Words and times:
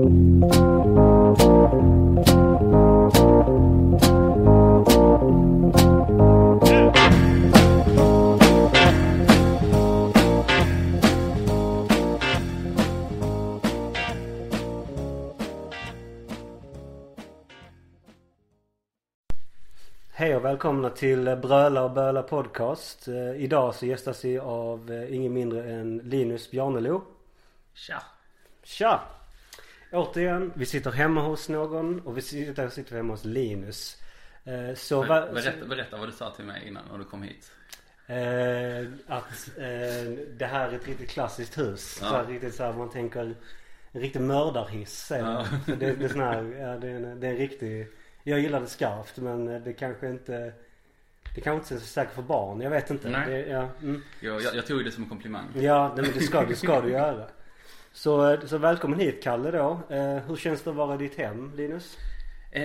Hej 0.00 0.06
och 20.36 20.44
välkomna 20.44 20.90
till 20.90 21.24
Bröla 21.24 21.84
och 21.84 21.90
Böla 21.90 22.22
podcast. 22.22 23.08
Eh, 23.08 23.14
idag 23.14 23.74
så 23.74 23.86
gästas 23.86 24.24
vi 24.24 24.38
av 24.38 24.90
eh, 24.90 25.14
ingen 25.14 25.32
mindre 25.32 25.72
än 25.72 25.98
Linus 25.98 26.50
Bjarnelo. 26.50 27.02
Tja! 27.74 28.02
Tja! 28.62 29.00
Återigen, 29.92 30.52
vi 30.54 30.66
sitter 30.66 30.90
hemma 30.90 31.20
hos 31.22 31.48
någon 31.48 32.00
och 32.00 32.16
vi 32.16 32.22
sitter, 32.22 32.68
sitter 32.68 32.96
hemma 32.96 33.12
hos 33.12 33.24
Linus. 33.24 33.96
Eh, 34.44 34.74
så 34.74 35.02
va- 35.02 35.28
Berätta, 35.32 35.66
berätta 35.66 35.96
vad 35.96 36.08
du 36.08 36.12
sa 36.12 36.30
till 36.30 36.44
mig 36.44 36.68
innan 36.68 36.82
när 36.90 36.98
du 36.98 37.04
kom 37.04 37.22
hit. 37.22 37.52
Eh, 38.06 38.88
att 39.06 39.48
eh, 39.58 40.10
det 40.38 40.46
här 40.46 40.68
är 40.68 40.72
ett 40.76 40.88
riktigt 40.88 41.10
klassiskt 41.10 41.58
hus. 41.58 41.98
Ja. 42.02 42.08
Så 42.08 42.14
här, 42.16 42.24
riktigt 42.24 42.54
så 42.54 42.62
här, 42.64 42.72
man 42.72 42.90
tänker 42.90 43.34
en 43.92 44.00
riktig 44.00 44.20
mördarhiss 44.20 45.12
Ja. 45.14 45.46
det, 45.66 45.74
det 45.76 46.04
är 46.04 46.08
sån 46.08 46.20
här, 46.20 46.42
ja, 46.60 46.76
det, 46.76 46.88
är 46.88 46.94
en, 46.94 47.20
det 47.20 47.26
är 47.26 47.30
en 47.30 47.36
riktig 47.36 47.86
Jag 48.22 48.40
gillar 48.40 48.60
det 48.60 48.66
skarpt 48.66 49.16
men 49.16 49.44
det 49.64 49.72
kanske 49.72 50.08
inte 50.10 50.52
Det 51.34 51.40
kanske 51.40 51.52
inte 51.62 51.74
är 51.74 51.78
så 51.78 51.92
säkert 51.92 52.14
för 52.14 52.22
barn. 52.22 52.60
Jag 52.60 52.70
vet 52.70 52.90
inte. 52.90 53.08
Nej. 53.08 53.30
Det, 53.30 53.46
ja, 53.46 53.68
mm. 53.82 54.02
Jag, 54.20 54.42
jag, 54.42 54.54
jag 54.54 54.66
tog 54.66 54.84
det 54.84 54.90
som 54.90 55.02
en 55.02 55.08
komplimang. 55.08 55.44
ja 55.54 55.92
nej, 55.96 56.04
men 56.04 56.14
det 56.18 56.24
ska, 56.24 56.44
det 56.44 56.56
ska 56.56 56.80
du 56.80 56.90
göra. 56.90 57.26
Så, 57.92 58.36
så 58.46 58.58
välkommen 58.58 58.98
hit 59.00 59.22
Kalle 59.22 59.50
då. 59.50 59.80
Eh, 59.90 60.16
hur 60.16 60.36
känns 60.36 60.62
det 60.62 60.70
att 60.70 60.76
vara 60.76 60.94
i 60.94 60.98
ditt 60.98 61.18
hem 61.18 61.52
Linus? 61.56 61.98
Eh, 62.52 62.62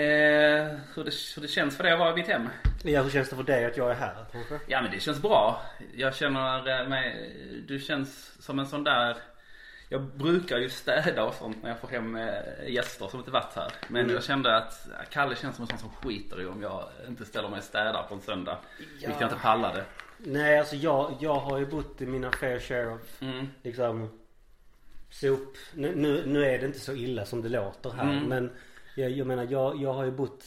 hur, 0.96 1.04
det, 1.04 1.12
hur 1.36 1.42
det 1.42 1.48
känns 1.48 1.78
för 1.78 1.84
dig 1.84 1.94
att 1.94 2.00
vara 2.00 2.12
i 2.12 2.16
mitt 2.16 2.28
hem? 2.28 2.50
Ja 2.84 3.02
hur 3.02 3.10
känns 3.10 3.30
det 3.30 3.36
för 3.36 3.44
dig 3.44 3.66
att 3.66 3.78
jag 3.78 3.92
är 3.92 3.96
här 3.96 4.26
kanske? 4.32 4.60
Ja 4.68 4.82
men 4.82 4.92
det 4.92 5.00
känns 5.00 5.22
bra. 5.22 5.62
Jag 5.96 6.16
känner 6.16 6.82
eh, 6.82 6.88
mig, 6.90 7.32
du 7.68 7.80
känns 7.80 8.32
som 8.44 8.60
en 8.60 8.68
sån 8.68 8.84
där 8.84 9.18
jag 9.90 10.02
brukar 10.02 10.58
ju 10.58 10.70
städa 10.70 11.24
och 11.24 11.34
sånt 11.34 11.64
när 11.64 11.70
jag 11.70 11.80
får 11.80 11.88
hem 11.88 12.16
eh, 12.16 12.34
gäster 12.68 13.08
som 13.08 13.20
inte 13.20 13.32
varit 13.32 13.56
här. 13.56 13.72
Men 13.88 14.02
Mm. 14.02 14.14
jag 14.16 14.24
kände 14.24 14.58
att 14.58 14.88
Kalle 15.10 15.36
känns 15.36 15.56
som 15.56 15.64
en 15.64 15.68
sån 15.68 15.78
som 15.80 15.90
skiter 15.90 16.42
i 16.42 16.46
om 16.46 16.62
jag 16.62 16.84
inte 17.08 17.26
ställer 17.26 17.50
mig 17.50 17.58
och 17.58 17.64
städar 17.64 18.04
på 18.10 18.16
en 18.16 18.22
söndag. 18.22 18.58
Vilket 18.78 19.22
jag 19.22 19.30
inte 19.30 19.40
pallade. 19.42 19.84
Nej 20.18 20.60
alltså 20.60 20.76
jag, 20.76 21.18
jag 21.20 21.36
har 21.36 21.58
ju 21.58 21.66
bott 21.66 22.02
i 22.02 22.06
mina 22.06 22.32
fair 22.32 22.60
share 22.60 22.88
of 22.94 23.22
Mm. 23.22 23.48
liksom 23.64 24.20
sop. 25.22 25.56
Nu, 25.74 25.96
nu, 25.96 26.24
nu 26.26 26.46
är 26.46 26.60
det 26.60 26.66
inte 26.66 26.80
så 26.80 26.94
illa 26.94 27.26
som 27.26 27.42
det 27.42 27.50
låter 27.50 27.90
här 27.90 28.04
Mm. 28.12 28.24
men 28.24 28.52
jag, 28.96 29.12
jag 29.12 29.28
menar 29.28 29.48
jag, 29.50 29.82
jag 29.82 29.94
har 29.94 30.04
ju 30.06 30.12
bott 30.12 30.44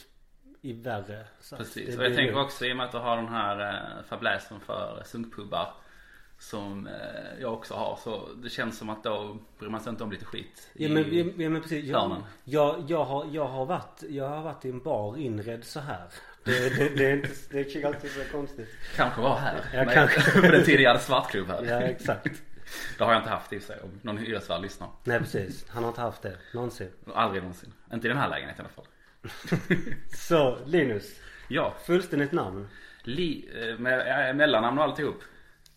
i 0.62 0.72
värre. 0.72 1.24
Så 1.40 1.56
Precis, 1.56 1.96
och 1.98 2.04
jag 2.04 2.14
tänker 2.14 2.32
ju- 2.34 2.40
också 2.40 2.66
i 2.66 2.72
och 2.72 2.76
med 2.76 2.86
att 2.86 2.92
du 2.92 2.98
har 2.98 3.16
den 3.16 3.28
här 3.28 3.72
eh, 3.74 4.04
fäbläsen 4.08 4.60
för 4.60 5.02
sunkpubbar 5.04 5.74
Som 6.38 6.86
eh, 6.86 6.92
jag 7.40 7.52
också 7.52 7.74
har 7.74 7.98
så 8.04 8.28
det 8.42 8.48
känns 8.50 8.78
som 8.78 8.90
att 8.90 9.04
då 9.04 9.38
bryr 9.58 9.68
man 9.68 9.80
sig 9.80 9.90
inte 9.90 10.04
om 10.04 10.10
lite 10.10 10.24
skit 10.24 10.68
Ja 10.74 10.88
men, 10.88 11.16
ja, 11.16 11.24
ja, 11.36 11.48
men 11.50 11.62
precis. 11.62 11.84
Jag, 11.84 12.22
jag, 12.44 12.84
jag, 12.88 13.04
har, 13.04 13.26
jag, 13.32 13.44
har 13.46 13.66
varit, 13.66 14.02
jag 14.08 14.28
har 14.28 14.42
varit 14.42 14.64
i 14.64 14.68
en 14.68 14.82
bar 14.82 15.16
inredd 15.16 15.64
så 15.64 15.80
här. 15.80 16.02
Det, 16.44 16.76
det, 16.78 16.88
det 16.96 17.06
är 17.10 17.16
inte, 17.16 17.28
det 17.50 17.76
är 17.76 17.86
alltid 17.86 18.10
så 18.10 18.20
konstigt. 18.32 18.68
Kanske 18.96 19.20
var 19.20 19.36
här 19.36 19.60
Ja, 19.74 19.84
Men- 19.84 19.94
kanske. 19.94 20.40
På 20.40 20.46
den 20.46 20.64
tiden 20.64 20.82
jag 20.82 20.90
hade 20.90 21.02
svartklubb 21.02 21.48
här 21.48 21.64
Ja 21.64 21.80
exakt. 21.80 22.42
Det 22.98 23.04
har 23.04 23.12
jag 23.12 23.20
inte 23.20 23.30
haft 23.30 23.52
i 23.52 23.60
sig 23.60 23.80
om 23.80 24.00
någon 24.02 24.18
hyresvärd 24.18 24.62
lyssnar 24.62 24.88
Nej 25.04 25.18
precis. 25.18 25.68
Han 25.68 25.82
har 25.82 25.88
inte 25.90 26.00
haft 26.00 26.22
det 26.22 26.38
någonsin. 26.54 26.90
Aldrig 27.14 27.42
någonsin 27.42 27.72
Inte 27.92 28.06
i 28.06 28.08
den 28.08 28.18
här 28.18 28.28
lägenheten 28.28 28.64
i 28.64 28.68
alla 28.68 28.74
fall 28.74 28.86
Så 30.14 30.58
Linus. 30.66 31.20
Ja, 31.48 31.74
Fullständigt 31.86 32.32
namn. 32.32 32.68
li, 33.02 33.50
eh, 33.54 33.78
med, 33.78 34.28
eh, 34.28 34.34
mellannamn 34.34 34.78
och 34.78 34.84
alltihop 34.84 35.22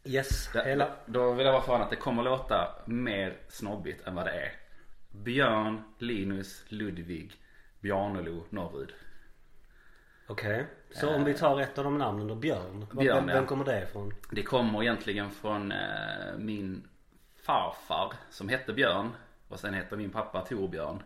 Yes. 0.04 0.50
Det- 0.54 0.64
Hela. 0.64 0.96
Då 1.06 1.34
vill 1.34 1.46
jag 1.46 1.54
bara 1.56 1.62
förvarna 1.62 1.84
att 1.84 1.90
det 1.90 1.96
kommer 1.96 2.24
låta 2.24 2.76
mer 2.86 3.38
snobbigt 3.50 4.08
än 4.08 4.16
vad 4.16 4.26
det 4.26 4.32
är. 4.32 4.52
Björn, 5.12 5.84
Linus, 5.98 6.64
Ludvig, 6.68 7.32
Bjarnelo, 7.80 8.46
Norrud. 8.50 8.94
Okej. 10.28 10.66
Så 10.94 11.10
om 11.10 11.24
vi 11.24 11.34
tar 11.34 11.62
ett 11.62 11.78
av 11.78 11.84
de 11.84 11.98
namnen 11.98 12.28
då. 12.28 12.36
Björn. 12.36 12.88
Björn, 12.92 13.16
vem, 13.16 13.30
ja. 13.30 13.36
vem 13.36 13.46
kommer 13.46 13.66
det 13.66 13.84
ifrån? 13.84 14.14
Det 14.32 14.44
kommer 14.44 14.82
egentligen 14.84 15.32
från 15.32 15.72
eh, 15.72 15.78
min 16.38 16.84
farfar 17.44 18.14
som 18.30 18.50
hette 18.50 18.74
Björn. 18.74 19.10
Och 19.48 19.60
sen 19.60 19.74
heter 19.74 19.98
min 19.98 20.10
pappa 20.10 20.42
Torbjörn. 20.42 21.04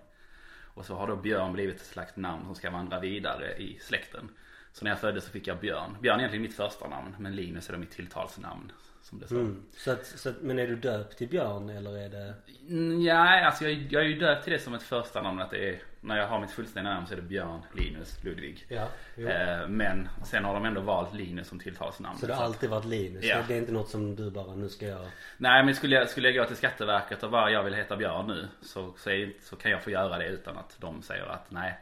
Och 0.73 0.85
så 0.85 0.95
har 0.95 1.07
då 1.07 1.15
Björn 1.15 1.53
blivit 1.53 1.75
ett 1.75 1.87
slags 1.87 2.15
namn 2.15 2.45
som 2.45 2.55
ska 2.55 2.71
vandra 2.71 2.99
vidare 2.99 3.55
i 3.57 3.79
släkten. 3.81 4.29
Så 4.73 4.85
när 4.85 4.91
jag 4.91 4.99
föddes 4.99 5.23
så 5.25 5.31
fick 5.31 5.47
jag 5.47 5.59
Björn. 5.59 5.97
Björn 6.01 6.15
är 6.15 6.19
egentligen 6.19 6.41
mitt 6.41 6.55
första 6.55 6.87
namn 6.87 7.15
men 7.19 7.35
Linus 7.35 7.69
är 7.69 7.73
då 7.73 7.79
mitt 7.79 7.91
tilltalsnamn. 7.91 8.71
Som 9.01 9.19
det 9.19 9.25
står. 9.25 9.39
Mm. 9.39 9.63
Så 9.77 9.91
att, 9.91 10.05
så 10.05 10.29
att, 10.29 10.41
men 10.41 10.59
är 10.59 10.67
du 10.67 10.75
döpt 10.75 11.17
till 11.17 11.27
Björn 11.27 11.69
eller 11.69 11.97
är 11.97 12.09
det? 12.09 12.33
Mm, 12.69 13.01
Ja, 13.01 13.45
alltså 13.45 13.63
jag, 13.63 13.73
jag 13.73 14.01
är 14.01 14.07
ju 14.07 14.19
döpt 14.19 14.43
till 14.43 14.53
det 14.53 14.59
som 14.59 14.73
ett 14.73 14.83
första 14.83 15.21
namn 15.21 15.41
att 15.41 15.51
det 15.51 15.69
är 15.69 15.81
När 16.05 16.17
jag 16.17 16.27
har 16.27 16.39
mitt 16.39 16.51
fullständiga 16.51 16.93
namn 16.93 17.07
så 17.07 17.13
är 17.13 17.15
det 17.15 17.21
Björn, 17.21 17.61
Linus, 17.73 18.23
Ludvig. 18.23 18.65
Ja. 18.67 18.87
Eh, 19.15 19.67
Men 19.67 20.09
sen 20.25 20.45
har 20.45 20.53
de 20.53 20.65
ändå 20.65 20.81
valt 20.81 21.13
Linus 21.13 21.47
som 21.47 21.59
tilltalsnamn 21.59 22.19
Så 22.19 22.27
det 22.27 22.33
har 22.33 22.43
alltid 22.43 22.69
varit 22.69 22.85
Linus? 22.85 23.25
Ja. 23.25 23.43
Det 23.47 23.53
är 23.53 23.57
inte 23.57 23.71
något 23.71 23.89
som 23.89 24.15
du 24.15 24.31
bara, 24.31 24.55
nu 24.55 24.69
ska 24.69 24.85
jag... 24.87 25.07
Nej 25.37 25.63
men 25.63 25.75
skulle 25.75 25.95
jag, 25.95 26.09
skulle 26.09 26.29
jag 26.29 26.43
gå 26.43 26.47
till 26.47 26.57
Skatteverket 26.57 27.23
och 27.23 27.31
bara 27.31 27.51
jag 27.51 27.63
vill 27.63 27.73
heta 27.73 27.97
Björn 27.97 28.27
nu 28.27 28.47
Så, 28.61 28.93
så, 28.97 29.09
är, 29.09 29.33
så 29.41 29.55
kan 29.55 29.71
jag 29.71 29.83
få 29.83 29.89
göra 29.89 30.17
det 30.17 30.27
utan 30.27 30.57
att 30.57 30.77
de 30.79 31.01
säger 31.01 31.25
att 31.25 31.51
nej 31.51 31.79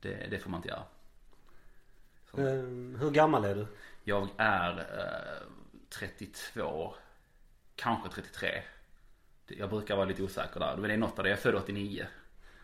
Det, 0.00 0.30
det 0.30 0.38
får 0.38 0.50
man 0.50 0.58
inte 0.58 0.68
göra. 0.68 0.82
Ehm, 2.36 2.96
hur 3.00 3.10
gammal 3.10 3.44
är 3.44 3.54
du? 3.54 3.66
Jag 4.04 4.28
är 4.36 4.78
eh, 4.78 5.46
32 5.90 6.94
Kanske 7.76 8.08
33 8.08 8.62
Jag 9.46 9.70
brukar 9.70 9.96
vara 9.96 10.06
lite 10.06 10.22
osäker 10.22 10.60
där. 10.60 10.76
Men 10.76 10.88
det 10.88 10.94
är 10.94 10.98
något 10.98 11.18
av 11.18 11.24
det, 11.24 11.30
jag 11.30 11.38
är 11.38 11.42
född 11.42 11.54
89 11.54 12.06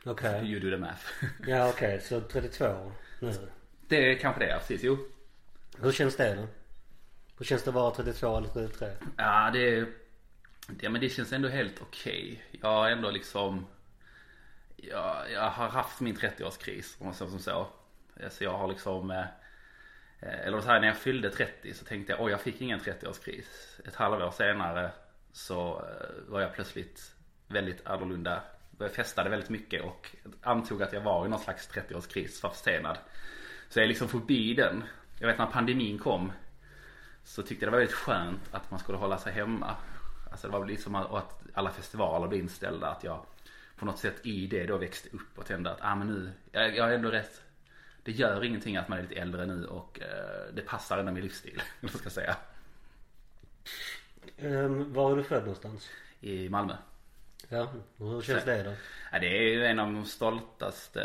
Okej. 0.05 0.53
You 0.53 0.61
do 0.61 0.71
the 0.71 0.77
math 0.77 1.05
Ja 1.47 1.69
okej, 1.69 2.01
så 2.01 2.21
32 2.21 2.93
nu. 3.21 3.33
Det 3.89 4.11
är 4.11 4.19
kanske 4.19 4.45
det, 4.45 4.49
ja, 4.49 4.59
precis, 4.59 4.83
jo 4.83 4.99
Hur 5.79 5.93
känns 5.93 6.17
det 6.17 6.35
då? 6.35 6.47
Hur 7.39 7.45
känns 7.45 7.63
det 7.63 7.71
att 7.71 7.75
vara 7.75 7.95
32 7.95 8.37
eller 8.37 8.49
33? 8.49 8.89
Ja 9.17 9.51
det, 9.53 9.89
det, 10.69 10.89
men 10.89 11.01
det 11.01 11.09
känns 11.09 11.33
ändå 11.33 11.49
helt 11.49 11.83
okej. 11.83 12.45
Jag 12.61 12.69
har 12.69 12.91
ändå 12.91 13.11
liksom 13.11 13.67
jag, 14.77 15.33
jag 15.33 15.51
har 15.51 15.69
haft 15.69 16.01
min 16.01 16.17
30-årskris 16.17 16.97
om 16.99 17.07
man 17.07 17.15
säger 17.15 17.31
som 17.31 17.41
så. 17.41 17.67
Så 18.31 18.45
jag 18.45 18.59
har 18.59 18.69
liksom 18.69 19.11
eh, 19.11 19.25
Eller 20.21 20.61
så 20.61 20.67
här, 20.69 20.81
när 20.81 20.89
jag 20.89 20.97
fyllde 20.97 21.31
30 21.31 21.75
så 21.75 21.85
tänkte 21.85 22.13
jag 22.13 22.23
oj 22.23 22.31
jag 22.31 22.41
fick 22.41 22.61
ingen 22.61 22.81
30-årskris. 22.81 23.81
Ett 23.89 23.95
halvår 23.95 24.31
senare 24.31 24.91
så 25.33 25.79
eh, 25.79 26.33
var 26.33 26.41
jag 26.41 26.55
plötsligt 26.55 27.15
väldigt 27.49 27.87
annorlunda. 27.87 28.43
Festade 28.97 29.31
väldigt 29.31 29.51
mycket 29.51 29.85
och 29.85 30.17
antog 30.43 30.83
att 30.83 30.93
jag 30.93 31.01
var 31.01 31.27
i 31.27 31.29
någon 31.29 31.39
slags 31.39 31.71
30-årskris, 31.71 32.43
var 32.43 32.51
försenad. 32.51 32.99
Så 33.69 33.79
jag 33.79 33.85
är 33.85 33.89
liksom 33.89 34.09
förbi 34.09 34.55
den. 34.55 34.85
Jag 35.19 35.29
vet 35.29 35.39
när 35.39 35.47
pandemin 35.47 35.99
kom 35.99 36.33
så 37.25 37.43
tyckte 37.43 37.65
jag 37.65 37.73
det 37.73 37.77
var 37.77 37.79
väldigt 37.79 37.97
skönt 37.97 38.41
att 38.51 38.71
man 38.71 38.81
skulle 38.81 38.99
hålla 38.99 39.19
sig 39.19 39.33
hemma. 39.33 39.77
Alltså 40.31 40.47
det 40.47 40.59
var 40.59 40.67
liksom 40.67 40.95
att 40.95 41.43
alla 41.55 41.71
festivaler 41.71 42.29
blev 42.29 42.41
inställda. 42.41 42.87
Att 42.87 43.05
jag 43.05 43.27
på 43.77 43.85
något 43.85 43.99
sätt 43.99 44.27
i 44.27 44.47
det 44.47 44.67
då 44.67 44.77
växte 44.77 45.09
upp 45.09 45.39
och 45.39 45.47
tände 45.47 45.71
att 45.71 45.79
ah, 45.81 45.95
men 45.95 46.07
nu, 46.07 46.33
jag, 46.53 46.77
jag 46.77 46.91
är 46.91 46.95
ändå 46.95 47.11
rätt. 47.11 47.43
Det 48.03 48.13
gör 48.13 48.45
ingenting 48.45 48.77
att 48.77 48.89
man 48.89 48.99
är 48.99 49.03
lite 49.03 49.15
äldre 49.15 49.47
nu 49.47 49.67
och 49.67 50.01
eh, 50.01 50.55
det 50.55 50.63
passar 50.63 50.99
ändå 50.99 51.13
min 51.13 51.23
livsstil. 51.23 51.63
Ska 51.89 51.99
jag 52.03 52.13
säga. 52.13 52.37
Ehm, 54.37 54.93
var 54.93 55.13
är 55.13 55.17
du 55.17 55.25
född 55.25 55.43
någonstans? 55.43 55.91
I 56.21 56.49
Malmö. 56.49 56.77
Ja, 57.55 57.69
hur 57.99 58.23
känns 58.23 58.45
det 58.45 58.63
då? 58.63 58.73
Ja, 59.13 59.19
det 59.19 59.27
är 59.27 59.43
ju 59.53 59.67
en 59.67 59.79
av 59.79 59.93
de 59.93 60.05
stoltaste, 60.05 61.01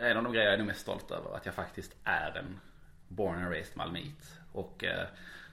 en 0.00 0.16
av 0.16 0.24
de 0.24 0.32
grejer 0.32 0.46
jag 0.46 0.54
är 0.54 0.58
nog 0.58 0.66
mest 0.66 0.80
stolt 0.80 1.10
över. 1.10 1.36
Att 1.36 1.46
jag 1.46 1.54
faktiskt 1.54 1.96
är 2.04 2.36
en 2.38 2.60
born 3.08 3.38
and 3.38 3.50
raised 3.52 3.76
malmit. 3.76 4.38
Och 4.52 4.84
eh, 4.84 5.06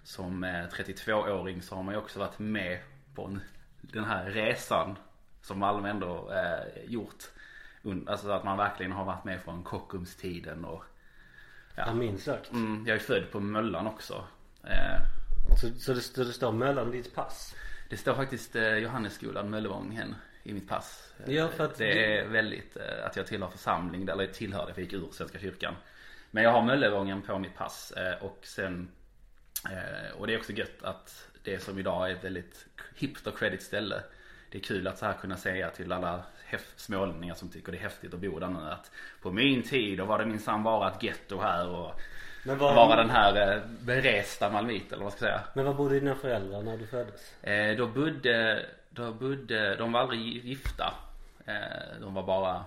som 0.03 0.43
eh, 0.43 0.49
32-åring 0.49 1.61
så 1.61 1.75
har 1.75 1.83
man 1.83 1.93
ju 1.93 1.99
också 1.99 2.19
varit 2.19 2.39
med 2.39 2.79
på 3.15 3.25
en, 3.25 3.41
den 3.81 4.03
här 4.05 4.25
resan 4.29 4.95
som 5.41 5.59
Malmö 5.59 5.89
ändå 5.89 6.31
eh, 6.31 6.83
gjort. 6.91 7.23
Alltså 8.07 8.31
att 8.31 8.43
man 8.43 8.57
verkligen 8.57 8.91
har 8.91 9.05
varit 9.05 9.23
med 9.23 9.41
från 9.41 9.63
Kockumstiden 9.63 10.65
och 10.65 10.83
Ja, 11.75 11.93
minst 11.93 12.23
sagt. 12.25 12.51
mm, 12.51 12.83
jag 12.87 12.95
är 12.95 12.99
född 12.99 13.31
på 13.31 13.39
Möllan 13.39 13.87
också. 13.87 14.23
Eh, 14.63 15.01
Så, 15.61 15.69
så, 15.79 15.93
det, 15.93 16.01
så 16.01 16.23
det 16.23 16.33
står 16.33 16.51
mellan 16.51 16.91
ditt 16.91 17.15
pass? 17.15 17.55
Det 17.91 17.97
står 17.97 18.13
faktiskt 18.13 18.55
eh, 18.55 18.77
Johannesskolan 18.77 19.49
Möllevången 19.49 20.15
i 20.43 20.53
mitt 20.53 20.69
pass. 20.69 21.13
Eh, 21.25 21.33
Ja, 21.33 21.47
för 21.47 21.65
att 21.65 21.77
det 21.77 22.17
är 22.17 22.27
väldigt 22.27 22.77
eh, 22.77 23.05
att 23.05 23.15
jag 23.15 23.27
tillhör 23.27 23.49
församling, 23.49 24.07
eller 24.09 24.27
tillhörde 24.27 24.73
för 24.73 24.81
jag 24.81 24.91
gick 24.91 25.01
ur 25.01 25.11
Svenska 25.11 25.39
kyrkan. 25.39 25.73
Men 26.31 26.43
jag 26.43 26.51
har 26.51 26.61
Möllevången 26.61 27.21
på 27.21 27.39
mitt 27.39 27.55
pass 27.55 27.91
eh, 27.91 28.23
och 28.23 28.39
sen 28.43 28.91
och 30.17 30.27
det 30.27 30.33
är 30.33 30.37
också 30.37 30.51
gött 30.51 30.83
att 30.83 31.27
det 31.43 31.59
som 31.59 31.79
idag 31.79 32.09
är 32.09 32.15
ett 32.15 32.23
väldigt 32.23 32.65
hipster 32.95 33.31
credit 33.31 33.61
ställe 33.61 34.03
det 34.51 34.57
är 34.57 34.61
kul 34.61 34.87
att 34.87 34.97
så 34.97 35.05
här 35.05 35.13
kunna 35.13 35.37
säga 35.37 35.69
till 35.69 35.91
alla 35.91 36.23
smålänningar 36.75 37.35
som 37.35 37.49
tycker 37.49 37.71
det 37.71 37.77
är 37.77 37.81
häftigt 37.81 38.13
att 38.13 38.19
bo 38.19 38.39
där 38.39 38.47
nu 38.47 38.59
att 38.59 38.91
på 39.21 39.31
min 39.31 39.63
tid 39.63 39.97
då 39.97 40.05
var 40.05 40.19
det 40.19 40.25
minsann 40.25 40.63
bara 40.63 40.91
ett 40.91 41.03
getto 41.03 41.41
här 41.41 41.67
och 41.67 42.01
Men 42.43 42.57
var, 42.57 42.75
vara 42.75 42.95
den 42.95 43.09
här 43.09 43.55
eh, 43.55 43.61
beresta 43.81 44.49
malmit 44.49 44.91
eller 44.91 45.03
vad 45.03 45.13
ska 45.13 45.25
jag 45.25 45.39
säga. 45.39 45.47
men 45.53 45.65
var 45.65 45.73
bodde 45.73 45.99
dina 45.99 46.15
föräldrar 46.15 46.61
när 46.61 46.77
du 46.77 46.87
föddes? 46.87 47.43
Eh, 47.43 47.77
då 47.77 47.87
bodde, 47.87 48.65
då 48.89 49.13
bodde, 49.13 49.75
de 49.75 49.91
var 49.91 49.99
aldrig 49.99 50.45
gifta. 50.45 50.93
Eh, 51.45 51.99
de 52.01 52.13
var 52.13 52.23
bara, 52.23 52.65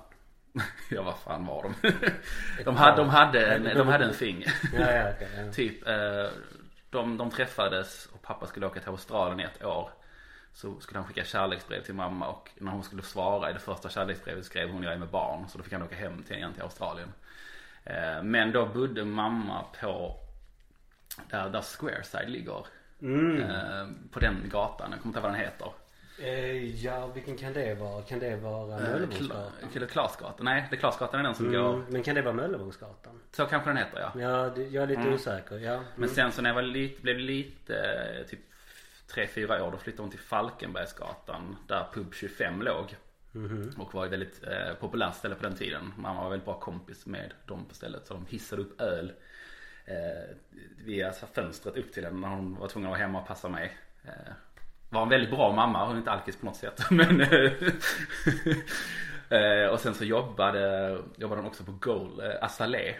ja 0.90 1.02
vad 1.02 1.18
fan 1.18 1.46
var 1.46 1.62
de? 1.62 1.90
de, 2.64 2.76
hade, 2.76 2.96
de, 2.96 3.08
hade 3.08 3.46
en, 3.46 3.78
de 3.78 3.88
hade 3.88 4.04
en 4.04 4.14
thing. 4.14 4.44
Ja, 4.72 4.92
ja, 4.92 5.10
okej, 5.16 5.28
ja. 5.36 5.52
typ, 5.52 5.88
eh, 5.88 6.26
de, 6.90 7.16
de 7.16 7.30
träffades 7.30 8.06
och 8.06 8.22
pappa 8.22 8.46
skulle 8.46 8.66
åka 8.66 8.80
till 8.80 8.88
Australien 8.88 9.40
i 9.40 9.42
ett 9.42 9.64
år. 9.64 9.90
Så 10.52 10.80
skulle 10.80 10.98
han 10.98 11.08
skicka 11.08 11.24
kärleksbrev 11.24 11.82
till 11.82 11.94
mamma 11.94 12.28
och 12.28 12.50
när 12.54 12.72
hon 12.72 12.82
skulle 12.82 13.02
svara 13.02 13.50
i 13.50 13.52
det 13.52 13.58
första 13.58 13.88
kärleksbrevet 13.88 14.44
skrev 14.44 14.70
hon 14.70 14.82
jag 14.82 14.92
är 14.92 14.98
med 14.98 15.08
barn. 15.08 15.48
Så 15.48 15.58
då 15.58 15.64
fick 15.64 15.72
han 15.72 15.82
åka 15.82 15.96
hem 15.96 16.22
till, 16.22 16.36
igen 16.36 16.52
till 16.52 16.62
Australien. 16.62 17.12
Eh, 17.84 18.22
men 18.22 18.52
då 18.52 18.66
bodde 18.66 19.04
mamma 19.04 19.64
på 19.80 20.16
där, 21.30 21.48
där 21.50 21.62
Squareside 21.62 22.30
ligger. 22.30 22.66
Mm. 23.02 23.42
Eh, 23.42 23.86
på 24.12 24.18
den 24.20 24.48
gatan, 24.48 24.90
jag 24.90 25.00
kommer 25.02 25.10
inte 25.10 25.18
ihåg 25.18 25.22
vad 25.22 25.32
den 25.32 25.40
heter. 25.40 25.72
Eh, 26.22 26.84
ja, 26.84 27.06
vilken 27.06 27.36
kan 27.36 27.52
det 27.52 27.74
vara? 27.74 28.02
Kan 28.02 28.18
det 28.18 28.36
vara 28.36 28.66
Möllevångsgatan? 28.80 29.52
Kla- 29.72 29.86
Klasgatan? 29.86 30.44
Nej, 30.44 30.66
det 30.70 30.76
är 30.76 30.80
Klasgatan 30.80 31.20
är 31.20 31.24
den 31.24 31.34
som 31.34 31.52
går. 31.52 31.74
Mm, 31.74 31.86
men 31.88 32.02
kan 32.02 32.14
det 32.14 32.22
vara 32.22 32.34
Möllevångsgatan? 32.34 33.20
Så 33.32 33.46
kanske 33.46 33.70
den 33.70 33.76
heter 33.76 34.00
ja. 34.00 34.20
Ja, 34.20 34.48
det, 34.56 34.62
jag 34.62 34.82
är 34.82 34.86
lite 34.86 35.00
Mm. 35.00 35.14
osäker. 35.14 35.58
Ja. 35.58 35.80
Men 35.96 36.08
sen 36.08 36.32
så 36.32 36.42
när 36.42 36.50
jag 36.50 36.54
var 36.54 36.62
lite, 36.62 37.02
blev 37.02 37.18
lite, 37.18 37.76
eh, 38.20 38.26
typ 38.26 38.40
3-4 39.08 39.60
år 39.62 39.70
då 39.70 39.78
flyttade 39.78 40.02
hon 40.02 40.10
till 40.10 40.18
Falkenbergsgatan 40.20 41.56
där 41.68 41.86
pub 41.92 42.14
25 42.14 42.62
låg. 42.62 42.96
Och 43.78 43.94
var 43.94 44.06
ett 44.06 44.12
väldigt 44.12 44.44
eh, 44.44 44.74
populärt 44.74 45.14
ställe 45.14 45.34
på 45.34 45.42
den 45.42 45.54
tiden. 45.54 45.92
Mamma 45.96 46.22
var 46.22 46.30
väldigt 46.30 46.44
bra 46.44 46.60
kompis 46.60 47.06
med 47.06 47.32
dem 47.46 47.64
på 47.68 47.74
stället. 47.74 48.06
Så 48.06 48.14
de 48.14 48.26
hissade 48.26 48.62
upp 48.62 48.80
öl 48.80 49.12
eh, 49.84 50.36
via 50.84 51.12
fönstret 51.12 51.76
upp 51.76 51.92
till 51.92 52.04
henne 52.04 52.20
när 52.20 52.28
hon 52.28 52.56
var 52.56 52.68
tvungen 52.68 52.86
att 52.86 52.90
vara 52.92 53.00
hemma 53.00 53.20
och 53.20 53.26
passa 53.26 53.48
mig. 53.48 53.76
Eh, 54.04 54.32
var 54.88 55.02
en 55.02 55.08
väldigt 55.08 55.30
bra 55.30 55.52
mamma, 55.52 55.84
hon 55.84 55.94
är 55.94 55.98
inte 55.98 56.10
alkis 56.10 56.36
på 56.36 56.46
något 56.46 56.56
sätt. 56.56 56.82
Men, 56.90 57.20
eh, 57.20 57.52
eh, 59.40 59.66
och 59.68 59.80
sen 59.80 59.94
så 59.94 60.04
jobbade, 60.04 60.98
jobbade 61.16 61.40
hon 61.40 61.48
också 61.50 61.64
på 61.64 61.72
Goal, 61.72 62.20
eh, 62.20 62.44
Assalé 62.44 62.94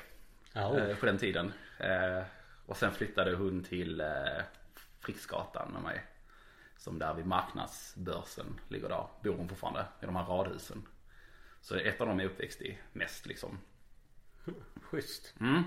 oj. 0.55 0.81
eh, 0.81 0.97
på 0.97 1.07
den 1.07 1.19
tiden. 1.19 1.53
Eh, 1.79 2.23
och 2.67 2.77
sen 2.77 2.93
flyttade 2.93 3.35
hon 3.35 3.63
till 3.63 4.01
eh, 4.01 4.07
Fricksgatan 5.01 5.73
med 5.73 5.83
mig. 5.83 6.05
Som 6.85 6.99
där 6.99 7.15
vid 7.15 7.27
marknadsbörsen 7.27 8.61
ligger 8.69 8.89
där. 8.89 9.07
Bor 9.23 9.37
hon 9.37 9.49
fortfarande 9.49 9.87
i 10.03 10.07
de 10.07 10.17
här 10.17 10.25
radhusen. 10.25 10.83
Så 11.61 11.77
ett 11.77 12.01
av 12.01 12.07
dem 12.07 12.21
är 12.21 12.25
uppväxt 12.25 12.63
i 12.63 12.79
mest 12.93 13.27
liksom. 13.27 13.59
Schysst. 14.83 15.35
Mm. 15.41 15.63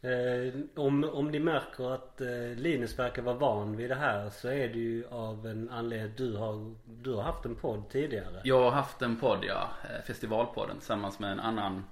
Eh, 0.00 0.54
om, 0.84 1.04
om 1.04 1.30
ni 1.30 1.38
märker 1.38 1.94
att 1.94 2.20
eh, 2.20 2.56
Linus 2.56 2.98
verkar 2.98 3.22
vara 3.22 3.36
van 3.36 3.76
vid 3.76 3.90
det 3.90 3.94
här 3.94 4.30
så 4.30 4.48
är 4.48 4.68
det 4.68 4.78
ju 4.78 5.06
av 5.06 5.46
en 5.46 5.70
anledning 5.70 6.12
du 6.16 6.36
har, 6.36 6.74
du 6.84 7.12
har 7.12 7.22
haft 7.22 7.44
en 7.44 7.54
podd 7.54 7.88
tidigare. 7.88 8.40
Jag 8.44 8.62
har 8.62 8.70
haft 8.70 9.02
en 9.02 9.16
podd 9.16 9.44
ja, 9.44 9.70
eh, 9.84 10.04
Festivalpodden 10.04 10.78
tillsammans 10.78 11.18
med 11.18 11.32
en 11.32 11.40
annan 11.40 11.84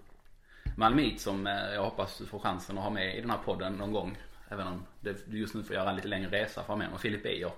Malmit 0.77 1.21
som 1.21 1.47
eh, 1.47 1.75
jag 1.75 1.85
hoppas 1.85 2.19
du 2.19 2.27
får 2.27 2.39
chansen 2.39 2.79
att 2.79 2.85
ha 2.85 2.91
med 2.91 3.19
i 3.19 3.21
den 3.21 3.31
här 3.31 3.39
podden 3.45 3.73
någon 3.73 3.93
gång. 3.93 4.19
Även 4.49 4.67
om 4.67 4.87
det, 5.01 5.31
du 5.31 5.39
just 5.39 5.55
nu 5.55 5.62
får 5.62 5.77
göra 5.77 5.91
en 5.91 5.97
lite 5.97 6.09
längre 6.09 6.31
resa 6.31 6.62
framöver 6.62 6.99
Filip 6.99 7.23
Beijer. 7.23 7.51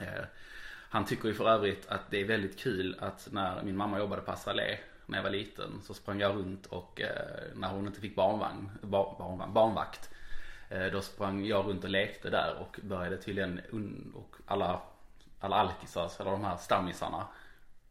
Eh, 0.00 0.24
Han 0.88 1.04
tycker 1.04 1.28
ju 1.28 1.34
för 1.34 1.48
övrigt 1.48 1.88
att 1.88 2.10
det 2.10 2.20
är 2.20 2.24
väldigt 2.24 2.58
kul 2.58 2.96
att 3.00 3.28
när 3.32 3.62
min 3.62 3.76
mamma 3.76 3.98
jobbade 3.98 4.22
på 4.22 4.32
Assalé 4.32 4.78
när 5.06 5.18
jag 5.18 5.22
var 5.22 5.30
liten 5.30 5.80
så 5.82 5.94
sprang 5.94 6.20
jag 6.20 6.36
runt 6.36 6.66
och 6.66 7.00
eh, 7.00 7.42
när 7.54 7.68
hon 7.68 7.86
inte 7.86 8.00
fick 8.00 8.16
barnvagn, 8.16 8.70
bar, 8.82 9.16
barnvagn 9.18 9.52
barnvakt 9.52 10.10
eh, 10.70 10.86
då 10.86 11.00
sprang 11.00 11.44
jag 11.44 11.66
runt 11.66 11.84
och 11.84 11.90
lekte 11.90 12.30
där 12.30 12.54
och 12.60 12.80
började 12.82 13.16
tydligen 13.16 13.60
och 14.14 14.36
alla, 14.46 14.80
alla 15.40 15.56
alkisar, 15.56 16.10
eller 16.20 16.30
de 16.30 16.44
här 16.44 16.56
stammisarna 16.56 17.26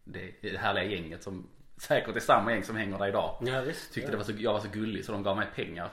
det 0.03 0.57
härliga 0.57 0.83
gänget 0.83 1.23
som 1.23 1.47
säkert 1.77 2.15
är 2.15 2.19
samma 2.19 2.51
gäng 2.51 2.63
som 2.63 2.75
hänger 2.75 2.97
där 2.97 3.07
idag 3.07 3.37
Ja, 3.41 3.61
visst. 3.61 3.93
Tyckte 3.93 4.07
ja. 4.07 4.11
det 4.11 4.17
var 4.17 4.23
så, 4.23 4.31
jag 4.37 4.53
var 4.53 4.59
så 4.59 4.69
gullig 4.69 5.05
så 5.05 5.11
de 5.11 5.23
gav 5.23 5.37
mig 5.37 5.47
pengar 5.55 5.89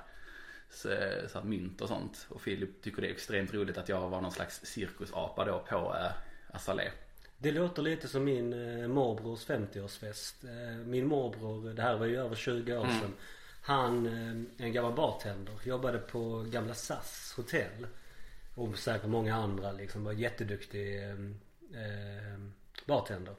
så, 0.70 0.88
så 1.28 1.38
här, 1.38 1.42
mynt 1.44 1.80
och 1.80 1.88
sånt 1.88 2.26
och 2.28 2.40
Filip 2.40 2.82
tycker 2.82 3.02
det 3.02 3.08
är 3.08 3.12
extremt 3.12 3.54
roligt 3.54 3.78
att 3.78 3.88
jag 3.88 4.08
var 4.08 4.20
någon 4.20 4.32
slags 4.32 4.60
cirkusapa 4.64 5.44
då 5.44 5.64
på 5.68 5.76
eh, 5.76 6.10
Assalé 6.56 6.90
Det 7.38 7.52
låter 7.52 7.82
lite 7.82 8.08
som 8.08 8.24
min 8.24 8.52
eh, 8.52 8.88
morbrors 8.88 9.46
50-årsfest. 9.46 10.44
Eh, 10.44 10.86
min 10.86 11.06
morbror, 11.06 11.74
det 11.74 11.82
här 11.82 11.96
var 11.96 12.06
ju 12.06 12.16
över 12.16 12.36
20 12.36 12.76
år 12.78 12.84
sedan. 12.84 13.14
Han, 13.62 14.06
eh, 14.06 14.64
en 14.66 14.72
gammal 14.72 14.92
bartender, 14.92 15.54
jobbade 15.64 15.98
på 15.98 16.46
gamla 16.50 16.74
SAS 16.74 17.34
hotell. 17.36 17.86
Och 18.54 18.78
säkert 18.78 19.08
många 19.08 19.34
andra 19.34 19.72
liksom, 19.72 20.04
var 20.04 20.12
jätteduktig 20.12 21.02
eh, 21.02 21.10
eh, 21.82 22.38
bartender. 22.86 23.34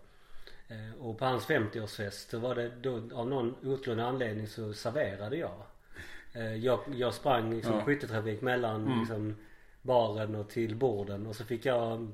Eh, 0.67 1.01
och 1.01 1.17
på 1.17 1.25
hans 1.25 1.47
50-årsfest 1.47 2.29
så 2.29 2.39
var 2.39 2.55
det 2.55 2.69
då 2.81 2.95
av 2.95 3.27
någon 3.27 3.55
outgrundlig 3.63 4.03
anledning 4.03 4.47
så 4.47 4.73
serverade 4.73 5.37
jag. 5.37 5.63
Eh, 6.33 6.55
jag, 6.55 6.79
jag 6.95 7.13
sprang 7.13 7.53
liksom 7.53 7.73
Ja. 7.75 7.81
skytteltrafik 7.85 8.41
mellan 8.41 8.99
liksom, 8.99 9.35
baren 9.81 10.35
och 10.35 10.49
till 10.49 10.75
borden 10.75 11.27
och 11.27 11.35
så 11.35 11.45
fick 11.45 11.65
jag 11.65 12.11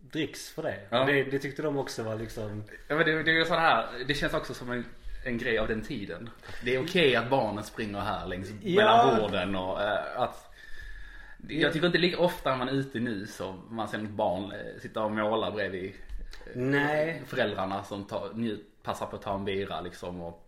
dricks 0.00 0.50
för 0.50 0.62
det. 0.62 0.78
Ja. 0.90 1.04
Det. 1.04 1.24
Det 1.24 1.38
tyckte 1.38 1.62
de 1.62 1.78
också 1.78 2.02
var 2.02 2.16
liksom 2.16 2.64
Ja 2.88 2.94
men 2.96 3.06
det, 3.06 3.22
det 3.22 3.30
är 3.30 3.34
ju 3.34 3.44
så 3.44 3.54
här, 3.54 3.86
det 4.06 4.14
känns 4.14 4.34
också 4.34 4.54
som 4.54 4.70
en, 4.70 4.84
en 5.24 5.38
grej 5.38 5.58
av 5.58 5.68
den 5.68 5.82
tiden. 5.82 6.30
Det 6.64 6.74
är 6.74 6.82
okej 6.84 7.16
att 7.16 7.30
barnen 7.30 7.64
springer 7.64 8.00
här 8.00 8.26
längs 8.26 8.48
Ja. 8.62 8.76
mellan 8.80 9.20
borden 9.20 9.56
och 9.56 9.82
eh, 9.82 10.20
att 10.20 10.44
jag 11.48 11.72
tycker 11.72 11.86
inte 11.86 11.98
lika 11.98 12.18
ofta 12.18 12.50
när 12.50 12.56
man 12.56 12.68
är 12.68 12.72
ute 12.72 12.98
nu 13.00 13.26
så 13.26 13.54
man 13.70 13.88
ser 13.88 13.98
ett 13.98 14.08
barn 14.10 14.52
eh, 14.52 14.80
sitta 14.80 15.02
och 15.04 15.10
måla 15.12 15.50
bredvid 15.50 15.92
Nej. 16.54 17.22
föräldrarna 17.26 17.84
som 17.84 18.04
tar, 18.04 18.30
passar 18.82 19.06
på 19.06 19.16
att 19.16 19.22
ta 19.22 19.34
en 19.34 19.44
bira 19.44 19.80
liksom 19.80 20.20
och, 20.20 20.47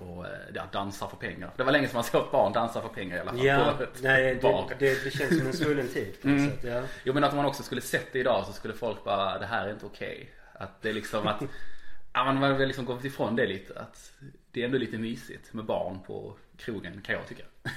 och 0.00 0.26
eh, 0.26 0.32
ja, 0.54 0.62
dansar 0.72 1.08
för 1.08 1.16
pengar. 1.16 1.50
Det 1.56 1.64
var 1.64 1.72
länge 1.72 1.86
sedan 1.88 1.94
man 1.96 2.04
såg 2.04 2.22
ett 2.24 2.30
barn 2.32 2.52
dansa 2.52 2.80
för 2.80 2.88
pengar 2.88 3.16
i 3.16 3.20
alla 3.20 3.30
fall. 3.30 3.44
Ja, 3.44 3.74
nej 4.02 4.34
det, 4.42 4.64
det, 4.78 5.04
det 5.04 5.10
känns 5.10 5.38
som 5.38 5.46
en 5.46 5.52
svunnen 5.52 5.88
tid 5.88 6.14
Mm. 6.24 6.50
sätt. 6.50 6.64
Ja. 6.64 6.82
Jo 7.04 7.14
men 7.14 7.24
att 7.24 7.34
man 7.34 7.44
också 7.44 7.62
skulle 7.62 7.80
sett 7.80 8.12
det 8.12 8.18
idag 8.18 8.46
så 8.46 8.52
skulle 8.52 8.74
folk 8.74 9.04
bara, 9.04 9.38
det 9.38 9.46
här 9.46 9.66
är 9.66 9.72
inte 9.72 9.86
okej. 9.86 10.30
Att 10.52 10.82
det 10.82 10.88
är 10.88 10.92
liksom 10.92 11.26
att, 11.26 11.42
ja 12.12 12.24
man 12.24 12.36
har 12.36 12.52
väl 12.52 12.66
liksom 12.68 12.84
gått 12.84 13.04
ifrån 13.04 13.36
det 13.36 13.46
lite. 13.46 13.80
Att 13.80 14.12
det 14.50 14.60
är 14.60 14.64
ändå 14.64 14.78
lite 14.78 14.98
mysigt 14.98 15.52
med 15.52 15.64
barn 15.64 15.98
på 16.06 16.36
krogen 16.56 17.00
kan 17.04 17.14
jag 17.14 17.26
tycka. 17.28 17.44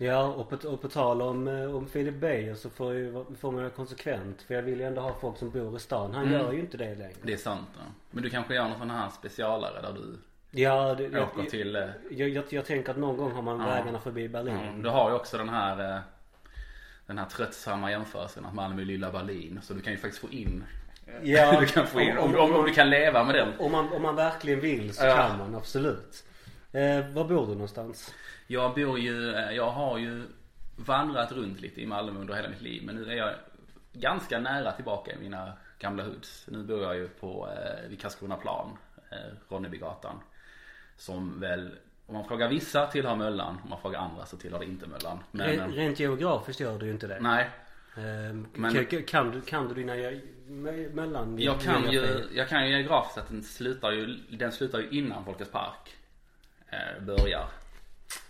Ja 0.00 0.22
och 0.24 0.50
på, 0.50 0.68
och 0.68 0.82
på 0.82 0.88
tal 0.88 1.22
om, 1.22 1.48
eh, 1.48 1.76
om 1.76 1.86
Philip 1.86 2.14
Beijer 2.14 2.54
så 2.54 2.70
får, 2.70 2.94
ju, 2.94 3.24
får 3.40 3.52
man 3.52 3.60
vara 3.60 3.70
konsekvent. 3.70 4.42
För 4.42 4.54
jag 4.54 4.62
vill 4.62 4.80
ju 4.80 4.86
ändå 4.86 5.00
ha 5.00 5.14
folk 5.20 5.38
som 5.38 5.50
bor 5.50 5.76
i 5.76 5.80
stan. 5.80 6.14
Han 6.14 6.26
Mm. 6.26 6.40
gör 6.40 6.52
ju 6.52 6.60
inte 6.60 6.76
det 6.76 6.94
längre. 6.94 7.14
Det 7.22 7.32
är 7.32 7.36
sant. 7.36 7.68
Ja. 7.74 7.82
Men 8.10 8.22
du 8.22 8.30
kanske 8.30 8.54
gör 8.54 8.68
någon 8.68 8.78
sån 8.78 8.90
här 8.90 9.10
specialare 9.10 9.80
där 9.82 9.92
du 9.92 10.18
Ja, 10.50 10.94
det, 10.94 11.04
jag, 11.04 11.22
åker 11.28 11.42
till, 11.50 11.76
eh, 11.76 11.82
jag, 12.10 12.28
jag, 12.28 12.44
jag 12.50 12.64
tänker 12.64 12.90
att 12.90 12.96
någon 12.98 13.16
gång 13.16 13.32
har 13.32 13.42
man 13.42 13.60
Ja. 13.60 13.66
vägarna 13.66 14.00
förbi 14.00 14.28
Berlin. 14.28 14.56
mm, 14.56 14.82
du 14.82 14.88
har 14.88 15.10
ju 15.10 15.16
också 15.16 15.38
den 15.38 15.48
här 15.48 15.94
eh, 15.94 16.00
den 17.06 17.18
här 17.18 17.26
tröttsamma 17.26 17.90
jämförelsen 17.90 18.44
att 18.44 18.54
Malmö 18.54 18.82
är 18.82 18.86
lilla 18.86 19.10
Berlin. 19.10 19.60
Så 19.62 19.74
du 19.74 19.80
kan 19.80 19.92
ju 19.92 19.98
faktiskt 19.98 20.20
få 20.20 20.30
in 20.30 20.64
Ja, 21.22 21.60
du 21.60 21.66
kan 21.66 21.86
få 21.86 22.00
in, 22.00 22.18
om, 22.18 22.36
om, 22.36 22.54
om 22.54 22.64
du 22.64 22.72
kan 22.74 22.90
leva 22.90 23.24
med 23.24 23.34
den. 23.34 23.48
Om 23.58 23.72
man, 23.72 23.92
om 23.92 24.02
man 24.02 24.16
verkligen 24.16 24.60
vill 24.60 24.94
så 24.94 25.06
Ja. 25.06 25.16
kan 25.16 25.38
man 25.38 25.54
absolut. 25.54 26.24
Eh, 26.72 27.06
var 27.08 27.24
bor 27.24 27.46
du 27.46 27.52
någonstans? 27.52 28.14
Jag 28.46 28.74
bor 28.74 28.98
ju, 28.98 29.34
eh, 29.34 29.50
jag 29.52 29.70
har 29.70 29.98
ju 29.98 30.22
vandrat 30.76 31.32
runt 31.32 31.60
lite 31.60 31.80
i 31.80 31.86
Malmö 31.86 32.20
under 32.20 32.34
hela 32.34 32.48
mitt 32.48 32.60
liv. 32.62 32.82
Men 32.86 32.94
nu 32.96 33.10
är 33.12 33.16
jag 33.16 33.30
ganska 33.92 34.38
nära 34.38 34.72
tillbaka 34.72 35.12
i 35.12 35.16
mina 35.20 35.52
gamla 35.78 36.02
hoods. 36.02 36.44
Nu 36.48 36.62
bor 36.62 36.82
jag 36.82 36.96
ju 36.96 37.08
på, 37.08 37.48
eh, 37.48 37.88
vid 37.88 38.00
Karlskronaplan, 38.00 38.76
eh, 39.10 39.16
Ronnebygatan. 39.48 40.20
Som 40.98 41.40
väl, 41.40 41.70
om 42.06 42.14
man 42.14 42.24
frågar 42.24 42.48
vissa 42.48 42.86
tillhör 42.86 43.16
Möllan, 43.16 43.58
om 43.64 43.70
man 43.70 43.80
frågar 43.80 43.98
andra 44.00 44.26
så 44.26 44.36
tillhör 44.36 44.58
det 44.58 44.64
inte 44.66 44.86
Möllan. 44.86 45.18
Men, 45.30 45.60
eh, 45.60 45.66
Rent 45.68 46.00
geografiskt 46.00 46.60
gör 46.60 46.78
du 46.78 46.86
ju 46.86 46.92
inte 46.92 47.06
det. 47.06 47.18
nej, 47.20 47.50
Eh, 47.96 48.34
Men- 48.54 48.86
kan, 48.86 49.02
kan, 49.02 49.30
du, 49.30 49.40
kan 49.40 49.68
du 49.68 49.74
dina 49.74 49.94
mellan 50.92 51.38
jag 51.38 51.60
kan 51.60 51.90
ju, 51.90 52.24
jag 52.34 52.48
kan 52.48 52.68
ju 52.68 52.76
geografiskt 52.76 53.18
att 53.18 53.28
den 53.28 53.42
slutar 53.42 53.90
ju, 53.92 54.06
den 54.30 54.52
slutar 54.52 54.78
ju 54.78 54.88
innan 54.90 55.24
Folkets 55.24 55.50
Park 55.50 55.96
eh, 56.68 57.04
börjar. 57.04 57.48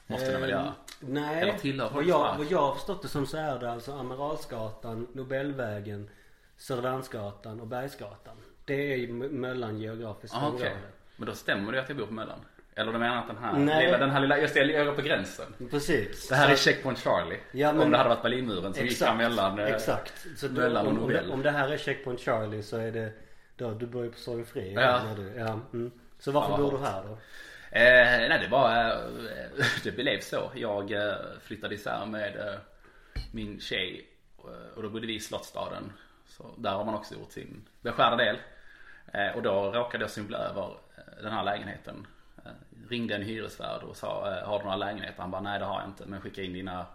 Måste 0.06 0.32
den 0.32 0.40
väl 0.40 0.50
göra? 0.50 0.74
Nej, 1.00 1.42
Eller 1.42 1.52
tillhör 1.52 1.90
vad 1.90 2.04
jag, 2.04 2.36
vad 2.38 2.46
jag 2.50 2.62
har 2.62 2.74
förstått 2.74 3.02
det 3.02 3.08
som 3.08 3.26
så 3.26 3.36
är 3.36 3.58
det 3.58 3.70
alltså 3.72 3.92
Amiralsgatan, 3.92 5.06
Nobelvägen, 5.12 6.10
Södervärnsgatan 6.56 7.60
och 7.60 7.66
Bergsgatan. 7.66 8.36
Det 8.64 8.92
är 8.92 8.96
ju 8.96 9.04
m- 9.10 9.18
mellan 9.40 9.78
geografiskt 9.78 10.34
Ah, 10.36 10.38
okej. 10.48 10.66
område. 10.68 10.80
Men 11.16 11.26
då 11.26 11.34
stämmer 11.34 11.72
det 11.72 11.80
att 11.80 11.88
jag 11.88 11.98
bor 11.98 12.06
på 12.06 12.12
Möllan? 12.14 12.38
Eller 12.78 12.92
du 12.92 12.98
menar 12.98 13.18
att 13.18 13.26
den 13.26 13.38
här, 13.38 13.52
Nej. 13.58 13.84
lilla, 13.86 13.98
den 13.98 14.10
här 14.10 14.20
lilla, 14.20 14.38
just 14.38 14.54
det, 14.54 14.60
jag 14.64 14.86
är 14.86 14.92
på 14.92 15.02
gränsen. 15.02 15.54
Precis. 15.70 16.28
Det 16.28 16.34
här 16.34 16.46
Så- 16.46 16.52
är 16.52 16.56
Checkpoint 16.56 16.98
Charlie. 16.98 17.38
Ja, 17.52 17.70
Om 17.70 17.76
men- 17.76 17.90
det 17.90 17.96
hade 17.96 18.08
varit 18.08 18.22
Berlinmuren 18.22 18.74
som 18.74 18.82
gick 18.82 18.92
Exakt, 18.92 19.10
här 19.10 19.16
mellan, 19.18 19.58
eh, 19.58 19.66
exakt. 19.66 20.26
Så 20.36 20.48
då, 20.48 20.60
mellan 20.60 20.86
om, 20.86 21.02
om, 21.02 21.08
det, 21.08 21.28
om 21.30 21.42
det 21.42 21.50
här 21.50 21.68
är 21.68 21.76
Checkpoint 21.78 22.20
Charlie 22.20 22.62
så 22.62 22.76
är 22.76 22.92
det 22.92 23.12
Då, 23.56 23.70
du 23.70 23.86
bor 23.86 24.04
ju 24.04 24.10
på 24.10 24.18
Sorgenfri. 24.18 24.72
Ja. 24.74 25.00
Du, 25.16 25.32
ja. 25.36 25.60
Mm. 25.72 25.90
Så 26.18 26.32
varför 26.32 26.50
Ja, 26.52 26.56
bor 26.56 26.70
du 26.72 26.78
här 26.84 27.02
då? 27.02 27.12
Eh, 27.70 28.28
nej 28.28 28.38
det 28.42 28.48
var, 28.50 28.90
eh, 28.90 29.64
det 29.84 29.90
blev 29.92 30.20
så. 30.20 30.50
Jag 30.54 30.92
eh, 30.92 31.14
flyttade 31.42 31.74
isär 31.74 32.06
med 32.06 32.36
eh, 32.36 32.54
min 33.32 33.60
tjej 33.60 34.08
eh, 34.38 34.76
och 34.76 34.82
då 34.82 34.88
bodde 34.90 35.06
vi 35.06 35.14
i 35.14 35.20
Slottsstaden. 35.20 35.92
Så 36.26 36.54
där 36.58 36.70
har 36.70 36.84
man 36.84 36.94
också 36.94 37.14
gjort 37.14 37.32
sin 37.32 37.64
beskärda 37.80 38.16
del. 38.16 38.36
Och 39.34 39.42
då 39.42 39.72
råkade 39.72 40.04
jag 40.04 40.10
snubbla 40.10 40.38
över 40.38 40.68
den 41.22 41.32
här 41.32 41.44
lägenheten. 41.44 42.06
Ringde 42.88 43.14
en 43.14 43.22
hyresvärd 43.22 43.82
och 43.82 43.96
sa, 43.96 44.32
eh, 44.32 44.48
har 44.48 44.58
du 44.58 44.64
några 44.64 44.76
lägenheter? 44.76 45.20
Han 45.20 45.30
bara, 45.30 45.42
nej 45.42 45.58
det 45.58 45.64
har 45.64 45.80
jag 45.80 45.88
inte 45.88 46.06
men 46.06 46.20
skicka 46.20 46.42
in 46.42 46.52
dina 46.52 46.86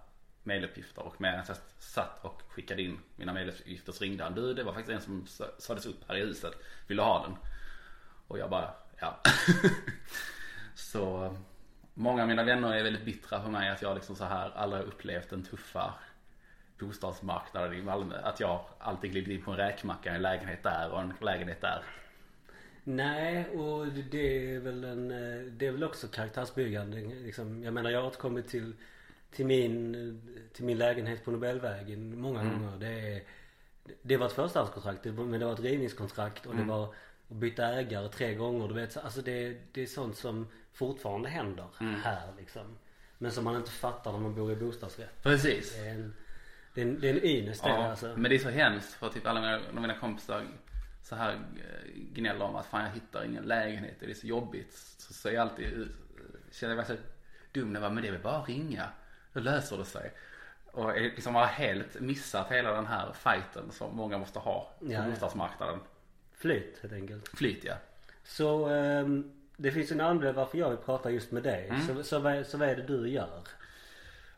mailuppgifter. 0.44 1.02
Och 1.02 1.22
medan 1.22 1.44
jag 1.48 1.58
satt 1.80 2.26
och 2.26 2.42
skickade 2.48 2.82
in 2.82 3.00
mina 3.16 3.34
mailuppgifter 3.34 3.92
så 3.92 4.04
ringde 4.04 4.24
han, 4.24 4.36
du 4.36 4.54
det 4.54 4.64
var 4.64 4.74
faktiskt 4.74 4.96
en 4.96 5.02
som 5.02 5.48
sades 5.58 5.86
upp 5.86 6.08
här 6.08 6.16
i 6.16 6.20
huset. 6.20 6.54
Vill 6.88 6.98
du 6.98 7.04
ha 7.04 7.24
den? 7.24 7.38
Och 8.28 8.40
jag 8.40 8.50
bara, 8.50 8.74
ja. 9.00 9.20
så 10.76 11.36
många 11.94 12.22
av 12.22 12.28
mina 12.28 12.44
vänner 12.44 12.74
är 12.74 12.84
väldigt 12.84 13.06
bittra 13.06 13.40
på 13.40 13.50
mig 13.50 13.70
att 13.70 13.82
jag 13.82 13.96
liksom 13.96 14.16
så 14.16 14.26
här 14.26 14.52
aldrig 14.56 14.82
har 14.82 14.88
upplevt 14.88 15.30
den 15.30 15.44
tuffa 15.44 15.94
bostadsmarknaden 16.80 17.74
i 17.74 17.82
Malmö. 17.82 18.16
Att 18.24 18.40
jag 18.40 18.66
alltid 18.80 19.12
glidit 19.12 19.40
in 19.40 19.46
på 19.46 19.52
en 19.52 19.58
räkmacka, 19.58 20.16
en 20.16 20.22
lägenhet 20.22 20.64
där 20.64 20.92
och 20.92 21.02
en 21.02 21.14
lägenhet 21.22 21.62
där. 21.62 21.84
Nej, 22.84 23.50
och 23.50 23.88
det 23.88 24.54
är 24.56 24.60
väl 24.60 24.84
en, 24.84 25.12
eh, 25.12 25.42
det 25.52 25.68
är 25.68 25.72
väl 25.72 25.84
också 25.84 26.08
karaktärsbyggande. 26.08 26.98
Liksom, 27.02 27.64
jag 27.64 27.74
menar 27.74 27.90
jag 27.90 28.00
har 28.02 28.08
återkommit 28.08 28.48
till, 28.48 28.74
till 29.32 29.46
min, 29.46 30.22
till 30.54 30.66
min 30.66 30.78
lägenhet 30.78 31.26
på 31.26 31.32
Nobelvägen 31.32 32.20
många 32.22 32.42
Mm. 32.42 32.54
gånger. 32.62 32.78
Det, 32.78 33.22
det 34.02 34.18
var 34.18 34.26
ett 34.26 34.32
förstahandskontrakt 34.34 35.06
men 35.06 35.32
det 35.40 35.46
var 35.46 35.54
ett 35.54 35.60
rivningskontrakt 35.60 36.46
och 36.46 36.54
Mm. 36.54 36.68
det 36.68 36.74
var 36.74 36.84
att 36.84 36.94
byta 37.28 37.68
ägare 37.68 38.10
tre 38.10 38.36
gånger. 38.36 38.68
Du 38.68 38.74
vet, 38.74 38.92
så- 38.92 39.00
alltså 39.00 39.22
det, 39.22 39.58
det 39.72 39.82
är 39.82 39.86
sånt 39.86 40.18
som 40.18 40.48
fortfarande 40.74 41.30
händer 41.30 41.68
Mm. 41.82 41.96
här 42.04 42.28
liksom. 42.40 42.78
Men 43.18 43.32
som 43.32 43.44
man 43.44 43.56
inte 43.56 43.72
fattar 43.72 44.12
när 44.12 44.20
man 44.20 44.36
bor 44.36 44.52
i 44.52 44.56
bostadsrätt. 44.56 45.24
Precis. 45.24 45.76
Det 45.76 45.82
är 45.88 45.92
en, 45.94 46.14
det 46.74 46.82
är 46.82 46.86
en, 46.86 47.00
det 47.00 47.10
är 47.10 47.14
en 47.14 47.24
ynnest 47.26 47.64
Ja, 47.66 47.88
alltså. 47.90 48.14
men 48.18 48.24
det 48.30 48.36
är 48.36 48.40
så 48.40 48.50
hemskt 48.50 48.94
för 48.94 49.10
typ 49.10 49.28
alla 49.28 49.42
mina, 49.42 49.82
mina 49.82 50.00
kompisar 50.00 50.46
så 51.04 51.16
här 51.16 51.34
eh, 51.34 51.92
gnäller 52.14 52.46
om 52.46 52.56
att 52.56 52.66
fan 52.66 52.84
jag 52.84 52.92
hittar 52.92 53.24
ingen 53.24 53.44
lägenhet, 53.44 53.96
det 54.00 54.10
är 54.10 54.14
så 54.14 54.28
jobbigt. 54.28 54.74
Så 54.98 55.14
säger 55.14 55.38
jag 55.38 55.48
alltid, 55.50 55.82
eh, 55.82 55.88
känner 56.52 56.76
jag 56.76 56.78
mig 56.78 56.98
så 56.98 57.04
dum 57.52 57.74
när 57.74 57.80
jag 57.80 57.90
bara, 57.90 57.94
men 57.94 58.04
det 58.04 58.10
är 58.10 58.12
väl 58.12 58.22
bara 58.22 58.38
att 58.38 58.48
ringa. 58.48 58.90
Då 59.34 59.40
löser 59.40 59.78
det 59.78 59.86
sig. 59.86 60.12
Och 60.72 61.02
liksom 61.02 61.36
har 61.36 61.46
helt 61.46 62.00
missat 62.00 62.52
hela 62.52 62.72
den 62.72 62.86
här 62.86 63.14
fighten 63.14 63.72
som 63.72 63.96
många 63.96 64.18
måste 64.18 64.40
ha 64.40 64.74
på 64.80 64.92
Ja, 64.92 65.02
bostadsmarknaden. 65.02 65.80
Flyt 66.34 66.80
helt 66.82 66.94
enkelt. 66.94 67.28
Flyt 67.28 67.64
ja. 67.64 67.76
Så 68.24 68.70
ehm, 68.70 69.32
det 69.58 69.72
finns 69.72 69.92
en 69.92 70.02
anledning 70.02 70.36
varför 70.36 70.58
jag 70.58 70.70
vill 70.70 70.78
prata 70.78 71.12
just 71.12 71.32
med 71.32 71.44
dig. 71.44 71.68
Mm. 71.68 71.82
Så, 71.82 72.04
så, 72.04 72.20
vad, 72.20 72.46
så 72.46 72.58
vad 72.58 72.70
är 72.70 72.76
det 72.76 72.84
du 72.84 73.10
gör? 73.10 73.42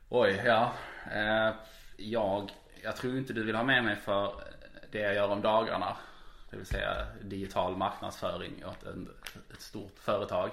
Oj, 0.10 0.42
ja. 0.46 0.74
Eh, 1.14 1.54
jag, 1.98 2.52
jag 2.84 2.96
tror 2.96 3.18
inte 3.18 3.34
du 3.34 3.44
vill 3.44 3.56
ha 3.56 3.64
med 3.64 3.84
mig 3.84 3.96
för 3.96 4.34
det 4.92 5.00
jag 5.00 5.16
gör 5.16 5.30
om 5.30 5.42
dagarna. 5.42 5.98
Det 6.50 6.58
vill 6.58 6.66
säga 6.66 7.08
digital 7.22 7.78
marknadsföring 7.78 8.66
åt 8.66 8.84
en, 8.84 9.10
ett 9.54 9.62
stort 9.62 10.00
företag. 10.00 10.52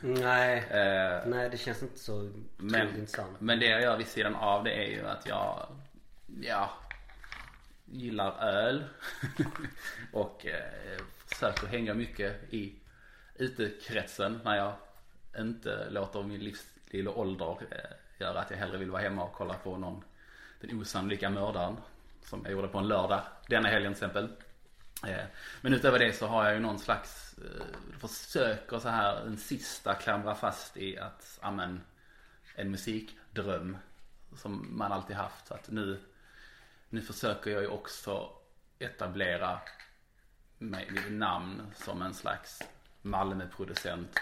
Nej, 0.00 0.58
Eh, 0.70 1.26
nej 1.26 1.50
det 1.50 1.56
känns 1.56 1.82
inte 1.82 1.98
så 1.98 2.30
men, 2.56 2.88
intressant. 2.88 3.40
men 3.40 3.58
det 3.58 3.66
jag 3.66 3.82
gör 3.82 3.96
vid 3.96 4.06
sidan 4.06 4.34
av 4.34 4.64
det 4.64 4.72
är 4.72 4.90
ju 4.90 5.06
att 5.06 5.26
jag, 5.26 5.66
ja, 6.40 6.70
gillar 7.84 8.38
öl. 8.40 8.84
och 10.12 10.46
eh, 10.46 11.00
försöker 11.26 11.66
hänga 11.66 11.94
mycket 11.94 12.52
i 12.54 12.74
utekretsen 13.34 14.40
när 14.44 14.56
jag 14.56 14.72
inte 15.38 15.90
låter 15.90 16.22
min 16.22 16.40
livsstil 16.40 17.08
och 17.08 17.20
ålder 17.20 17.58
eh, 17.70 17.76
göra 18.18 18.40
att 18.40 18.50
jag 18.50 18.58
hellre 18.58 18.78
vill 18.78 18.90
vara 18.90 19.02
hemma 19.02 19.24
och 19.24 19.32
kolla 19.32 19.54
på 19.54 19.76
någon, 19.76 20.04
den 20.60 20.80
osannolika 20.80 21.30
mördaren. 21.30 21.76
Som 22.22 22.40
jag 22.44 22.52
gjorde 22.52 22.68
på 22.68 22.78
en 22.78 22.88
lördag 22.88 23.20
denna 23.48 23.68
helgen 23.68 23.94
till 23.94 24.04
exempel. 24.04 24.28
Eh, 25.04 25.24
men 25.60 25.74
utöver 25.74 25.98
det 25.98 26.12
så 26.12 26.26
har 26.26 26.44
jag 26.44 26.54
ju 26.54 26.60
någon 26.60 26.78
slags, 26.78 27.38
eh, 27.38 27.98
försöker 27.98 28.78
så 28.78 28.88
här 28.88 29.26
en 29.26 29.36
sista 29.36 29.94
klamra 29.94 30.34
fast 30.34 30.76
i 30.76 30.98
att, 30.98 31.38
amen, 31.42 31.80
en 32.54 32.70
musikdröm 32.70 33.76
som 34.36 34.78
man 34.78 34.92
alltid 34.92 35.16
haft. 35.16 35.46
Så 35.46 35.54
att 35.54 35.70
nu, 35.70 36.00
nu 36.88 37.02
försöker 37.02 37.50
jag 37.50 37.62
ju 37.62 37.68
också 37.68 38.30
etablera 38.78 39.60
mig, 40.58 40.88
mitt 40.90 41.12
namn 41.12 41.62
som 41.74 42.02
en 42.02 42.14
slags 42.14 42.62
Malmöproducent 43.02 44.18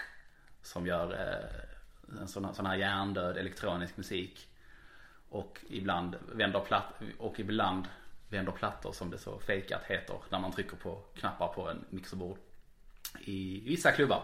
som 0.61 0.87
gör 0.87 1.13
eh, 1.13 2.19
en 2.21 2.27
sån, 2.27 2.55
sån 2.55 2.65
här 2.65 2.75
hjärndöd 2.75 3.37
elektronisk 3.37 3.97
musik. 3.97 4.47
Och 5.29 5.65
ibland 5.69 6.15
vänder 6.31 6.59
platt, 6.59 6.93
och 7.17 7.39
ibland 7.39 7.87
vänder 8.29 8.51
plattor 8.51 8.91
som 8.91 9.11
det 9.11 9.17
så 9.17 9.39
fejkat 9.39 9.83
heter 9.83 10.17
när 10.29 10.39
man 10.39 10.51
trycker 10.51 10.77
på 10.77 11.01
knappar 11.15 11.47
på 11.47 11.69
en 11.69 11.85
mixerbord. 11.89 12.37
I 13.19 13.61
vissa 13.65 13.91
klubbar. 13.91 14.23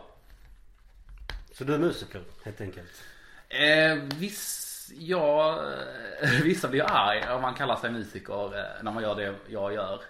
Så 1.51 1.63
du 1.63 1.73
är 1.73 1.79
musiker 1.79 2.21
helt 2.43 2.61
enkelt? 2.61 3.03
Eh, 3.49 3.95
viss, 3.95 4.91
ja, 4.95 5.63
eh, 6.21 6.41
vissa 6.43 6.67
blir 6.67 6.83
arg 6.83 7.29
om 7.29 7.41
man 7.41 7.53
kallar 7.53 7.75
sig 7.75 7.91
musiker 7.91 8.57
eh, 8.57 8.83
när 8.83 8.91
man 8.91 9.03
gör 9.03 9.15
det 9.15 9.35
jag 9.47 9.73
gör. 9.73 10.01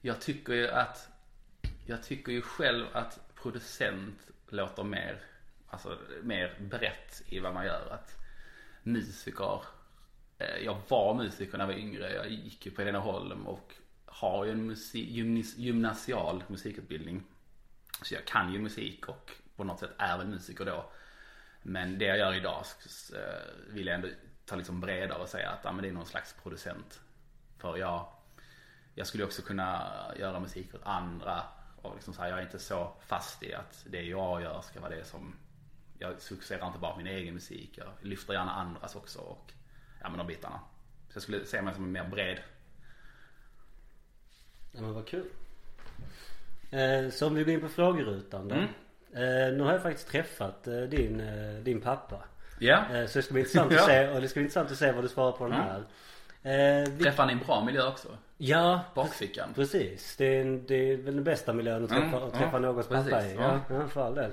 Jag 0.00 0.20
tycker 0.20 0.52
ju 0.52 0.68
att 0.68 1.08
Jag 1.86 2.02
tycker 2.02 2.32
ju 2.32 2.42
själv 2.42 2.86
att 2.92 3.20
producent 3.34 4.18
låter 4.48 4.84
mer 4.84 5.22
Alltså 5.72 5.98
mer 6.22 6.54
brett 6.60 7.22
i 7.26 7.38
vad 7.38 7.54
man 7.54 7.66
gör. 7.66 7.90
Att 7.90 8.16
musiker 8.82 9.62
Eh, 10.42 10.64
jag 10.64 10.76
var 10.88 11.14
musiker 11.14 11.58
när 11.58 11.64
jag 11.64 11.72
var 11.72 11.80
yngre. 11.80 12.14
Jag 12.14 12.30
gick 12.30 12.66
ju 12.66 12.72
på 12.72 12.80
Heleneholm 12.80 13.46
och 13.46 13.74
har 14.06 14.44
ju 14.44 14.50
en 14.50 14.66
musik, 14.66 15.08
gymnasial 15.56 16.44
musikutbildning. 16.46 17.22
Så 18.02 18.14
jag 18.14 18.24
kan 18.24 18.52
ju 18.52 18.58
musik 18.58 19.08
och 19.08 19.30
på 19.56 19.64
något 19.64 19.80
sätt 19.80 19.90
är 19.98 20.18
väl 20.18 20.26
musiker 20.26 20.64
då. 20.64 20.90
Men 21.62 21.98
det 21.98 22.04
jag 22.04 22.18
gör 22.18 22.34
idag 22.34 22.64
så, 22.66 23.16
eh, 23.16 23.22
vill 23.68 23.86
jag 23.86 23.94
ändå 23.94 24.08
ta 24.44 24.56
liksom 24.56 24.80
bredare 24.80 25.22
och 25.22 25.28
säga 25.28 25.50
att 25.50 25.60
ja, 25.64 25.72
men 25.72 25.82
det 25.82 25.88
är 25.88 25.92
någon 25.92 26.06
slags 26.06 26.34
producent. 26.42 27.00
För 27.58 27.76
jag, 27.76 28.06
jag 28.94 29.06
skulle 29.06 29.24
också 29.24 29.42
kunna 29.42 29.92
göra 30.18 30.40
musik 30.40 30.74
åt 30.74 30.84
andra. 30.84 31.42
Och 31.82 31.94
liksom 31.94 32.14
så 32.14 32.22
här, 32.22 32.28
jag 32.28 32.38
är 32.38 32.42
inte 32.42 32.58
så 32.58 32.92
fast 33.06 33.42
i 33.42 33.54
att 33.54 33.86
det 33.90 34.02
jag 34.02 34.42
gör 34.42 34.60
ska 34.60 34.80
vara 34.80 34.94
det 34.94 35.04
som 35.04 35.36
Jag 35.98 36.22
successerar 36.22 36.66
inte 36.66 36.78
bara 36.78 36.96
min 36.96 37.06
egen 37.06 37.34
musik. 37.34 37.78
Jag 37.78 37.88
lyfter 38.00 38.32
gärna 38.32 38.52
andras 38.52 38.96
också 38.96 39.18
och 39.18 39.52
ja 40.02 40.08
men 40.08 40.18
de 40.18 40.26
bitarna. 40.26 40.60
Så 41.08 41.16
jag 41.16 41.22
skulle 41.22 41.44
se 41.46 41.62
mig 41.62 41.74
som 41.74 41.92
mer 41.92 42.04
bred. 42.08 42.38
Ja 44.72 44.80
men 44.80 44.94
vad 44.94 45.06
kul. 45.06 45.26
Eh, 46.70 47.10
så 47.10 47.26
om 47.26 47.34
vi 47.34 47.44
går 47.44 47.54
in 47.54 47.60
på 47.60 47.68
frågerutan 47.68 48.48
då. 48.48 48.54
Mm. 48.54 48.68
Eh, 49.14 49.56
nu 49.56 49.60
har 49.62 49.72
jag 49.72 49.82
faktiskt 49.82 50.08
träffat 50.08 50.66
eh, 50.66 50.80
din, 50.80 51.22
din 51.64 51.80
pappa. 51.80 52.24
Ja. 52.58 52.84
Så 53.08 53.18
det 53.18 53.22
ska 53.22 53.32
bli 53.32 53.40
intressant 53.42 53.72
att 53.78 53.84
se 53.86 54.08
och 54.08 54.20
det 54.20 54.28
ska 54.28 54.38
bli 54.40 54.42
intressant 54.44 54.70
att 54.70 54.76
se 54.78 54.92
vad 54.92 55.04
du 55.04 55.08
svarar 55.08 55.32
på 55.32 55.44
den 55.48 55.52
Mm. 55.52 55.66
här. 55.66 55.84
Eh, 56.44 56.88
vi, 56.90 57.02
Träffar 57.04 57.26
ni 57.26 57.32
en 57.32 57.38
bra 57.38 57.64
miljö 57.64 57.86
också? 57.88 58.08
ja, 58.36 58.80
Bakfickan. 58.94 59.54
precis. 59.54 60.16
Det 60.16 60.24
är, 60.36 60.40
en, 60.40 60.66
det 60.66 60.74
är 60.92 60.96
väl 60.96 61.14
den 61.14 61.24
bästa 61.24 61.52
miljön 61.52 61.84
att 61.84 61.90
träffa, 61.90 62.04
Mm, 62.16 62.22
att 62.22 62.32
träffa 62.34 62.50
ja, 62.52 62.58
någons 62.58 62.88
pappa 62.88 63.26
i. 63.26 63.34
ja. 63.34 63.60
Ja, 63.68 63.74
ja, 63.74 63.88
för 63.88 64.06
all 64.06 64.14
del. 64.14 64.32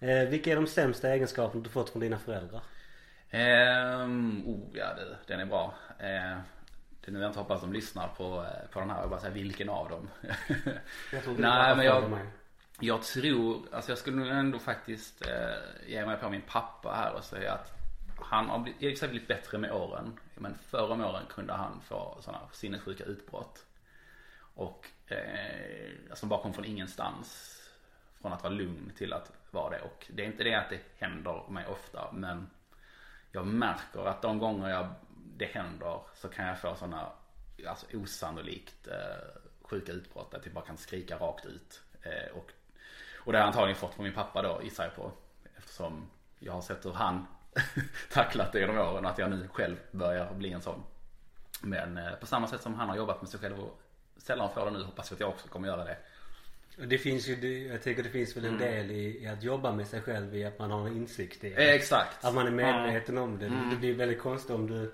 Eh, 0.00 0.28
vilka 0.28 0.52
är 0.52 0.56
de 0.56 0.66
sämsta 0.66 1.08
egenskaperna 1.10 1.62
du 1.64 1.70
fått 1.70 1.90
från 1.90 2.00
dina 2.00 2.18
föräldrar? 2.18 2.60
Ehm, 3.34 4.42
oh 4.46 4.68
ja, 4.72 4.94
det, 4.94 5.16
den 5.26 5.40
är 5.40 5.46
bra. 5.46 5.74
Ehm, 5.98 6.38
det 7.00 7.10
är 7.10 7.12
nu 7.12 7.20
jag 7.20 7.28
inte 7.30 7.38
hoppas 7.38 7.60
de 7.60 7.72
lyssnar 7.72 8.08
på, 8.08 8.44
eh, 8.44 8.70
på 8.72 8.80
den 8.80 8.90
här 8.90 9.02
och 9.02 9.10
bara 9.10 9.20
säga 9.20 9.32
vilken 9.32 9.68
av 9.68 9.88
dem. 9.88 10.08
Jag 11.12 11.22
tror 11.24 11.38
Nej, 11.38 11.76
men 11.76 11.86
jag-. 11.86 12.18
Jag 12.80 13.02
tror, 13.02 13.62
alltså 13.72 13.90
jag 13.90 13.98
skulle 13.98 14.16
nog 14.16 14.28
ändå 14.28 14.58
faktiskt 14.58 15.26
eh, 15.26 15.90
ge 15.90 16.06
mig 16.06 16.16
på 16.16 16.30
min 16.30 16.42
pappa 16.42 16.92
här 16.94 17.14
och 17.14 17.24
säga 17.24 17.52
att 17.52 17.72
han 18.20 18.48
har 18.48 18.58
blivit, 18.58 18.98
för 18.98 19.06
sig 19.06 19.08
blivit 19.08 19.28
bättre 19.28 19.58
med 19.58 19.72
åren. 19.72 20.18
Men 20.34 20.54
förr 20.54 20.90
om 20.90 21.00
åren 21.00 21.22
kunde 21.28 21.52
han 21.52 21.80
få 21.80 22.18
sådana 22.20 22.40
sinnessjuka 22.52 23.04
utbrott. 23.04 23.66
Och 24.54 24.86
eh, 25.06 25.90
alltså 26.10 26.26
bara 26.26 26.42
kom 26.42 26.54
från 26.54 26.64
ingenstans. 26.64 27.58
Från 28.20 28.32
att 28.32 28.42
vara 28.42 28.54
lugn 28.54 28.92
till 28.96 29.12
att 29.12 29.32
vara 29.50 29.70
det. 29.70 29.80
Och 29.80 30.06
det 30.10 30.22
är 30.22 30.26
inte 30.26 30.44
det 30.44 30.54
att 30.54 30.70
det 30.70 30.80
händer 30.98 31.44
mig 31.48 31.66
ofta 31.66 32.12
men 32.12 32.50
jag 33.32 33.46
märker 33.46 34.06
att 34.06 34.22
de 34.22 34.38
gånger 34.38 34.68
jag, 34.68 34.88
det 35.36 35.46
händer 35.46 36.00
så 36.14 36.28
kan 36.28 36.46
jag 36.46 36.60
få 36.60 36.74
sådana 36.74 37.12
alltså 37.66 37.86
osannolikt 37.96 38.86
eh, 38.86 39.40
sjuka 39.62 39.92
utbrott. 39.92 40.34
Att 40.34 40.46
jag 40.46 40.54
bara 40.54 40.64
kan 40.64 40.76
skrika 40.76 41.16
rakt 41.16 41.44
ut. 41.44 41.82
Eh, 42.02 42.36
och, 42.36 42.50
och 43.16 43.32
det 43.32 43.38
har 43.38 43.42
jag 43.42 43.46
antagligen 43.46 43.76
fått 43.76 43.94
från 43.94 44.04
min 44.04 44.14
pappa 44.14 44.42
då 44.42 44.60
gissar 44.62 44.84
jag 44.84 44.94
på. 44.94 45.12
Eftersom 45.56 46.10
jag 46.38 46.52
har 46.52 46.60
sett 46.60 46.86
hur 46.86 46.92
han 46.92 47.26
tacklat 48.12 48.52
det 48.52 48.60
genom 48.60 48.78
åren. 48.78 49.06
Att 49.06 49.18
jag 49.18 49.30
nu 49.30 49.48
själv 49.48 49.76
börjar 49.90 50.34
bli 50.34 50.52
en 50.52 50.62
sån. 50.62 50.82
Men 51.60 51.98
eh, 51.98 52.12
på 52.12 52.26
samma 52.26 52.46
sätt 52.46 52.62
som 52.62 52.74
han 52.74 52.88
har 52.88 52.96
jobbat 52.96 53.22
med 53.22 53.30
sig 53.30 53.40
själv 53.40 53.60
och 53.60 53.80
sällan 54.16 54.50
får 54.50 54.64
det 54.64 54.70
nu 54.70 54.82
hoppas 54.82 55.10
jag 55.10 55.16
att 55.16 55.20
jag 55.20 55.28
också 55.28 55.48
kommer 55.48 55.68
göra 55.68 55.84
det. 55.84 55.96
Det 56.76 56.98
finns 56.98 57.28
ju, 57.28 57.36
det- 57.36 57.58
jag 57.58 57.82
tänker 57.82 58.02
det 58.02 58.08
finns 58.08 58.36
väl 58.36 58.44
en 58.44 58.54
Mm. 58.56 58.60
del 58.72 58.90
i, 58.90 59.22
i 59.22 59.26
att 59.26 59.42
jobba 59.42 59.72
med 59.72 59.86
sig 59.86 60.00
själv 60.00 60.36
i 60.36 60.44
att 60.44 60.58
man 60.58 60.70
har 60.70 60.86
en 60.86 60.96
insikt 60.96 61.44
i 61.44 61.50
det. 61.50 61.68
Eh, 61.68 61.74
Exakt. 61.74 62.24
Att 62.24 62.34
man 62.34 62.46
är 62.46 62.50
medveten 62.50 63.18
om 63.18 63.38
det. 63.38 63.46
Mm. 63.46 63.70
Det 63.70 63.76
blir 63.76 63.94
väldigt 63.94 64.18
konstigt 64.20 64.50
om 64.50 64.66
du 64.66 64.92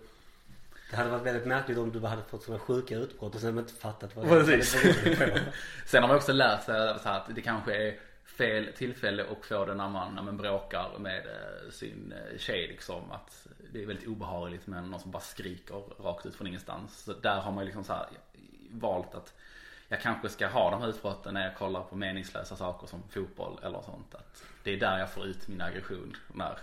Det 0.91 0.97
hade 0.97 1.11
varit 1.11 1.27
väldigt 1.27 1.47
märkligt 1.47 1.79
om 1.79 1.93
du 1.93 2.01
hade 2.01 2.23
fått 2.23 2.43
sådana 2.43 2.61
sjuka 2.61 2.97
utbrott 2.97 3.35
och 3.35 3.41
sen 3.41 3.59
inte 3.59 3.73
fattat 3.73 4.17
vad 4.17 4.27
det 4.27 4.45
Precis. 4.45 4.75
på. 5.19 5.39
Sen 5.87 6.03
har 6.03 6.09
man 6.09 6.17
också 6.17 6.33
lärt 6.33 6.65
sig 6.65 6.89
att 7.05 7.35
det 7.35 7.41
kanske 7.43 7.75
är 7.89 7.97
fel 8.25 8.69
tillfälle 8.77 9.25
att 9.31 9.47
få 9.47 9.65
det 9.65 9.75
när 9.75 9.89
man, 9.89 10.15
när 10.15 10.23
man 10.23 10.37
bråkar 10.37 10.99
med 10.99 11.27
eh, 11.27 11.71
sin 11.71 12.13
eh, 12.33 12.39
tjej 12.39 12.67
liksom. 12.69 13.13
Att 13.13 13.47
det 13.73 13.83
är 13.83 13.87
väldigt 13.87 14.09
obehagligt 14.09 14.67
med 14.67 14.85
någon 14.89 15.01
som 15.01 15.11
bara 15.11 15.23
skriker 15.23 16.03
rakt 16.03 16.27
ut 16.27 16.35
från 16.35 16.47
ingenstans. 16.47 16.99
Så 16.99 17.13
där 17.13 17.41
har 17.41 17.53
man 17.53 17.63
ju 17.63 17.67
liksom 17.67 17.85
så 17.85 17.93
här 17.93 18.07
valt 18.71 19.15
att 19.15 19.35
jag 19.89 20.01
kanske 20.01 20.29
ska 20.29 20.47
ha 20.47 20.71
de 20.71 20.81
här 20.83 20.89
utbrotten 20.89 21.35
när 21.35 21.45
jag 21.45 21.57
kollar 21.57 21.83
på 21.83 21.97
meningslösa 21.97 22.57
saker 22.57 22.87
som 22.87 23.03
fotboll 23.11 23.59
eller 23.63 23.81
sånt. 23.83 24.15
Att 24.15 24.43
det 24.63 24.73
är 24.73 24.77
där 24.77 24.99
jag 24.99 25.11
får 25.11 25.27
ut 25.27 25.49
min 25.49 25.61
aggression 25.61 26.17
när 26.35 26.59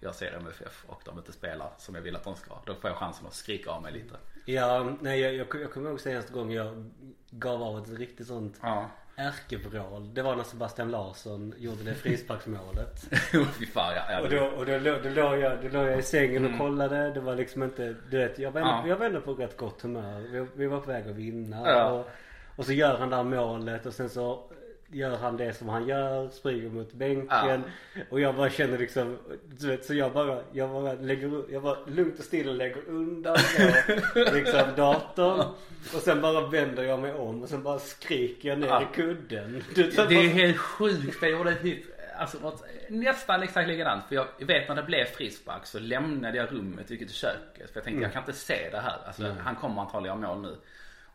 jag 0.00 0.14
ser 0.14 0.32
MFF 0.36 0.84
och 0.86 1.02
de 1.04 1.18
inte 1.18 1.32
spelar 1.32 1.70
som 1.78 1.94
jag 1.94 2.02
vill 2.02 2.16
att 2.16 2.24
de 2.24 2.34
ska. 2.36 2.54
Då 2.64 2.74
får 2.74 2.90
jag 2.90 2.96
chansen 2.98 3.26
att 3.26 3.34
skrika 3.34 3.70
av 3.70 3.82
mig 3.82 3.92
lite. 3.92 4.14
Ja, 4.44 4.92
nej 5.00 5.20
jag, 5.20 5.34
jag, 5.34 5.46
jag 5.62 5.72
kommer 5.72 5.90
ihåg 5.90 6.00
senaste 6.00 6.32
gången 6.32 6.56
jag 6.56 6.90
gav 7.30 7.62
av 7.62 7.78
ett 7.78 7.88
riktigt 7.98 8.26
sånt 8.26 8.58
Ja. 8.62 8.90
ärkevrål. 9.16 10.14
Det 10.14 10.22
var 10.22 10.36
när 10.36 10.44
Sebastian 10.44 10.90
Larsson 10.90 11.54
gjorde 11.58 11.82
det 11.82 11.94
frisparksmålet. 11.94 13.00
Fy 13.58 13.66
fan 13.66 13.94
ja. 13.96 14.02
ja 14.12 14.20
Och 14.20 14.30
då, 14.30 14.44
och 14.44 14.66
då, 14.66 14.78
då, 14.78 15.08
låg 15.08 15.38
jag, 15.38 15.62
då 15.62 15.68
låg 15.68 15.86
jag 15.88 15.98
i 15.98 16.02
sängen 16.02 16.52
och 16.52 16.58
kollade. 16.58 17.10
Det 17.10 17.20
var 17.20 17.34
liksom 17.34 17.62
inte, 17.62 17.94
du 18.10 18.18
vet 18.18 18.38
jag 18.38 18.50
var 18.50 18.60
ändå, 18.60 18.72
Mm. 18.72 18.84
Ja. 18.84 18.88
jag 18.88 18.96
var 18.96 19.06
ändå 19.06 19.20
på 19.20 19.34
rätt 19.34 19.56
gott 19.56 19.82
humör. 19.82 20.20
Vi, 20.20 20.46
vi 20.54 20.66
var 20.66 20.80
på 20.80 20.90
väg 20.90 21.08
att 21.08 21.14
vinna. 21.16 21.62
Ja. 21.70 21.90
Och, 21.90 22.10
och 22.58 22.64
så 22.66 22.72
gör 22.72 22.98
han 22.98 23.10
det 23.10 23.16
här 23.16 23.22
målet 23.24 23.86
och 23.86 23.92
sen 23.92 24.08
så 24.08 24.42
gör 24.90 25.16
han 25.16 25.36
det 25.36 25.52
som 25.54 25.68
han 25.68 25.88
gör, 25.88 26.28
springer 26.28 26.70
mot 26.70 26.92
bänken. 26.92 27.62
Och 28.10 28.20
jag 28.20 28.34
bara 28.36 28.50
känner 28.50 28.78
liksom, 28.78 29.18
du 29.58 29.66
vet 29.66 29.84
så 29.84 29.94
jag 29.94 30.12
bara, 30.12 30.40
jag 30.52 30.70
bara 30.70 30.92
lägger, 30.92 31.52
jag 31.52 31.62
bara 31.62 31.78
lugnt 31.86 32.18
och 32.18 32.24
stilla 32.24 32.52
lägger 32.52 32.88
undan 32.88 33.36
liksom 34.14 34.62
datorn. 34.76 35.40
Och 35.94 36.00
sen 36.02 36.20
bara 36.20 36.46
vänder 36.48 36.82
jag 36.82 36.98
mig 37.00 37.12
om 37.14 37.42
och 37.42 37.48
sen 37.48 37.62
bara 37.62 37.78
skriker 37.78 38.48
jag 38.48 38.58
ner 38.58 38.66
Ja. 38.66 38.82
i 38.82 38.94
kudden. 38.94 39.64
Du, 39.74 39.82
Det 39.90 39.98
är 40.02 40.06
bara, 40.06 40.18
helt 40.28 40.58
sjukt 40.58 41.18
jag 41.22 41.30
gjorde 41.30 41.54
typ 41.54 41.84
Alltså 42.18 42.52
nästan 42.88 43.42
exakt 43.42 43.68
likadant. 43.68 44.04
För 44.08 44.14
jag 44.14 44.26
vet 44.46 44.68
när 44.68 44.76
det 44.76 44.82
blev 44.82 45.04
frispark 45.04 45.66
så 45.66 45.78
lämnade 45.78 46.36
jag 46.36 46.52
rummet 46.52 46.90
gick 46.90 47.02
ut 47.02 47.10
i 47.10 47.14
köket. 47.14 47.70
För 47.70 47.76
jag 47.76 47.84
tänkte 47.84 48.02
jag 48.02 48.12
kan 48.12 48.22
inte 48.22 48.32
se 48.32 48.68
det 48.70 48.80
här. 48.80 48.96
Alltså 49.06 49.36
han 49.44 49.56
kommer 49.56 49.82
antagligen 49.82 50.22
göra 50.22 50.34
mål 50.34 50.42
nu. 50.42 50.56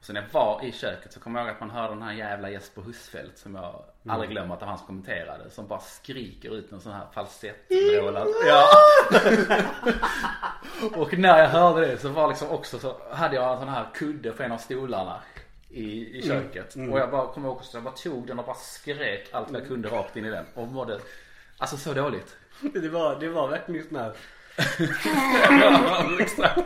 Sen 0.04 0.14
när 0.14 0.22
jag 0.22 0.30
var 0.34 0.64
i 0.64 0.72
köket 0.72 1.14
så 1.14 1.20
kommer 1.20 1.40
jag 1.40 1.48
ihåg 1.48 1.56
att 1.56 1.60
man 1.60 1.70
hörde 1.70 1.94
den 1.94 2.02
här 2.02 2.14
jävla 2.14 2.50
Jesper 2.50 2.82
Husfeldt 2.82 3.38
som 3.38 3.56
jag 3.56 3.84
aldrig 4.08 4.30
glömmer 4.32 4.54
att 4.54 4.60
det 4.60 4.66
var 4.66 4.70
han 4.70 4.78
som 4.78 4.88
kommenterade. 4.88 5.50
Som 5.50 5.68
bara 5.68 5.80
skriker 5.80 6.56
ut 6.56 6.72
en 6.72 6.82
sån 6.82 6.94
här 6.94 7.08
falsettvrålad. 7.14 8.28
Ja. 8.48 8.68
och 11.02 11.18
när 11.18 11.40
jag 11.40 11.50
hörde 11.50 11.88
det 11.88 11.98
så 11.98 12.10
var 12.10 12.28
liksom 12.28 12.50
också 12.50 12.80
så 12.80 12.96
hade 13.12 13.36
jag 13.36 13.54
en 13.54 13.60
sån 13.60 13.70
här 13.70 13.86
kudde 13.94 14.32
på 14.32 14.44
en 14.44 14.52
av 14.52 14.58
stolarna 14.58 15.22
i, 15.70 16.18
i 16.18 16.28
köket. 16.28 16.76
Och 16.76 17.00
jag 17.00 17.12
bara 17.12 17.34
kommer 17.34 17.48
ihåg 17.48 17.58
också, 17.58 17.78
jag 17.78 17.84
bara 17.84 17.94
tog 17.94 18.28
den 18.28 18.40
och 18.40 18.46
bara 18.46 18.56
skrek 18.56 19.30
allt 19.32 19.52
vad 19.52 19.62
jag 19.62 19.68
kunde 19.68 19.90
rakt 19.90 20.16
in 20.16 20.26
i 20.26 20.30
den. 20.30 20.46
Och 20.54 20.68
mådde, 20.68 21.00
alltså 21.58 21.78
så 21.78 21.94
dåligt. 21.94 22.36
det 22.74 22.90
var, 22.90 23.20
det 23.20 23.30
var 23.30 23.48
verkligen 23.48 23.88
sån 23.88 23.98
här 23.98 24.14
Exakt. 26.22 26.64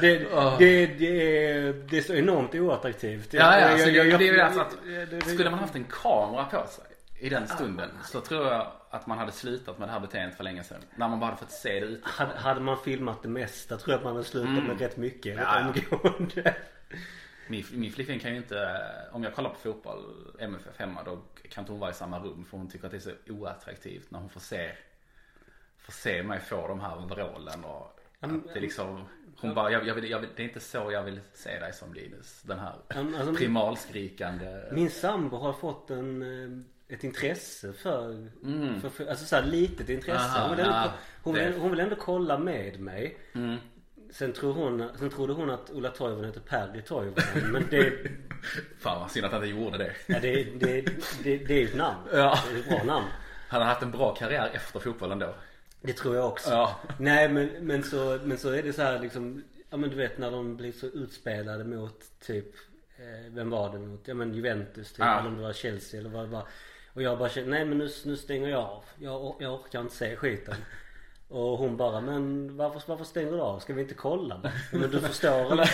Det, 0.00 0.18
det, 0.58 0.86
det, 0.86 1.46
är, 1.46 1.72
det 1.72 1.98
är 1.98 2.02
så 2.02 2.14
enormt 2.14 2.54
oattraktivt. 2.54 3.32
Ja, 3.34 3.58
ja, 3.60 3.68
alltså, 3.68 3.88
jag- 3.88 4.06
det, 4.06 4.10
jag- 4.10 4.20
det 4.20 4.28
är 4.28 4.32
ju 4.32 4.40
alltså 4.40 4.60
att 4.60 4.76
skulle 5.28 5.50
man 5.50 5.58
haft 5.58 5.74
en 5.74 5.84
kamera 5.84 6.44
på 6.44 6.66
sig 6.68 6.84
i 7.18 7.28
den 7.28 7.48
stunden 7.48 7.90
så 8.04 8.20
tror 8.20 8.46
jag 8.46 8.72
att 8.90 9.06
man 9.06 9.18
hade 9.18 9.32
slutat 9.32 9.78
med 9.78 9.88
det 9.88 9.92
här 9.92 10.00
beteendet 10.00 10.36
för 10.36 10.44
länge 10.44 10.64
sedan. 10.64 10.80
När 10.96 11.08
man 11.08 11.20
bara 11.20 11.26
hade 11.26 11.38
fått 11.38 11.50
se 11.50 11.80
det 11.80 11.86
ute. 11.86 12.08
hade, 12.08 12.34
hade 12.38 12.60
man 12.60 12.76
filmat 12.84 13.22
det 13.22 13.28
mesta 13.28 13.76
tror 13.76 13.92
jag 13.92 13.98
att 13.98 14.04
man 14.04 14.12
hade 14.12 14.24
slutat 14.24 14.64
med 14.66 14.80
rätt 14.80 14.96
mycket 14.96 15.32
Mm. 15.38 15.44
Ja. 15.44 15.72
omgående. 16.00 16.54
Min, 17.48 17.64
min 17.72 17.92
flickvän 17.92 18.18
kan 18.18 18.30
ju 18.30 18.36
inte, 18.36 18.82
om 19.12 19.22
jag 19.24 19.34
kollar 19.34 19.50
på 19.50 19.56
fotboll, 19.58 20.04
MFF 20.38 20.78
hemma, 20.78 21.02
då 21.02 21.18
kan 21.50 21.62
inte 21.62 21.72
hon 21.72 21.80
vara 21.80 21.90
i 21.90 21.94
samma 21.94 22.18
rum 22.18 22.44
för 22.50 22.56
hon 22.58 22.70
tycker 22.70 22.84
att 22.86 22.90
det 22.90 22.96
är 22.96 23.00
så 23.00 23.12
oattraktivt 23.28 24.10
när 24.10 24.18
hon 24.18 24.28
får 24.28 24.40
se, 24.40 24.70
får 25.78 25.92
se 25.92 26.22
mig 26.22 26.40
få 26.40 26.68
de 26.68 26.80
här 26.80 26.96
vrålen 26.96 27.64
och 27.64 28.00
att 28.20 28.30
det 28.54 28.60
liksom, 28.60 29.04
hon 29.36 29.54
bara, 29.54 29.70
jag, 29.70 29.86
jag 29.86 29.94
vill, 29.94 30.10
jag 30.10 30.18
vill, 30.18 30.28
det 30.36 30.42
är 30.42 30.44
inte 30.46 30.60
så 30.60 30.90
jag 30.92 31.02
vill 31.02 31.20
se 31.32 31.58
dig 31.58 31.72
som 31.72 31.94
Linus. 31.94 32.42
Den 32.42 32.58
här 32.58 32.74
alltså, 32.88 33.34
primalskrikande. 33.34 34.62
Min 34.72 34.90
sambo 34.90 35.36
har 35.36 35.52
fått 35.52 35.90
en, 35.90 36.22
eh, 36.88 36.94
ett 36.94 37.04
intresse 37.04 37.72
för, 37.72 38.28
Mm. 38.44 38.80
för, 38.80 38.88
för 38.88 39.06
alltså 39.06 39.24
såhär 39.24 39.42
litet 39.42 39.88
intresse. 39.88 40.20
Aha, 40.24 40.46
hon, 40.48 40.56
vill 40.56 40.64
ändå, 40.66 40.76
ja, 40.76 40.92
hon, 41.22 41.34
vill, 41.34 41.54
hon 41.60 41.70
vill 41.70 41.80
ändå 41.80 41.96
kolla 41.96 42.38
med 42.38 42.80
mig. 42.80 43.18
Mm. 43.32 43.56
Sen, 44.12 44.32
tror 44.32 44.52
hon, 44.52 44.88
sen 44.98 45.10
trodde 45.10 45.32
hon 45.32 45.50
att 45.50 45.70
Ulla 45.70 45.88
Toivonen 45.90 46.24
heter 46.24 46.40
Perry 46.40 46.82
Toivonen. 46.82 47.52
Men 47.52 47.66
det, 47.70 47.92
Fan 48.78 49.00
vad 49.00 49.10
synd 49.10 49.26
att 49.26 49.32
han 49.32 49.44
inte 49.44 49.56
gjorde 49.60 49.78
det. 49.78 49.92
ja, 50.06 50.18
det, 50.20 50.44
det, 50.44 50.80
det, 51.24 51.36
det 51.38 51.54
är 51.54 51.58
ju 51.60 51.64
ett 51.68 51.76
namn. 51.76 51.98
Ja. 52.12 52.38
Det 52.50 52.56
är 52.56 52.60
ett 52.60 52.68
bra 52.68 52.82
namn. 52.94 53.06
Han 53.48 53.60
har 53.62 53.68
haft 53.68 53.82
en 53.82 53.90
bra 53.90 54.14
karriär 54.14 54.50
efter 54.54 54.80
fotbollen 54.80 55.18
då. 55.18 55.34
Det 55.82 55.92
tror 55.92 56.16
jag 56.16 56.28
också. 56.28 56.50
Ja. 56.50 56.80
Nej 56.98 57.28
men, 57.28 57.46
men, 57.60 57.82
så, 57.82 58.18
men 58.24 58.38
så 58.38 58.50
är 58.50 58.62
det 58.62 58.72
så 58.72 58.82
här 58.82 58.98
liksom 58.98 59.44
Ja 59.70 59.76
men 59.76 59.90
du 59.90 59.96
vet 59.96 60.18
när 60.18 60.30
de 60.30 60.56
blir 60.56 60.72
så 60.72 60.86
utspelade 60.86 61.64
mot 61.64 62.04
typ 62.26 62.54
eh, 62.98 63.32
Vem 63.32 63.50
var 63.50 63.72
det 63.72 63.78
mot? 63.78 64.08
Ja 64.08 64.14
men 64.14 64.34
Juventus 64.34 64.88
typ 64.92 64.98
Ja. 64.98 65.18
eller 65.18 65.28
om 65.28 65.36
det 65.36 65.42
var 65.42 65.52
Chelsea 65.52 66.00
eller 66.00 66.10
vad 66.10 66.22
det 66.24 66.28
var 66.30 66.46
Och 66.94 67.02
jag 67.02 67.18
bara 67.18 67.28
kände, 67.28 67.50
nej 67.50 67.64
men 67.64 67.78
nu, 67.78 67.88
nu 68.04 68.16
stänger 68.16 68.48
jag 68.48 68.60
av 68.60 68.84
jag, 68.98 69.36
jag 69.40 69.54
orkar 69.54 69.80
inte 69.80 69.94
se 69.96 70.16
skiten 70.16 70.54
Och 71.32 71.58
hon 71.58 71.76
bara, 71.76 72.00
men 72.00 72.56
varför, 72.56 72.82
varför 72.86 73.04
stänger 73.04 73.32
du 73.32 73.40
av? 73.40 73.58
Ska 73.58 73.72
vi 73.72 73.80
inte 73.82 73.94
kolla? 73.94 74.40
Men 74.72 74.90
du 74.90 75.00
förstår 75.00 75.52
inte 75.52 75.68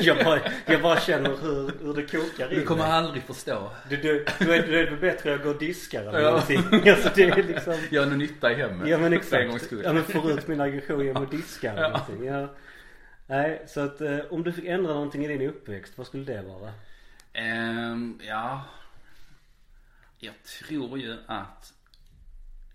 jag 0.00 0.24
bara, 0.24 0.40
jag 0.66 0.82
bara 0.82 1.00
känner 1.00 1.28
hur, 1.30 1.72
hur 1.80 1.94
det 1.94 2.02
kokar 2.06 2.52
i 2.52 2.54
Du 2.54 2.64
kommer 2.64 2.82
mig. 2.82 2.92
aldrig 2.92 3.22
förstå. 3.22 3.70
du, 3.88 3.96
du, 3.96 4.26
du, 4.38 4.54
är, 4.54 4.66
du 4.66 4.78
är 4.80 4.90
väl 4.90 5.00
bättre 5.00 5.34
att 5.34 5.42
gå 5.42 5.48
och 5.50 5.58
diska 5.58 6.00
eller 6.00 6.20
Ja. 6.20 6.30
någonting 6.30 6.90
Alltså 6.90 7.10
det 7.14 7.22
är 7.22 7.42
liksom 7.42 7.74
Gör 7.90 8.06
nu 8.06 8.16
nytta 8.16 8.52
i 8.52 8.54
hemmet. 8.54 8.88
Ja 8.88 8.98
men 8.98 9.12
exakt. 9.12 9.72
Ja 9.84 9.92
men 9.92 10.04
får 10.04 10.30
ut 10.30 10.48
min 10.48 10.60
aggression 10.60 11.04
genom 11.04 11.22
att 11.22 11.30
diska 11.30 11.72
eller 11.72 11.82
Ja. 11.82 11.88
någonting. 11.88 12.24
Ja. 12.24 12.48
Nej 13.26 13.62
så 13.68 13.80
att 13.80 14.00
eh, 14.00 14.18
om 14.30 14.42
du 14.42 14.52
fick 14.52 14.64
ändra 14.64 14.94
någonting 14.94 15.24
i 15.24 15.28
din 15.38 15.48
uppväxt, 15.50 15.98
vad 15.98 16.06
skulle 16.06 16.24
det 16.24 16.42
vara? 16.42 16.72
Ehm, 17.32 18.20
ja. 18.28 18.60
Jag 20.18 20.34
tror 20.42 20.98
ju 20.98 21.16
att 21.26 21.72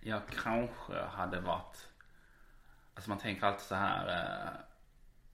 jag 0.01 0.21
kanske 0.43 0.93
hade 1.11 1.39
varit 1.39 1.86
Alltså 2.97 3.09
man 3.09 3.19
tänker 3.19 3.47
alltid 3.47 3.65
så 3.65 3.75
här. 3.75 4.07
Eh, 4.07 4.59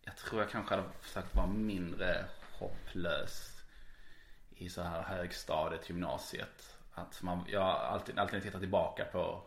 jag 0.02 0.18
tror 0.18 0.42
jag 0.42 0.50
kanske 0.50 0.76
hade 0.76 0.88
försökt 1.02 1.36
vara 1.36 1.48
mindre 1.48 2.26
hopplös 2.60 3.64
i 4.50 4.70
så 4.70 4.82
här 4.82 5.02
högstadiet, 5.02 5.90
gymnasiet. 5.90 6.78
Att 6.94 7.22
man, 7.22 7.46
jag 7.48 7.62
har 7.62 7.74
alltid, 7.74 8.20
alltid 8.20 8.44
tittat 8.44 8.62
tillbaka 8.62 9.06
på 9.06 9.44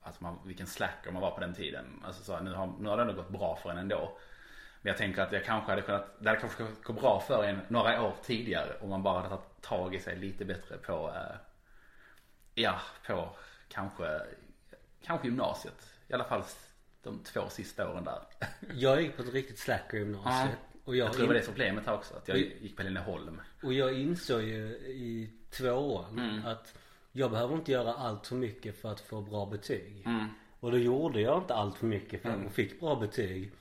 alltså 0.00 0.22
man, 0.22 0.38
vilken 0.44 0.66
slacker 0.66 1.10
man 1.12 1.22
var 1.22 1.30
på 1.30 1.40
den 1.40 1.54
tiden. 1.54 2.02
Alltså 2.04 2.24
så 2.24 2.34
här, 2.34 2.40
nu, 2.40 2.54
har, 2.54 2.72
nu 2.78 2.88
har 2.88 2.96
det 2.96 3.02
ändå 3.02 3.14
gått 3.14 3.30
bra 3.30 3.56
för 3.62 3.70
en 3.70 3.78
ändå. 3.78 4.18
Men 4.82 4.90
jag 4.90 4.96
tänker 4.96 5.22
att 5.22 5.32
jag 5.32 5.44
kanske 5.44 5.72
hade 5.72 5.82
kunnat, 5.82 6.06
det 6.18 6.28
hade 6.28 6.40
kanske 6.40 6.66
gått 6.82 7.00
bra 7.00 7.20
för 7.20 7.44
en 7.44 7.60
några 7.68 8.02
år 8.02 8.14
tidigare 8.22 8.76
om 8.80 8.88
man 8.88 9.02
bara 9.02 9.16
hade 9.16 9.28
tagit 9.28 9.62
tag 9.62 9.94
i 9.94 10.00
sig 10.00 10.16
lite 10.16 10.44
bättre 10.44 10.76
på, 10.76 11.12
eh, 11.14 11.36
ja, 12.54 12.80
på 13.06 13.36
kanske, 13.68 14.20
kanske 15.02 15.26
gymnasiet. 15.26 15.94
I 16.08 16.14
alla 16.14 16.24
fall 16.24 16.44
de 17.02 17.18
två 17.22 17.48
sista 17.48 17.92
åren 17.92 18.04
där. 18.04 18.22
Jag 18.74 19.02
gick 19.02 19.16
på 19.16 19.22
ett 19.22 19.32
riktigt 19.32 19.58
slacker 19.58 19.98
gymnasiet. 19.98 20.58
Och 20.84 20.96
jag, 20.96 21.06
Jag 21.06 21.12
tror 21.12 21.22
det 21.22 21.28
var 21.28 21.34
det 21.40 21.46
problemet 21.46 21.86
här 21.86 21.94
också, 21.94 22.14
att 22.14 22.28
jag 22.28 22.38
gick 22.38 22.76
på 22.76 22.82
Länneholm. 22.82 23.40
och 23.62 23.72
jag 23.72 23.98
insåg 24.00 24.42
ju 24.42 24.66
i 24.86 25.30
tvåan 25.50 26.18
Mm. 26.18 26.46
att 26.46 26.74
jag 27.12 27.30
behöver 27.30 27.54
inte 27.54 27.72
göra 27.72 27.94
allt 27.94 28.26
för 28.26 28.36
mycket 28.36 28.80
för 28.80 28.92
att 28.92 29.00
få 29.00 29.20
bra 29.20 29.46
betyg. 29.46 30.02
Mm. 30.06 30.26
Och 30.60 30.70
då 30.70 30.78
gjorde 30.78 31.20
jag 31.20 31.38
inte 31.38 31.54
allt 31.54 31.76
för 31.78 31.86
mycket 31.86 32.22
för 32.22 32.28
att 32.30 32.52
fick 32.52 32.80
bra 32.80 32.96
betyg. 32.96 33.52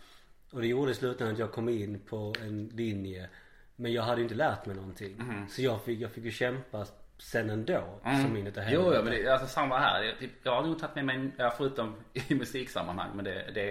Och 0.52 0.62
det 0.62 0.68
gjorde 0.68 0.92
i 0.92 0.96
slutändan 0.96 1.34
att 1.34 1.40
jag 1.40 1.52
kom 1.52 1.70
in 1.70 2.00
på 2.00 2.36
en 2.42 2.68
linje 2.68 3.30
Men 3.76 3.94
jag 3.94 4.04
hade 4.04 4.22
inte 4.22 4.36
lärt 4.36 4.66
mig 4.66 4.76
någonting. 4.76 5.20
Mm. 5.20 5.50
Så 5.50 5.62
jag 5.62 5.84
fick, 5.84 6.00
jag 6.00 6.12
fick 6.12 6.24
ju 6.24 6.32
kämpa 6.32 6.86
sen 7.20 7.50
ändå. 7.50 8.00
Som 8.04 8.38
in 8.38 8.48
utav 8.48 8.64
Jo, 8.68 8.82
helvete. 8.82 8.96
ja, 8.98 9.04
men 9.04 9.12
det 9.14 9.24
är 9.24 9.32
alltså 9.32 9.48
samma 9.48 9.80
här. 9.80 10.04
Jag, 10.04 10.20
typ, 10.20 10.32
jag 10.44 10.56
har 10.56 10.64
nog 10.64 10.80
tagit 10.80 10.96
med 10.96 11.06
mig, 11.06 11.32
ja, 11.38 11.54
förutom 11.58 11.96
i 12.14 12.36
musiksammanhang, 12.36 13.16
men 13.16 13.26
det, 13.26 13.34
det, 13.34 13.64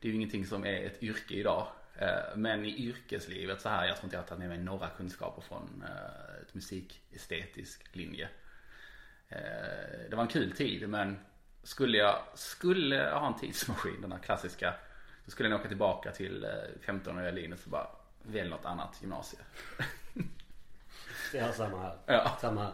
det 0.00 0.08
är 0.08 0.10
ju 0.10 0.14
ingenting 0.14 0.46
som 0.46 0.66
är 0.66 0.86
ett 0.86 1.02
yrke 1.02 1.34
idag. 1.34 1.66
Eh, 1.98 2.36
Men 2.36 2.64
i 2.64 2.76
yrkeslivet 2.78 3.60
så 3.60 3.68
här, 3.68 3.86
jag 3.86 3.96
tror 3.96 4.04
inte 4.04 4.16
jag 4.16 4.22
har 4.22 4.26
tagit 4.28 4.38
med 4.40 4.48
mig 4.48 4.58
några 4.58 4.88
kunskaper 4.88 5.42
från 5.42 5.84
eh, 5.88 6.42
ett 6.42 6.54
musikestetisk 6.54 7.96
linje. 7.96 8.28
Eh, 9.28 9.38
Det 10.10 10.16
var 10.16 10.22
en 10.22 10.28
kul 10.28 10.52
tid 10.52 10.88
men 10.88 11.18
skulle 11.62 11.98
jag, 11.98 12.18
skulle 12.34 12.96
jag 12.96 13.20
ha 13.20 13.26
en 13.26 13.38
tidsmaskin, 13.40 14.00
den 14.02 14.12
här 14.12 14.18
klassiska, 14.18 14.74
så 15.24 15.30
skulle 15.30 15.48
jag 15.48 15.60
åka 15.60 15.68
tillbaka 15.68 16.10
till 16.12 16.46
15-åriga 16.84 17.30
Linus 17.30 17.64
och 17.64 17.70
bara 17.70 17.86
välj 18.22 18.50
något 18.50 18.64
annat 18.64 19.02
gymnasie. 21.34 21.40
Ja, 21.40 21.52
samma 21.52 21.82
här. 21.82 21.98
Ja. 22.06 22.36
Samma 22.40 22.62
här. 22.62 22.72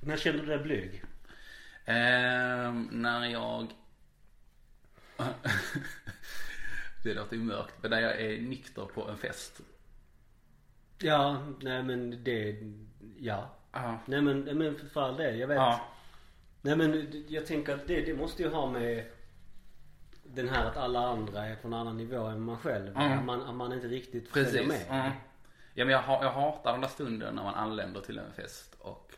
När 0.00 0.16
kände 0.16 0.40
du 0.40 0.46
dig 0.46 0.58
blyg? 0.58 1.02
Ehm, 1.84 2.88
när 2.92 3.26
jag... 3.26 3.66
det 7.04 7.14
låter 7.14 7.36
ju 7.36 7.42
mörkt. 7.42 7.74
Men 7.80 7.90
när 7.90 8.00
jag 8.00 8.20
är 8.20 8.40
nykter 8.40 8.84
på 8.84 9.08
en 9.08 9.16
fest. 9.16 9.60
Ja, 10.98 11.42
nej 11.60 11.82
men 11.82 12.24
det, 12.24 12.56
ja. 13.18 13.54
Ja. 13.72 13.98
Nej 14.06 14.22
men, 14.22 14.40
men 14.40 14.78
för 14.92 15.02
all 15.02 15.16
del, 15.16 15.38
jag 15.38 15.48
vet. 15.48 15.56
Ja. 15.56 15.80
Nej 16.62 16.76
men 16.76 17.24
jag 17.28 17.46
tänker 17.46 17.74
att 17.74 17.86
det, 17.86 18.00
det 18.00 18.14
måste 18.14 18.42
ju 18.42 18.48
ha 18.48 18.70
med 18.70 19.04
den 20.24 20.48
här 20.48 20.64
att 20.64 20.76
alla 20.76 21.08
andra 21.08 21.46
är 21.46 21.56
på 21.56 21.68
en 21.68 21.74
annan 21.74 21.96
nivå 21.96 22.24
än 22.24 22.40
man 22.40 22.58
själv. 22.58 22.96
Mm. 22.96 23.18
Att, 23.18 23.24
man, 23.24 23.42
att 23.42 23.54
man 23.54 23.72
inte 23.72 23.88
riktigt 23.88 24.28
följer 24.28 24.66
med. 24.66 24.86
Mm. 24.90 25.12
Ja 25.78 25.84
men 25.84 25.92
jag, 25.92 26.02
jag 26.06 26.30
hatar 26.30 26.72
den 26.72 26.80
där 26.80 26.88
stunden 26.88 27.34
när 27.34 27.42
man 27.42 27.54
anländer 27.54 28.00
till 28.00 28.18
en 28.18 28.32
fest 28.32 28.76
och 28.78 29.14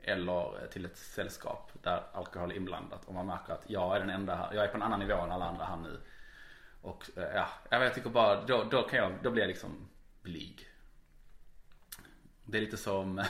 eller 0.00 0.66
till 0.72 0.84
ett 0.84 0.96
sällskap 0.96 1.72
där 1.82 2.02
alkohol 2.12 2.50
är 2.50 2.56
inblandat 2.56 3.04
och 3.04 3.14
man 3.14 3.26
märker 3.26 3.52
att 3.52 3.64
jag 3.66 3.96
är 3.96 4.00
den 4.00 4.10
enda 4.10 4.34
här, 4.34 4.54
jag 4.54 4.64
är 4.64 4.68
på 4.68 4.76
en 4.76 4.82
annan 4.82 5.00
nivå 5.00 5.14
än 5.14 5.32
alla 5.32 5.44
andra 5.44 5.64
här 5.64 5.76
nu. 5.76 6.00
Och 6.82 7.10
eh, 7.16 7.24
ja, 7.34 7.48
jag, 7.70 7.94
tycker 7.94 8.10
bara, 8.10 8.44
då, 8.44 8.64
då 8.70 8.82
kan 8.82 8.98
jag, 8.98 9.12
då 9.22 9.30
blir 9.30 9.42
jag 9.42 9.48
liksom 9.48 9.88
blyg. 10.22 10.68
Det 12.44 12.58
är 12.58 12.62
lite 12.62 12.76
som, 12.76 13.18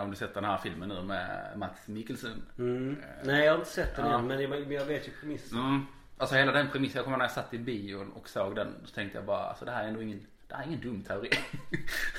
om 0.00 0.10
du 0.10 0.16
sett 0.16 0.34
den 0.34 0.44
här 0.44 0.58
filmen 0.58 0.88
nu 0.88 1.02
med 1.02 1.52
Mats 1.58 1.88
Mikkelsen. 1.88 2.42
Mm. 2.58 3.02
Nej 3.22 3.44
jag 3.44 3.52
har 3.52 3.58
inte 3.58 3.70
sett 3.70 3.96
den 3.96 4.06
Ja. 4.06 4.18
än 4.18 4.26
men 4.26 4.40
jag, 4.42 4.72
jag 4.72 4.86
vet 4.86 5.08
ju 5.08 5.12
premissen. 5.12 5.58
Mm. 5.58 5.86
Alltså 6.18 6.36
hela 6.36 6.52
den 6.52 6.70
premissen, 6.70 6.96
jag 6.96 7.04
kommer 7.04 7.18
när 7.18 7.24
jag 7.24 7.32
satt 7.32 7.54
i 7.54 7.58
bion 7.58 8.12
och 8.12 8.28
såg 8.28 8.56
den 8.56 8.74
så 8.84 8.94
tänkte 8.94 9.18
jag 9.18 9.24
bara 9.24 9.46
alltså 9.46 9.64
det 9.64 9.70
här 9.70 9.84
är 9.84 9.88
ändå 9.88 10.02
ingen, 10.02 10.26
det 10.54 10.58
här 10.58 10.64
är 10.64 10.68
ingen 10.68 10.80
dum 10.80 11.02
teori. 11.02 11.30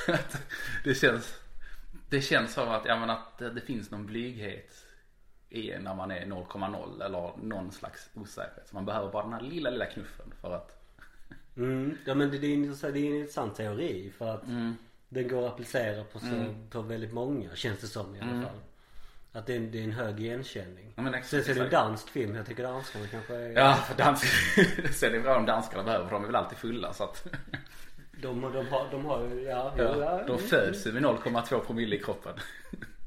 Det 0.84 0.96
känns, 0.96 1.34
det 2.10 2.22
känns 2.22 2.54
som 2.54 2.70
att, 2.70 2.86
ja 2.86 3.00
men 3.00 3.10
att 3.10 3.38
det, 3.38 3.50
det 3.50 3.62
finns 3.62 3.92
någon 3.92 4.06
blyghet 4.06 4.86
i 5.50 5.72
när 5.80 5.96
man 5.96 6.12
är 6.12 6.26
0,0 6.26 7.06
eller 7.06 7.32
någon 7.44 7.72
slags 7.72 8.10
osäkerhet. 8.14 8.68
Så 8.70 8.76
man 8.76 8.86
behöver 8.86 9.12
bara 9.12 9.24
den 9.24 9.34
här 9.34 9.42
lilla, 9.42 9.70
lilla 9.70 9.86
knuffen 9.86 10.34
för 10.42 10.56
att 10.56 10.82
Mm. 11.58 11.98
Ja 12.06 12.16
men 12.16 12.32
det, 12.32 12.38
det, 12.40 12.48
är 12.48 12.54
en, 12.54 12.78
det 12.82 12.88
är 12.88 12.96
en 12.96 13.16
intressant 13.16 13.56
teori 13.56 14.12
för 14.18 14.36
att 14.36 14.44
Mm. 14.44 14.76
den 15.10 15.28
går 15.28 15.46
att 15.46 15.54
applicera 15.54 16.04
på, 16.04 16.20
så, 16.20 16.56
på 16.70 16.82
väldigt 16.82 17.14
många 17.14 17.56
känns 17.56 17.80
det 17.80 17.88
som 17.88 18.16
i 18.16 18.20
alla 18.20 18.42
fall. 18.42 18.60
Att 19.32 19.46
det 19.46 19.54
är, 19.54 19.58
en, 19.58 19.72
det 19.72 19.80
är 19.80 19.84
en 19.84 19.92
hög 19.92 20.20
igenkänning. 20.20 20.94
Ja, 20.96 21.08
exakt, 21.08 21.28
Sen 21.28 21.44
så 21.44 21.52
är 21.52 21.56
det 21.56 21.62
en 21.64 21.70
dansk 21.70 22.10
film. 22.10 22.36
Jag 22.36 22.46
tycker 22.46 22.64
danskarna 22.64 23.08
kanske 23.08 23.36
är... 23.36 23.50
Ja, 23.50 23.74
för 23.74 23.96
dansk, 23.98 24.26
sen 24.94 25.10
är 25.10 25.14
det 25.14 25.20
bra 25.20 25.38
om 25.38 25.46
danskarna 25.46 25.84
behöver 25.84 26.06
för 26.06 26.12
de 26.12 26.24
är 26.24 26.28
väl 26.28 26.36
alltid 26.36 26.58
fulla 26.58 26.94
så 26.94 27.04
att 27.04 27.28
De, 28.22 28.42
de, 28.42 28.68
har, 28.68 28.88
de 28.92 29.06
har 29.06 29.22
ju, 29.22 29.42
ja, 29.42 29.74
ja, 29.78 29.98
ja, 30.00 30.24
de 30.28 30.40
föds 30.40 30.88
ju 30.88 30.92
med 30.92 31.04
0,2 31.04 31.60
promille 31.60 31.96
i 31.96 32.00
kroppen. 32.00 32.34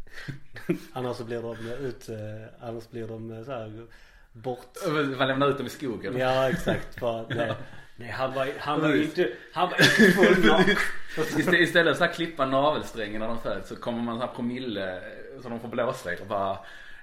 Annars 0.92 1.16
så 1.16 1.24
blir 1.24 1.42
de 1.42 1.86
ut, 1.86 2.08
eh, 2.08 2.68
annars 2.68 2.90
blir 2.90 3.08
de 3.08 3.32
eh, 3.32 3.44
så 3.44 3.52
här 3.52 3.86
bort. 4.32 4.76
Man 5.18 5.28
lämnar 5.28 5.48
ut 5.48 5.56
dem 5.58 5.66
i 5.66 5.70
skogen. 5.70 6.18
Ja 6.18 6.50
exakt. 6.50 7.02
Att, 7.02 7.28
nej, 7.36 7.52
nej 7.96 8.10
han 8.10 8.34
var, 8.34 8.48
han 8.58 8.80
var 8.80 8.96
inte, 8.96 9.32
han 9.52 9.70
var 9.70 9.76
inte 9.76 11.42
full 11.42 11.54
istället 11.62 11.98
för 11.98 12.04
att 12.04 12.14
klippa 12.14 12.46
navelsträngen 12.46 13.20
när 13.20 13.28
de 13.28 13.40
föds 13.40 13.68
så 13.68 13.76
kommer 13.76 14.02
man 14.02 14.18
så 14.18 14.26
här 14.26 14.34
promille 14.34 15.00
så 15.42 15.48
de 15.48 15.60
får 15.60 15.68
blåsa 15.68 16.12
i 16.12 16.16
och 16.22 16.26
bara 16.26 16.58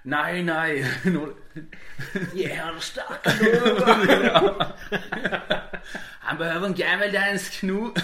Nej 0.05 0.43
nej. 0.43 0.85
Ge 2.33 2.61
honom 2.61 2.79
stark 2.79 3.25
Ja. 4.23 4.67
Han 6.19 6.37
behöver 6.37 6.67
en 6.67 6.73
gammeldansk 6.75 7.51
kno. 7.59 7.93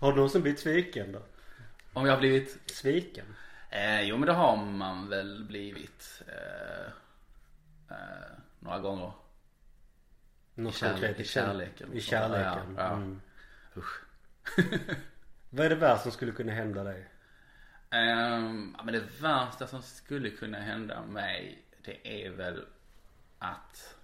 Har 0.00 0.10
du 0.10 0.16
någonsin 0.16 0.42
blivit 0.42 0.60
sviken 0.60 1.12
då? 1.12 1.22
Om 1.92 2.06
jag 2.06 2.12
har 2.12 2.18
blivit 2.18 2.58
Sviken? 2.66 3.26
eh, 3.70 4.02
Jo 4.02 4.16
men 4.16 4.26
det 4.26 4.32
har 4.32 4.56
man 4.56 5.08
väl 5.08 5.44
blivit 5.44 6.22
eh, 6.28 6.86
eh, 7.90 7.96
Några 8.58 8.78
gånger 8.78 9.12
Något 10.54 10.74
kärlek- 10.74 10.90
konkret 10.92 11.20
i 11.20 11.24
kärleken. 11.24 11.92
I 11.92 12.00
kärleken. 12.00 12.74
Ja, 12.76 12.82
ja. 12.82 12.92
Mm. 12.92 13.20
Usch 13.76 14.02
Vad 15.50 15.66
är 15.66 15.70
det 15.70 15.76
värsta 15.76 16.02
som 16.02 16.12
skulle 16.12 16.32
kunna 16.32 16.52
hända 16.52 16.84
dig? 16.84 17.04
Ja, 17.90 18.38
men 18.84 18.94
det 18.94 19.20
värsta 19.20 19.66
som 19.66 19.82
skulle 19.82 20.30
kunna 20.30 20.58
hända 20.58 21.02
mig 21.02 21.62
det 21.84 22.24
är 22.24 22.30
väl 22.30 22.66
att 23.38 23.96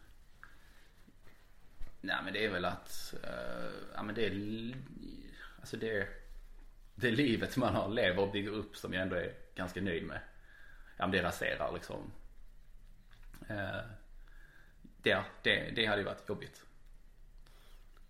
Nej 2.00 2.16
men 2.24 2.32
det 2.32 2.44
är 2.44 2.50
väl 2.50 2.64
att 2.64 3.14
eh, 3.24 3.70
Ja 3.94 4.02
men 4.02 4.14
det 4.14 4.26
är 4.26 4.74
Alltså 5.60 5.76
det 5.76 6.08
Det 6.94 7.10
livet 7.10 7.56
man 7.56 7.74
har 7.74 7.88
lever 7.88 8.22
och 8.22 8.32
bygger 8.32 8.50
upp 8.50 8.76
som 8.76 8.92
jag 8.92 9.02
ändå 9.02 9.16
är 9.16 9.32
ganska 9.54 9.80
nöjd 9.80 10.06
med. 10.06 10.20
Ja 10.96 11.06
men 11.06 11.10
det 11.10 11.22
raserar 11.22 11.72
liksom. 11.72 12.12
Eh, 13.48 13.80
det, 15.02 15.24
det, 15.42 15.70
det 15.70 15.86
hade 15.86 15.98
ju 15.98 16.04
varit 16.04 16.28
jobbigt. 16.28 16.64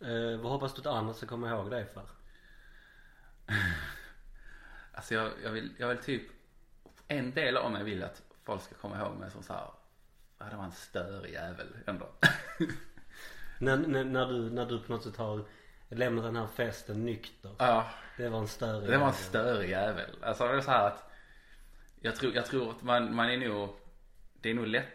Eh, 0.01 0.37
vad 0.41 0.53
hoppas 0.53 0.75
du 0.75 0.81
att 0.81 0.87
andra 0.87 1.15
ska 1.15 1.27
komma 1.27 1.51
ihåg 1.51 1.71
dig 1.71 1.87
för? 1.87 2.09
Alltså 4.97 5.15
jag, 5.15 5.31
jag, 5.45 5.51
vill, 5.51 5.73
jag 5.79 5.89
vill 5.89 5.99
typ 5.99 6.23
En 7.09 7.31
del 7.31 7.57
av 7.57 7.73
mig 7.73 7.85
vill 7.85 8.05
att 8.05 8.23
folk 8.45 8.63
ska 8.63 8.75
komma 8.75 8.99
ihåg 8.99 9.17
mig 9.17 9.31
som 9.31 9.43
så 9.43 9.53
här. 9.53 9.71
Ja 10.39 10.47
det 10.51 10.57
var 10.57 10.65
en 10.65 10.73
störig 10.73 11.33
jävel 11.33 11.77
ändå. 11.87 12.09
När, 13.59 13.77
när, 13.77 14.05
när, 14.05 14.27
du, 14.27 14.51
när 14.51 14.67
du 14.67 14.79
på 14.79 14.93
något 14.93 15.03
sätt 15.03 15.17
har 15.17 15.45
lämnat 15.89 16.25
den 16.25 16.37
här 16.37 16.47
festen 16.47 17.05
nykter. 17.05 17.51
Ja. 17.59 17.91
Det 18.17 18.29
var 18.29 18.39
en 18.39 18.49
större 18.49 18.87
det 18.87 18.99
var 18.99 19.07
en 19.07 19.13
störig 19.13 19.71
jävel. 19.71 20.11
Alltså 20.23 20.49
det 20.49 20.57
är 20.57 20.61
så 20.61 20.71
här 20.71 20.87
att 20.87 21.11
Jag 22.01 22.17
tror, 22.17 22.35
jag 22.35 22.47
tror 22.47 22.71
att 22.71 22.83
man, 22.83 23.15
man 23.15 23.31
är 23.31 23.37
nog 23.37 23.77
Det 24.41 24.51
är 24.51 24.55
nog 24.55 24.67
lätt 24.67 24.89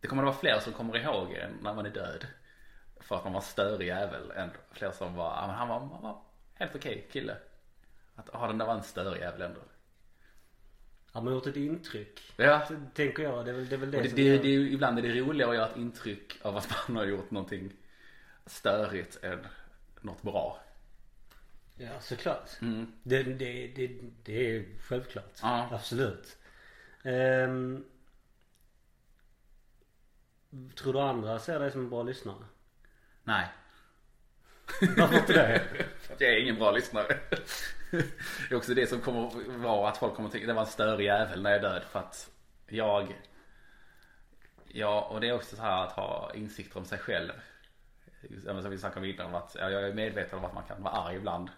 Det 0.00 0.06
kommer 0.08 0.22
att 0.22 0.26
vara 0.26 0.36
fler 0.36 0.58
som 0.60 0.72
kommer 0.72 0.96
ihåg 0.96 1.32
en 1.32 1.58
när 1.62 1.74
man 1.74 1.86
är 1.86 1.90
död. 1.90 2.26
För 3.00 3.16
att 3.16 3.24
man 3.24 3.32
var 3.32 3.40
en 3.40 3.46
störig 3.46 3.86
jävel 3.88 4.30
än 4.30 4.50
fler 4.70 4.90
som 4.90 5.14
var, 5.14 5.30
han 5.30 5.68
var, 5.68 5.80
han 5.80 6.02
var 6.02 6.22
helt 6.54 6.74
okej 6.74 7.08
kille 7.12 7.36
Att, 8.16 8.28
ja 8.32 8.46
den 8.46 8.58
där 8.58 8.66
var 8.66 8.74
en 8.74 8.82
störig 8.82 9.20
jävel 9.20 9.42
ändå 9.42 9.60
Har 11.12 11.22
man 11.22 11.32
gjort 11.32 11.46
ett 11.46 11.56
intryck? 11.56 12.32
Ja 12.36 12.68
Tänker 12.94 13.22
jag. 13.22 13.44
Det 13.44 13.50
är 13.50 13.54
väl 13.54 13.68
det, 13.68 13.74
är 13.76 13.78
väl 13.78 13.90
det, 13.90 14.02
det, 14.02 14.08
som 14.08 14.16
det, 14.16 14.22
gör- 14.22 14.42
det 14.42 14.48
är 14.48 14.58
ibland 14.60 14.98
är 14.98 15.02
det 15.02 15.20
roligare 15.20 15.50
att 15.50 15.56
göra 15.56 15.68
ett 15.68 15.76
intryck 15.76 16.38
av 16.42 16.56
att 16.56 16.88
man 16.88 16.96
har 16.96 17.04
gjort 17.04 17.30
någonting 17.30 17.72
störigt 18.46 19.24
än 19.24 19.46
något 20.00 20.22
bra. 20.22 20.60
Ja 21.76 22.00
såklart. 22.00 22.50
Mm. 22.60 22.92
Det, 23.02 23.22
det, 23.22 23.66
det, 23.76 24.00
det 24.24 24.56
är 24.56 24.64
självklart. 24.80 25.38
Ja. 25.42 25.68
Absolut. 25.72 26.36
Ehm, 27.02 27.84
tror 30.76 30.92
du 30.92 31.00
andra 31.00 31.38
ser 31.38 31.60
dig 31.60 31.70
som 31.70 31.80
en 31.80 31.90
bra 31.90 32.02
lyssnare? 32.02 32.44
Nej, 33.24 33.48
Varför 34.96 35.16
inte 35.18 35.32
det? 35.32 35.62
jag 36.18 36.22
är 36.34 36.40
ingen 36.42 36.56
bra 36.56 36.70
lyssnare. 36.72 37.18
Det 38.48 38.54
är 38.54 38.56
också 38.56 38.74
det 38.74 38.86
som 38.86 39.00
kommer 39.00 39.58
vara 39.58 39.88
att 39.88 39.96
folk 39.96 40.14
kommer 40.14 40.28
att 40.28 40.32
tycka 40.32 40.46
det 40.46 40.52
var 40.52 40.62
en 40.62 40.68
störig 40.68 41.06
jävel 41.06 41.42
när 41.42 41.50
jag 41.50 41.58
är 41.58 41.62
död 41.62 41.82
för 41.82 41.98
att 41.98 42.30
jag 42.66 43.14
Ja 44.76 45.00
och 45.00 45.20
det 45.20 45.28
är 45.28 45.32
också 45.32 45.56
så 45.56 45.62
här 45.62 45.84
att 45.84 45.92
ha 45.92 46.32
insikter 46.34 46.78
om 46.78 46.84
sig 46.84 46.98
själv. 46.98 47.32
Som 48.44 48.70
vi 48.70 48.78
snackade 48.78 49.00
om 49.00 49.12
innan 49.12 49.34
att 49.34 49.56
ja, 49.60 49.70
jag 49.70 49.88
är 49.88 49.94
medveten 49.94 50.38
om 50.38 50.44
att 50.44 50.54
man 50.54 50.64
kan 50.64 50.82
vara 50.82 50.94
arg 50.94 51.16
ibland. 51.16 51.50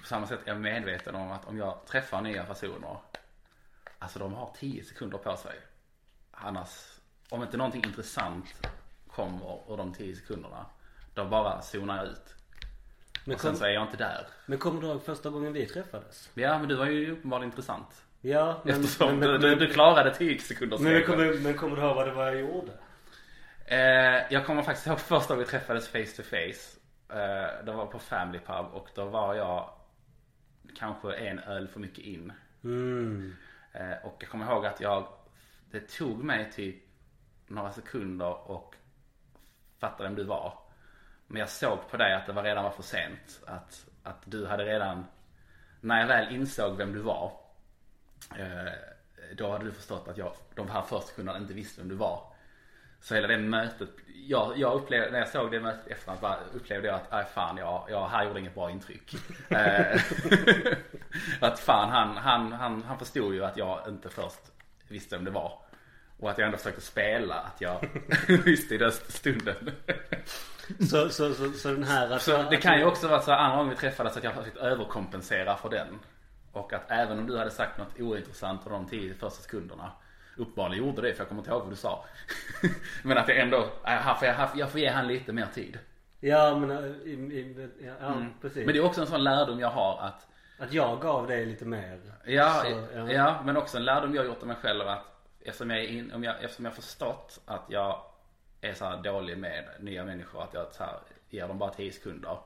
På 0.00 0.06
samma 0.06 0.26
sätt 0.26 0.40
är 0.44 0.48
jag 0.48 0.60
medveten 0.60 1.14
om 1.14 1.30
att 1.32 1.44
om 1.44 1.58
jag 1.58 1.86
träffar 1.86 2.20
nya 2.20 2.44
personer 2.44 2.96
Alltså 3.98 4.18
de 4.18 4.34
har 4.34 4.54
10 4.58 4.84
sekunder 4.84 5.18
på 5.18 5.36
sig. 5.36 5.60
Annars, 6.30 6.68
om 7.28 7.42
inte 7.42 7.56
någonting 7.56 7.84
intressant 7.84 8.68
kommer 9.08 9.72
ur 9.72 9.76
de 9.76 9.94
10 9.94 10.16
sekunderna. 10.16 10.66
Då 11.14 11.24
bara 11.24 11.62
zonar 11.62 11.96
jag 11.96 12.06
ut. 12.06 12.34
Men, 13.24 13.34
Och 13.34 13.40
sen 13.40 13.50
kom, 13.50 13.58
så 13.58 13.64
är 13.64 13.70
jag 13.70 13.82
inte 13.82 13.96
där. 13.96 14.26
men 14.46 14.58
kommer 14.58 14.80
du 14.80 14.86
ihåg 14.86 15.02
första 15.02 15.30
gången 15.30 15.52
vi 15.52 15.66
träffades? 15.66 16.30
Ja 16.34 16.58
men 16.58 16.68
du 16.68 16.74
var 16.74 16.86
ju 16.86 17.12
uppenbarligen 17.12 17.50
intressant. 17.50 18.04
Ja 18.20 18.60
men, 18.64 18.74
Eftersom 18.80 19.18
men, 19.18 19.20
du, 19.20 19.32
men, 19.32 19.40
du, 19.40 19.66
du 19.66 19.72
klarade 19.72 20.14
10 20.14 20.38
sekunders 20.38 20.80
men, 20.80 20.92
men, 20.92 21.02
kommer, 21.04 21.38
men 21.42 21.54
kommer 21.54 21.76
du 21.76 21.82
ihåg 21.82 21.96
vad 21.96 22.06
det 22.06 22.12
var 22.12 22.26
jag 22.26 22.40
gjorde? 22.40 22.72
Eh, 23.66 24.22
jag 24.30 24.46
kommer 24.46 24.62
faktiskt 24.62 24.86
ihåg 24.86 25.00
första 25.00 25.34
gången 25.34 25.44
vi 25.44 25.50
träffades 25.50 25.88
face 25.88 26.16
to 26.16 26.22
face. 26.22 26.78
Eh, 27.08 27.64
det 27.64 27.72
var 27.72 27.86
på 27.86 27.98
Family 27.98 28.38
Pub 28.38 28.66
och 28.72 28.88
då 28.94 29.04
var 29.04 29.34
jag 29.34 29.70
kanske 30.78 31.12
en 31.14 31.38
öl 31.38 31.68
för 31.68 31.80
mycket 31.80 32.04
in. 32.04 32.32
Mm. 32.64 33.36
Eh, 33.72 34.04
och 34.04 34.16
jag 34.20 34.28
kommer 34.30 34.46
ihåg 34.52 34.66
att 34.66 34.80
jag, 34.80 35.06
det 35.70 35.80
tog 35.88 36.24
mig 36.24 36.52
typ 36.52 36.76
några 37.46 37.72
sekunder 37.72 38.50
och 38.50 38.74
fatta 39.78 40.02
vem 40.02 40.14
du 40.14 40.24
var. 40.24 40.58
Men 41.32 41.40
jag 41.40 41.48
såg 41.48 41.90
på 41.90 41.96
dig 41.96 42.14
att 42.14 42.26
det 42.26 42.32
var 42.32 42.42
redan 42.42 42.64
var 42.64 42.70
för 42.70 42.82
sent. 42.82 43.40
Att, 43.46 43.86
att 44.02 44.22
du 44.24 44.46
hade 44.46 44.64
redan, 44.64 45.06
när 45.80 46.00
jag 46.00 46.06
väl 46.06 46.34
insåg 46.34 46.76
vem 46.76 46.92
du 46.92 46.98
var. 46.98 47.32
Eh, 48.38 48.72
då 49.36 49.50
hade 49.50 49.64
du 49.64 49.72
förstått 49.72 50.08
att 50.08 50.18
jag 50.18 50.32
de 50.54 50.70
här 50.70 50.82
första 50.82 51.08
sekunderna 51.08 51.38
inte 51.38 51.54
visste 51.54 51.80
vem 51.80 51.88
du 51.88 51.94
var. 51.94 52.32
Så 53.00 53.14
hela 53.14 53.28
det 53.28 53.38
mötet, 53.38 53.88
jag, 54.26 54.58
jag 54.58 54.74
upplevde, 54.74 55.10
när 55.10 55.18
jag 55.18 55.28
såg 55.28 55.50
det 55.50 55.60
mötet 55.60 55.86
efteråt 55.86 56.38
upplevde 56.54 56.88
jag 56.88 56.96
att, 56.96 57.12
nej 57.12 57.24
fan 57.34 57.56
jag, 57.56 57.86
jag, 57.90 58.08
här 58.08 58.24
gjorde 58.24 58.40
inget 58.40 58.54
bra 58.54 58.70
intryck. 58.70 59.14
Eh, 59.50 60.00
att 61.40 61.58
fan 61.58 61.90
han, 61.90 62.16
han, 62.16 62.52
han, 62.52 62.82
han 62.82 62.98
förstod 62.98 63.34
ju 63.34 63.44
att 63.44 63.56
jag 63.56 63.88
inte 63.88 64.08
först 64.08 64.52
visste 64.88 65.16
vem 65.16 65.24
det 65.24 65.30
var. 65.30 65.58
Och 66.18 66.30
att 66.30 66.38
jag 66.38 66.46
ändå 66.46 66.58
försökte 66.58 66.80
spela 66.80 67.34
att 67.34 67.60
jag 67.60 67.88
visste 68.44 68.74
i 68.74 68.78
den 68.78 68.92
stunden. 68.92 69.70
Så, 70.90 71.08
så, 71.08 71.34
så, 71.34 71.52
så 71.52 71.68
den 71.68 71.84
här... 71.84 72.10
Att, 72.10 72.22
Så 72.22 72.42
det 72.50 72.56
kan 72.56 72.78
ju 72.78 72.84
också 72.84 73.08
vara 73.08 73.20
så 73.20 73.32
andra 73.32 73.56
gången 73.56 73.70
vi 73.70 73.76
träffades 73.76 74.16
att 74.16 74.24
jag 74.24 74.34
försökt 74.34 74.56
överkompensera 74.56 75.56
för 75.56 75.70
den. 75.70 75.98
Och 76.52 76.72
att 76.72 76.90
även 76.90 77.18
om 77.18 77.26
du 77.26 77.38
hade 77.38 77.50
sagt 77.50 77.78
något 77.78 78.00
ointressant 78.00 78.64
på 78.64 78.70
de 78.70 78.86
tio 78.88 79.14
första 79.14 79.42
sekunderna. 79.42 79.92
Uppenbarligen 80.36 80.86
gjorde 80.86 81.02
det 81.02 81.14
för 81.14 81.20
jag 81.20 81.28
kommer 81.28 81.40
inte 81.40 81.50
ihåg 81.50 81.62
vad 81.62 81.72
du 81.72 81.76
sa. 81.76 82.04
Men 83.02 83.18
att 83.18 83.28
jag 83.28 83.38
ändå, 83.38 83.58
äh, 83.58 83.68
här 83.84 84.14
får 84.14 84.28
jag, 84.28 84.48
jag 84.54 84.70
får 84.70 84.80
ge 84.80 84.88
han 84.88 85.06
lite 85.06 85.32
mer 85.32 85.46
tid. 85.54 85.78
Ja 86.24 86.58
men, 86.58 86.70
äh, 86.70 86.84
i, 86.84 87.12
i, 87.12 87.70
ja, 87.80 87.92
ja 88.00 88.26
precis. 88.40 88.66
Men 88.66 88.74
det 88.74 88.78
är 88.78 88.84
också 88.84 89.00
en 89.00 89.06
sån 89.06 89.24
lärdom 89.24 89.60
jag 89.60 89.70
har 89.70 89.98
att 90.00 90.26
Att 90.58 90.72
jag 90.72 91.00
gav 91.00 91.26
dig 91.26 91.46
lite 91.46 91.64
mer. 91.64 92.00
Ja, 92.24 92.62
Så, 92.64 92.86
ja. 93.12 93.42
men 93.44 93.56
också 93.56 93.76
en 93.76 93.84
lärdom 93.84 94.14
jag 94.14 94.26
gjort 94.26 94.40
av 94.40 94.46
mig 94.46 94.56
själv 94.56 94.88
att 94.88 95.04
eftersom 95.40 95.70
jag, 95.70 95.84
in, 95.84 96.12
om 96.12 96.24
jag, 96.24 96.44
eftersom 96.44 96.64
jag 96.64 96.74
förstått 96.74 97.40
att 97.46 97.64
jag 97.68 98.02
är 98.62 98.74
så 98.74 98.84
här 98.84 99.02
dålig 99.02 99.38
med 99.38 99.64
nya 99.80 100.04
människor 100.04 100.42
att 100.42 100.54
jag 100.54 100.72
så 100.72 100.84
här, 100.84 100.98
ger 101.30 101.48
dem 101.48 101.58
bara 101.58 101.70
10 101.70 101.92
sekunder. 101.92 102.38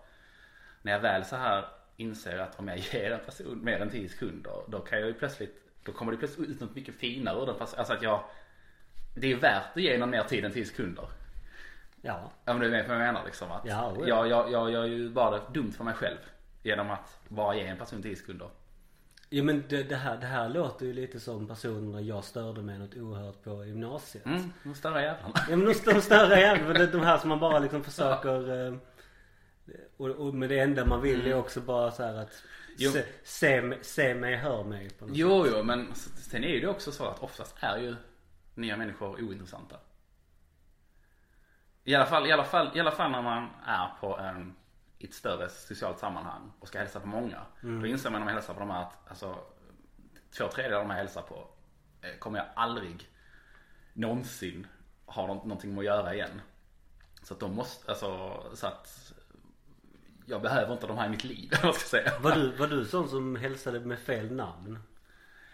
När 0.83 0.93
jag 0.93 1.01
väl 1.01 1.25
så 1.25 1.37
här 1.37 1.65
inser 1.97 2.39
att 2.39 2.59
om 2.59 2.69
jag 2.69 2.79
ger 2.79 3.11
en 3.11 3.21
person 3.21 3.65
mer 3.65 3.81
än 3.81 3.91
10 3.91 4.09
sekunder 4.09 4.53
då 4.67 4.81
kan 4.81 4.99
jag 4.99 5.09
ju 5.09 5.15
plötsligt, 5.15 5.63
då 5.85 5.93
kommer 5.93 6.13
det 6.13 6.19
plötsligt 6.19 6.49
ut 6.49 6.61
något 6.61 6.75
mycket 6.75 6.95
finare 6.95 7.43
ur 7.43 7.47
den. 7.47 7.59
Fast, 7.59 7.79
alltså 7.79 7.93
att 7.93 8.03
jag, 8.03 8.25
det 9.15 9.33
är 9.33 9.37
värt 9.37 9.77
att 9.77 9.83
ge 9.83 9.99
någon 9.99 10.11
mer 10.11 10.23
tid 10.23 10.45
än 10.45 10.53
10 10.53 10.65
sekunder. 10.65 11.09
Ja. 12.03 12.31
Om 12.45 12.61
du 12.61 12.67
är 12.67 12.71
med 12.71 12.87
på 12.87 12.89
vad 12.89 13.01
jag 13.01 13.07
menar 13.07 13.25
liksom. 13.25 13.53
Att 13.53 13.65
Ja, 13.65 13.95
ja. 13.99 14.09
jag, 14.09 14.29
jag, 14.29 14.53
jag 14.53 14.71
gör 14.71 14.85
ju 14.85 15.11
bara 15.11 15.31
det 15.31 15.43
dumt 15.53 15.73
för 15.73 15.85
mig 15.85 15.95
själv. 15.95 16.19
Genom 16.63 16.91
att 16.91 17.21
bara 17.29 17.57
ge 17.57 17.67
en 17.67 17.77
person 17.77 18.03
10 18.03 18.17
sekunder. 18.17 18.49
Jo 19.31 19.45
men 19.45 19.65
det, 19.69 19.83
det, 19.83 19.97
här, 19.97 20.17
det 20.17 20.27
här 20.27 20.49
låter 20.49 20.87
ju 20.87 20.93
lite 20.93 21.21
som 21.21 21.47
personerna 21.49 22.01
jag 22.01 22.25
störde 22.25 22.63
mig 22.63 22.79
något 22.79 22.95
oerhört 22.97 23.43
på 23.45 23.65
gymnasiet. 23.65 24.27
Mm, 24.27 24.53
de 24.63 24.75
större 24.75 25.03
jävlarna. 25.03 25.35
Ja 25.51 25.57
men 25.57 25.65
de, 25.67 25.75
de 25.95 26.01
större 26.03 26.41
jävlarna, 26.41 26.87
de, 26.87 27.01
här 27.01 27.19
som 27.19 27.29
man 27.29 27.41
bara 27.41 27.59
liksom 27.59 27.85
försöker 27.85 28.67
eh, 28.69 28.75
och, 29.97 30.09
och 30.09 30.35
men 30.35 30.49
det 30.49 30.59
enda 30.61 30.87
man 30.87 31.03
vill 31.03 31.27
är 31.27 31.35
också 31.35 31.61
bara 31.61 31.91
så 31.91 32.03
att 32.03 32.43
Mm. 32.79 32.79
Jo. 32.79 32.91
se, 32.91 33.05
se, 33.25 33.63
mig- 33.63 33.79
se 33.85 34.15
mig, 34.15 34.37
hör 34.37 34.65
mig 34.65 34.91
på 34.91 35.07
något 35.07 35.17
Jo, 35.17 35.47
jo, 35.53 35.63
men 35.63 35.95
sen 35.95 36.45
är 36.45 36.61
det 36.61 36.67
också 36.67 36.93
så 36.93 37.07
att 37.07 37.19
oftast 37.19 37.57
är 37.61 37.77
ju 37.79 37.97
nya 38.55 38.77
människor 38.77 39.09
ointressanta. 39.25 39.77
I 41.85 41.95
alla 41.95 42.07
fall, 42.07 42.27
i 42.27 42.33
alla 42.33 42.45
fall, 42.45 42.71
i 42.75 42.81
alla 42.81 42.91
fall 42.91 43.11
när 43.11 43.23
man 43.23 43.49
är 43.67 43.89
på 44.01 44.19
en, 44.19 44.57
i 44.99 45.05
ett 45.07 45.15
större 45.15 45.49
socialt 45.49 45.99
sammanhang 45.99 46.53
och 46.61 46.69
ska 46.69 46.79
hälsa 46.79 47.01
på 47.01 47.07
många. 47.07 47.41
Då 47.81 47.87
inser 47.87 48.11
man 48.11 48.21
när 48.21 48.25
man 48.27 48.35
hälsar 48.35 48.55
på 48.55 48.61
de 48.61 48.71
här 48.71 48.83
att 48.83 48.93
alltså, 49.09 49.39
två 50.39 50.49
tredjedelar 50.49 50.81
av 50.83 50.89
de 50.89 50.91
här 50.95 50.99
hälsar 51.01 51.23
på 51.23 51.49
eh, 52.03 52.19
kommer 52.19 52.39
jag 52.39 52.47
aldrig 52.57 53.11
någonsin 53.93 54.67
ha 55.07 55.27
nå- 55.27 55.35
någonting 55.35 55.71
med 55.75 55.79
att 55.79 55.85
göra 55.85 56.15
igen. 56.15 56.41
Så 57.23 57.35
att 57.35 57.41
de 57.41 57.55
måste, 57.55 57.91
alltså 57.91 58.43
så 58.55 58.67
att 58.67 59.13
jag 60.27 60.43
behöver 60.43 60.73
inte 60.73 60.87
de 60.87 60.99
här 60.99 61.07
i 61.07 61.11
mitt 61.11 61.25
liv, 61.25 61.53
vad 61.63 61.75
ska 61.75 61.89
säga. 61.89 62.19
Var 62.21 62.35
du, 62.35 62.57
var 62.57 62.67
du 62.67 62.85
sån 62.85 63.09
som 63.09 63.37
hälsade 63.37 63.81
med 63.81 63.99
fel 63.99 64.33
namn? 64.33 64.79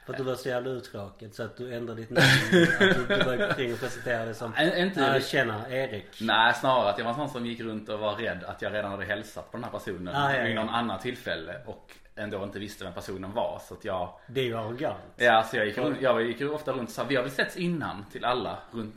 För 0.07 0.13
att 0.13 0.19
du 0.19 0.25
var 0.25 0.35
så 0.35 0.49
jävla 0.49 0.71
uttråkad 0.71 1.35
så 1.35 1.43
att 1.43 1.57
du 1.57 1.75
ändrade 1.75 2.01
ditt 2.01 2.11
namn? 2.11 2.27
att 2.81 2.81
du, 2.81 2.95
du 2.95 3.25
började 3.25 3.47
gå 3.49 3.55
kring 3.55 3.73
och 3.73 3.81
presentera 3.81 4.25
dig 4.25 4.35
som 4.35 4.53
Ä- 4.57 4.79
inte- 4.79 5.01
"Ja, 5.01 5.21
tjena, 5.21 5.69
Erik. 5.71 6.07
Nej 6.21 6.55
snarare 6.55 6.91
att 6.91 6.99
jag 6.99 7.05
var 7.05 7.11
en 7.13 7.17
sån 7.19 7.29
som 7.29 7.47
gick 7.47 7.61
runt 7.61 7.89
och 7.89 7.99
var 7.99 8.15
rädd 8.17 8.45
att 8.45 8.63
jag 8.63 8.73
redan 8.75 8.91
hade 8.91 9.05
hälsat 9.05 9.51
på 9.51 9.57
den 9.57 9.65
här 9.65 9.71
personen 9.71 10.15
Ah, 10.17 10.35
ja, 10.35 10.43
vid 10.45 10.55
någon 10.55 10.69
annan 10.69 10.99
tillfälle 11.01 11.57
och 11.67 11.93
ändå 12.15 12.45
inte 12.45 12.59
visste 12.59 12.85
vem 12.85 12.93
personen 12.93 13.33
var 13.33 13.63
så 13.69 13.75
att 13.75 13.85
jag 13.85 14.19
Det 14.27 14.41
är 14.41 14.45
ju 14.45 14.57
arrogant. 14.59 14.99
Ja 15.17 15.43
så 15.51 15.57
jag 15.57 15.67
gick, 15.67 15.79
runt, 15.79 16.01
jag 16.01 16.23
gick 16.23 16.41
ofta 16.43 16.73
runt 16.73 16.89
och 16.89 16.95
sa 16.95 17.05
vi 17.05 17.17
har 17.17 17.23
väl 17.23 17.33
setts 17.33 17.57
innan 17.57 18.05
till 18.13 18.25
alla 18.25 18.59
runt 18.73 18.95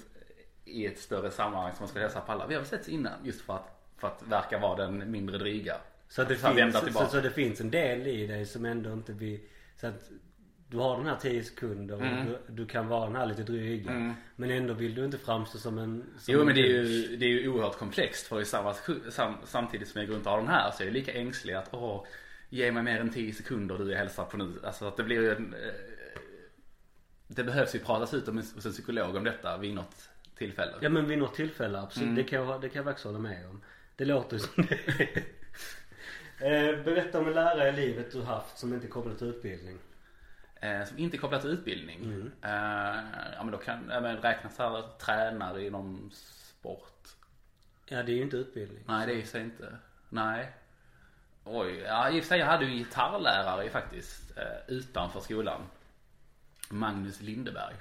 i 0.66 0.86
ett 0.86 1.00
större 1.00 1.32
sammanhang 1.32 1.72
som 1.72 1.84
man 1.84 1.90
ska 1.90 2.00
hälsa 2.00 2.22
på 2.22 2.32
alla. 2.32 2.48
Vi 2.48 2.54
har 2.54 2.62
väl 2.62 2.70
setts 2.70 2.90
innan 2.90 3.14
just 3.24 3.42
för 3.42 3.54
att, 3.56 3.80
för 3.98 4.08
att 4.08 4.24
verka 4.28 4.60
vara 4.60 4.76
den 4.76 5.12
mindre 5.12 5.38
dryga. 5.38 5.76
Så 6.10 6.24
det, 6.24 6.36
finns, 6.36 6.80
så, 6.94 7.06
så 7.06 7.20
det 7.20 7.30
finns 7.32 7.62
en 7.62 7.72
del 7.72 8.08
i 8.08 8.28
dig 8.28 8.46
som 8.46 8.66
ändå 8.66 8.94
inte 8.94 9.14
vill 9.14 9.40
Så 9.82 9.88
att 9.88 10.10
du 10.70 10.78
har 10.78 10.98
den 10.98 11.06
här 11.06 11.16
10 11.16 11.44
sekunder 11.44 11.96
och 11.96 12.02
Mm. 12.02 12.26
du, 12.26 12.38
du 12.48 12.66
kan 12.66 12.88
vara 12.88 13.06
den 13.06 13.16
här 13.16 13.26
lite 13.26 13.44
dryga. 13.44 14.16
Men 14.36 14.52
ändå 14.52 14.74
vill 14.74 14.96
du 14.96 15.06
inte 15.06 15.18
framstå 15.18 15.58
som 15.58 15.78
en 15.78 16.04
som 16.18 16.34
Jo 16.34 16.40
en 16.40 16.46
men 16.46 16.56
det 16.56 16.62
är 16.62 16.66
ju, 16.84 17.18
det 17.18 17.26
är 17.26 17.30
ju 17.30 17.50
oerhört 17.50 17.78
komplext 17.78 18.28
för 18.28 18.42
i 18.42 18.46
samma, 18.46 18.74
sam, 19.10 19.34
samtidigt 19.46 19.88
som 19.88 20.02
jag 20.02 20.08
går 20.08 20.16
runt 20.16 20.26
och 20.26 20.32
har 20.32 20.40
den 20.40 20.48
här 20.50 20.72
så 20.72 20.84
är 20.84 20.88
jag 20.88 20.94
lika 20.94 21.14
ängslig 21.14 21.54
att 21.54 21.70
åh, 21.74 22.06
ge 22.50 22.72
mig 22.72 22.84
mer 22.84 23.00
än 23.00 23.10
10 23.10 23.34
sekunder 23.34 23.78
du 23.78 23.92
jag 23.92 23.98
hälsar 23.98 24.26
på 24.26 24.38
nu. 24.38 24.54
Alltså 24.64 24.86
att 24.86 24.98
det 24.98 25.04
blir 25.04 25.22
ju 25.22 25.32
en, 25.32 25.54
eh, 25.54 26.20
Det 27.28 27.44
behövs 27.44 27.76
ju 27.76 27.80
pratas 27.80 28.14
ut 28.14 28.28
om 28.28 28.38
hos 28.38 28.66
en 28.66 28.72
psykolog 28.72 29.16
om 29.16 29.24
detta 29.24 29.58
vid 29.58 29.74
något 29.76 30.10
tillfälle. 30.38 30.72
Ja 30.82 30.90
men 30.90 31.08
vid 31.08 31.18
något 31.18 31.36
tillfälle 31.36 31.80
absolut. 31.80 32.06
Mm. 32.06 32.16
Det, 32.16 32.24
kan 32.24 32.40
jag, 32.46 32.62
det 32.62 32.70
kan 32.70 32.76
jag 32.80 32.86
faktiskt 32.86 33.06
hålla 33.06 33.20
med 33.20 33.50
om. 33.50 33.62
Det 33.96 34.06
låter 34.06 34.38
som 34.38 34.66
det. 34.66 35.10
Eh, 36.40 36.84
Berätta 36.84 37.20
om 37.20 37.28
en 37.28 37.34
lärare 37.34 37.70
i 37.70 37.72
livet 37.72 38.12
du 38.12 38.22
haft 38.22 38.58
som 38.58 38.74
inte 38.74 38.88
är 38.88 38.90
kopplad 38.90 39.18
till 39.18 39.28
utbildning. 39.28 39.78
Eh, 40.62 40.86
som 40.86 40.98
inte 40.98 41.18
är 41.18 41.20
kopplat 41.20 41.42
till 41.42 41.50
utbildning. 41.50 42.32
Eh, 42.42 42.52
ja 43.36 43.44
men 43.44 43.52
då 43.52 43.58
kan 43.58 43.80
men 43.80 44.18
räknas 44.18 44.58
här 44.58 44.98
tränare 45.00 45.66
inom 45.66 46.12
sport. 46.14 47.08
Ja 47.86 48.04
det 48.04 48.12
är 48.12 48.16
ju 48.16 48.22
inte 48.22 48.38
utbildning. 48.38 48.84
Nej 48.88 49.08
det 49.08 49.14
är 49.14 49.18
ju 49.18 49.26
sig 49.26 49.42
inte. 49.42 49.78
Nej. 50.10 50.52
Oj, 51.44 51.78
ja 51.78 52.10
i 52.10 52.20
och 52.20 52.24
för 52.24 52.28
sig 52.28 52.40
jag 52.40 52.46
hade 52.46 52.66
ju 52.66 52.72
en 52.72 52.78
gitarrlärare 52.78 53.70
faktiskt 53.70 54.38
eh, 54.38 54.76
utanför 54.76 55.20
skolan. 55.20 55.62
Magnus 56.70 57.22
Lindeberg. 57.22 57.76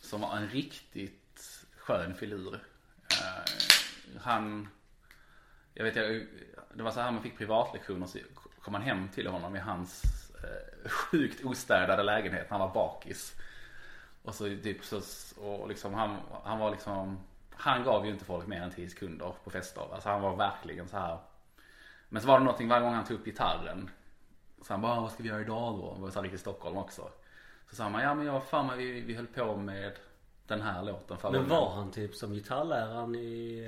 Som 0.00 0.20
var 0.20 0.36
en 0.36 0.48
riktigt 0.48 1.64
skön 1.76 2.14
filur. 2.14 2.60
Han, 4.20 4.68
jag 5.74 5.84
vet 5.84 5.96
jag, 5.96 6.26
det 6.74 6.82
var 6.82 6.90
så 6.90 7.00
här 7.00 7.12
man 7.12 7.22
fick 7.22 7.38
privatlektioner 7.38 8.06
så 8.06 8.18
kom 8.60 8.72
man 8.72 8.82
hem 8.82 9.08
till 9.08 9.26
honom 9.26 9.56
i 9.56 9.58
hans 9.58 10.02
sjukt 10.86 11.44
ostädade 11.44 12.02
lägenhet. 12.02 12.46
Han 12.50 12.60
var 12.60 12.74
bakis. 12.74 13.34
Och 14.22 14.34
så 14.34 14.44
typ 14.44 14.84
så, 14.84 15.00
och 15.40 15.68
liksom 15.68 15.94
han, 15.94 16.16
han 16.44 16.58
var 16.58 16.70
liksom 16.70 17.18
Han 17.50 17.84
gav 17.84 18.06
ju 18.06 18.12
inte 18.12 18.24
folk 18.24 18.46
mer 18.46 18.62
än 18.62 18.70
10 18.70 18.90
sekunder 18.90 19.32
på 19.44 19.50
fester. 19.50 19.94
Alltså 19.94 20.08
han 20.08 20.22
var 20.22 20.36
verkligen 20.36 20.88
så 20.88 20.96
här. 20.96 21.18
Men 22.08 22.22
så 22.22 22.28
var 22.28 22.38
det 22.38 22.44
någonting 22.44 22.68
varje 22.68 22.82
gång 22.82 22.94
han 22.94 23.04
tog 23.04 23.18
upp 23.18 23.24
gitarren. 23.24 23.90
Så 24.62 24.72
han 24.72 24.80
bara, 24.80 25.00
vad 25.00 25.12
ska 25.12 25.22
vi 25.22 25.28
göra 25.28 25.40
idag 25.40 25.78
då? 25.78 25.94
Det 25.94 26.00
var 26.00 26.10
så 26.10 26.18
här 26.18 26.22
riktigt 26.22 26.40
Stockholm 26.40 26.76
också. 26.76 27.08
Så 27.70 27.76
sa 27.76 27.84
han, 27.84 28.02
ja 28.02 28.14
men 28.14 28.26
jag 28.26 28.44
fan 28.44 28.78
vi, 28.78 29.00
vi 29.00 29.14
höll 29.14 29.26
på 29.26 29.56
med 29.56 29.92
den 30.46 30.62
här 30.62 30.82
låten 30.82 31.16
förra 31.16 31.32
Men 31.32 31.40
gången." 31.40 31.56
var 31.56 31.70
han 31.70 31.90
typ 31.90 32.14
som 32.14 32.32
gitarrläraren 32.32 33.14
i 33.14 33.58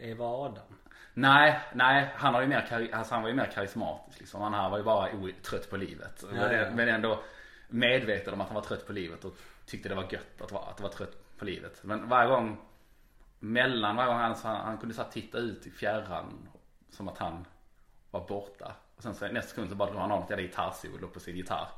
eh, 0.00 0.10
Eva 0.10 0.26
Adam? 0.26 0.77
Nej, 1.18 1.60
nej 1.72 2.12
han, 2.16 2.34
har 2.34 2.40
ju 2.40 2.46
mer, 2.46 2.90
alltså, 2.92 3.14
han 3.14 3.22
var 3.22 3.30
ju 3.30 3.36
mer 3.36 3.50
karismatisk 3.54 4.20
liksom. 4.20 4.42
Han 4.42 4.54
här 4.54 4.70
var 4.70 4.78
ju 4.78 4.84
bara 4.84 5.08
trött 5.42 5.70
på 5.70 5.76
livet. 5.76 6.24
Ja, 6.26 6.34
men, 6.34 6.54
ja. 6.54 6.70
men 6.70 6.88
ändå 6.88 7.22
medveten 7.68 8.34
om 8.34 8.40
att 8.40 8.46
han 8.46 8.54
var 8.54 8.62
trött 8.62 8.86
på 8.86 8.92
livet 8.92 9.24
och 9.24 9.36
tyckte 9.66 9.88
det 9.88 9.94
var 9.94 10.12
gött 10.12 10.40
att 10.40 10.52
vara, 10.52 10.64
att 10.64 10.80
vara 10.80 10.92
trött 10.92 11.38
på 11.38 11.44
livet. 11.44 11.80
Men 11.84 12.08
varje 12.08 12.28
gång 12.28 12.60
mellan 13.38 13.96
varje 13.96 14.10
gång 14.10 14.20
han, 14.20 14.36
så 14.36 14.48
han, 14.48 14.56
han 14.56 14.78
kunde 14.78 14.94
så 14.94 15.04
titta 15.04 15.38
ut 15.38 15.66
i 15.66 15.70
fjärran 15.70 16.48
som 16.90 17.08
att 17.08 17.18
han 17.18 17.44
var 18.10 18.28
borta. 18.28 18.72
Och 18.96 19.02
sen 19.02 19.14
så 19.14 19.28
nästa 19.28 19.50
sekund 19.50 19.68
så 19.68 19.74
bara 19.74 19.90
drog 19.90 20.00
han 20.00 20.10
av 20.10 20.22
ett 20.22 20.30
jävla 20.30 20.42
gitarrsolo 20.42 21.08
på 21.08 21.20
sin 21.20 21.36
gitarr. 21.36 21.68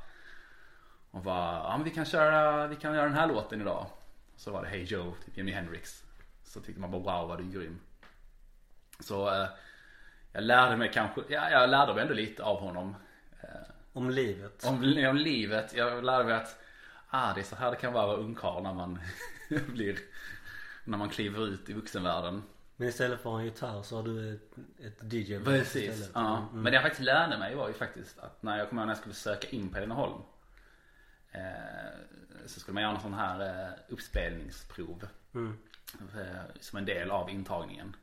Och 1.11 1.21
bara, 1.21 1.53
ja 1.53 1.77
men 1.77 1.83
vi 1.83 1.91
kan 1.91 2.05
köra, 2.05 2.67
vi 2.67 2.75
kan 2.75 2.93
göra 2.93 3.05
den 3.05 3.17
här 3.17 3.27
låten 3.27 3.61
idag. 3.61 3.85
Så 4.35 4.51
var 4.51 4.63
det 4.63 4.69
Hey 4.69 4.83
Joe, 4.83 5.13
typ 5.25 5.37
Jimi 5.37 5.51
Hendrix. 5.51 6.03
Så 6.43 6.59
tyckte 6.59 6.81
man 6.81 6.91
bara 6.91 7.19
wow 7.19 7.27
vad 7.27 7.37
du 7.37 7.43
är 7.43 7.51
grym. 7.51 7.79
Så 9.01 9.29
eh, 9.29 9.47
jag 10.31 10.43
lärde 10.43 10.77
mig 10.77 10.91
kanske, 10.93 11.21
ja 11.29 11.49
jag 11.49 11.69
lärde 11.69 11.93
mig 11.93 12.01
ändå 12.01 12.13
lite 12.13 12.43
av 12.43 12.59
honom. 12.59 12.95
Eh, 13.41 13.49
Om 13.93 14.09
livet? 14.09 14.65
om, 14.65 15.05
om 15.09 15.17
livet. 15.17 15.73
Jag 15.73 16.03
lärde 16.03 16.23
mig 16.23 16.33
att 16.33 16.59
ah, 17.09 17.33
det 17.33 17.41
är 17.41 17.43
så 17.43 17.55
här 17.55 17.71
det 17.71 17.77
kan 17.77 17.93
vara 17.93 18.15
ungkarl 18.15 18.63
när 18.63 18.73
man 18.73 18.99
blir, 19.67 19.99
när 20.83 20.97
man 20.97 21.09
kliver 21.09 21.47
ut 21.47 21.69
i 21.69 21.73
vuxenvärlden. 21.73 22.43
Men 22.75 22.87
istället 22.87 23.21
för 23.21 23.39
en 23.39 23.45
gitarr 23.45 23.83
så 23.83 23.95
har 23.95 24.03
du 24.03 24.33
ett, 24.33 24.57
ett 24.79 25.13
DJ 25.13 25.39
Precis. 25.39 25.75
istället. 25.75 26.11
Ja. 26.13 26.37
Mm. 26.37 26.63
Men 26.63 26.63
det 26.63 26.73
jag 26.73 26.83
faktiskt 26.83 27.03
lärde 27.03 27.37
mig 27.37 27.55
var 27.55 27.67
ju 27.67 27.73
faktiskt 27.73 28.19
att 28.19 28.43
när 28.43 28.57
jag 28.57 28.69
kommer 28.69 28.81
ihåg 28.81 28.87
när 28.87 28.93
jag 28.93 28.99
skulle 28.99 29.15
söka 29.15 29.47
in 29.47 29.69
på 29.69 29.77
Hässleholm. 29.77 30.21
Eh, 31.31 31.41
så 32.45 32.59
skulle 32.59 32.73
man 32.73 32.83
göra 32.83 32.95
en 32.95 33.01
sån 33.01 33.13
här 33.13 33.65
eh, 33.65 33.73
uppspelningsprov. 33.87 35.07
Mm. 35.33 35.57
Eh, 35.99 36.59
som 36.59 36.77
en 36.77 36.85
del 36.85 37.11
av 37.11 37.29
intagningen. 37.29 37.95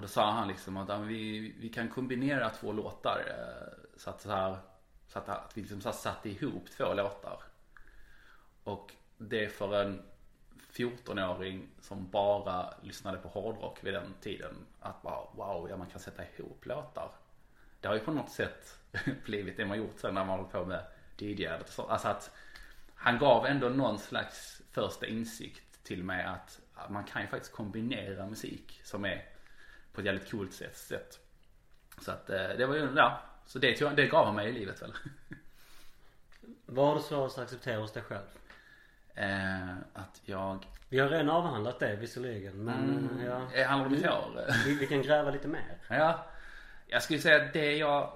Och 0.00 0.06
då 0.06 0.08
sa 0.08 0.30
han 0.30 0.48
liksom 0.48 0.76
att 0.76 1.00
vi, 1.00 1.54
vi 1.58 1.68
kan 1.68 1.88
kombinera 1.88 2.50
två 2.50 2.72
låtar. 2.72 3.24
Eh, 3.28 3.88
så 3.96 4.10
att, 4.10 4.20
så 4.20 4.30
här, 4.30 4.58
så 5.08 5.18
att, 5.18 5.28
att 5.28 5.52
vi 5.54 5.60
liksom 5.60 5.80
så 5.80 5.88
här 5.88 5.96
satte 5.96 6.30
ihop 6.30 6.70
två 6.70 6.94
låtar. 6.94 7.42
Och 8.64 8.94
det 9.18 9.48
för 9.48 9.82
en 9.82 10.02
14-åring 10.72 11.68
som 11.80 12.10
bara 12.10 12.74
lyssnade 12.82 13.18
på 13.18 13.28
hårdrock 13.28 13.84
vid 13.84 13.94
den 13.94 14.14
tiden. 14.20 14.54
Att 14.80 15.02
bara 15.02 15.20
wow, 15.32 15.70
ja 15.70 15.76
man 15.76 15.86
kan 15.86 16.00
sätta 16.00 16.22
ihop 16.36 16.66
låtar. 16.66 17.10
Det 17.80 17.88
har 17.88 17.94
ju 17.94 18.00
på 18.00 18.12
något 18.12 18.30
sätt 18.30 18.78
blivit 19.24 19.56
det 19.56 19.66
man 19.66 19.78
gjort 19.78 19.98
sen 19.98 20.14
när 20.14 20.24
man 20.24 20.38
hållit 20.38 20.52
på 20.52 20.64
med 20.64 20.84
DJ. 21.18 21.46
Alltså 21.46 21.82
att 21.82 22.30
han 22.94 23.18
gav 23.18 23.46
ändå 23.46 23.68
någon 23.68 23.98
slags 23.98 24.62
första 24.70 25.06
insikt 25.06 25.84
till 25.84 26.04
mig 26.04 26.24
att 26.24 26.60
man 26.88 27.04
kan 27.04 27.22
ju 27.22 27.28
faktiskt 27.28 27.54
kombinera 27.54 28.26
musik 28.26 28.80
som 28.84 29.04
är 29.04 29.39
på 29.92 30.00
ett 30.00 30.06
jävligt 30.06 30.30
coolt 30.30 30.52
sätt. 30.52 31.20
Så 32.00 32.10
att 32.10 32.30
eh, 32.30 32.48
det 32.58 32.66
var 32.66 32.74
ju, 32.74 32.88
ja. 32.96 33.20
Så 33.46 33.58
det, 33.58 33.96
det 33.96 34.06
gav 34.06 34.26
han 34.26 34.34
mig 34.34 34.48
i 34.48 34.52
livet 34.52 34.82
väl. 34.82 34.92
Vad 36.66 36.88
har 36.88 36.94
du 36.94 37.00
svårast 37.00 37.38
att 37.38 37.44
acceptera 37.44 37.80
hos 37.80 37.92
dig 37.92 38.02
själv? 38.02 38.26
Eh, 39.14 39.70
att 39.92 40.20
jag... 40.24 40.66
Vi 40.88 40.98
har 40.98 41.08
redan 41.08 41.30
avhandlat 41.30 41.78
det 41.78 41.96
visserligen 41.96 42.64
men 42.64 42.98
mm, 42.98 43.26
ja. 43.26 43.48
Det 43.52 43.64
handlar 43.64 43.86
om 43.86 43.92
mitt 43.92 44.06
hår? 44.06 44.44
Vi, 44.64 44.74
vi 44.74 44.86
kan 44.86 45.02
gräva 45.02 45.30
lite 45.30 45.48
mer. 45.48 45.76
Ja. 45.88 46.26
Jag 46.86 47.02
skulle 47.02 47.18
säga 47.18 47.44
att 47.44 47.52
det 47.52 47.76
jag... 47.76 48.12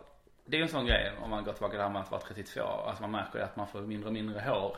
Det 0.47 0.59
är 0.59 0.63
en 0.63 0.69
sån 0.69 0.87
grej 0.87 1.13
om 1.23 1.31
man 1.31 1.45
går 1.45 1.53
tillbaka 1.53 1.71
till 1.71 1.79
det 1.79 1.85
här 1.85 1.93
med 1.93 2.03
att 2.03 2.11
vara 2.11 2.21
32. 2.21 2.63
Alltså 2.63 3.03
man 3.03 3.11
märker 3.11 3.39
ju 3.39 3.45
att 3.45 3.57
man 3.57 3.67
får 3.67 3.81
mindre 3.81 4.07
och 4.07 4.13
mindre 4.13 4.41
hår. 4.41 4.77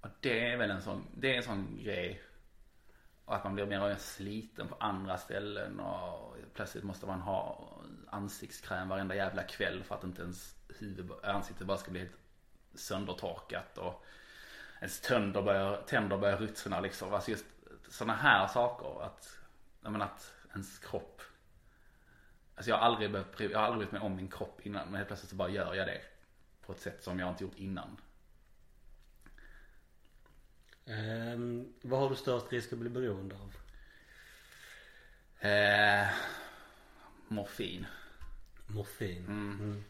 Och 0.00 0.08
det 0.20 0.52
är 0.52 0.56
väl 0.56 0.70
en 0.70 0.82
sån, 0.82 1.06
det 1.14 1.32
är 1.32 1.36
en 1.36 1.42
sån 1.42 1.78
grej. 1.82 2.22
Och 3.28 3.36
att 3.36 3.44
man 3.44 3.54
blir 3.54 3.66
mer 3.66 3.80
och 3.80 3.88
mer 3.88 3.96
sliten 3.96 4.68
på 4.68 4.76
andra 4.80 5.18
ställen 5.18 5.80
och 5.80 6.36
plötsligt 6.54 6.84
måste 6.84 7.06
man 7.06 7.20
ha 7.20 7.68
ansiktskräm 8.10 8.88
varenda 8.88 9.14
jävla 9.14 9.42
kväll 9.42 9.82
för 9.84 9.94
att 9.94 10.04
inte 10.04 10.22
ens 10.22 10.56
huvud, 10.78 11.10
ansiktet 11.22 11.66
bara 11.66 11.78
ska 11.78 11.90
bli 11.90 12.00
helt 12.00 12.16
söndertorkat 12.74 13.78
och 13.78 14.04
ens 14.80 15.00
tänder 15.00 15.42
börjar, 15.42 15.82
tänder 15.82 16.18
börjar 16.18 16.36
ruttna 16.36 16.80
liksom. 16.80 17.14
Alltså 17.14 17.30
just 17.30 17.44
sådana 17.88 18.14
här 18.14 18.46
saker. 18.46 19.02
Att, 19.04 19.38
jag 19.82 19.92
menar 19.92 20.06
att 20.06 20.34
ens 20.52 20.78
kropp. 20.78 21.22
Alltså 22.54 22.70
jag 22.70 22.76
har 22.76 22.86
aldrig 22.86 23.12
behövt, 23.12 23.40
jag 23.40 23.58
har 23.58 23.66
aldrig 23.66 23.78
brytt 23.78 23.92
mig 23.92 24.00
om 24.00 24.16
min 24.16 24.28
kropp 24.28 24.60
innan 24.66 24.86
men 24.86 24.94
helt 24.94 25.08
plötsligt 25.08 25.30
så 25.30 25.36
bara 25.36 25.48
gör 25.48 25.74
jag 25.74 25.86
det. 25.86 26.00
På 26.66 26.72
ett 26.72 26.80
sätt 26.80 27.02
som 27.02 27.18
jag 27.18 27.28
inte 27.28 27.44
gjort 27.44 27.58
innan. 27.58 27.96
Um, 30.88 31.72
vad 31.82 32.00
har 32.00 32.10
du 32.10 32.16
störst 32.16 32.52
risk 32.52 32.72
att 32.72 32.78
bli 32.78 32.88
beroende 32.90 33.34
av? 33.34 33.54
Eh, 35.50 36.06
morfin. 37.28 37.86
Morfin? 38.66 39.24
Mm. 39.26 39.58
Mm. 39.60 39.84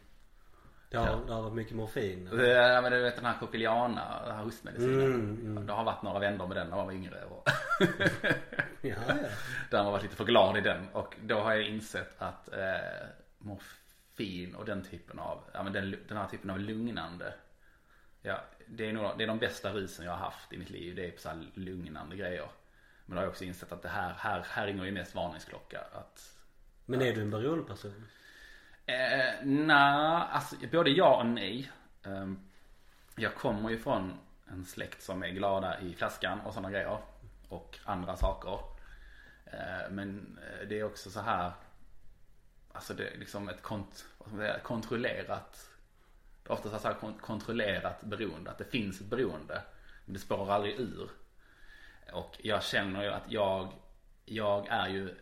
Det 0.91 0.97
har, 0.97 1.07
ja. 1.07 1.21
det 1.27 1.33
har 1.33 1.43
varit 1.43 1.55
mycket 1.55 1.77
morfin? 1.77 2.29
Ja 2.33 2.81
men 2.83 2.93
du 2.93 3.03
vet 3.03 3.17
den 3.17 3.25
här 3.25 3.39
Coquiliana, 3.39 4.23
den 4.27 4.37
här 4.37 4.45
hostmedicinen. 4.45 5.01
Mm, 5.01 5.41
mm. 5.41 5.67
Det 5.67 5.73
har 5.73 5.85
varit 5.85 6.03
några 6.03 6.19
vänner 6.19 6.47
med 6.47 6.57
den 6.57 6.69
när 6.69 6.77
man 6.77 6.87
var 6.87 6.93
yngre. 6.93 7.25
Och 7.25 7.49
ja, 8.81 8.97
ja. 9.09 9.15
Där 9.71 9.83
man 9.83 9.93
varit 9.93 10.03
lite 10.03 10.17
för 10.17 10.25
glad 10.25 10.57
i 10.57 10.61
den. 10.61 10.89
Och 10.93 11.17
då 11.23 11.41
har 11.41 11.55
jag 11.55 11.69
insett 11.69 12.23
att 12.23 12.53
eh, 12.53 13.09
morfin 13.39 14.55
och 14.55 14.65
den 14.65 14.83
typen 14.83 15.19
av, 15.19 15.45
ja 15.53 15.63
men 15.63 15.73
den, 15.73 15.97
den 16.09 16.17
här 16.17 16.29
typen 16.29 16.51
av 16.51 16.59
lugnande. 16.59 17.35
Ja, 18.23 18.41
det 18.67 18.89
är 18.89 18.93
nog 18.93 19.19
det 19.19 19.25
är 19.25 19.29
de 19.29 19.39
bästa 19.39 19.73
rusen 19.73 20.05
jag 20.05 20.13
har 20.13 20.19
haft 20.19 20.53
i 20.53 20.59
mitt 20.59 20.71
liv. 20.71 20.97
Det 20.97 21.07
är 21.07 21.19
så 21.19 21.29
här 21.29 21.51
lugnande 21.55 22.17
grejer. 22.17 22.51
Men 23.07 23.15
då 23.15 23.21
har 23.21 23.23
jag 23.23 23.31
också 23.31 23.45
insett 23.45 23.73
att 23.73 23.83
det 23.83 23.89
här, 23.89 24.15
här, 24.19 24.45
här 24.49 24.67
ringer 24.67 24.85
ju 24.85 24.93
mest 24.93 25.15
varningsklocka. 25.15 25.81
Att, 25.93 26.39
men 26.87 27.03
är 27.03 27.15
du 27.15 27.23
en 27.23 27.31
beroendeperson? 27.31 28.07
Eh, 28.87 29.45
Nej, 29.45 30.27
alltså 30.31 30.57
både 30.73 30.91
ja 30.91 31.17
och 31.17 31.27
nej. 31.27 31.71
Eh, 32.05 32.33
jag 33.17 33.35
kommer 33.35 33.71
ju 33.71 33.79
från 33.79 34.19
en 34.49 34.65
släkt 34.65 35.03
som 35.03 35.23
är 35.23 35.29
glada 35.29 35.81
i 35.81 35.95
flaskan 35.95 36.41
och 36.41 36.55
sådana 36.55 36.71
grejer. 36.71 36.99
Och 37.49 37.79
andra 37.85 38.17
saker. 38.17 38.61
Eh, 39.45 39.91
men 39.91 40.39
eh, 40.43 40.69
det 40.69 40.79
är 40.79 40.85
också 40.85 41.11
så 41.11 41.21
här. 41.21 41.53
Alltså 42.73 42.95
det 42.95 43.09
är 43.09 43.19
liksom 43.19 43.49
ett 43.49 43.63
kont 43.63 44.07
säga, 44.37 44.59
Ofta 46.49 46.79
så 46.79 46.89
här 46.89 46.97
kontrollerat 47.21 48.03
beroende. 48.03 48.51
Att 48.51 48.59
det 48.59 48.65
finns 48.65 49.01
ett 49.01 49.07
beroende. 49.07 49.63
Men 50.05 50.15
det 50.15 50.21
spårar 50.21 50.55
aldrig 50.55 50.81
ur. 50.81 51.11
Och 52.13 52.41
jag 52.43 52.63
känner 52.63 53.03
ju 53.03 53.09
att 53.09 53.33
jag, 53.33 53.73
jag 54.25 54.67
är 54.69 54.89
ju 54.89 55.15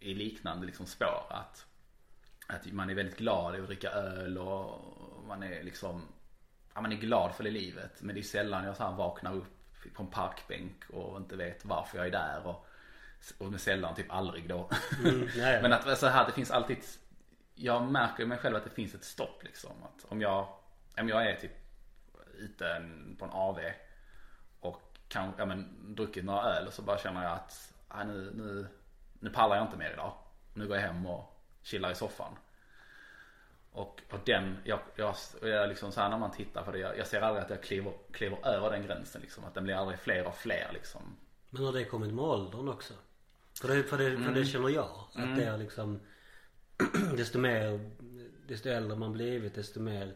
i 0.00 0.14
liknande 0.14 0.66
liksom 0.66 0.86
spår. 0.86 1.26
Att 1.30 1.66
att 2.52 2.72
man 2.72 2.90
är 2.90 2.94
väldigt 2.94 3.18
glad 3.18 3.56
i 3.56 3.60
att 3.60 3.66
dricka 3.66 3.90
öl 3.90 4.38
och 4.38 4.80
man 5.26 5.42
är 5.42 5.62
liksom 5.62 6.08
Ja 6.74 6.80
man 6.80 6.92
är 6.92 6.96
glad 6.96 7.34
för 7.34 7.44
det 7.44 7.50
livet 7.50 8.02
men 8.02 8.14
det 8.14 8.20
är 8.20 8.22
sällan 8.22 8.64
jag 8.64 8.76
så 8.76 8.82
här 8.82 8.92
vaknar 8.92 9.34
upp 9.34 9.56
på 9.94 10.02
en 10.02 10.10
parkbänk 10.10 10.90
och 10.90 11.16
inte 11.16 11.36
vet 11.36 11.64
varför 11.64 11.98
jag 11.98 12.06
är 12.06 12.10
där 12.10 12.46
och, 12.46 12.66
och 13.38 13.60
sällan 13.60 13.94
typ 13.94 14.12
aldrig 14.12 14.48
då. 14.48 14.70
Mm, 15.04 15.28
men 15.62 15.72
att 15.72 15.98
så 15.98 16.06
här 16.06 16.26
det 16.26 16.32
finns 16.32 16.50
alltid 16.50 16.76
Jag 17.54 17.82
märker 17.82 18.26
mig 18.26 18.38
själv 18.38 18.56
att 18.56 18.64
det 18.64 18.70
finns 18.70 18.94
ett 18.94 19.04
stopp 19.04 19.42
liksom. 19.44 19.72
Att 19.82 20.04
om 20.08 20.20
jag 20.20 20.48
jag 20.94 21.26
är 21.26 21.36
typ 21.36 21.52
ute 22.34 22.90
på 23.18 23.24
en 23.24 23.30
AV 23.30 23.58
och 24.60 24.82
kan, 25.08 25.32
ja 25.38 25.46
men 25.46 25.76
druckit 25.94 26.24
några 26.24 26.42
öl 26.42 26.66
och 26.66 26.72
så 26.72 26.82
bara 26.82 26.98
känner 26.98 27.22
jag 27.22 27.32
att 27.32 27.72
ah, 27.88 28.04
nu, 28.04 28.30
nu, 28.34 28.66
nu 29.18 29.30
pallar 29.30 29.56
jag 29.56 29.66
inte 29.66 29.76
mer 29.76 29.92
idag. 29.92 30.12
Nu 30.54 30.66
går 30.66 30.76
jag 30.76 30.82
hem 30.82 31.06
och 31.06 31.40
chillar 31.62 31.90
i 31.90 31.94
soffan. 31.94 32.36
Och, 33.72 34.02
och 34.10 34.18
den, 34.24 34.56
jag, 34.64 34.80
jag, 34.96 35.14
jag 35.42 35.68
liksom 35.68 35.92
så 35.92 36.00
här 36.00 36.08
när 36.08 36.18
man 36.18 36.30
tittar 36.30 36.62
på 36.62 36.72
det, 36.72 36.78
jag, 36.78 36.98
jag 36.98 37.06
ser 37.06 37.20
aldrig 37.20 37.44
att 37.44 37.50
jag 37.50 37.62
kliver, 37.62 37.92
kliver 38.12 38.46
över 38.46 38.70
den 38.70 38.86
gränsen 38.86 39.20
liksom. 39.20 39.44
Att 39.44 39.54
den 39.54 39.64
blir 39.64 39.74
aldrig 39.74 39.98
fler 39.98 40.26
och 40.26 40.36
fler 40.36 40.70
liksom. 40.72 41.16
Men 41.50 41.64
har 41.64 41.72
det 41.72 41.84
kommit 41.84 42.14
med 42.14 42.24
åldern 42.24 42.68
också? 42.68 42.94
För 43.60 43.68
det, 43.68 43.82
för 43.82 43.98
det, 43.98 44.10
för 44.10 44.16
mm. 44.16 44.34
det 44.34 44.44
känner 44.44 44.68
jag. 44.68 45.04
Att 45.08 45.16
mm. 45.16 45.36
det 45.36 45.44
är 45.44 45.58
liksom 45.58 46.00
Desto 47.16 47.38
mer 47.38 47.90
Desto 48.46 48.68
äldre 48.68 48.96
man 48.96 49.12
blivit 49.12 49.54
desto 49.54 49.80
mer 49.80 50.14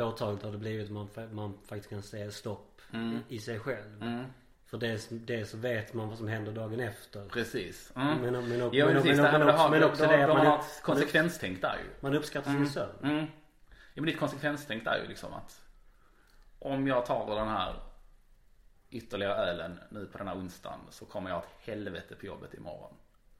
Påtagligt 0.00 0.42
har 0.42 0.52
det 0.52 0.58
blivit 0.58 0.90
man, 0.90 1.08
man 1.32 1.58
faktiskt 1.66 1.90
kan 1.90 2.02
säga 2.02 2.30
stopp 2.30 2.80
mm. 2.92 3.18
i 3.28 3.38
sig 3.38 3.58
själv. 3.58 4.02
Mm. 4.02 4.24
För 4.66 4.78
dels, 4.78 5.08
dels 5.10 5.50
så 5.50 5.56
vet 5.56 5.94
man 5.94 6.08
vad 6.08 6.18
som 6.18 6.28
händer 6.28 6.52
dagen 6.52 6.80
efter. 6.80 7.28
Precis. 7.28 7.92
Mm. 7.96 8.18
Men, 8.18 8.32
men, 8.32 8.48
men, 8.48 8.58
ja, 8.72 8.86
men, 8.86 8.94
precis, 8.94 9.20
men, 9.20 9.40
men, 9.40 9.48
också, 9.48 9.68
men 9.68 9.84
också 9.84 10.06
det 10.06 10.22
att 10.22 10.28
man, 10.28 10.46
har 10.46 10.64
konsekvenstänk 10.82 11.62
där 11.62 11.76
ju. 11.76 11.90
Man 12.00 12.14
uppskattar 12.14 12.50
mm. 12.50 12.64
sin 12.64 12.72
sömn. 12.72 12.92
Mm. 13.02 13.26
Ja 13.68 14.02
men 14.02 14.04
ditt 14.04 14.18
konsekvenstänk 14.18 14.84
där 14.84 15.00
ju 15.02 15.08
liksom 15.08 15.32
att 15.32 15.60
om 16.58 16.86
jag 16.86 17.06
tar 17.06 17.36
den 17.36 17.48
här 17.48 17.74
ytterligare 18.90 19.34
ölen 19.34 19.80
nu 19.90 20.06
på 20.06 20.18
den 20.18 20.28
här 20.28 20.36
onsdagen 20.36 20.80
så 20.90 21.04
kommer 21.04 21.30
jag 21.30 21.36
ha 21.36 21.42
ett 21.42 21.66
helvete 21.68 22.14
på 22.14 22.26
jobbet 22.26 22.54
imorgon. 22.54 22.94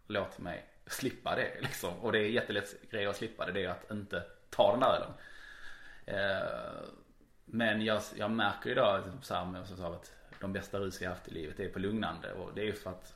Låt 0.07 0.39
mig 0.39 0.67
slippa 0.87 1.37
det 1.37 1.61
liksom. 1.61 1.95
Och 2.01 2.13
det 2.13 2.19
är 2.19 2.29
jättelätt 2.29 2.91
grej 2.91 3.07
att 3.07 3.17
slippa 3.17 3.47
det. 3.47 3.53
Det 3.53 3.65
är 3.65 3.69
att 3.69 3.91
inte 3.91 4.23
ta 4.51 4.71
den 4.71 4.81
där 4.81 4.97
ölen. 4.97 5.13
Eh, 6.11 6.89
men 7.45 7.85
jag, 7.85 8.03
jag 8.17 8.31
märker 8.31 8.75
då 8.75 9.03
så 9.23 9.35
här, 9.35 9.45
med, 9.45 9.67
så 9.67 9.87
att 9.87 10.13
de 10.41 10.53
bästa 10.53 10.79
rus 10.79 11.01
jag 11.01 11.11
haft 11.11 11.29
i 11.29 11.31
livet 11.31 11.61
är 11.61 11.69
på 11.69 11.79
lugnande. 11.79 12.33
Och 12.33 12.51
det 12.55 12.61
är 12.61 12.65
ju 12.65 12.73
för 12.73 12.91
att, 12.91 13.15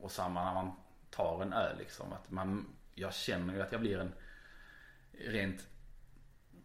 och 0.00 0.10
samma 0.10 0.44
när 0.44 0.54
man 0.54 0.72
tar 1.10 1.42
en 1.42 1.52
öl 1.52 1.78
liksom. 1.78 2.12
Att 2.12 2.30
man, 2.30 2.66
jag 2.94 3.14
känner 3.14 3.54
ju 3.54 3.62
att 3.62 3.72
jag 3.72 3.80
blir 3.80 3.98
en 3.98 4.12
rent, 5.12 5.66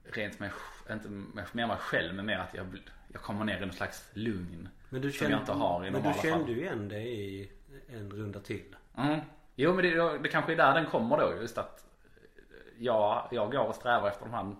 rent 0.03 0.39
med, 0.39 0.51
inte 0.91 1.09
med, 1.09 1.45
med 1.51 1.67
mig 1.67 1.77
själv 1.77 2.15
men 2.15 2.25
mer 2.25 2.37
att 2.37 2.53
jag, 2.53 2.81
jag 3.07 3.21
kommer 3.21 3.45
ner 3.45 3.57
i 3.57 3.65
någon 3.65 3.71
slags 3.71 4.09
lugn. 4.13 4.69
Men 4.89 5.01
du 5.01 5.11
kände, 5.11 5.25
som 5.25 5.31
jag 5.31 5.41
inte 5.41 5.51
har 5.51 5.85
i 5.85 5.91
Men 5.91 6.03
du 6.03 6.13
kände 6.21 6.51
ju 6.51 6.61
igen 6.61 6.89
det 6.89 7.01
i 7.01 7.51
en 7.87 8.11
runda 8.11 8.39
till. 8.39 8.75
Mm. 8.97 9.19
Jo 9.55 9.73
men 9.73 9.85
det, 9.85 10.17
det 10.17 10.29
kanske 10.29 10.51
är 10.51 10.57
där 10.57 10.73
den 10.73 10.85
kommer 10.85 11.17
då 11.17 11.33
just 11.41 11.57
att 11.57 11.85
jag, 12.77 13.27
jag 13.31 13.51
går 13.51 13.67
och 13.67 13.75
strävar 13.75 14.07
efter 14.07 14.25
de 14.25 14.33
här 14.33 14.55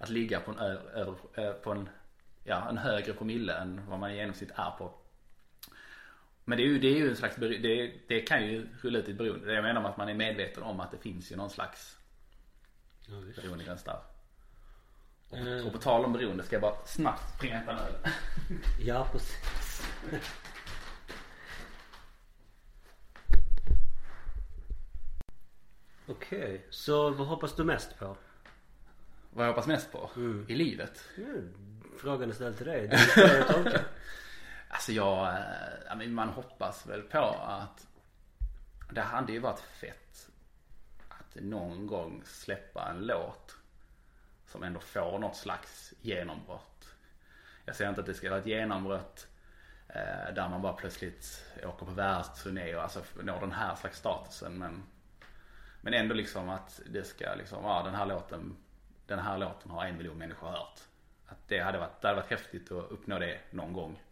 att 0.00 0.08
ligga 0.08 0.40
på 0.40 0.50
en, 0.50 0.58
ö, 0.58 0.78
ö, 1.34 1.52
på 1.52 1.70
en 1.72 1.88
ja, 2.44 2.68
en 2.68 2.78
högre 2.78 3.12
promille 3.12 3.54
än 3.54 3.80
vad 3.88 3.98
man 3.98 4.10
i 4.10 4.16
genomsnitt 4.16 4.50
är 4.54 4.70
på. 4.70 4.94
Men 6.44 6.58
det 6.58 6.64
är 6.64 6.66
ju, 6.66 6.78
det 6.78 6.88
är 6.88 6.96
ju 6.96 7.10
en 7.10 7.16
slags, 7.16 7.36
det, 7.36 7.92
det 8.08 8.20
kan 8.20 8.46
ju 8.46 8.68
rulla 8.82 8.98
ut 8.98 9.08
ett 9.08 9.18
beroende. 9.18 9.54
Jag 9.54 9.62
menar 9.62 9.80
med 9.80 9.90
att 9.90 9.96
man 9.96 10.08
är 10.08 10.14
medveten 10.14 10.62
om 10.62 10.80
att 10.80 10.90
det 10.90 10.98
finns 10.98 11.32
ju 11.32 11.36
någon 11.36 11.50
slags 11.50 11.98
ja, 13.06 13.14
beroendegräns 13.36 13.84
där. 13.84 14.00
Och, 15.28 15.38
mm. 15.38 15.66
och 15.66 15.72
på 15.72 15.78
tal 15.78 16.04
om 16.04 16.12
beroende 16.12 16.44
ska 16.44 16.54
jag 16.54 16.62
bara 16.62 16.86
snabbt 16.86 17.34
springa 17.36 17.54
och 17.54 17.58
hämta 17.58 17.72
en 17.72 17.78
öl. 17.78 17.94
Ja 18.80 19.08
precis. 19.12 19.82
Okej, 26.06 26.38
okay. 26.38 26.60
så 26.70 27.10
vad 27.10 27.26
hoppas 27.26 27.56
du 27.56 27.64
mest 27.64 27.98
på? 27.98 28.16
Vad 29.30 29.46
jag 29.46 29.50
hoppas 29.50 29.66
mest 29.66 29.92
på? 29.92 30.10
Mm. 30.16 30.46
I 30.48 30.54
livet? 30.54 31.04
Mm. 31.16 31.54
Frågan 31.98 32.30
är 32.30 32.34
ställd 32.34 32.56
till 32.56 32.66
dig. 32.66 32.90
Jag 33.16 33.48
tolka. 33.48 33.80
alltså 34.68 34.92
jag, 34.92 35.36
äh, 35.90 36.08
man 36.08 36.28
hoppas 36.28 36.86
väl 36.86 37.02
på 37.02 37.36
att 37.46 37.86
det 38.90 39.00
hade 39.00 39.32
ju 39.32 39.38
varit 39.38 39.60
fett 39.60 40.28
att 41.08 41.42
någon 41.42 41.86
gång 41.86 42.22
släppa 42.24 42.90
en 42.90 43.06
låt 43.06 43.56
som 44.46 44.62
ändå 44.62 44.80
får 44.80 45.18
något 45.18 45.36
slags 45.36 45.94
genombrott. 46.00 46.94
Jag 47.64 47.76
säger 47.76 47.88
inte 47.88 48.00
att 48.00 48.06
det 48.06 48.14
ska 48.14 48.30
vara 48.30 48.40
ett 48.40 48.46
genombrott 48.46 49.26
Eh, 49.94 50.34
där 50.34 50.48
man 50.48 50.62
bara 50.62 50.72
plötsligt 50.72 51.44
åker 51.64 51.86
på 51.86 51.92
världsturné 51.92 52.74
och 52.74 52.82
alltså 52.82 53.02
når 53.22 53.40
den 53.40 53.52
här 53.52 53.74
slags 53.74 53.98
statusen. 53.98 54.58
Men, 54.58 54.82
men 55.80 55.94
ändå 55.94 56.14
liksom 56.14 56.48
att 56.48 56.80
det 56.90 57.04
ska 57.04 57.34
liksom, 57.34 57.64
ja 57.64 57.82
den 57.84 57.94
här 57.94 58.06
låten, 58.06 58.56
den 59.10 59.18
här 59.18 59.38
låten 59.38 59.70
har 59.70 59.84
en 59.86 59.96
miljon 59.96 60.18
människor 60.18 60.48
hört. 60.48 60.80
Att 61.26 61.48
det 61.48 61.58
hade 61.58 61.78
varit, 61.78 62.00
det 62.00 62.08
hade 62.08 62.20
varit 62.20 62.30
häftigt 62.30 62.72
att 62.72 62.90
uppnå 62.90 63.18
det 63.18 63.40
någon 63.50 63.72
gång 63.72 64.02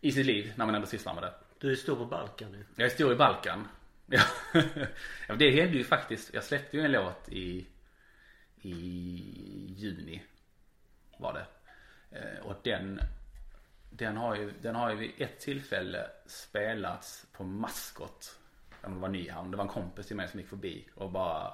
i 0.00 0.12
sitt 0.12 0.26
liv 0.26 0.52
när 0.56 0.66
man 0.66 0.74
ändå 0.74 0.86
sysslar 0.86 1.14
med 1.14 1.22
det. 1.22 1.34
Du 1.58 1.72
är 1.72 1.76
stor 1.76 1.96
på 1.96 2.04
Balkan 2.04 2.52
nu. 2.52 2.64
Jag 2.76 2.86
är 2.86 2.90
stor 2.90 3.12
i 3.12 3.16
Balkan. 3.16 3.68
Ja, 4.06 4.22
det 5.38 5.50
hände 5.50 5.76
ju 5.78 5.84
faktiskt. 5.84 6.34
Jag 6.34 6.44
släppte 6.44 6.76
ju 6.76 6.82
en 6.84 6.92
låt 6.92 7.28
i, 7.28 7.66
i 8.62 8.74
juni. 9.76 10.22
Var 11.18 11.32
det. 11.32 11.46
Eh, 12.18 12.46
Och 12.46 12.54
den, 12.62 13.00
den 13.90 14.16
har 14.16 14.34
ju, 14.36 14.52
den 14.62 14.74
har 14.74 14.90
ju 14.90 14.96
vid 14.96 15.12
ett 15.18 15.40
tillfälle 15.40 16.10
spelats 16.26 17.26
på 17.32 17.44
Maskot. 17.44 18.38
Om 18.82 18.94
det 18.94 19.00
var 19.00 19.08
Nyhamn. 19.08 19.50
Det 19.50 19.56
var 19.56 19.64
en 19.64 19.70
kompis 19.70 20.06
till 20.06 20.16
mig 20.16 20.28
som 20.28 20.40
gick 20.40 20.48
förbi 20.48 20.88
och 20.94 21.10
bara, 21.10 21.52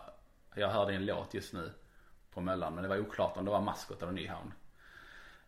jag 0.54 0.68
hörde 0.68 0.94
en 0.94 1.06
låt 1.06 1.34
just 1.34 1.52
nu 1.52 1.72
på 2.34 2.40
Möllan. 2.40 2.74
Men 2.74 2.82
det 2.82 2.88
var 2.88 2.98
oklart 2.98 3.36
om 3.36 3.44
det 3.44 3.50
var 3.50 3.60
Maskot 3.60 4.02
eller 4.02 4.12
Nyhamn. 4.12 4.52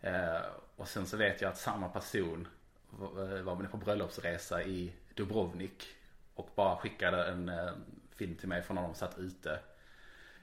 Eh, 0.00 0.40
och 0.76 0.88
sen 0.88 1.06
så 1.06 1.16
vet 1.16 1.40
jag 1.40 1.48
att 1.50 1.58
samma 1.58 1.88
person 1.88 2.48
var 2.90 3.42
var 3.42 3.56
med 3.56 3.70
på 3.70 3.76
bröllopsresa 3.76 4.62
i 4.62 4.92
Dubrovnik. 5.14 5.86
Och 6.34 6.50
bara 6.54 6.76
skickade 6.76 7.24
en 7.24 7.48
eh, 7.48 7.70
film 8.16 8.34
till 8.34 8.48
mig 8.48 8.62
från 8.62 8.74
när 8.74 8.82
de 8.82 8.94
satt 8.94 9.18
ute. 9.18 9.58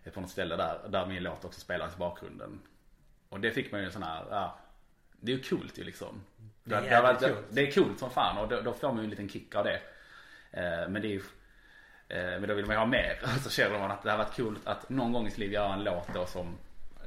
eh, 0.04 0.14
På 0.14 0.22
något 0.22 0.30
ställe 0.30 0.56
där, 0.56 0.80
där 0.90 1.06
min 1.06 1.24
låt 1.24 1.46
också 1.46 1.60
spelades 1.60 1.96
i 1.96 1.98
bakgrunden. 1.98 2.60
Och 3.30 3.40
det 3.40 3.52
fick 3.52 3.72
man 3.72 3.80
ju 3.82 3.86
en 3.86 3.92
sån 3.94 4.04
här, 4.04 4.26
ja. 4.30 4.58
Det 5.22 5.32
är 5.32 5.36
ju 5.38 5.44
coolt 5.44 5.78
ju 5.78 5.84
liksom. 5.84 6.22
Det 6.64 6.76
är 6.76 6.82
Det, 6.82 6.88
jävligt 6.88 7.22
coolt. 7.22 7.46
det 7.50 7.68
är 7.68 7.72
coolt 7.72 8.00
som 8.00 8.10
fan 8.10 8.38
och 8.38 8.48
då, 8.48 8.62
då 8.62 8.74
får 8.74 8.88
man 8.88 8.98
ju 8.98 9.04
en 9.04 9.10
liten 9.10 9.30
kick 9.30 9.56
av 9.56 9.64
det. 9.66 9.82
Eh, 10.52 10.90
men 10.90 11.02
det 11.02 11.08
är 11.08 11.12
ju 11.12 11.18
eh, 11.18 11.24
men 12.10 12.48
då 12.48 12.54
vill 12.54 12.66
man 12.66 12.76
ju 12.76 12.80
ha 12.80 12.86
mer. 12.86 13.20
Så 13.44 13.50
känner 13.50 13.80
man 13.80 13.92
att 13.92 14.04
det 14.04 14.12
har 14.12 14.18
varit 14.18 14.36
coolt 14.36 14.68
att 14.68 14.90
någon 14.90 15.14
gång 15.14 15.28
i 15.28 15.30
sitt 15.30 15.40
liv 15.40 15.52
göra 15.54 15.74
en 15.74 15.84
låt 15.84 16.14
då 16.14 16.26
som 16.26 16.58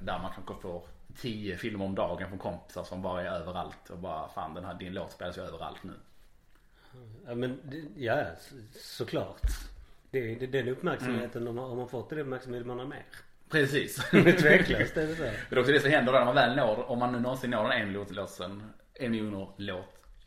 Där 0.00 0.18
man 0.18 0.30
kanske 0.34 0.54
får 0.62 0.82
tio 1.16 1.56
filmer 1.56 1.84
om 1.84 1.94
dagen 1.94 2.28
från 2.28 2.38
kompisar 2.38 2.84
som 2.84 3.02
bara 3.02 3.22
är 3.22 3.26
överallt 3.40 3.90
och 3.90 3.98
bara 3.98 4.28
fan 4.28 4.54
den 4.54 4.64
här, 4.64 4.74
din 4.74 4.94
låt 4.94 5.12
spelas 5.12 5.38
ju 5.38 5.42
överallt 5.42 5.82
nu. 5.82 5.92
Ja 7.26 7.34
men 7.34 7.60
det- 7.64 8.02
ja 8.04 8.24
så- 8.40 8.78
såklart. 8.78 9.40
Det 10.10 10.18
är 10.32 10.36
det- 10.40 10.46
den 10.46 10.68
uppmärksamheten 10.68 11.48
om 11.48 11.54
man, 11.56 11.64
om 11.70 11.76
man 11.78 11.88
fått 11.88 12.10
den 12.10 12.18
uppmärksamheten 12.18 12.66
man 12.68 12.78
har 12.78 12.86
mer. 12.86 13.04
Precis. 13.50 13.94
Tveklöst 14.10 14.96
är 14.96 15.06
det 15.06 15.16
så. 15.16 15.22
Men 15.22 15.32
det 15.50 15.56
är 15.56 15.58
också 15.58 15.72
det 15.72 15.80
som 15.80 15.90
händer 15.90 16.12
då 16.12 16.18
när 16.18 16.24
man 16.26 16.34
väl 16.34 16.56
når, 16.56 16.90
om 16.90 16.98
man 16.98 17.12
nu 17.12 17.20
någonsin 17.20 17.50
når 17.50 17.62
den 17.68 17.72
en 17.72 17.86
miljon 17.86 18.06
låten, 18.10 18.62
en 18.94 19.10
miljon 19.10 19.52
låt, 19.56 19.84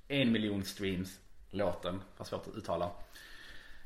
en 0.08 0.32
miljon 0.32 0.64
streams 0.64 1.20
låten, 1.50 2.02
var 2.18 2.26
svårt 2.26 2.48
att 2.48 2.56
uttala. 2.56 2.90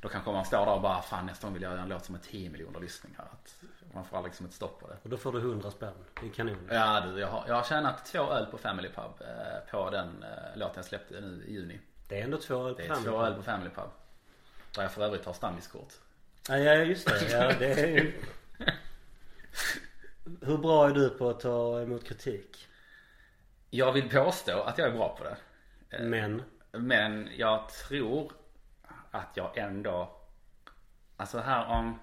Då 0.01 0.09
kanske 0.09 0.31
man 0.31 0.45
står 0.45 0.65
där 0.65 0.73
och 0.73 0.81
bara, 0.81 1.01
fan 1.01 1.25
nästa 1.25 1.47
gång 1.47 1.53
vill 1.53 1.63
jag 1.63 1.71
göra 1.71 1.81
en 1.81 1.89
låt 1.89 2.05
som 2.05 2.15
har 2.15 2.21
10 2.21 2.49
miljoner 2.49 2.79
lyssningar. 2.79 3.27
Att 3.31 3.55
man 3.93 4.05
får 4.05 4.23
liksom 4.23 4.45
ett 4.45 4.53
stopp 4.53 4.79
på 4.79 4.87
det. 4.87 4.97
Och 5.03 5.09
då 5.09 5.17
får 5.17 5.31
du 5.31 5.39
100 5.39 5.71
spänn. 5.71 5.93
Det 6.21 6.27
är 6.27 6.31
kanon. 6.31 6.67
Ja 6.71 7.01
du, 7.05 7.19
jag 7.19 7.27
har, 7.27 7.43
jag 7.47 7.55
har 7.55 7.63
tjänat 7.63 8.05
två 8.05 8.19
öl 8.31 8.45
på 8.45 8.57
Family 8.57 8.89
Pub 8.89 9.21
eh, 9.21 9.71
på 9.71 9.89
den 9.89 10.23
eh, 10.23 10.57
låten 10.57 10.73
jag 10.75 10.85
släppte 10.85 11.21
nu 11.21 11.43
i 11.47 11.53
juni. 11.53 11.79
Det 12.07 12.19
är 12.19 12.23
ändå 12.23 12.37
två 12.37 12.67
öl 12.67 12.73
på 12.75 12.81
Det 12.81 12.87
är 12.87 12.93
Family 12.93 13.05
två 13.09 13.17
Pub. 13.17 13.25
öl 13.27 13.33
på 13.35 13.43
Family 13.43 13.69
Pub. 13.69 13.89
Där 14.75 14.81
jag 14.81 14.91
för 14.91 15.01
övrigt 15.03 15.25
har 15.25 15.33
standiskort. 15.33 15.93
Ja, 16.49 16.57
ja 16.57 16.73
just 16.73 17.07
det. 17.07 17.31
Ja, 17.31 17.53
det 17.59 17.73
är 17.73 17.87
ju... 17.87 18.21
Hur 20.41 20.57
bra 20.57 20.89
är 20.89 20.93
du 20.93 21.09
på 21.09 21.29
att 21.29 21.39
ta 21.39 21.81
emot 21.81 22.03
kritik? 22.07 22.67
Jag 23.69 23.91
vill 23.91 24.09
påstå 24.09 24.61
att 24.61 24.77
jag 24.77 24.87
är 24.87 24.91
bra 24.91 25.17
på 25.17 25.23
det. 25.23 25.37
Eh, 25.97 26.03
Men. 26.05 26.43
Men 26.71 27.29
jag 27.37 27.69
tror 27.69 28.31
att 29.11 29.37
jag 29.37 29.57
ändå 29.57 30.15
Alltså 31.17 31.39
här 31.39 31.65
om 31.65 31.99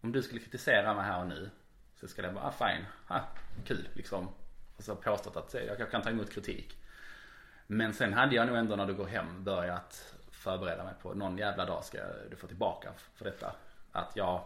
Om 0.00 0.12
du 0.12 0.22
skulle 0.22 0.40
kritisera 0.40 0.94
mig 0.94 1.04
här 1.04 1.20
och 1.20 1.26
nu 1.26 1.50
Så 1.96 2.08
skulle 2.08 2.28
jag 2.28 2.34
bara, 2.34 2.44
ah, 2.44 2.52
fine, 2.52 2.86
ah, 3.06 3.20
kul 3.64 3.88
liksom. 3.94 4.28
Och 4.76 4.84
så 4.84 4.96
påstått 4.96 5.36
att 5.36 5.54
jag 5.78 5.90
kan 5.90 6.02
ta 6.02 6.10
emot 6.10 6.32
kritik. 6.32 6.76
Men 7.66 7.94
sen 7.94 8.12
hade 8.12 8.34
jag 8.34 8.46
nog 8.46 8.56
ändå 8.56 8.76
när 8.76 8.86
du 8.86 8.94
går 8.94 9.06
hem 9.06 9.44
börjat 9.44 10.14
förbereda 10.30 10.84
mig 10.84 10.94
på 11.02 11.14
någon 11.14 11.38
jävla 11.38 11.64
dag 11.64 11.84
ska 11.84 11.98
du 12.30 12.36
få 12.36 12.46
tillbaka 12.46 12.92
för 13.14 13.24
detta. 13.24 13.54
Att 13.92 14.16
jag 14.16 14.42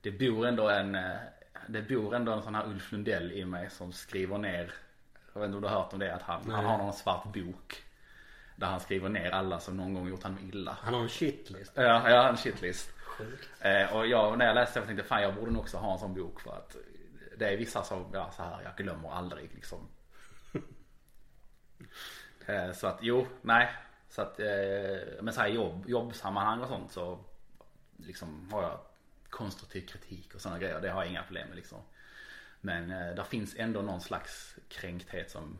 Det 0.00 0.10
bor 0.10 0.46
ändå 0.46 0.68
en 0.68 0.98
Det 1.66 1.82
bor 1.82 2.14
ändå 2.14 2.32
en 2.32 2.42
sån 2.42 2.54
här 2.54 2.66
Ulf 2.66 2.92
Lundell 2.92 3.32
i 3.32 3.44
mig 3.44 3.70
som 3.70 3.92
skriver 3.92 4.38
ner 4.38 4.72
Jag 5.32 5.40
vet 5.40 5.46
inte 5.46 5.56
om 5.56 5.62
du 5.62 5.68
har 5.68 5.82
hört 5.82 5.92
om 5.92 5.98
det 5.98 6.14
att 6.14 6.22
han, 6.22 6.50
han 6.50 6.64
har 6.64 6.78
någon 6.78 6.92
svart 6.92 7.24
bok 7.24 7.84
Där 8.62 8.68
han 8.68 8.80
skriver 8.80 9.08
ner 9.08 9.30
alla 9.30 9.60
som 9.60 9.76
någon 9.76 9.94
gång 9.94 10.08
gjort 10.08 10.22
honom 10.22 10.38
illa 10.52 10.76
Han 10.82 10.94
har 10.94 11.00
en 11.00 11.08
shitlist. 11.08 11.72
Ja, 11.74 12.10
jag 12.10 12.22
har 12.22 12.28
en 12.28 12.36
shitlist 12.36 12.90
Sjukt. 12.96 13.48
Eh, 13.60 13.96
och 13.96 14.06
jag, 14.06 14.38
när 14.38 14.46
jag 14.46 14.54
läste 14.54 14.80
det 14.80 14.86
tänkte 14.86 15.04
fan 15.04 15.22
jag 15.22 15.34
borde 15.34 15.50
nog 15.50 15.62
också 15.62 15.76
ha 15.76 15.92
en 15.92 15.98
sån 15.98 16.14
bok 16.14 16.40
för 16.40 16.52
att 16.52 16.76
det 17.36 17.48
är 17.48 17.56
vissa 17.56 17.82
som, 17.82 18.06
ja 18.12 18.30
så 18.36 18.42
här, 18.42 18.62
jag 18.64 18.76
glömmer 18.76 19.10
aldrig 19.10 19.50
liksom. 19.54 19.88
eh, 22.46 22.72
så 22.72 22.86
att 22.86 22.98
jo, 23.00 23.26
nej. 23.42 23.70
Så 24.08 24.22
att, 24.22 24.40
eh, 24.40 25.22
men 25.22 25.34
så 25.34 25.40
här 25.40 25.48
jobb, 25.48 25.88
jobbsammanhang 25.88 26.60
och 26.60 26.68
sånt 26.68 26.92
så 26.92 27.18
liksom 27.96 28.48
har 28.52 28.62
jag 28.62 28.80
konstruktiv 29.30 29.86
kritik 29.86 30.34
och 30.34 30.40
sådana 30.40 30.58
grejer. 30.58 30.80
Det 30.80 30.90
har 30.90 31.02
jag 31.02 31.10
inga 31.10 31.22
problem 31.22 31.48
med 31.48 31.56
liksom. 31.56 31.78
Men 32.60 32.90
eh, 32.90 33.14
där 33.14 33.24
finns 33.24 33.54
ändå 33.58 33.82
någon 33.82 34.00
slags 34.00 34.56
kränkthet 34.68 35.30
som 35.30 35.58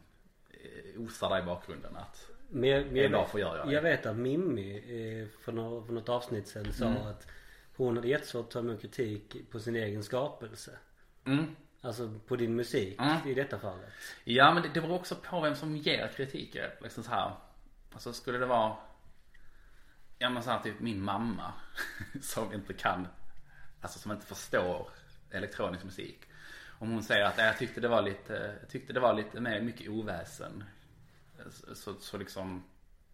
eh, 0.50 1.00
osar 1.00 1.30
där 1.30 1.38
i 1.38 1.42
bakgrunden 1.42 1.96
att 1.96 2.31
Men 2.54 2.70
jag, 2.70 2.86
men 2.86 2.96
En 3.04 3.12
jag, 3.12 3.28
jag 3.32 3.40
göra 3.40 3.64
det. 3.66 3.72
jag 3.72 3.82
vet 3.82 4.06
att 4.06 4.16
Mimmi 4.16 4.76
eh, 4.76 5.28
för, 5.44 5.52
nå- 5.52 5.82
för 5.84 5.92
något 5.92 6.08
avsnitt 6.08 6.48
sen 6.48 6.72
sa 6.72 6.86
Mm. 6.86 7.02
att 7.06 7.26
hon 7.76 7.96
hade 7.96 8.08
jättesvårt 8.08 8.44
att 8.44 8.50
ta 8.50 8.58
emot 8.58 8.80
kritik 8.82 9.36
på 9.50 9.60
sin 9.60 9.76
egen 9.76 10.02
skapelse. 10.04 10.78
mm, 11.24 11.56
Alltså 11.80 12.18
på 12.26 12.36
din 12.36 12.54
musik 12.56 13.00
Mm. 13.00 13.28
i 13.28 13.34
detta 13.34 13.58
fallet. 13.58 13.90
Ja 14.24 14.54
men 14.54 14.62
det, 14.62 14.68
det 14.74 14.80
beror 14.80 14.94
också 14.94 15.14
på 15.14 15.40
vem 15.40 15.54
som 15.54 15.76
ger 15.76 16.08
kritik. 16.08 16.56
Liksom 16.82 17.02
så 17.02 17.10
här. 17.10 17.32
Alltså 17.92 18.12
skulle 18.12 18.38
det 18.38 18.46
vara 18.46 18.76
Ja 20.18 20.30
men 20.30 20.42
så 20.42 20.50
här, 20.50 20.60
typ 20.60 20.80
min 20.80 21.02
mamma 21.02 21.52
som 22.22 22.52
inte 22.52 22.72
kan 22.72 23.06
Alltså 23.80 23.98
som 23.98 24.12
inte 24.12 24.26
förstår 24.26 24.88
elektronisk 25.30 25.84
musik. 25.84 26.20
Om 26.78 26.90
hon 26.90 27.02
säger 27.02 27.24
att 27.24 27.36
"Nej, 27.36 27.46
jag 27.46 27.58
tyckte 27.58 27.80
det 27.80 27.88
var 27.88 28.02
lite 28.02 28.56
Jag 28.60 28.70
tyckte 28.70 28.92
det 28.92 29.00
var 29.00 29.14
lite 29.14 29.40
mer 29.40 29.60
mycket 29.60 29.88
oväsen. 29.88 30.64
Så, 31.74 31.94
så, 31.94 32.18
liksom 32.18 32.64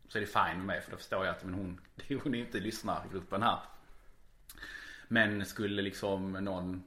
Så 0.09 0.19
är 0.19 0.21
det 0.21 0.27
fine 0.27 0.57
med 0.57 0.67
mig 0.67 0.81
för 0.81 0.91
då 0.91 0.97
förstår 0.97 1.27
jag 1.27 1.35
att 1.35 1.45
men 1.45 1.55
hon 1.55 1.81
Hon 2.23 2.35
är 2.35 2.39
inte 2.39 2.61
lyssnargruppen 2.61 3.43
här. 3.43 3.59
Men 5.09 5.47
skulle 5.47 5.83
liksom 5.83 6.33
någon 6.33 6.85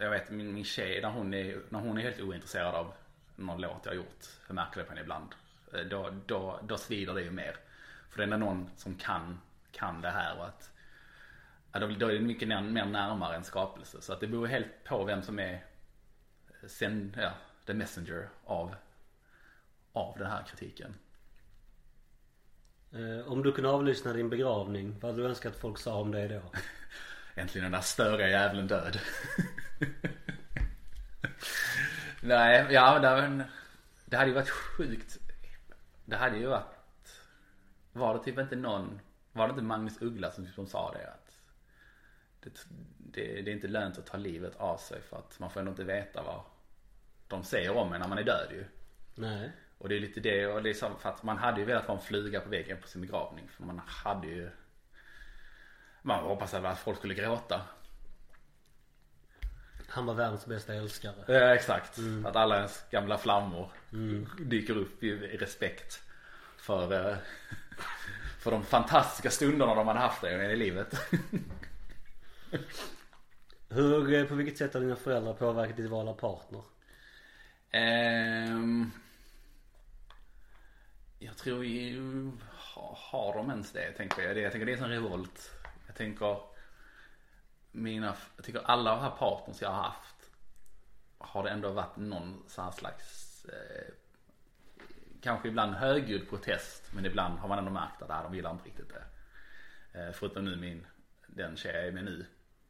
jag 0.00 0.10
vet 0.10 0.30
min, 0.30 0.54
min 0.54 0.64
tjej 0.64 1.02
när 1.02 1.10
hon, 1.10 1.34
är, 1.34 1.62
när 1.68 1.80
hon 1.80 1.98
är 1.98 2.02
helt 2.02 2.20
ointresserad 2.20 2.74
av 2.74 2.92
någon 3.36 3.60
låt 3.60 3.80
jag 3.84 3.90
har 3.92 3.96
gjort. 3.96 4.26
Jag 4.46 4.54
märker 4.54 4.80
det 4.80 4.84
på 4.84 4.90
henne 4.90 5.00
ibland. 5.00 5.34
Eh, 5.72 5.80
då, 5.80 6.14
då, 6.26 6.60
då 6.62 6.76
svider 6.76 7.14
det 7.14 7.22
ju 7.22 7.30
mer. 7.30 7.56
För 8.10 8.18
det 8.26 8.34
är 8.34 8.38
någon 8.38 8.70
som 8.76 8.94
kan, 8.94 9.40
kan 9.72 10.00
det 10.00 10.10
här 10.10 10.38
och 10.38 10.46
att 10.46 10.72
ja, 11.72 11.80
då, 11.80 11.86
då 11.86 12.06
är 12.08 12.12
det 12.12 12.20
mycket 12.20 12.48
mer, 12.48 12.60
mer 12.60 12.86
närmare 12.86 13.36
en 13.36 13.44
skapelse. 13.44 14.00
Så 14.00 14.12
att 14.12 14.20
det 14.20 14.26
beror 14.26 14.46
helt 14.46 14.84
på 14.84 15.04
vem 15.04 15.22
som 15.22 15.38
är 15.38 15.52
eh, 15.52 16.68
sen, 16.68 17.16
ja, 17.20 17.32
the 17.66 17.74
messenger 17.74 18.28
av, 18.44 18.74
av 19.96 20.18
den 20.18 20.30
här 20.30 20.44
kritiken. 20.44 20.94
Eh, 22.92 23.32
om 23.32 23.42
du 23.42 23.52
kunde 23.52 23.70
avlyssna 23.70 24.12
din 24.12 24.30
begravning, 24.30 24.96
vad 25.00 25.10
hade 25.10 25.22
du 25.22 25.28
önskat 25.28 25.54
att 25.54 25.60
folk 25.60 25.78
sa 25.78 25.94
om 25.94 26.12
dig 26.12 26.28
då? 26.28 26.42
Äntligen 27.40 27.62
den 27.62 27.72
där 27.72 27.80
störiga 27.80 28.28
jävlen 28.28 28.66
död. 28.66 29.00
Nej, 32.22 32.66
ja 32.70 32.98
det, 32.98 33.44
det 34.04 34.16
hade 34.16 34.28
ju 34.28 34.34
varit 34.34 34.50
sjukt. 34.50 35.18
Det 36.04 36.16
hade 36.16 36.36
ju 36.36 36.46
varit. 36.46 37.20
Var 37.92 38.14
det 38.14 38.24
typ 38.24 38.38
inte 38.38 38.56
någon. 38.56 39.00
Var 39.32 39.46
det 39.46 39.50
inte 39.50 39.62
Magnus 39.62 40.02
Uggla 40.02 40.30
som, 40.30 40.46
som 40.46 40.66
sa 40.66 40.92
det 40.92 41.10
att. 41.10 41.38
Det, 42.40 42.50
det, 42.98 43.42
det 43.42 43.50
är 43.50 43.54
inte 43.54 43.68
lönt 43.68 43.98
att 43.98 44.06
ta 44.06 44.16
livet 44.16 44.56
av 44.56 44.76
sig 44.76 45.02
för 45.02 45.16
att 45.16 45.38
man 45.38 45.50
får 45.50 45.60
ändå 45.60 45.70
inte 45.70 45.84
veta 45.84 46.22
vad 46.22 46.40
de 47.28 47.44
säger 47.44 47.76
om 47.76 47.92
en 47.92 48.00
när 48.00 48.08
man 48.08 48.18
är 48.18 48.24
död 48.24 48.48
ju. 48.50 48.64
Nej. 49.14 49.52
Och 49.78 49.88
det 49.88 49.96
är 49.96 50.00
lite 50.00 50.20
det 50.20 50.46
och 50.46 50.62
det 50.62 50.70
är 50.70 50.74
som 50.74 50.98
för 50.98 51.08
att 51.08 51.22
man 51.22 51.38
hade 51.38 51.60
ju 51.60 51.66
velat 51.66 51.88
vara 51.88 51.98
en 51.98 52.04
fluga 52.04 52.40
på 52.40 52.48
väggen 52.48 52.78
på 52.82 52.88
sin 52.88 53.00
begravning. 53.00 53.48
För 53.48 53.62
man 53.62 53.80
hade 53.86 54.26
ju 54.26 54.50
Man 56.02 56.24
hoppades 56.24 56.54
att 56.54 56.78
folk 56.78 56.98
skulle 56.98 57.14
gråta. 57.14 57.60
Han 59.88 60.06
var 60.06 60.14
världens 60.14 60.46
bästa 60.46 60.74
älskare. 60.74 61.14
Ja 61.28 61.54
exakt. 61.54 61.98
Att 62.24 62.36
alla 62.36 62.56
ens 62.56 62.84
gamla 62.90 63.18
flammor 63.18 63.70
dyker 64.38 64.76
upp 64.76 65.02
i, 65.02 65.06
i 65.06 65.36
respekt 65.36 66.02
för, 66.56 67.10
eh, 67.10 67.16
för 68.40 68.50
de 68.50 68.64
fantastiska 68.64 69.30
stunderna 69.30 69.74
de 69.74 69.86
hade 69.86 70.00
haft 70.00 70.24
i 70.24 70.56
livet. 70.56 71.10
Hur, 73.68 74.14
eh, 74.14 74.24
på 74.24 74.34
vilket 74.34 74.58
sätt 74.58 74.74
har 74.74 74.80
dina 74.80 74.96
föräldrar 74.96 75.34
påverkat 75.34 75.76
ditt 75.76 75.90
val 75.90 76.08
av 76.08 76.14
partner? 76.14 76.62
Ehm, 77.70 78.90
jag 81.26 81.36
tror 81.36 81.64
ju, 81.64 82.30
har 82.74 83.34
de 83.34 83.50
ens 83.50 83.72
det 83.72 83.92
tänker 83.92 84.22
jag. 84.22 84.38
Jag 84.38 84.52
tänker 84.52 84.66
det 84.66 84.72
är 84.72 84.76
en 84.76 84.82
sån 84.82 84.90
revolt. 84.90 85.50
Jag 85.86 85.96
tänker 85.96 86.40
mina, 87.72 88.16
jag 88.36 88.44
tycker 88.44 88.60
alla 88.64 88.94
de 88.94 89.00
här 89.00 89.10
partners 89.10 89.62
jag 89.62 89.68
har 89.68 89.82
haft 89.82 90.30
har 91.18 91.42
det 91.42 91.50
ändå 91.50 91.70
varit 91.70 91.96
någon 91.96 92.44
sån 92.46 92.64
här 92.64 92.72
slags 92.72 93.44
eh, 93.44 93.94
kanske 95.20 95.48
ibland 95.48 95.74
högljudd 95.74 96.28
protest 96.28 96.92
men 96.94 97.06
ibland 97.06 97.38
har 97.38 97.48
man 97.48 97.58
ändå 97.58 97.70
märkt 97.70 98.02
att 98.02 98.22
de 98.22 98.34
gillar 98.34 98.50
inte 98.50 98.64
riktigt 98.64 98.92
det. 98.92 99.04
Eh, 100.00 100.12
förutom 100.12 100.44
nu 100.44 100.56
min, 100.56 100.86
den 101.26 101.56
tjej 101.56 101.74
jag 101.74 101.86
är 101.86 101.92
med 101.92 102.04
nu. 102.04 102.26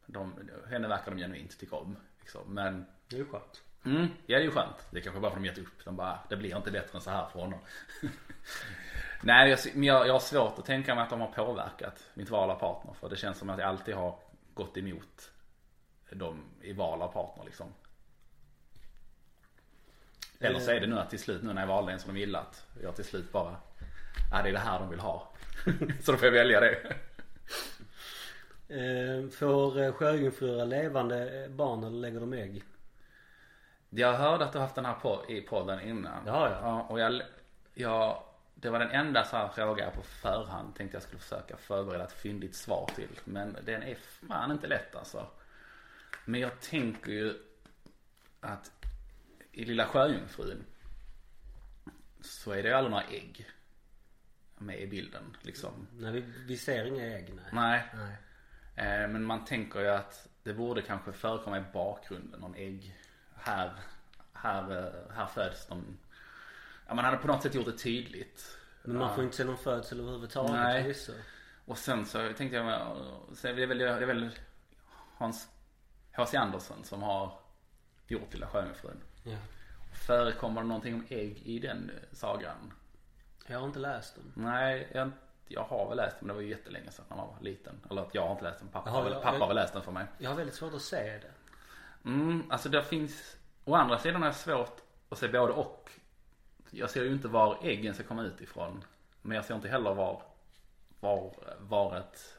De, 0.07 0.51
henne 0.71 0.89
verkar 0.89 1.11
de 1.11 1.19
genuint 1.19 1.59
tycka 1.59 1.77
om. 1.77 1.97
Liksom. 2.21 2.55
Men 2.55 2.87
Det 3.09 3.17
är 3.17 3.21
ju 3.21 3.27
skönt. 3.27 3.63
Mm, 3.87 4.07
ja 4.27 4.37
det 4.39 4.43
är 4.43 4.45
ju 4.45 4.51
skönt. 4.51 4.87
Det 4.91 4.99
är 4.99 5.03
kanske 5.03 5.21
bara 5.21 5.31
för 5.31 5.39
att 5.39 5.45
de 5.45 5.49
gett 5.49 5.59
upp. 5.59 5.85
De 5.85 5.97
bara, 5.97 6.19
det 6.29 6.37
blir 6.37 6.57
inte 6.57 6.71
bättre 6.71 6.99
än 6.99 7.01
så 7.01 7.11
här 7.11 7.27
för 7.27 7.41
honom. 7.41 7.59
Nej, 9.23 9.51
jag, 9.51 9.59
men 9.75 9.83
jag, 9.85 10.07
jag 10.09 10.13
har 10.13 10.21
svårt 10.21 10.59
att 10.59 10.65
tänka 10.65 10.95
mig 10.95 11.05
att 11.05 11.11
de 11.11 11.21
har 11.21 11.29
påverkat 11.29 12.11
mitt 12.15 12.31
val 12.31 12.51
av 12.51 12.59
partner. 12.59 12.95
För 13.01 13.09
det 13.09 13.17
känns 13.17 13.39
som 13.39 13.51
att 13.51 13.59
jag 13.59 13.69
alltid 13.69 13.95
har 13.95 14.19
gått 14.55 14.77
emot 14.77 15.31
dem 16.11 16.45
i 16.63 16.73
val 16.73 17.03
av 17.03 17.13
partner 17.13 17.45
liksom. 17.45 17.67
Eller 20.41 20.61
så 20.61 20.71
är 20.71 20.81
det 20.81 20.87
nu 20.87 20.99
att 20.99 21.11
till 21.11 21.19
slut 21.19 21.43
nu 21.43 21.53
när 21.53 21.63
jag 21.63 21.69
valde 21.69 21.93
en 21.93 21.99
som 21.99 22.15
de 22.15 22.21
gillat. 22.21 22.67
Jag 22.83 22.97
till 22.97 23.05
slut 23.05 23.33
bara, 23.33 23.57
ja 24.33 24.43
det 24.43 24.49
är 24.49 24.53
det 24.53 24.59
här 24.59 24.79
de 24.79 24.91
vill 24.91 25.01
ha. 25.01 25.33
så 26.03 26.13
då 26.13 26.19
får 26.19 26.27
jag 26.27 26.33
välja 26.33 26.61
det. 26.61 26.97
Eh, 28.69 29.29
får 29.29 29.81
eh, 29.81 29.93
sjöjungfrur 29.93 30.65
levande 30.65 31.49
barn 31.51 31.85
eller 31.85 31.99
lägger 31.99 32.21
de 32.21 32.33
ägg? 32.33 32.63
Jag 33.97 34.13
hörde 34.15 34.45
att 34.45 34.53
du 34.53 34.59
haft 34.59 34.75
den 34.75 34.85
här 34.85 34.95
på, 34.95 35.25
i 35.29 35.41
podden 35.41 35.81
innan. 35.81 36.27
Ja, 36.27 36.51
ja. 36.51 36.59
ja 36.63 36.83
och 36.83 37.01
jag, 37.01 37.23
jag, 37.75 38.23
det 38.55 38.71
var 38.71 38.79
den 38.79 38.91
enda 38.91 39.25
så 39.25 39.37
här 39.37 39.49
fråga 39.49 39.85
jag 39.85 39.95
på 39.95 40.03
förhand 40.03 40.75
tänkte 40.75 40.97
jag 40.97 41.03
skulle 41.03 41.21
försöka 41.21 41.57
förbereda 41.57 42.05
ett 42.05 42.13
fyndigt 42.13 42.55
svar 42.55 42.91
till. 42.95 43.21
Men 43.25 43.57
den 43.65 43.83
är 43.83 43.95
fan 43.95 44.53
inte 44.53 44.67
lätt 44.67 44.97
alltså. 44.97 45.27
Men 46.25 46.41
jag 46.41 46.61
tänker 46.61 47.13
ju 47.13 47.35
att 48.41 48.73
i 49.53 49.65
Lilla 49.65 49.87
Sjöjungfrun 49.87 50.65
så 52.21 52.53
är 52.53 52.63
det 52.63 52.69
ju 52.69 52.75
aldrig 52.75 52.91
några 52.91 53.05
ägg 53.05 53.47
med 54.59 54.81
i 54.81 54.87
bilden 54.87 55.37
liksom. 55.43 55.87
Nej 55.93 56.13
vi, 56.13 56.21
vi 56.47 56.57
ser 56.57 56.85
inga 56.85 57.05
ägg 57.05 57.35
nej. 57.35 57.45
Nej. 57.53 57.85
nej. 57.95 58.17
Eh, 59.03 59.09
Men 59.09 59.25
man 59.25 59.45
tänker 59.45 59.81
ju 59.81 59.89
att 59.89 60.29
det 60.43 60.55
borde 60.55 60.83
kanske 60.83 61.13
förekomma 61.13 61.59
i 61.59 61.65
bakgrunden 61.73 62.41
någon 62.41 62.55
ägg. 62.55 62.97
Här, 63.47 63.73
här, 64.33 64.93
här 65.15 65.27
föds 65.27 65.67
de. 65.67 65.99
Ja 66.89 66.95
man 66.95 67.05
hade 67.05 67.17
på 67.17 67.27
något 67.27 67.43
sätt 67.43 67.55
gjort 67.55 67.67
det 67.67 67.73
tydligt. 67.79 68.59
Men 68.83 68.99
man 68.99 69.15
får 69.15 69.25
inte 69.25 69.37
se 69.37 69.45
någon 69.45 69.57
födsel 69.59 70.01
överhuvudtaget 70.01 70.53
Nej. 70.53 70.95
Och 71.65 71.79
sen 71.79 72.07
så 72.07 72.33
tänkte 72.33 72.57
jag, 72.57 72.97
så 73.35 73.47
det 73.47 73.63
är 73.63 73.67
väl, 73.67 73.79
det 73.79 73.89
är 73.89 74.07
väl 74.07 74.31
Hans 75.17 75.49
H.C. 76.13 76.37
Andersen 76.37 76.85
som 76.85 77.03
har 77.03 77.39
gjort 78.07 78.33
Lilla 78.35 78.47
Sjöjungfrun. 78.47 79.01
Ja. 79.25 79.37
Förekommer 80.07 80.61
det 80.61 80.67
någonting 80.67 80.95
om 80.95 81.07
ägg 81.09 81.43
i 81.45 81.59
den 81.59 81.91
sagan? 82.13 82.73
Jag 83.47 83.59
har 83.59 83.67
inte 83.67 83.79
läst 83.79 84.15
dem. 84.17 84.33
Nej, 84.35 84.89
jag, 84.95 85.11
jag 85.49 85.65
har 85.65 85.89
väl 85.89 85.97
läst 85.97 86.17
den 86.19 86.27
men 86.27 86.29
det 86.29 86.35
var 86.35 86.41
ju 86.43 86.49
jättelänge 86.49 86.91
sedan 86.91 87.05
när 87.09 87.17
man 87.17 87.27
var 87.29 87.37
liten. 87.41 87.81
Eller 87.91 88.03
att 88.03 88.15
jag 88.15 88.23
har 88.23 88.33
inte 88.33 88.45
läst 88.45 88.59
den, 88.59 88.69
pappa, 88.69 88.91
Jaha, 88.91 89.11
jag- 89.11 89.23
pappa 89.23 89.35
jag- 89.35 89.41
har 89.41 89.49
väl 89.49 89.57
läst 89.57 89.73
den 89.73 89.83
för 89.83 89.93
mig. 89.93 90.07
Jag 90.19 90.31
har 90.31 90.37
väldigt 90.37 90.55
svårt 90.57 90.75
att 90.75 90.83
se 90.83 91.19
det. 91.19 91.31
Mm, 92.07 92.51
alltså 92.51 92.69
det 92.69 92.83
finns, 92.83 93.37
å 93.65 93.75
andra 93.75 93.99
sidan 93.99 94.23
är 94.23 94.27
det 94.27 94.33
svårt 94.35 94.81
att 95.09 95.19
se 95.19 95.29
både 95.29 95.53
och. 95.53 95.91
Jag 96.71 96.91
ser 96.91 97.05
ju 97.05 97.13
inte 97.13 97.29
var 97.29 97.59
äggen 97.63 97.95
ska 97.95 98.03
komma 98.05 98.23
ut 98.23 98.41
ifrån. 98.41 98.85
Men 99.23 99.37
jag 99.37 99.45
ser 99.45 99.55
inte 99.55 99.69
heller 99.69 99.95
var, 99.95 100.23
var, 101.01 101.35
var 101.61 101.97
ett, 101.99 102.39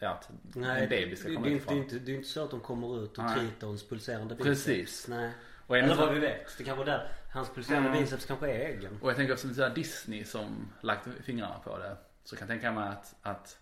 ja, 0.00 0.10
att 0.10 0.30
Nej, 0.54 0.82
en 0.82 0.88
baby 0.88 1.16
ska 1.16 1.34
komma 1.34 1.46
det, 1.46 1.52
ut 1.52 1.70
inte, 1.70 1.74
det, 1.74 1.74
är 1.74 1.76
ifrån. 1.76 1.76
inte, 1.76 1.98
det 1.98 2.12
är 2.12 2.16
inte 2.16 2.28
så 2.28 2.44
att 2.44 2.50
de 2.50 2.60
kommer 2.60 3.04
ut 3.04 3.18
och 3.18 3.24
Nej. 3.24 3.38
triton's 3.60 3.88
pulserande 3.88 4.36
Precis. 4.36 4.66
biceps. 4.66 5.08
Nej. 5.08 5.30
Och 5.66 5.78
Eller 5.78 5.94
vad 5.96 6.14
vi 6.14 6.20
vet. 6.20 6.58
Det 6.58 6.64
kanske 6.64 6.82
är 6.82 6.86
där. 6.86 7.08
Hans 7.32 7.48
pulserande 7.50 7.88
Mm. 7.88 8.00
biceps 8.02 8.26
kanske 8.26 8.50
är 8.50 8.68
äggen. 8.68 8.98
Och 9.02 9.08
jag 9.10 9.16
tänker 9.16 9.32
också 9.32 9.54
såhär 9.54 9.70
Disney 9.74 10.24
som 10.24 10.72
lagt 10.80 11.08
fingrarna 11.24 11.58
på 11.58 11.78
det. 11.78 11.96
Så 12.24 12.36
kan 12.36 12.48
jag 12.48 12.54
tänka 12.54 12.72
mig 12.72 12.88
att, 12.88 13.14
att 13.22 13.58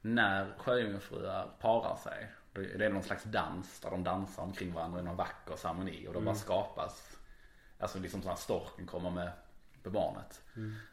när 0.00 0.54
sjöjungfrur 0.58 1.44
parar 1.60 1.96
sig. 1.96 2.30
Då 2.54 2.60
är 2.60 2.78
det 2.78 2.88
någon 2.88 3.02
slags 3.02 3.24
dans 3.24 3.80
där 3.80 3.90
de 3.90 4.04
dansar 4.04 4.42
omkring 4.42 4.72
varandra 4.72 5.00
i 5.00 5.02
någon 5.02 5.16
vacker 5.16 5.56
ceremoni. 5.56 6.08
Och 6.08 6.14
då 6.14 6.20
bara 6.20 6.34
skapas, 6.34 7.16
alltså 7.78 7.98
liksom 7.98 8.22
så 8.22 8.30
att 8.30 8.38
storken 8.38 8.86
kommer 8.86 9.10
med, 9.10 9.32
med 9.82 9.92
barnet. 9.92 10.42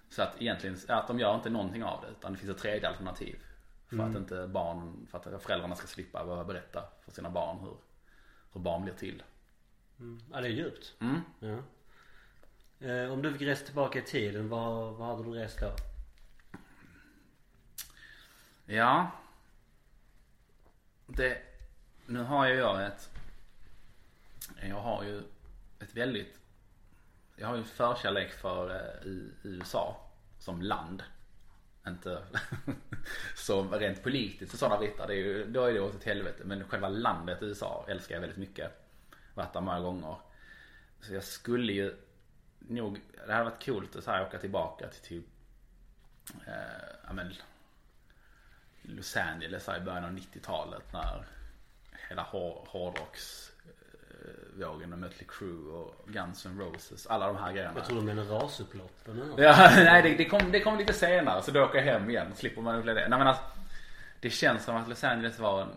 Så 0.10 0.22
att 0.22 0.42
egentligen, 0.42 0.78
att 0.88 1.08
de 1.08 1.20
gör 1.20 1.36
inte 1.36 1.50
någonting 1.50 1.84
av 1.84 2.02
det. 2.02 2.08
Utan 2.08 2.32
det 2.32 2.38
finns 2.38 2.52
ett 2.52 2.58
tredje 2.58 2.90
alternativ. 2.90 3.40
För 3.88 4.00
att 4.00 4.16
inte 4.16 4.48
barn, 4.48 5.08
för 5.12 5.36
att 5.36 5.44
föräldrarna 5.44 5.76
ska 5.76 5.88
slippa 5.88 6.24
behöva 6.24 6.44
berätta 6.44 6.84
för 7.02 7.12
sina 7.12 7.30
barn 7.30 7.60
hur, 7.60 7.76
hur 8.54 8.62
barn 8.62 8.84
blir 8.84 8.94
till. 8.94 9.24
Ja 10.32 10.42
det 10.42 10.48
är 10.48 10.52
djupt. 10.52 10.94
Mm. 11.00 11.22
Ja. 11.40 11.58
Eh, 12.88 13.12
om 13.12 13.22
du 13.22 13.34
fick 13.34 13.42
resa 13.42 13.66
tillbaka 13.66 14.00
i 14.00 14.02
tiden, 14.02 14.50
vad, 14.50 14.94
vad 14.94 15.08
hade 15.08 15.24
du 15.24 15.30
rest 15.30 15.60
då? 15.60 15.76
Ja. 18.66 19.12
Det, 21.08 21.51
nu 22.06 22.20
har 22.20 22.48
ju 22.48 22.56
jag 22.56 22.86
ett, 22.86 23.10
jag 24.62 24.82
har 24.82 25.04
ju 25.04 25.24
ett 25.80 25.96
väldigt, 25.96 26.40
jag 27.36 27.48
har 27.48 27.58
ju 27.58 27.64
förkärlek 27.64 28.32
för 28.32 28.70
eh, 28.70 29.12
USA 29.44 30.10
som 30.40 30.62
land. 30.62 31.04
Inte 31.88 32.24
som 33.36 33.72
rent 33.72 34.04
politiskt 34.04 34.54
och 34.54 34.60
sådana 34.60 34.78
bitar, 34.78 35.08
det 35.08 35.14
är 35.14 35.18
ju, 35.18 35.46
då 35.52 35.66
är 35.66 35.74
det 35.74 35.80
åt 35.80 35.96
ett 35.96 36.04
helvete. 36.04 36.44
Men 36.46 36.68
själva 36.68 36.90
landet 36.90 37.38
USA 37.42 37.86
älskar 37.88 38.16
jag 38.16 38.22
väldigt 38.22 38.38
mycket. 38.38 38.72
Varit 39.34 39.54
där 39.54 39.62
många 39.62 39.80
gånger. 39.80 40.16
Så 41.02 41.14
jag 41.14 41.24
skulle 41.24 41.74
ju 41.74 41.96
nog, 42.60 43.00
det 43.28 43.34
hade 43.34 43.44
varit 43.44 43.66
coolt 43.66 43.96
att 43.96 44.04
så 44.04 44.12
här 44.12 44.26
åka 44.28 44.38
tillbaka 44.38 44.88
till 44.88 45.02
typ, 45.02 45.26
eh, 46.48 46.96
ja 47.08 47.14
men 47.14 47.34
Los 48.82 49.18
Angeles 49.18 49.68
här 49.68 49.78
i 49.78 49.82
början 49.82 50.06
av 50.06 50.12
90-talet 50.12 50.94
när 50.94 51.26
hela 52.12 52.24
hår- 52.24 52.66
hårdrocksvågen 52.68 54.90
med 54.90 55.00
Mötley 55.00 55.28
Crüe 55.28 55.72
och 55.72 56.06
Guns 56.08 56.46
N' 56.46 56.60
Roses, 56.60 57.08
alla 57.08 57.28
de 57.28 57.36
här 57.36 57.54
grejerna. 57.54 57.74
Jag 57.76 57.86
tror 57.86 58.00
du 58.00 58.06
menar 58.06 58.24
rasupploppen 58.24 59.22
eller. 59.22 59.44
Ja, 59.44 59.56
nej 59.76 60.02
det, 60.02 60.16
det, 60.16 60.26
kom, 60.26 60.52
det 60.52 60.60
kom 60.60 60.78
lite 60.78 60.94
senare 60.94 61.42
så 61.42 61.52
då 61.52 61.64
åker 61.64 61.78
jag 61.78 61.86
hem 61.86 62.10
igen. 62.10 62.36
Slipper 62.36 62.62
man 62.62 62.76
uppleva 62.76 63.00
det. 63.00 63.08
Nej 63.08 63.20
men 63.20 63.28
alltså, 63.28 63.44
det 64.20 64.30
känns 64.30 64.64
som 64.64 64.76
att 64.76 64.90
Los 64.90 65.04
Angeles 65.04 65.40
var 65.40 65.62
en, 65.62 65.70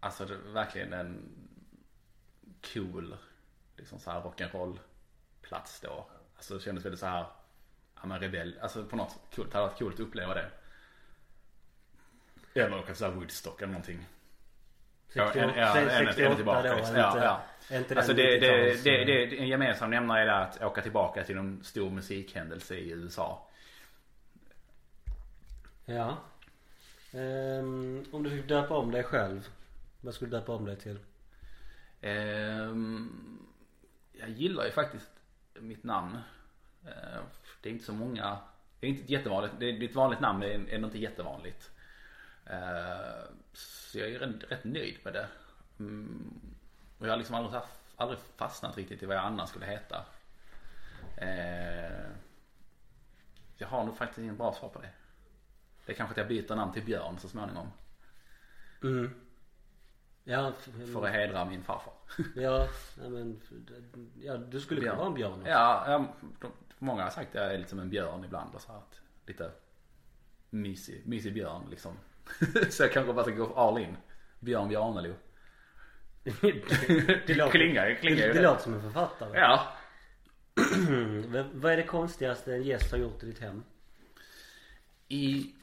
alltså 0.00 0.24
det, 0.24 0.36
verkligen 0.36 0.92
en 0.92 1.22
cool, 2.74 3.16
liksom 3.76 3.98
så 3.98 4.10
här 4.10 4.20
rock'n'roll 4.20 4.78
plats 5.42 5.80
då. 5.80 6.06
Alltså 6.36 6.54
det 6.54 6.60
kändes 6.60 6.84
väldigt 6.84 7.00
så 7.00 7.06
här, 7.06 7.26
ja 8.00 8.06
men 8.06 8.20
rebell, 8.20 8.58
alltså 8.60 8.84
på 8.84 8.96
något 8.96 9.18
coolt. 9.34 9.52
Det 9.52 9.58
hade 9.58 9.68
varit 9.68 9.78
coolt 9.78 9.94
att 9.94 10.00
uppleva 10.00 10.34
det. 10.34 10.50
Eller 12.54 12.78
åka 12.78 12.94
här 13.00 13.10
Woodstock 13.10 13.62
eller 13.62 13.72
någonting. 13.72 14.06
Ja, 15.14 15.32
en, 15.32 15.48
ja, 15.56 15.76
en, 15.78 16.08
en, 16.08 16.36
tillbaka. 16.36 16.62
då, 16.62 16.68
Ja, 16.68 16.78
inte, 16.78 16.98
ja. 16.98 17.42
är 17.68 17.78
inte 17.78 17.96
Alltså 17.96 18.12
det, 18.12 18.38
det, 18.38 18.72
90-tals- 18.74 18.84
det, 18.84 19.04
det, 19.04 19.38
en 19.38 19.48
gemensam 19.48 19.90
nämnare 19.90 20.20
är 20.20 20.26
det 20.26 20.36
att 20.36 20.62
åka 20.62 20.82
tillbaka 20.82 21.24
till 21.24 21.36
en 21.38 21.64
stor 21.64 21.90
musikhändelse 21.90 22.74
i 22.76 22.90
USA. 22.90 23.48
Ja. 25.84 26.16
Ehm, 27.12 28.04
om 28.12 28.22
du 28.22 28.30
fick 28.30 28.48
döpa 28.48 28.76
om 28.76 28.90
dig 28.90 29.02
själv. 29.02 29.48
Vad 30.00 30.14
skulle 30.14 30.30
du 30.30 30.36
döpa 30.36 30.52
om 30.52 30.64
dig 30.64 30.76
till? 30.76 30.98
Ehm, 32.00 33.38
jag 34.12 34.28
gillar 34.28 34.64
ju 34.64 34.70
faktiskt 34.70 35.10
mitt 35.54 35.84
namn. 35.84 36.18
Ehm, 36.86 37.22
det 37.62 37.68
är 37.68 37.72
inte 37.72 37.84
så 37.84 37.92
många, 37.92 38.38
det 38.80 38.86
är 38.86 38.90
inte 38.90 39.12
jättevanligt, 39.12 39.54
det 39.58 39.66
är 39.66 39.82
ett 39.84 39.94
vanligt 39.94 40.20
namn 40.20 40.38
men 40.38 40.64
det 40.66 40.72
är 40.72 40.78
inte 40.78 40.98
jättevanligt. 40.98 41.70
Ehm, 42.46 43.43
så 43.54 43.98
jag 43.98 44.08
är 44.10 44.18
rätt, 44.18 44.64
nöjd 44.64 44.98
med 45.04 45.12
det. 45.12 45.28
Mm, 45.78 46.40
och 46.98 47.06
jag 47.06 47.12
har 47.12 47.16
liksom 47.16 47.34
aldrig, 47.36 47.62
aldrig 47.96 48.18
fastnat 48.36 48.76
riktigt 48.76 49.02
i 49.02 49.06
vad 49.06 49.16
jag 49.16 49.24
annars 49.24 49.48
skulle 49.48 49.66
heta. 49.66 50.04
Ehm, 51.16 52.12
jag 53.56 53.68
har 53.68 53.84
nog 53.84 53.96
faktiskt 53.96 54.18
ingen 54.18 54.36
bra 54.36 54.52
svar 54.54 54.68
på 54.68 54.80
det. 54.80 54.90
Det 55.86 55.92
är 55.92 55.96
kanske 55.96 56.12
att 56.12 56.16
jag 56.16 56.28
byter 56.28 56.56
namn 56.56 56.72
till 56.72 56.84
Björn 56.84 57.18
så 57.18 57.28
småningom. 57.28 57.68
Mm. 58.82 59.20
Ja, 60.24 60.52
f- 60.58 60.68
För 60.92 61.06
att 61.06 61.12
hedra 61.12 61.44
min 61.44 61.62
farfar. 61.62 61.92
ja, 62.36 62.68
men, 63.08 63.40
ja, 64.20 64.36
du 64.36 64.60
skulle 64.60 64.80
kunna 64.80 64.92
Björn. 64.92 64.98
vara 64.98 65.06
en 65.08 65.14
björn 65.14 65.32
också. 65.32 65.48
Ja, 65.48 65.84
ja 65.90 66.08
många 66.78 67.02
har 67.02 67.10
sagt 67.10 67.28
att 67.28 67.34
jag 67.34 67.54
är 67.54 67.58
lite 67.58 67.70
som 67.70 67.78
en 67.78 67.90
björn 67.90 68.24
ibland 68.24 68.54
och 68.54 68.60
så 68.60 68.72
här, 68.72 68.78
att 68.78 69.00
lite 69.26 69.50
mysig, 70.50 71.06
mysig 71.06 71.34
björn 71.34 71.66
liksom. 71.70 71.96
så 72.70 72.82
jag 72.82 72.92
kanske 72.92 73.12
bara 73.12 73.24
ska 73.24 73.34
gå 73.34 73.54
all 73.54 73.78
in. 73.78 73.96
Björn 74.40 74.68
Bjarnelo. 74.68 75.14
det, 76.22 76.32
Det 77.26 77.50
klingar 77.50 77.86
ju, 77.88 77.94
klingar 77.96 78.16
det, 78.16 78.26
det 78.26 78.32
det. 78.32 78.42
låter 78.42 78.62
som 78.62 78.74
en 78.74 78.82
författare. 78.82 79.38
Ja. 79.38 79.76
Vad 81.52 81.72
är 81.72 81.76
det 81.76 81.82
konstigaste 81.82 82.54
en 82.54 82.62
gäst 82.62 82.90
har 82.90 82.98
gjort 82.98 83.22
i 83.22 83.26
ditt 83.26 83.38
hem? 83.40 83.64
I, 85.08 85.54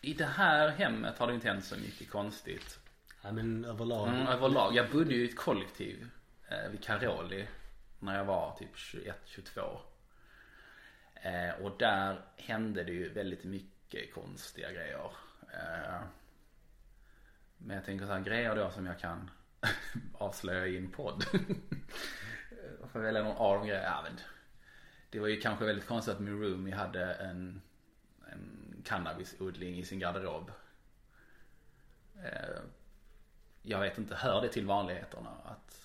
I 0.00 0.14
det 0.14 0.24
här 0.24 0.68
hemmet 0.68 1.18
har 1.18 1.26
det 1.26 1.34
inte 1.34 1.48
hänt 1.48 1.64
så 1.64 1.76
mycket 1.76 2.10
konstigt. 2.10 2.78
Ja 3.22 3.32
men 3.32 3.64
överlag. 3.64 4.08
Mm, 4.08 4.26
överlag. 4.26 4.74
Jag 4.74 4.90
bodde 4.90 5.14
ju 5.14 5.22
i 5.26 5.28
ett 5.28 5.36
kollektiv 5.36 6.08
eh, 6.48 6.70
vid 6.70 6.84
Caroli 6.84 7.46
när 7.98 8.16
jag 8.16 8.24
var 8.24 8.56
typ 8.58 8.74
21-22. 8.76 9.78
Eh, 11.14 11.64
och 11.64 11.76
där 11.78 12.20
hände 12.36 12.84
det 12.84 12.92
ju 12.92 13.08
väldigt 13.12 13.44
mycket 13.44 14.14
konstiga 14.14 14.72
grejer. 14.72 15.10
Eh, 15.52 16.00
men 17.58 17.76
jag 17.76 17.84
tänker 17.84 18.06
så 18.06 18.12
här 18.12 18.20
grejer 18.20 18.56
då 18.56 18.70
som 18.70 18.86
jag 18.86 18.98
kan 18.98 19.30
avslöja 20.18 20.66
i 20.66 20.76
en 20.76 20.90
podd. 20.90 21.24
Jag 22.80 22.90
får 22.92 23.00
välja 23.00 23.22
någon 23.22 23.36
av 23.36 23.58
de 23.58 23.66
grejerna. 23.66 23.86
Ja, 23.86 24.02
men 24.02 24.20
det 25.10 25.20
var 25.20 25.28
ju 25.28 25.40
kanske 25.40 25.64
väldigt 25.64 25.86
konstigt 25.86 26.14
att 26.14 26.20
min 26.20 26.42
roomie 26.42 26.74
hade 26.74 27.14
en, 27.14 27.62
en 28.32 28.76
cannabisodling 28.84 29.78
i 29.78 29.84
sin 29.84 29.98
garderob. 29.98 30.50
Eh, 32.24 32.60
jag 33.62 33.80
vet 33.80 33.98
inte, 33.98 34.14
hör 34.14 34.42
det 34.42 34.48
till 34.48 34.66
vanligheterna? 34.66 35.30
Att 35.44 35.81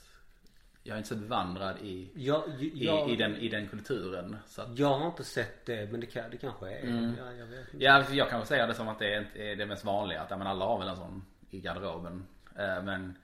jag 0.87 0.93
är 0.93 0.97
inte 0.97 1.09
så 1.09 1.15
bevandrad 1.15 1.77
i, 1.81 2.11
Jag, 2.15 2.43
i, 2.59 2.85
jag, 2.85 3.09
i, 3.09 3.15
den, 3.15 3.35
i 3.35 3.49
den 3.49 3.67
kulturen. 3.67 4.37
Så 4.45 4.61
att, 4.61 4.79
jag 4.79 4.99
har 4.99 5.07
inte 5.07 5.23
sett 5.23 5.65
det 5.65 5.91
men 5.91 5.99
det, 5.99 6.05
kan, 6.05 6.29
det 6.31 6.37
kanske 6.37 6.71
är. 6.71 6.83
Mm. 6.83 7.15
Ja, 7.19 7.33
jag 7.33 7.45
vet 7.45 7.73
inte. 7.73 7.85
ja, 7.85 8.05
jag 8.11 8.29
kan 8.29 8.39
väl 8.39 8.47
säga 8.47 8.67
det 8.67 8.73
som 8.73 8.87
att 8.87 8.99
det 8.99 9.13
är, 9.13 9.55
det 9.55 9.65
mest 9.65 9.85
vanliga. 9.85 10.21
Att 10.21 10.29
ja, 10.29 10.37
men 10.37 10.47
alla 10.47 10.65
har 10.65 10.79
väl 10.79 10.87
en 10.87 10.95
sån 10.95 11.25
i 11.49 11.59
garderoben. 11.61 12.25
Eh, 12.55 12.83
Men 12.83 13.17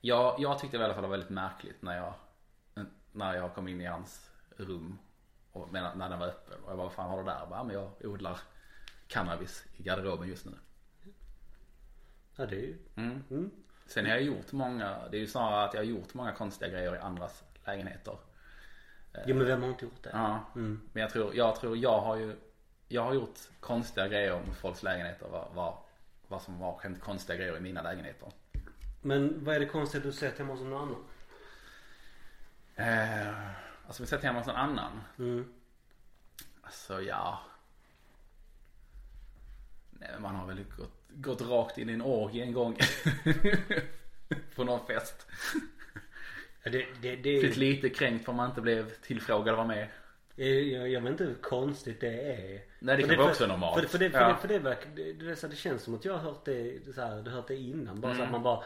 jag, 0.00 0.36
jag 0.38 0.58
tyckte 0.58 0.76
det 0.76 0.80
i 0.80 0.84
alla 0.84 0.94
fall 0.94 1.02
var 1.02 1.10
väldigt 1.10 1.30
märkligt 1.30 1.82
när 1.82 1.96
jag, 1.96 2.14
när 3.12 3.34
jag 3.34 3.54
kom 3.54 3.68
in 3.68 3.80
i 3.80 3.84
hans 3.86 4.30
rum. 4.56 4.98
Och, 5.52 5.72
när 5.72 6.08
den 6.08 6.18
var 6.18 6.26
öppen. 6.26 6.60
Och 6.64 6.70
jag 6.70 6.76
bara, 6.76 6.84
vad 6.84 6.92
fan 6.92 7.10
har 7.10 7.18
du 7.18 7.24
där? 7.24 7.46
Bara, 7.50 7.64
men 7.64 7.74
jag 7.74 7.90
odlar 8.04 8.38
cannabis 9.08 9.66
i 9.76 9.82
garderoben 9.82 10.28
just 10.28 10.46
nu. 10.46 10.52
Ja 12.36 12.46
det 12.46 12.56
är 12.56 12.60
ju. 12.60 12.78
Mm. 12.96 13.24
Mm. 13.30 13.50
Sen 13.90 14.06
har 14.06 14.12
jag 14.12 14.22
gjort 14.22 14.52
många, 14.52 15.08
det 15.10 15.16
är 15.16 15.20
ju 15.20 15.26
snarare 15.26 15.64
att 15.64 15.74
jag 15.74 15.80
har 15.80 15.84
gjort 15.84 16.14
många 16.14 16.32
konstiga 16.32 16.70
grejer 16.70 16.94
i 16.94 16.98
andras 16.98 17.44
lägenheter. 17.64 18.16
Jo 19.26 19.36
men 19.36 19.46
vem 19.46 19.62
har 19.62 19.68
inte 19.68 19.84
gjort 19.84 20.02
det? 20.02 20.10
Ja. 20.12 20.40
Mm. 20.54 20.80
Men 20.92 21.00
jag 21.00 21.10
tror, 21.10 21.34
jag 21.34 21.56
tror 21.56 21.76
jag 21.76 22.00
har 22.00 22.16
ju, 22.16 22.36
jag 22.88 23.02
har 23.02 23.14
gjort 23.14 23.38
konstiga 23.60 24.08
grejer 24.08 24.40
med 24.46 24.56
folks 24.56 24.82
lägenheter. 24.82 25.26
Vad, 25.28 25.48
vad, 25.54 25.74
vad 26.28 26.42
som 26.42 26.58
var 26.58 26.80
konstiga 27.00 27.36
grejer 27.36 27.56
i 27.56 27.60
mina 27.60 27.82
lägenheter. 27.82 28.28
Men 29.02 29.44
vad 29.44 29.54
är 29.54 29.60
det 29.60 29.66
konstiga 29.66 30.04
du 30.04 30.12
sett 30.12 30.38
hemma 30.38 30.52
hos 30.52 30.60
någon 30.60 30.82
annan? 30.82 31.04
Eh, 32.74 33.50
alltså 33.86 34.02
vi 34.02 34.06
sätter 34.06 34.26
hemma 34.26 34.38
hos 34.38 34.46
någon 34.46 34.56
annan. 34.56 35.00
Mm. 35.18 35.52
Alltså 36.62 37.02
ja. 37.02 37.40
Nej 40.00 40.10
man 40.18 40.34
har 40.34 40.46
väl 40.46 40.64
gått, 40.76 40.92
gått 41.08 41.40
rakt 41.50 41.78
in 41.78 41.90
i 41.90 41.92
en 41.92 42.02
orgie 42.02 42.42
en 42.42 42.52
gång. 42.52 42.76
På 44.56 44.64
någon 44.64 44.86
fest. 44.86 45.26
Det, 46.64 46.70
det, 46.70 46.86
det 47.02 47.16
Blivit 47.16 47.56
lite 47.56 47.88
kränkt 47.88 48.24
för 48.24 48.32
man 48.32 48.48
inte 48.48 48.60
blev 48.60 48.90
tillfrågad 48.90 49.48
att 49.48 49.56
vara 49.56 49.66
med. 49.66 49.88
jag, 50.36 50.88
jag 50.88 51.00
vet 51.00 51.10
inte 51.10 51.24
hur 51.24 51.34
konstigt 51.34 52.00
det 52.00 52.20
är. 52.22 52.60
Nej 52.78 52.96
det 52.96 53.02
kan 53.02 53.16
vara 53.18 53.28
också 53.30 53.46
normalt. 53.46 53.80
För, 53.80 53.88
för, 53.88 53.98
det, 53.98 54.10
för, 54.10 54.20
Ja. 54.20 54.28
det, 54.28 54.36
för 54.36 54.48
det, 54.48 54.58
verkar, 54.58 54.90
det, 54.94 55.12
det, 55.12 55.48
det 55.50 55.56
känns 55.56 55.82
som 55.82 55.94
att 55.94 56.04
jag 56.04 56.12
har 56.12 56.20
hört 56.20 56.44
det, 56.44 56.78
så 56.94 57.00
här, 57.00 57.30
hört 57.30 57.48
det 57.48 57.56
innan. 57.56 58.00
Bara 58.00 58.14
så 58.14 58.22
att 58.22 58.28
Mm. 58.28 58.32
man 58.32 58.42
bara 58.42 58.64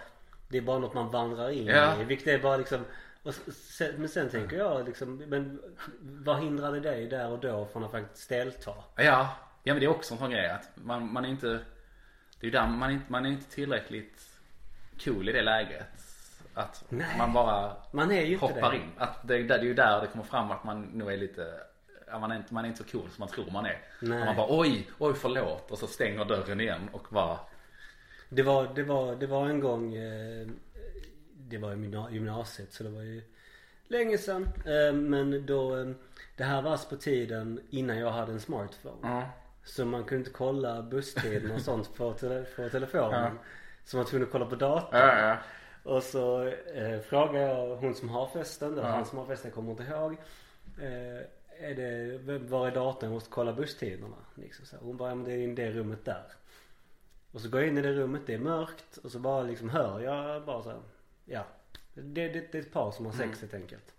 Det 0.49 0.59
är 0.59 0.63
bara 0.63 0.79
något 0.79 0.95
man 0.95 1.11
vandrar 1.11 1.51
in 1.51 1.67
Ja. 1.67 2.01
i. 2.01 2.05
Vilket 2.05 2.27
är 2.27 2.39
bara 2.39 2.57
liksom 2.57 2.85
och 3.23 3.35
sen, 3.55 3.95
Men 3.99 4.09
sen 4.09 4.29
tänker 4.31 4.57
jag 4.57 4.87
liksom 4.87 5.17
Men 5.17 5.61
vad 6.01 6.41
hindrade 6.43 6.81
dig 6.81 7.07
där 7.07 7.31
och 7.31 7.39
då 7.39 7.67
från 7.73 7.85
att 7.85 7.91
faktiskt 7.91 8.29
delta? 8.29 8.75
Ja, 8.97 9.37
ja 9.65 9.75
men 9.75 9.81
det 9.81 9.87
är 9.87 9.91
också 9.91 10.15
en 10.15 10.19
sån 10.21 10.31
grej 10.31 10.47
att 10.51 10.71
man, 10.75 11.13
man 11.13 11.25
är 11.25 11.29
inte 11.29 11.47
Det 11.49 12.41
är 12.41 12.45
ju 12.45 12.51
där 12.51 12.67
man 12.67 12.91
är, 12.91 12.95
inte- 12.95 13.13
man 13.13 13.27
är 13.27 13.31
inte 13.31 13.51
tillräckligt 13.51 14.39
cool 15.05 15.29
i 15.29 15.33
det 15.33 15.43
läget. 15.43 15.87
Att 16.55 16.85
Nej. 16.89 17.07
man 17.19 17.33
bara 17.33 17.77
Man 17.93 18.11
är 18.13 18.23
ju 18.23 18.37
hoppar 18.37 18.71
det. 18.71 18.77
in. 18.77 18.91
Att 18.99 19.29
det, 19.29 19.43
det 19.43 19.55
är 19.55 19.63
ju 19.63 19.75
där 19.75 20.01
det 20.01 20.07
kommer 20.07 20.25
fram 20.25 20.51
att 20.51 20.65
man 20.65 20.83
nog 20.83 21.13
är 21.13 21.17
lite 21.17 21.61
man, 22.13 22.33
är 22.33 22.37
inte, 22.37 22.55
man 22.55 22.65
är 22.65 22.69
inte 22.69 22.85
så 22.85 22.91
cool 22.91 23.11
som 23.11 23.17
man 23.23 23.29
tror 23.29 23.51
man 23.51 23.67
är. 23.67 23.79
Nej. 24.01 24.21
Och 24.21 24.27
man 24.27 24.37
bara 24.37 24.47
oj, 24.61 24.89
oj 24.99 25.15
förlåt 25.15 25.71
och 25.71 25.79
så 25.79 25.87
stänger 25.87 26.25
dörren 26.25 26.61
igen 26.61 26.89
och 26.93 27.07
bara 27.11 27.39
Det 28.29 28.43
var, 28.43 28.75
det 28.75 28.83
var, 28.83 29.17
det 29.17 29.27
var 29.27 29.49
en 29.49 29.61
gång 29.61 29.95
eh, 29.95 30.47
Det 31.37 31.59
var 31.59 31.73
i 31.73 31.77
gymna- 31.77 32.11
gymnasiet 32.11 32.73
så 32.73 32.83
det 32.83 32.91
var 32.91 33.03
ju 33.03 33.23
länge 33.89 34.19
sedan. 34.19 34.49
Eh, 34.67 34.93
men 34.95 35.47
då 35.47 35.77
eh, 35.77 35.87
Det 36.37 36.45
här 36.45 36.63
var 36.63 36.91
på 36.91 36.97
tiden 36.97 37.61
innan 37.71 37.99
jag 37.99 38.11
hade 38.11 38.33
en 38.33 38.41
smartphone. 38.41 38.97
ja. 39.03 39.31
Så 39.65 39.85
man 39.85 40.05
kunde 40.05 40.19
inte 40.19 40.31
kolla 40.31 40.83
busstiden 40.83 41.51
och 41.51 41.61
sånt 41.61 41.95
på, 41.97 42.13
tele, 42.13 42.45
på 42.57 42.69
telefonen. 42.69 43.39
Så 43.85 43.97
man 43.97 44.05
var 44.05 44.11
tvungen 44.11 44.27
att 44.27 44.33
kolla 44.33 44.47
på 44.47 44.55
datorn. 44.57 44.99
Ja, 45.01 45.19
ja. 45.29 45.37
Och 45.93 46.03
så 46.03 46.47
eh, 46.75 47.01
frågar 47.01 47.41
jag 47.41 47.77
hon 47.77 47.95
som 47.95 48.09
har 48.09 48.27
festen 48.27 48.75
då, 48.75 48.83
Ja. 48.83 48.87
han 48.87 49.05
som 49.07 49.19
har 49.19 49.27
festen 49.27 49.51
kommer 49.51 49.71
inte 49.71 49.83
ihåg. 49.83 50.13
Eh, 50.81 51.21
är 51.69 51.75
det, 51.75 52.19
var 52.39 52.67
är 52.69 52.71
datorn? 52.75 53.09
Jag 53.11 53.15
måste 53.15 53.31
kolla 53.31 53.53
busstiderna. 53.53 54.17
Liksom 54.35 54.67
så. 54.67 54.77
Hon 54.81 54.97
bara, 54.97 55.09
ja, 55.09 55.15
men 55.15 55.25
det 55.25 55.33
är 55.33 55.39
i 55.39 55.55
det 55.55 55.71
rummet 55.73 56.05
där. 56.05 56.23
Och 57.33 57.41
så 57.41 57.49
går 57.49 57.61
jag 57.61 57.69
in 57.69 57.79
i 57.79 57.83
det 57.83 57.93
rummet, 57.93 58.23
det 58.27 58.35
är 58.35 58.39
mörkt 58.39 58.97
och 58.97 59.11
så 59.13 59.19
bara 59.19 59.43
liksom 59.43 59.69
hör 59.69 60.01
jag 60.01 60.45
bara 60.45 60.63
så 60.63 60.69
här, 60.71 60.79
ja. 61.25 61.45
Det, 61.95 62.29
det, 62.29 62.53
det 62.53 62.59
är 62.59 62.63
ett 62.63 62.73
par 62.73 62.91
som 62.91 63.07
har 63.07 63.13
sex 63.13 63.25
Mm. 63.25 63.39
helt 63.41 63.55
enkelt. 63.55 63.95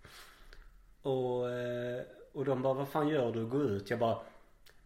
Och, 1.02 1.50
eh, 1.50 2.02
och 2.32 2.44
de 2.44 2.62
bara, 2.62 2.74
vad 2.74 2.88
fan 2.88 3.08
gör 3.08 3.32
du? 3.32 3.46
Gå 3.46 3.62
ut. 3.62 3.90
Jag 3.90 3.98
bara, 3.98 4.18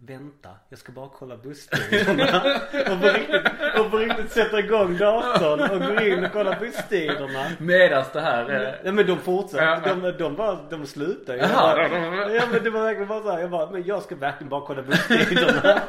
vänta, 0.06 0.48
jag 0.68 0.78
ska 0.78 0.92
bara 0.92 1.08
kolla 1.08 1.36
busstiderna. 1.36 2.42
och, 2.90 3.00
på 3.00 3.08
riktigt, 3.08 3.42
och 3.80 3.90
på 3.90 3.96
riktigt 3.98 4.30
sätter 4.32 4.58
igång 4.58 4.96
datorn 4.96 5.60
och 5.60 5.80
går 5.88 6.02
in 6.02 6.24
och 6.24 6.32
kollar 6.32 6.60
busstiderna. 6.60 7.46
Medans 7.58 8.12
det 8.12 8.20
här 8.20 8.44
är 8.50 8.80
Ja 8.84 8.92
men 8.92 9.06
de 9.06 9.18
fortsatte, 9.18 9.88
Ja, 9.88 9.94
de, 9.94 10.12
de 10.18 10.36
bara, 10.36 10.58
de 10.70 10.86
slutar 10.86 11.34
ju. 11.34 11.40
Bara, 11.40 11.88
Ja 12.34 12.42
men 12.52 12.64
det 12.64 12.70
var 12.70 12.82
verkligen 12.82 13.08
bara 13.08 13.22
såhär, 13.22 13.40
jag 13.40 13.50
bara, 13.50 13.70
men 13.70 13.84
jag 13.84 14.02
ska 14.02 14.14
verkligen 14.16 14.48
bara 14.48 14.66
kolla 14.66 14.82
busstiderna. 14.82 15.82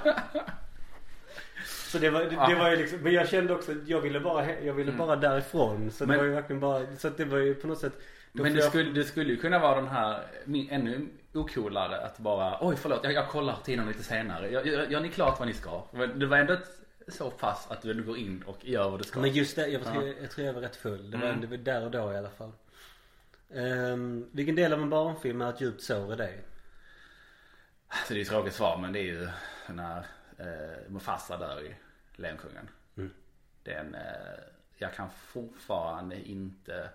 Så 1.65 1.97
det 1.97 2.09
var, 2.09 2.19
det, 2.19 2.53
det 2.53 2.55
var 2.59 2.69
ju 2.69 2.75
liksom, 2.75 2.99
men 2.99 3.13
jag 3.13 3.29
kände 3.29 3.53
också, 3.53 3.71
jag 3.85 4.01
ville 4.01 4.19
bara, 4.19 4.45
jag 4.63 4.73
ville 4.73 4.91
bara 4.91 5.15
därifrån. 5.15 5.91
Så 5.91 6.05
det 6.05 6.13
Mm. 6.13 6.15
Men- 6.15 6.17
var 6.17 6.25
ju 6.25 6.31
verkligen 6.31 6.59
bara, 6.59 6.95
så 6.97 7.07
att 7.07 7.17
det 7.17 7.25
var 7.25 7.37
ju 7.37 7.55
på 7.55 7.67
något 7.67 7.79
sätt 7.79 7.93
Men 8.31 8.53
det 8.55 8.61
skulle, 8.61 8.91
det 8.91 9.03
skulle 9.03 9.29
ju 9.29 9.37
kunna 9.37 9.59
vara 9.59 9.75
den 9.75 9.87
här 9.87 10.19
ännu 10.69 11.07
ocoolare 11.33 12.01
att 12.01 12.17
bara 12.17 12.57
Oj 12.61 12.75
förlåt, 12.75 13.03
jag, 13.03 13.13
jag 13.13 13.29
kollar 13.29 13.57
tiden 13.63 13.87
lite 13.87 14.03
senare. 14.03 14.49
Jag, 14.49 14.67
jag, 14.67 14.91
gör 14.91 14.99
ni 14.99 15.09
klart 15.09 15.39
vad 15.39 15.47
ni 15.47 15.53
ska? 15.53 15.83
Men 15.91 16.19
det 16.19 16.25
var 16.25 16.37
ändå 16.37 16.53
ett, 16.53 16.67
så 17.07 17.31
pass 17.31 17.67
att 17.71 17.81
du 17.81 18.03
går 18.03 18.17
in 18.17 18.43
och 18.43 18.65
gör 18.65 18.89
vad 18.89 18.99
du 18.99 19.03
ska. 19.03 19.19
Men 19.19 19.31
just 19.31 19.55
det, 19.55 19.67
jag, 19.67 19.83
tror, 19.83 20.07
jag 20.21 20.31
tror 20.31 20.47
jag 20.47 20.53
var 20.53 20.61
rätt 20.61 20.75
full. 20.75 21.11
Det 21.11 21.17
var, 21.17 21.27
Mm. 21.27 21.41
det 21.41 21.47
var 21.47 21.57
där 21.57 21.85
och 21.85 21.91
då 21.91 22.13
i 22.13 22.17
alla 22.17 22.29
fall. 22.29 22.51
Um, 23.49 24.29
vilken 24.31 24.55
del 24.55 24.73
av 24.73 24.81
en 24.81 24.89
barnfilm 24.89 25.41
är 25.41 25.49
ett 25.49 25.61
djupt 25.61 25.81
sår 25.81 26.13
i 26.13 26.15
dig? 26.15 26.43
Så 28.07 28.13
det 28.13 28.19
är 28.19 28.21
ett 28.21 28.29
tråkigt 28.29 28.53
svar 28.53 28.77
men 28.77 28.93
det 28.93 28.99
är 28.99 29.03
ju 29.03 29.29
när 29.67 30.05
eh, 30.37 30.89
Mufasa 30.89 31.37
dör 31.37 31.61
i 31.61 31.75
Lejonkungen. 32.15 32.69
Mm. 32.97 33.11
Den, 33.63 33.95
eh, 33.95 34.01
jag 34.77 34.93
kan 34.93 35.09
fortfarande 35.11 36.29
inte 36.29 36.89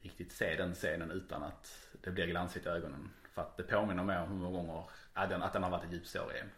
riktigt 0.00 0.32
se 0.32 0.56
den 0.56 0.74
scenen 0.74 1.10
utan 1.10 1.42
att 1.42 1.88
det 2.02 2.10
blir 2.10 2.26
glansigt 2.26 2.66
i 2.66 2.68
ögonen. 2.68 3.10
För 3.36 3.42
att 3.42 3.56
det 3.56 3.62
påminner 3.62 4.04
mig 4.04 4.18
om 4.18 4.28
hur 4.28 4.36
många 4.36 4.56
gånger 4.56 4.84
att 5.14 5.28
den, 5.28 5.42
att 5.42 5.52
den 5.52 5.62
har 5.62 5.70
varit 5.70 5.84
ett 5.84 5.92
djupt 5.92 6.08
sår 6.08 6.32
i 6.36 6.38
en. 6.38 6.50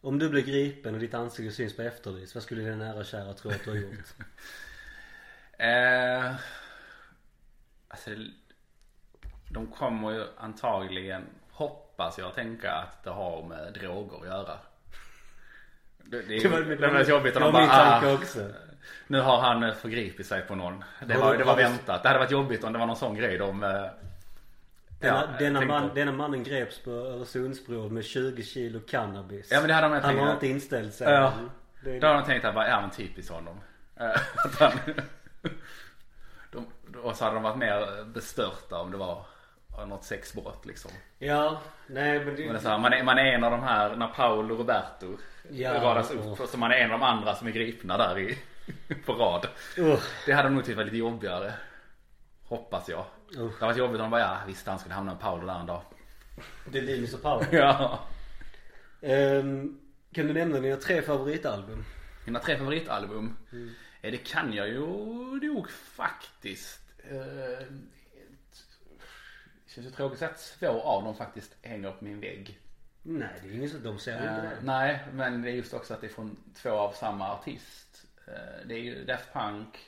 Om 0.00 0.18
du 0.18 0.28
blir 0.28 0.42
gripen 0.42 0.94
och 0.94 1.00
ditt 1.00 1.14
ansikte 1.14 1.54
syns 1.54 1.76
på 1.76 1.82
Efterlyst, 1.82 2.34
vad 2.34 2.44
skulle 2.44 2.62
din 2.62 2.78
nära 2.78 2.98
och 2.98 3.04
kära 3.04 3.32
tro 3.32 3.50
att 3.50 3.64
du 3.64 3.70
har 3.70 3.76
gjort? 3.76 3.94
Eh, 5.58 6.34
alltså, 7.88 8.10
de 9.50 9.66
kommer 9.66 10.10
ju 10.10 10.24
antagligen, 10.36 11.24
hoppas 11.50 12.18
jag, 12.18 12.34
tänka 12.34 12.72
att 12.72 13.04
det 13.04 13.10
har 13.10 13.42
med 13.42 13.72
droger 13.72 14.20
att 14.20 14.26
göra. 14.26 14.58
Det, 15.98 16.22
det, 16.22 16.38
det, 16.38 16.48
var 16.48 17.04
jobbigt 17.04 17.34
det 17.34 17.38
att 17.38 17.52
var 17.52 17.52
de 17.52 17.60
min 17.60 17.68
bara, 17.68 18.00
tanke 18.00 18.06
ah, 18.06 18.14
också. 18.14 18.52
nu 19.06 19.20
har 19.20 19.40
han 19.40 19.62
eh, 19.62 19.74
förgripit 19.74 20.26
sig 20.26 20.42
på 20.42 20.54
någon. 20.54 20.84
Det 21.06 21.14
var, 21.14 21.36
det 21.36 21.44
var 21.44 21.56
väntat. 21.56 22.02
Det 22.02 22.08
hade 22.08 22.18
varit 22.18 22.30
jobbigt 22.30 22.64
om 22.64 22.72
det 22.72 22.78
var 22.78 22.86
någon 22.86 22.96
sån 22.96 23.14
grej 23.14 23.38
de... 23.38 23.62
eh, 25.06 25.14
Denna, 25.14 25.32
ja, 25.32 25.38
denna, 25.38 25.60
man, 25.80 25.94
denna 25.94 26.12
mannen 26.12 26.42
greps 26.44 26.78
på 26.78 26.90
Öresundsbron 26.90 27.94
med 27.94 28.04
20 28.04 28.42
kilo 28.42 28.80
cannabis. 28.80 29.48
Ja 29.50 29.58
men 29.60 29.68
det 29.68 29.74
hade 29.74 29.88
man 29.88 30.02
Han 30.02 30.18
har 30.18 30.32
inte 30.32 30.46
inställt 30.46 30.94
sig. 30.94 31.12
Ja. 31.12 31.32
Det, 31.84 31.98
Då 31.98 32.06
har 32.06 32.14
de 32.14 32.24
tänkt 32.24 32.44
att 32.44 32.54
bara, 32.54 32.68
ja 32.68 32.80
men 32.80 32.90
typiskt 32.90 33.32
honom. 33.32 33.60
Eh, 34.00 34.06
att 34.44 34.60
han, 34.60 34.72
de, 36.52 36.66
och 37.02 37.16
så 37.16 37.24
hade 37.24 37.36
de 37.36 37.42
varit 37.42 37.56
mer 37.58 38.04
bestörta 38.04 38.78
om 38.80 38.90
det 38.90 38.96
var 38.96 39.24
något 39.86 40.04
sexbrott 40.04 40.66
liksom. 40.66 40.90
ja, 41.18 41.60
nej 41.86 42.18
men 42.24 42.36
det, 42.36 42.44
Men 42.44 42.54
det 42.54 42.60
är 42.60 42.70
här, 42.70 42.78
man, 42.78 42.92
är, 42.92 43.02
man 43.04 43.18
är 43.18 43.24
en 43.24 43.44
av 43.44 43.50
de 43.50 43.62
här, 43.62 43.96
när 43.96 44.06
Paolo 44.08 44.52
och 44.54 44.58
Roberto 44.58 45.16
Ja, 45.50 45.74
radas 45.74 46.10
upp. 46.10 46.40
och- 46.40 46.48
Så 46.48 46.58
man 46.58 46.70
är 46.72 46.76
en 46.76 46.92
av 46.92 46.98
de 47.00 47.06
andra 47.06 47.34
som 47.34 47.46
är 47.46 47.50
gripna 47.52 47.96
där 47.98 48.18
i, 48.18 48.38
på 49.06 49.12
rad. 49.12 49.46
uh, 49.78 49.98
Det 50.26 50.32
hade 50.32 50.48
de 50.48 50.54
nog 50.54 50.64
tyckt 50.64 50.76
var 50.76 50.84
lite 50.84 50.96
jobbigare. 50.96 51.52
Hoppas 52.48 52.88
jag. 52.88 53.04
Det 53.34 53.40
hade 53.40 53.60
varit 53.66 53.76
jobbigt 53.76 53.94
om 54.00 54.02
de 54.04 54.10
bara 54.10 54.20
ja 54.20 54.38
visst 54.46 54.66
han 54.66 54.78
skulle 54.78 54.94
hamna 54.94 55.12
med 55.12 55.20
Paolo 55.20 55.46
där 55.46 55.60
en 55.60 55.66
dag. 55.66 55.82
Det 56.72 56.78
är 56.78 56.82
Linus 56.82 57.14
och 57.14 57.22
Paolo. 57.22 57.44
Ja. 57.52 58.06
Ehm, 59.02 59.80
kan 60.12 60.26
du 60.26 60.32
nämna 60.32 60.60
dina 60.60 60.76
tre 60.76 61.02
favoritalbum? 61.02 61.84
Mina 62.24 62.38
tre 62.40 62.58
favoritalbum? 62.58 63.36
Eh, 64.02 64.10
det 64.10 64.16
kan 64.16 64.52
jag 64.52 64.68
ju 64.68 64.80
nog 65.42 65.70
faktiskt. 65.70 66.80
Det 67.08 67.66
känns 69.66 69.86
ju 69.86 69.90
tråkigt 69.90 70.22
att 70.22 70.56
två 70.60 70.68
av 70.82 71.04
dem 71.04 71.14
faktiskt 71.16 71.56
hänger 71.62 71.90
på 71.92 72.04
min 72.04 72.20
vägg. 72.20 72.60
Nej, 73.02 73.28
det 73.42 73.48
är 73.48 73.52
ingen 73.52 73.70
som 73.70 73.82
de 73.82 73.98
säger 73.98 74.18
inte 74.18 74.30
Eh, 74.46 74.50
det. 74.50 74.56
nej, 74.62 75.04
men 75.12 75.42
det 75.42 75.50
är 75.50 75.54
just 75.54 75.74
också 75.74 75.94
att 75.94 76.00
det 76.00 76.06
är 76.06 76.12
från 76.12 76.36
två 76.62 76.70
av 76.70 76.92
samma 76.92 77.32
artist. 77.32 78.06
Det 78.66 78.74
är 78.74 78.78
ju 78.78 79.04
Daft 79.04 79.32
Punk, 79.32 79.78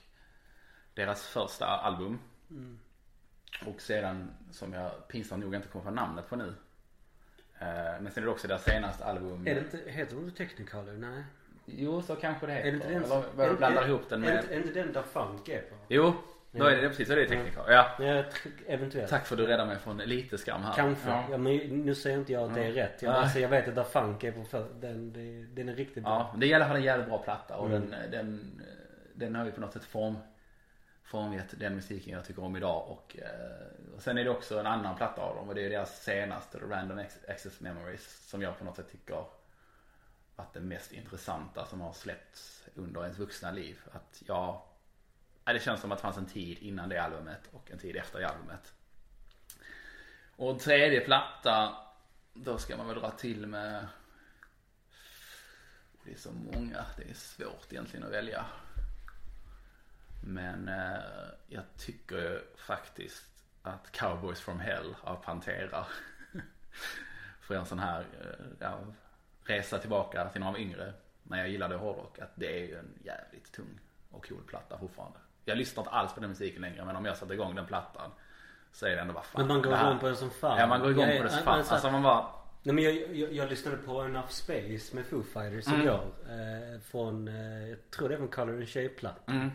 deras 0.94 1.26
första 1.26 1.66
album. 1.66 2.18
Och 3.66 3.80
sedan, 3.80 4.30
som 4.50 4.72
jag 4.72 5.08
pinsamt 5.08 5.44
nog 5.44 5.54
inte 5.54 5.68
kommer 5.68 5.84
på 5.84 5.90
namnet 5.90 6.28
på 6.28 6.36
nu. 6.36 6.54
Eh, 7.58 7.66
men 8.00 8.10
sen 8.12 8.22
är 8.22 8.26
det 8.26 8.32
också 8.32 8.48
deras 8.48 8.64
senaste 8.64 9.04
album. 9.04 9.46
Är 9.46 9.54
det 9.54 9.60
inte, 9.60 9.78
heter 9.90 10.16
det 10.16 10.22
inte 10.22 10.36
Technicolor? 10.36 10.92
Nej. 10.92 11.24
Jo, 11.66 12.02
så 12.02 12.16
kanske 12.16 12.46
det 12.46 12.52
heter. 12.52 12.66
Är 12.68 12.70
det 12.72 12.76
inte 12.76 12.88
den 12.88 12.96
Eller 13.04 13.22
vad 13.36 13.46
jag 13.48 13.56
blandar 13.58 13.82
är- 13.82 13.88
ihop 13.88 14.08
den 14.08 14.24
Är 14.24 14.34
med. 14.34 14.44
är 14.50 14.56
inte 14.56 14.72
den 14.72 14.92
där 14.92 15.02
Funk 15.02 15.48
är 15.48 15.60
på? 15.60 15.74
Jo, 15.88 16.14
då 16.50 16.64
är 16.64 16.76
det 16.76 16.80
det 16.82 16.88
precis. 16.88 17.06
Så 17.08 17.12
är 17.12 17.16
det 17.16 17.28
tekniker. 17.28 17.62
Ja. 17.68 17.96
Ja, 18.00 18.24
eventuellt. 18.66 19.10
Tack 19.10 19.26
för 19.26 19.34
att 19.34 19.38
du 19.38 19.46
räddade 19.46 19.68
mig 19.68 19.78
från 19.78 19.96
lite 19.98 20.38
skam 20.38 20.62
här. 20.62 20.74
Kanske. 20.74 21.08
Ja. 21.08 21.24
Ja. 21.30 21.38
men 21.38 21.56
nu 21.56 21.94
säger 21.94 22.18
inte 22.18 22.32
jag 22.32 22.42
att 22.48 22.54
det 22.54 22.64
är 22.64 22.72
rätt. 22.72 23.02
Jag, 23.02 23.14
alltså, 23.14 23.38
jag 23.38 23.48
vet 23.48 23.68
att 23.68 23.74
där 23.74 23.84
Funk 23.84 24.24
är 24.24 24.32
på 24.32 24.44
för, 24.44 24.66
den, 24.80 25.12
det, 25.12 25.42
den 25.62 25.68
är 25.68 25.74
riktigt 25.74 26.02
bra. 26.02 26.30
Ja, 26.32 26.38
det 26.38 26.46
gäller 26.46 26.64
att 26.64 26.70
ha 26.70 26.76
en 26.78 26.82
jävligt 26.84 27.08
bra 27.08 27.18
platta 27.18 27.56
och 27.56 27.66
Mm. 27.66 27.90
den, 27.90 28.10
den, 28.10 28.60
den 29.14 29.34
har 29.34 29.44
ju 29.44 29.50
på 29.52 29.60
något 29.60 29.72
sätt 29.72 29.84
form, 29.84 30.16
Frångett 31.06 31.60
den 31.60 31.74
musiken 31.74 32.12
jag 32.12 32.24
tycker 32.24 32.44
om 32.44 32.56
idag 32.56 32.88
och, 32.88 33.16
eh, 33.18 33.94
och 33.96 34.02
sen 34.02 34.18
är 34.18 34.24
det 34.24 34.30
också 34.30 34.60
en 34.60 34.66
annan 34.66 34.96
platta 34.96 35.22
av 35.22 35.36
dem 35.36 35.48
och 35.48 35.54
det 35.54 35.62
är 35.62 35.70
deras 35.70 36.02
senaste 36.02 36.58
Random 36.58 37.04
Access 37.28 37.60
Memories 37.60 38.28
som 38.28 38.42
jag 38.42 38.58
på 38.58 38.64
något 38.64 38.76
sätt 38.76 38.92
tycker 38.92 39.24
att 40.36 40.52
det 40.52 40.60
mest 40.60 40.92
intressanta 40.92 41.66
som 41.66 41.80
har 41.80 41.92
släppts 41.92 42.68
under 42.74 43.02
ens 43.02 43.18
vuxna 43.18 43.50
liv. 43.50 43.80
Att 43.92 44.22
jag, 44.26 44.62
ja, 45.44 45.52
det 45.52 45.60
känns 45.60 45.80
som 45.80 45.92
att 45.92 45.98
det 45.98 46.02
fanns 46.02 46.16
en 46.16 46.26
tid 46.26 46.58
innan 46.58 46.88
det 46.88 47.02
albumet 47.02 47.40
och 47.52 47.70
en 47.70 47.78
tid 47.78 47.96
efter 47.96 48.20
det 48.20 48.28
albumet. 48.28 48.72
Och 50.36 50.60
tredje 50.60 51.00
platta, 51.00 51.76
då 52.34 52.58
ska 52.58 52.76
man 52.76 52.86
väl 52.86 53.00
dra 53.00 53.10
till 53.10 53.46
med 53.46 53.86
det 56.04 56.12
är 56.12 56.18
så 56.18 56.32
många, 56.32 56.84
det 56.96 57.10
är 57.10 57.14
svårt 57.14 57.72
egentligen 57.72 58.06
att 58.06 58.12
välja. 58.12 58.46
Men 60.28 60.68
eh, 60.68 60.98
jag 61.48 61.62
tycker 61.76 62.42
faktiskt 62.56 63.24
att 63.62 63.92
Cowboys 63.92 64.40
from 64.40 64.60
Hell 64.60 64.94
av 65.02 65.16
Pantera 65.16 65.86
för 67.40 67.54
en 67.54 67.66
sån 67.66 67.78
här 67.78 68.00
eh, 68.00 68.46
ja, 68.58 68.78
resa 69.44 69.78
tillbaka 69.78 70.28
till 70.28 70.40
när 70.40 70.46
man 70.46 70.52
var 70.52 70.60
yngre 70.60 70.92
när 71.22 71.38
jag 71.38 71.48
gillade 71.48 71.76
hårdrock 71.76 72.18
att 72.18 72.30
det 72.34 72.62
är 72.62 72.66
ju 72.66 72.78
en 72.78 72.98
jävligt 73.04 73.52
tung 73.52 73.80
och 74.10 74.28
cool 74.28 74.42
platta 74.46 74.78
fortfarande. 74.78 75.18
Jag 75.44 75.58
lyssnar 75.58 75.82
inte 75.82 75.90
alls 75.90 76.12
på 76.14 76.20
den 76.20 76.28
musiken 76.30 76.62
längre 76.62 76.84
men 76.84 76.96
om 76.96 77.04
jag 77.04 77.16
sätter 77.16 77.34
igång 77.34 77.54
den 77.54 77.66
plattan 77.66 78.10
så 78.72 78.86
är 78.86 78.90
det 78.90 79.00
ändå 79.00 79.14
bara 79.14 79.24
fan. 79.24 79.40
Men 79.40 79.48
man 79.48 79.62
går 79.62 79.74
igång 79.80 79.98
på 79.98 80.06
den 80.06 80.16
som 80.16 80.30
fan. 80.30 80.58
Ja 80.58 80.66
man 80.66 80.80
går 80.80 80.90
igång 80.90 81.04
Jag 81.08 81.16
på 81.16 81.22
det 81.22 81.30
som 81.30 81.42
fan. 81.42 81.64
så 81.64 81.68
här- 81.68 81.74
Alltså 81.76 81.90
man 81.90 82.02
bara 82.02 82.26
Nej 82.62 82.74
men 82.74 82.84
jag, 82.84 82.94
jag, 83.16 83.32
jag 83.32 83.48
lyssnade 83.48 83.76
på 83.76 84.02
Enough 84.04 84.28
Space 84.28 84.96
med 84.96 85.06
Foo 85.06 85.22
Fighters 85.22 85.66
Mm. 85.66 85.80
igår. 85.80 86.12
Eh, 86.28 86.80
från, 86.80 87.28
eh, 87.28 87.68
jag 87.68 87.90
tror 87.90 88.08
det 88.08 88.14
är 88.14 88.18
från 88.18 88.28
Color 88.28 88.54
and 88.54 88.68
Shape-plattan. 88.68 89.34
mm. 89.36 89.50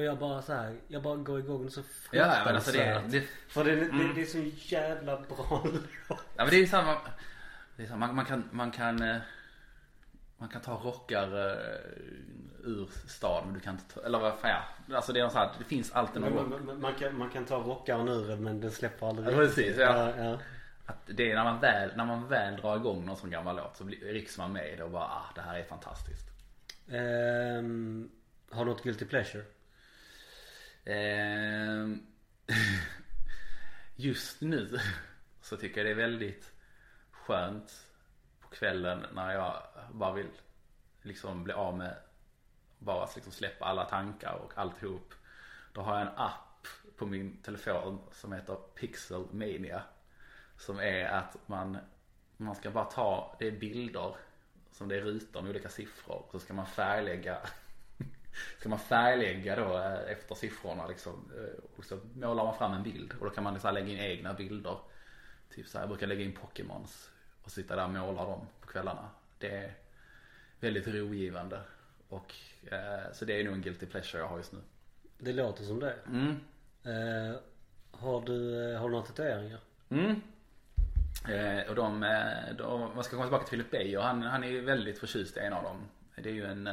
Och 0.00 0.04
jag 0.06 0.18
bara 0.18 0.42
så 0.42 0.52
här, 0.52 0.76
jag 0.88 1.02
bara 1.02 1.16
går 1.16 1.38
igång 1.38 1.70
så 1.70 1.82
Ja 2.12 2.42
men 2.46 2.54
alltså 2.54 2.72
det, 2.72 2.78
fruktansvärt. 2.78 3.12
det 3.12 3.52
För 3.52 3.64
det, 3.64 3.76
det, 3.76 3.84
Mm. 3.84 4.14
det 4.14 4.20
är 4.22 4.26
så 4.26 4.38
jävla 4.74 5.16
bra. 5.20 5.64
Ja 6.08 6.16
men 6.36 6.48
det 6.50 6.56
är 6.56 6.60
ju 6.60 6.66
samma, 6.66 6.96
det 7.76 7.82
är 7.82 7.86
samma 7.86 8.06
man, 8.06 8.16
man 8.16 8.24
kan, 8.24 8.48
man 8.52 8.70
kan, 8.70 9.02
eh, 9.02 9.16
man 10.38 10.48
kan 10.48 10.60
ta 10.60 10.72
rockar 10.74 11.48
eh, 11.50 12.64
ur 12.64 12.88
staden 13.08 13.44
men 13.44 13.54
du 13.54 13.60
kan 13.60 13.74
inte 13.74 13.94
ta, 13.94 14.00
eller 14.00 14.18
vad 14.18 14.38
fan 14.38 14.50
ja. 14.88 14.96
Alltså 14.96 15.12
det 15.12 15.20
är 15.20 15.24
något 15.24 15.32
så 15.32 15.38
här, 15.38 15.50
det 15.58 15.64
finns 15.64 15.92
alltid 15.92 16.22
någon 16.22 16.34
man, 16.50 16.64
man, 16.66 16.80
man, 16.80 16.94
kan, 16.94 17.18
man 17.18 17.30
kan 17.30 17.44
ta 17.44 17.56
rockaren 17.58 18.08
ur 18.08 18.36
men 18.36 18.60
den 18.60 18.70
släpper 18.70 19.08
aldrig 19.08 19.28
Ja, 19.34 19.36
precis, 19.38 19.76
ja. 19.78 20.12
ja. 20.18 20.38
Att 20.86 20.96
det 21.06 21.30
är 21.30 21.34
när 21.34 21.44
man 21.44 21.60
väl, 21.60 21.90
när 21.96 22.04
man 22.04 22.28
väl 22.28 22.56
drar 22.56 22.76
igång 22.76 23.06
någon 23.06 23.16
sån 23.16 23.30
gammal 23.30 23.56
låt 23.56 23.76
så 23.76 23.84
rycks 23.84 24.38
man 24.38 24.52
med 24.52 24.72
i 24.72 24.76
det 24.76 24.84
och 24.84 24.90
bara 24.90 25.04
ah, 25.04 25.30
det 25.34 25.40
här 25.40 25.58
är 25.58 25.64
fantastiskt. 25.64 26.26
Ehm, 26.90 28.10
har 28.50 28.64
du 28.64 28.70
något 28.70 28.82
guilty 28.82 29.04
pleasure? 29.04 29.44
Ehm, 30.84 32.06
just 33.96 34.40
nu 34.40 34.78
så 35.40 35.56
tycker 35.56 35.76
jag 35.76 35.86
det 35.86 35.90
är 35.90 36.06
väldigt 36.08 36.52
skönt 37.10 37.86
på 38.40 38.48
kvällen 38.48 39.06
när 39.12 39.32
jag 39.32 39.62
bara 39.92 40.12
vill 40.12 40.30
liksom 41.02 41.44
bli 41.44 41.52
av 41.52 41.76
med 41.76 41.96
bara 42.78 43.08
liksom 43.14 43.32
släppa 43.32 43.64
alla 43.64 43.84
tankar 43.84 44.32
och 44.32 44.58
alltihop. 44.58 45.14
Då 45.72 45.80
har 45.80 45.98
jag 45.98 46.06
en 46.06 46.16
app 46.16 46.66
på 46.96 47.06
min 47.06 47.36
telefon 47.42 47.98
som 48.12 48.32
heter 48.32 48.54
Pixel 48.54 49.26
Mania. 49.30 49.82
Som 50.56 50.78
är 50.80 51.04
att 51.04 51.36
man, 51.46 51.78
man 52.36 52.54
ska 52.54 52.70
bara 52.70 52.84
ta, 52.84 53.36
det 53.38 53.46
är 53.46 53.52
bilder 53.52 54.16
som 54.72 54.88
det 54.88 54.96
är 54.96 55.00
rutor 55.00 55.42
med 55.42 55.50
olika 55.50 55.68
siffror. 55.68 56.26
Så 56.32 56.38
ska 56.38 56.54
man 56.54 56.66
färglägga 56.66 57.38
Ska 58.58 58.68
man 58.68 58.78
färglägga 58.78 59.56
då 59.56 59.78
eh, 59.78 60.12
efter 60.12 60.34
siffrorna 60.34 60.86
liksom. 60.86 61.32
eh, 61.36 61.64
Och 61.76 61.84
så 61.84 61.98
målar 62.14 62.44
man 62.44 62.58
fram 62.58 62.72
en 62.72 62.82
bild 62.82 63.12
och 63.20 63.24
då 63.24 63.30
kan 63.30 63.44
man 63.44 63.52
liksom 63.54 63.74
lägga 63.74 63.88
in 63.88 63.98
egna 63.98 64.34
bilder. 64.34 64.76
Typ 65.54 65.68
så 65.68 65.78
här, 65.78 65.82
jag 65.82 65.88
brukar 65.88 66.06
lägga 66.06 66.24
in 66.24 66.32
Pokémons 66.32 67.10
och 67.42 67.50
sitta 67.50 67.76
där 67.76 67.84
och 67.84 67.90
måla 67.90 68.24
dem 68.24 68.46
på 68.60 68.66
kvällarna. 68.66 69.08
Det 69.38 69.50
är 69.56 69.72
väldigt 70.60 70.86
rogivande. 70.88 71.60
Och 72.08 72.34
eh, 72.72 73.12
så 73.12 73.24
det 73.24 73.40
är 73.40 73.44
nog 73.44 73.54
en 73.54 73.62
guilty 73.62 73.86
pleasure 73.86 74.22
jag 74.22 74.28
har 74.28 74.36
just 74.36 74.52
nu. 74.52 74.58
Det 75.18 75.32
låter 75.32 75.64
som 75.64 75.80
det. 75.80 75.94
Mm. 76.06 76.40
Eh, 76.84 77.36
har 77.90 78.20
du, 78.20 78.64
eh, 78.72 78.78
har 78.80 78.88
du 78.88 78.92
några 78.92 79.06
tatueringar? 79.06 79.60
Mm. 79.88 80.20
Eh, 81.28 81.68
och 81.68 81.74
de, 81.74 82.00
de, 82.58 82.80
man 82.94 83.04
ska 83.04 83.10
komma 83.10 83.24
tillbaka 83.24 83.44
till 83.44 83.50
Philip 83.50 83.70
Beijer. 83.70 84.00
Han, 84.00 84.22
han 84.22 84.44
är 84.44 84.48
ju 84.48 84.60
väldigt 84.60 84.98
förtjust 84.98 85.36
i 85.36 85.40
en 85.40 85.52
av 85.52 85.62
dem. 85.62 85.76
Det 86.16 86.28
är 86.28 86.34
ju 86.34 86.44
en 86.46 86.68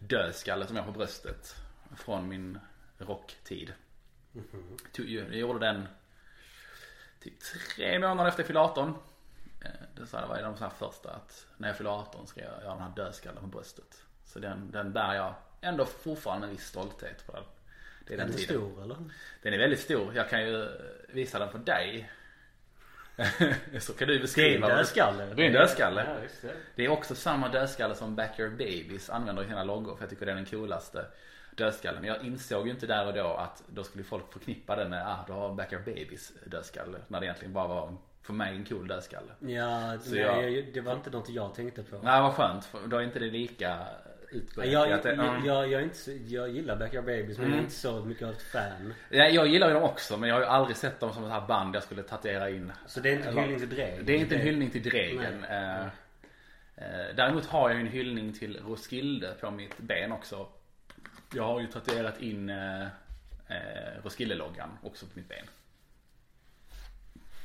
dödskalle 0.00 0.66
som 0.66 0.76
jag 0.76 0.82
har 0.82 0.92
på 0.92 0.98
bröstet. 0.98 1.56
Från 1.96 2.28
min 2.28 2.58
rocktid. 2.98 3.72
Jag 4.96 5.34
gjorde 5.34 5.58
den 5.66 5.88
typ 7.20 7.34
tre 7.76 7.98
månader 7.98 8.28
efter 8.28 8.40
jag 8.42 8.46
fyllde 8.46 8.60
18. 8.60 8.94
Eh, 9.64 9.70
Det 9.94 10.12
var 10.12 10.36
en 10.36 10.44
av 10.44 10.52
de 10.52 10.58
så 10.58 10.64
här 10.64 10.70
första 10.70 11.10
att 11.10 11.46
när 11.56 11.68
jag 11.68 11.76
fyller 11.76 11.90
18 11.90 12.26
ska 12.26 12.40
jag 12.40 12.62
göra 12.62 12.74
den 12.74 12.82
här 12.82 12.92
dödskallen 12.96 13.40
på 13.40 13.46
bröstet. 13.46 14.02
Så 14.24 14.38
den, 14.38 14.70
den 14.70 14.92
bär 14.92 15.14
jag 15.14 15.34
ändå 15.60 15.84
fortfarande 15.84 16.46
med 16.46 16.56
viss 16.56 16.66
stolthet 16.66 17.26
på 17.26 17.32
den. 17.32 17.44
Det 18.06 18.14
är 18.14 18.18
den 18.18 18.26
den 18.26 18.36
tiden. 18.36 18.56
stor 18.56 18.82
eller? 18.82 18.96
Den 19.42 19.54
är 19.54 19.58
väldigt 19.58 19.80
stor. 19.80 20.14
Jag 20.14 20.30
kan 20.30 20.42
ju 20.46 20.68
visa 21.08 21.38
den 21.38 21.50
för 21.50 21.58
dig. 21.58 22.10
Så 23.80 23.92
kan 23.92 24.08
du 24.08 24.14
Det 24.14 24.18
är 24.18 24.22
beskriva. 24.22 24.70
en 24.70 24.76
dödskalle. 24.76 25.26
Det 25.36 25.42
är 25.42 25.46
en 25.46 25.52
dödskalle. 25.52 26.04
Ja, 26.08 26.14
det. 26.42 26.54
Det 26.74 26.84
är 26.84 26.88
också 26.88 27.14
samma 27.14 27.48
dödskalle 27.48 27.94
som 27.94 28.16
Backyard 28.16 28.50
Babies 28.50 29.10
använder 29.10 29.42
i 29.42 29.46
sina 29.46 29.64
loggor. 29.64 29.96
För 29.96 30.02
jag 30.02 30.10
tycker 30.10 30.26
det 30.26 30.32
är 30.32 30.36
den 30.36 30.44
coolaste 30.46 31.04
dödskallen. 31.56 32.04
Jag 32.04 32.24
insåg 32.24 32.66
ju 32.66 32.72
inte 32.72 32.86
där 32.86 33.06
och 33.06 33.12
då 33.14 33.26
att 33.34 33.62
då 33.66 33.84
skulle 33.84 34.04
folk 34.04 34.32
förknippa 34.32 34.76
den 34.76 34.90
med 34.90 35.06
ah, 35.06 35.24
du 35.26 35.32
har 35.32 35.54
Backyard 35.54 35.84
Babies 35.84 36.32
dödskalle. 36.46 36.98
När 37.08 37.20
det 37.20 37.26
egentligen 37.26 37.52
bara 37.54 37.68
var 37.68 37.96
för 38.22 38.32
mig 38.32 38.56
en 38.56 38.64
cool 38.64 38.88
dödskalle. 38.88 39.32
Ja, 39.38 39.98
Så 40.02 40.10
nej, 40.10 40.20
jag- 40.20 40.50
jag... 40.50 40.64
det 40.74 40.80
var 40.80 40.92
inte 40.92 41.10
något 41.10 41.28
jag 41.28 41.54
tänkte 41.54 41.82
på. 41.82 41.98
Nej 42.02 42.22
vad 42.22 42.32
skönt. 42.34 42.64
För 42.64 42.78
då 42.86 42.96
är 42.96 43.02
inte 43.02 43.18
det 43.18 43.30
lika 43.30 43.78
utbrett. 44.32 44.72
Jag, 44.72 44.92
Att 44.92 45.02
det- 45.02 45.14
jag, 45.14 45.28
mm. 45.28 45.44
jag, 45.46 45.68
jag, 45.68 45.80
är 45.80 45.84
inte, 45.84 45.96
så- 45.96 46.10
jag 46.26 46.48
gillar 46.50 46.76
Backyard 46.76 47.04
Babies 47.04 47.38
men 47.38 47.46
jag 47.46 47.48
är 47.48 47.52
Mm. 47.52 47.58
inte 47.64 47.74
så 47.74 48.04
mycket 48.04 48.26
av 48.26 48.32
ett 48.32 48.42
fan. 48.42 48.94
Ja, 49.08 49.24
jag 49.28 49.46
gillar 49.46 49.68
ju 49.68 49.74
dem 49.74 49.82
också 49.82 50.16
men 50.16 50.28
jag 50.28 50.36
har 50.36 50.40
ju 50.42 50.46
aldrig 50.48 50.76
sett 50.76 51.00
dem 51.00 51.12
som 51.12 51.24
ett 51.24 51.30
här 51.30 51.46
band 51.46 51.76
jag 51.76 51.82
skulle 51.82 52.02
tatuera 52.02 52.50
in. 52.50 52.72
Så 52.86 53.00
det 53.00 53.08
är 53.10 53.16
inte 53.16 53.28
en 53.28 53.36
hyllning 53.38 53.58
till 53.58 53.68
Dreg? 53.68 54.04
Det 54.04 54.12
är 54.12 54.16
inte 54.18 54.34
en 54.34 54.40
hyllning 54.40 54.70
till 54.70 54.82
Dregen. 54.82 55.44
Eh, 55.44 55.80
eh, 55.80 57.14
Däremot 57.16 57.46
har 57.46 57.70
jag 57.70 57.78
ju 57.80 57.86
en 57.86 57.92
hyllning 57.92 58.32
till 58.32 58.60
Roskilde 58.66 59.34
på 59.40 59.50
mitt 59.50 59.78
ben 59.78 60.12
också. 60.12 60.48
Jag 61.34 61.42
har 61.44 61.60
ju 61.60 61.66
tatuerat 61.66 62.20
in 62.20 62.50
eh, 62.50 62.82
eh, 62.82 62.88
Roskilde-loggan 64.04 64.78
också 64.82 65.06
på 65.06 65.12
mitt 65.14 65.28
ben. 65.28 65.44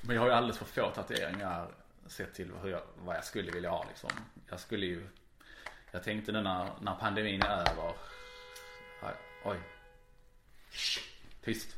Men 0.01 0.15
jag 0.15 0.21
har 0.21 0.29
ju 0.29 0.33
alldeles 0.35 0.57
för 0.57 0.65
få 0.65 0.89
tatueringar 0.89 1.67
sett 2.07 2.33
till 2.33 2.51
hur 2.63 2.69
jag, 2.69 2.81
vad 2.97 3.15
jag 3.15 3.23
skulle 3.23 3.51
vilja 3.51 3.69
ha 3.69 3.85
liksom. 3.87 4.09
Jag 4.49 4.59
skulle 4.59 4.85
ju 4.85 5.07
Jag 5.95 6.03
tänkte 6.03 6.31
nu 6.31 6.41
när, 6.41 6.69
när 6.81 6.95
pandemin 6.95 7.41
är 7.41 7.71
över 7.71 7.95
Oj, 9.43 9.59
Tyst 11.41 11.75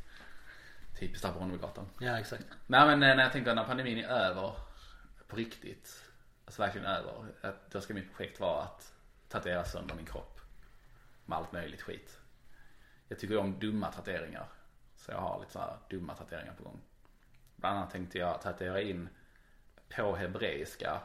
Typiskt 0.99 1.25
där 1.25 1.31
på 1.31 1.39
Ronnebygatan 1.39 1.89
Ja, 1.99 2.19
exakt. 2.19 2.45
Nej 2.67 2.85
men 2.85 3.03
eh, 3.03 3.15
när 3.15 3.23
jag 3.23 3.31
tänker 3.31 3.55
när 3.55 3.63
pandemin 3.63 3.97
är 3.97 4.07
över 4.07 4.51
på 5.27 5.35
riktigt, 5.35 6.03
alltså 6.45 6.61
verkligen 6.61 6.87
över, 6.87 7.11
att 7.41 7.71
då 7.71 7.81
ska 7.81 7.93
mitt 7.93 8.15
projekt 8.15 8.39
vara 8.39 8.63
att 8.63 8.93
tatuera 9.29 9.65
sönder 9.65 9.95
min 9.95 10.05
kropp 10.05 10.41
med 11.25 11.37
allt 11.37 11.51
möjligt 11.51 11.81
skit. 11.81 12.19
Jag 13.07 13.19
tycker 13.19 13.37
om 13.37 13.59
dumma 13.59 13.91
tatueringar. 13.91 14.47
Så 14.95 15.11
jag 15.11 15.19
har 15.19 15.39
lite 15.39 15.51
så 15.51 15.59
här 15.59 15.77
dumma 15.89 16.15
tatueringar 16.15 16.53
på 16.53 16.63
gång. 16.63 16.81
Bland 17.55 17.77
annat 17.77 17.91
tänkte 17.91 18.17
jag 18.17 18.41
tatuera 18.41 18.81
in 18.81 19.09
på 19.89 20.15
hebreiska 20.15 21.01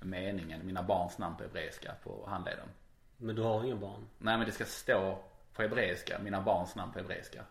meningen, 0.00 0.66
mina 0.66 0.82
barns 0.82 1.18
namn 1.18 1.36
på 1.36 1.42
hebreiska 1.42 1.92
på 2.04 2.26
handleden. 2.28 2.68
Men 3.16 3.36
du 3.36 3.42
har 3.42 3.64
ingen 3.64 3.80
barn? 3.80 4.06
Nej 4.18 4.36
men 4.36 4.46
det 4.46 4.52
ska 4.52 4.64
stå 4.64 5.18
på 5.54 5.62
hebreiska, 5.62 6.18
mina 6.18 6.40
barns 6.40 6.76
namn 6.76 6.92
på 6.92 6.98
hebreiska. 6.98 7.44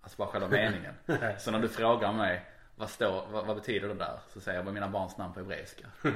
Alltså 0.00 0.18
bara 0.18 0.28
själva 0.28 0.48
meningen. 0.48 0.94
Så 1.38 1.50
när 1.50 1.58
du 1.58 1.68
frågar 1.68 2.12
mig 2.12 2.44
vad, 2.76 2.90
står, 2.90 3.26
vad, 3.30 3.46
vad 3.46 3.56
betyder 3.56 3.88
det 3.88 3.94
där? 3.94 4.18
Så 4.28 4.40
säger 4.40 4.58
jag 4.58 4.64
bara 4.64 4.74
mina 4.74 4.88
barns 4.88 5.16
namn 5.18 5.34
på 5.34 5.40
hebreiska. 5.40 5.86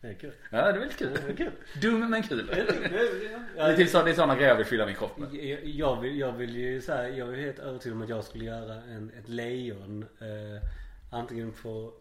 Det 0.00 0.10
är 0.10 0.14
kul. 0.14 0.32
Ja 0.50 0.62
det 0.62 0.68
är 0.68 0.78
väldigt 0.78 0.98
kul. 0.98 1.18
Det 1.26 1.32
är 1.32 1.36
kul. 1.36 1.52
Dum 1.80 2.10
men 2.10 2.22
kul. 2.22 2.46
Det 2.46 2.60
är, 3.60 3.76
typ 3.76 3.88
så, 3.88 4.02
det 4.02 4.10
är 4.10 4.14
sådana 4.14 4.34
grejer 4.34 4.48
jag 4.48 4.56
vill 4.56 4.66
fylla 4.66 4.86
min 4.86 4.94
kropp 4.94 5.18
med. 5.18 5.34
Jag, 5.34 5.64
jag, 5.64 6.00
vill, 6.00 6.18
jag 6.18 6.32
vill 6.32 6.56
ju 6.56 6.80
säga, 6.80 7.08
jag 7.08 7.34
är 7.34 7.36
helt 7.36 7.58
övertygad 7.58 7.96
om 7.96 8.02
att 8.02 8.08
jag 8.08 8.24
skulle 8.24 8.44
göra 8.44 8.74
en, 8.74 9.12
ett 9.18 9.28
lejon 9.28 10.02
eh, 10.02 10.68
antingen 11.10 11.52
på 11.52 11.92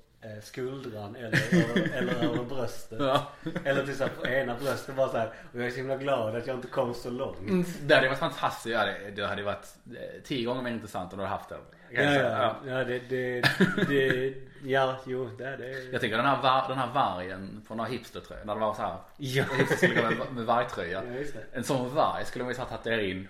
skuldran 0.43 1.15
eller, 1.15 1.27
över- 1.53 1.93
eller 1.97 2.13
över 2.23 2.43
bröstet. 2.43 2.99
Ja. 3.01 3.31
Eller 3.63 3.85
till 3.85 3.95
så 3.97 4.07
på 4.07 4.27
ena 4.27 4.55
bröstet 4.55 4.95
bara 4.95 5.09
så 5.09 5.17
här. 5.17 5.27
Och 5.53 5.59
jag 5.59 5.65
är 5.67 5.71
så 5.71 5.77
himla 5.77 5.97
glad 5.97 6.35
att 6.35 6.47
jag 6.47 6.55
inte 6.57 6.67
kom 6.67 6.93
så 6.93 7.09
långt. 7.09 7.39
Mm, 7.39 7.65
Det 7.81 7.95
hade 7.95 8.07
varit 8.07 8.19
fantastiskt. 8.19 8.73
Ja, 8.73 8.85
det, 8.85 9.11
det 9.15 9.27
hade 9.27 9.43
varit 9.43 9.75
eh, 9.91 10.21
tio 10.23 10.45
gånger 10.45 10.61
mer 10.61 10.71
intressant 10.71 11.13
om 11.13 11.19
du 11.19 11.25
hade 11.25 11.35
haft 11.37 11.49
den. 11.49 11.59
Ja, 11.91 12.01
ja, 12.03 12.55
ja 12.67 12.83
det, 12.83 12.99
det, 12.99 13.41
det, 13.87 14.33
ja, 14.63 14.97
jo, 15.05 15.29
det 15.37 15.57
det. 15.57 15.69
Jag 15.91 16.01
tänker 16.01 16.17
den 16.17 16.25
här, 16.25 16.41
var, 16.41 16.67
den 16.67 16.77
här 16.77 16.93
vargen 16.93 17.63
på 17.67 17.75
några 17.75 17.89
hipstertröjor. 17.89 18.45
När 18.45 18.53
det 18.53 18.59
var 18.61 18.73
så 18.73 18.81
här. 18.81 18.97
Ja, 19.17 19.43
Hipster 19.57 19.75
skulle 19.75 19.95
gå 19.95 20.01
med, 20.09 20.17
med 20.33 20.45
vargtröja. 20.45 21.03
ja. 21.03 21.23
En 21.53 21.63
sån 21.63 21.95
varg 21.95 22.25
skulle 22.25 22.43
man 22.43 22.51
ju 22.51 22.55
så 22.55 22.61
här 22.61 22.69
tatuera 22.69 23.01
in. 23.01 23.27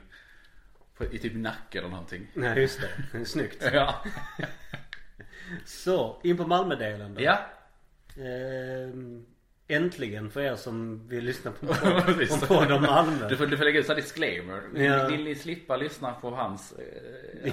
På, 0.97 1.05
I 1.05 1.19
typ 1.19 1.35
nacken 1.35 1.79
eller 1.79 1.89
någonting. 1.91 2.27
Nej, 2.33 2.59
just 2.61 2.79
det. 3.11 3.25
Snyggt. 3.25 3.63
Ja. 3.73 3.95
Så, 5.65 6.19
in 6.23 6.37
på 6.37 6.47
Malmödelen 6.47 7.15
då. 7.15 7.21
Ja. 7.21 7.39
Ehm, 8.17 9.25
äntligen 9.67 10.29
för 10.31 10.41
er 10.41 10.55
som 10.55 11.07
vill 11.07 11.23
lyssna 11.25 11.51
på 11.51 11.67
på 12.39 12.45
podd 12.47 12.71
om 12.71 12.81
Malmö. 12.81 13.27
Du 13.29 13.37
får, 13.37 13.45
du 13.45 13.57
får 13.57 13.63
lägga 13.65 13.79
ut 13.79 13.87
här 13.87 13.95
disclaimer. 13.95 14.61
Vill, 14.73 14.83
Ja. 14.85 15.07
vill 15.07 15.23
ni 15.23 15.35
slippa 15.35 15.77
lyssna 15.77 16.11
på 16.11 16.29
hans, 16.29 16.73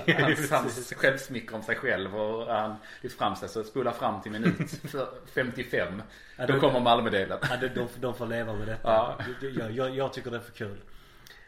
eh, 0.06 0.16
hans, 0.24 0.50
hans 0.50 0.92
självsmicker 0.96 1.54
om 1.54 1.62
sig 1.62 1.76
själv 1.76 2.16
och 2.16 2.46
han 2.54 2.76
lyft 3.00 3.18
fram 3.18 3.36
sig 3.36 3.48
så 3.48 3.64
spola 3.64 3.92
fram 3.92 4.22
till 4.22 4.32
minut 4.32 4.70
för- 4.90 5.08
55. 5.34 6.02
Ja, 6.36 6.46
Då 6.46 6.52
då- 6.52 6.60
kommer 6.60 6.80
Malmödelen. 6.80 7.38
Ja, 7.42 7.56
de, 7.60 7.68
de, 7.68 7.88
de 8.00 8.14
får 8.14 8.26
leva 8.26 8.52
med 8.52 8.68
detta. 8.68 8.88
Ja. 8.88 9.18
Jag, 9.58 9.70
jag, 9.72 9.94
jag 9.96 10.12
tycker 10.12 10.30
det 10.30 10.36
är 10.36 10.40
för 10.40 10.52
kul. 10.52 10.76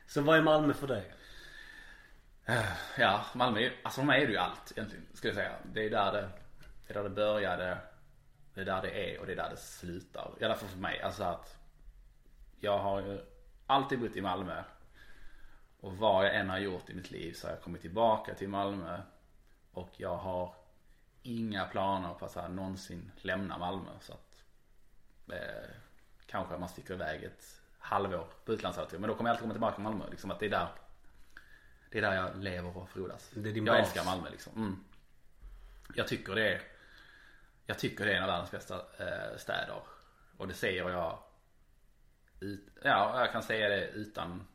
Så 0.07 0.20
vad 0.20 0.39
är 0.39 0.43
Malmö 0.43 0.75
för 0.75 0.87
dig? 0.87 1.12
Eh, 2.47 2.64
ja, 2.99 3.24
Malmö 3.34 3.61
är, 3.61 3.72
alltså 3.82 4.01
för 4.01 4.07
mig 4.07 4.22
är 4.22 4.26
det 4.26 4.32
ju 4.32 4.38
allt 4.38 4.72
egentligen, 4.76 5.07
skulle 5.12 5.30
jag 5.30 5.36
säga. 5.36 5.57
Det 5.72 5.86
är 5.86 5.90
där 5.90 6.12
det, 6.12 6.28
det 6.86 6.93
är 6.93 6.95
där 6.95 7.03
det 7.03 7.11
började, 7.11 7.78
det 8.55 8.61
är 8.61 8.64
där 8.64 8.82
det 8.82 8.90
är 8.90 9.20
och 9.20 9.26
det 9.26 9.32
är 9.32 9.36
där 9.36 9.51
det 9.51 9.57
slutar. 9.57 10.34
I 10.40 10.45
alla 10.45 10.55
fall 10.55 10.68
för 10.68 10.78
mig. 10.78 11.01
Alltså 11.01 11.24
att 11.24 11.57
jag 12.61 12.78
har 12.78 13.01
ju 13.01 13.20
alltid 13.66 14.01
bott 14.01 14.16
i 14.16 14.20
Malmö. 14.20 14.62
Och 15.80 15.97
vad 15.97 16.24
jag 16.24 16.36
än 16.36 16.51
har 16.51 16.59
gjort 16.59 16.90
i 16.90 16.95
mitt 16.95 17.11
liv 17.11 17.32
så 17.32 17.47
har 17.47 17.55
jag 17.55 17.62
kommit 17.62 17.80
tillbaka 17.80 18.34
till 18.34 18.49
Malmö. 18.49 18.99
Och 19.72 19.90
jag 19.97 20.16
har 20.16 20.55
inga 21.22 21.64
planer 21.64 22.14
på 22.14 22.24
att 22.24 22.32
så 22.32 22.40
här, 22.40 22.49
någonsin 22.49 23.12
lämna 23.16 23.59
Malmö. 23.59 23.90
Så 24.01 24.12
att 24.12 24.45
eh, 25.32 25.70
kanske 26.26 26.59
man 26.59 26.68
sticker 26.68 26.95
iväg 26.95 27.24
ett 27.24 27.61
halvår 27.78 28.26
på 28.45 28.53
utlandsäventyr. 28.53 28.99
Men 28.99 29.09
då 29.09 29.14
kommer 29.14 29.30
jag 29.30 29.34
alltid 29.34 29.43
komma 29.43 29.55
tillbaka 29.55 29.74
till 29.74 29.84
Malmö. 29.84 30.05
Liksom 30.11 30.30
att 30.30 30.40
det 30.40 30.47
är 30.47 30.51
där 30.51 30.68
det 31.93 31.99
är 31.99 32.03
där 32.03 32.14
jag 32.14 32.43
lever 32.43 32.76
och 32.76 32.88
frodas. 32.88 33.30
Det 33.34 33.51
är 33.51 33.55
din 33.55 33.66
jag 33.66 33.76
bas. 33.76 33.86
älskar 33.86 34.05
Malmö 34.05 34.30
liksom. 34.30 34.53
Mm. 34.57 34.84
Jag 35.95 36.09
tycker 36.09 36.34
det 36.34 36.49
är 36.49 36.62
Jag 37.66 37.78
tycker 37.78 38.07
det 38.07 38.12
är 38.12 38.16
en 38.16 38.22
av 38.22 38.28
världens 38.28 38.51
bästa 38.51 38.74
eh, 38.74 39.36
städer. 39.38 39.82
Och 40.36 40.49
det 40.49 40.55
säger 40.55 40.90
jag 40.90 41.18
ut, 42.40 42.68
Ja, 42.82 43.20
jag 43.20 43.32
kan 43.32 43.43
säga 43.43 43.68
det 43.68 43.88
utan 43.88 44.47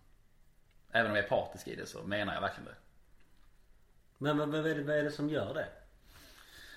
Även 0.92 1.12
om 1.12 1.18
jag 1.18 1.26
är 1.26 1.30
partisk 1.30 1.68
i 1.68 1.76
det 1.76 1.86
så 1.86 2.04
menar 2.04 2.34
jag 2.34 2.42
verkligen 2.42 2.66
det. 2.66 2.76
Men 4.18 4.38
vad, 4.38 4.50
vad, 4.50 4.68
är 4.68 4.76
det, 4.76 4.84
vad 4.84 4.96
är 4.96 5.04
det 5.04 5.12
som 5.12 5.30
gör 5.30 5.54
det? 5.54 5.68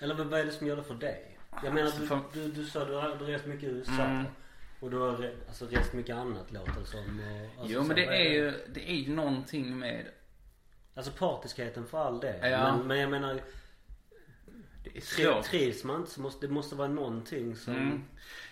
Eller 0.00 0.14
vad, 0.14 0.40
är 0.40 0.44
det 0.44 0.52
som 0.52 0.66
gör 0.66 0.76
det 0.76 0.82
för 0.82 0.94
dig? 0.94 1.38
Jag 1.64 1.74
menar 1.74 1.90
du, 2.00 2.06
För- 2.06 2.20
du, 2.32 2.52
du 2.52 2.66
sa 2.66 2.84
du 2.84 2.94
har, 2.94 3.08
rest 3.08 3.46
mycket 3.46 3.68
i 3.68 3.72
USA. 3.72 4.02
Mm. 4.02 4.26
Och 4.80 4.90
du 4.90 4.98
har 4.98 5.32
alltså, 5.48 5.66
rest 5.66 5.92
mycket 5.92 6.16
annat 6.16 6.52
låter 6.52 6.80
det 6.80 6.86
som. 6.86 7.20
Och, 7.20 7.60
alltså, 7.60 7.74
Jo 7.74 7.82
men 7.82 7.96
det 7.96 8.06
är 8.06 8.30
ju 8.30 8.50
Det 8.74 8.90
är 8.90 8.94
ju 8.94 9.14
någonting 9.14 9.78
med 9.78 10.06
Alltså 10.94 11.12
partiskheten 11.12 11.86
för 11.86 11.98
all 11.98 12.20
del. 12.20 12.50
Ja. 12.50 12.76
Men, 12.76 12.86
men 12.86 12.98
jag 12.98 13.10
menar 13.10 13.40
Det 14.84 14.96
är 14.96 15.00
svårt. 15.00 15.44
trivs 15.44 15.84
man 15.84 15.96
inte 16.00 16.10
så 16.10 16.20
måste 16.20 16.46
det 16.46 16.52
måste 16.52 16.74
vara 16.74 16.88
någonting 16.88 17.56
som. 17.56 17.74
Mm. 17.76 18.04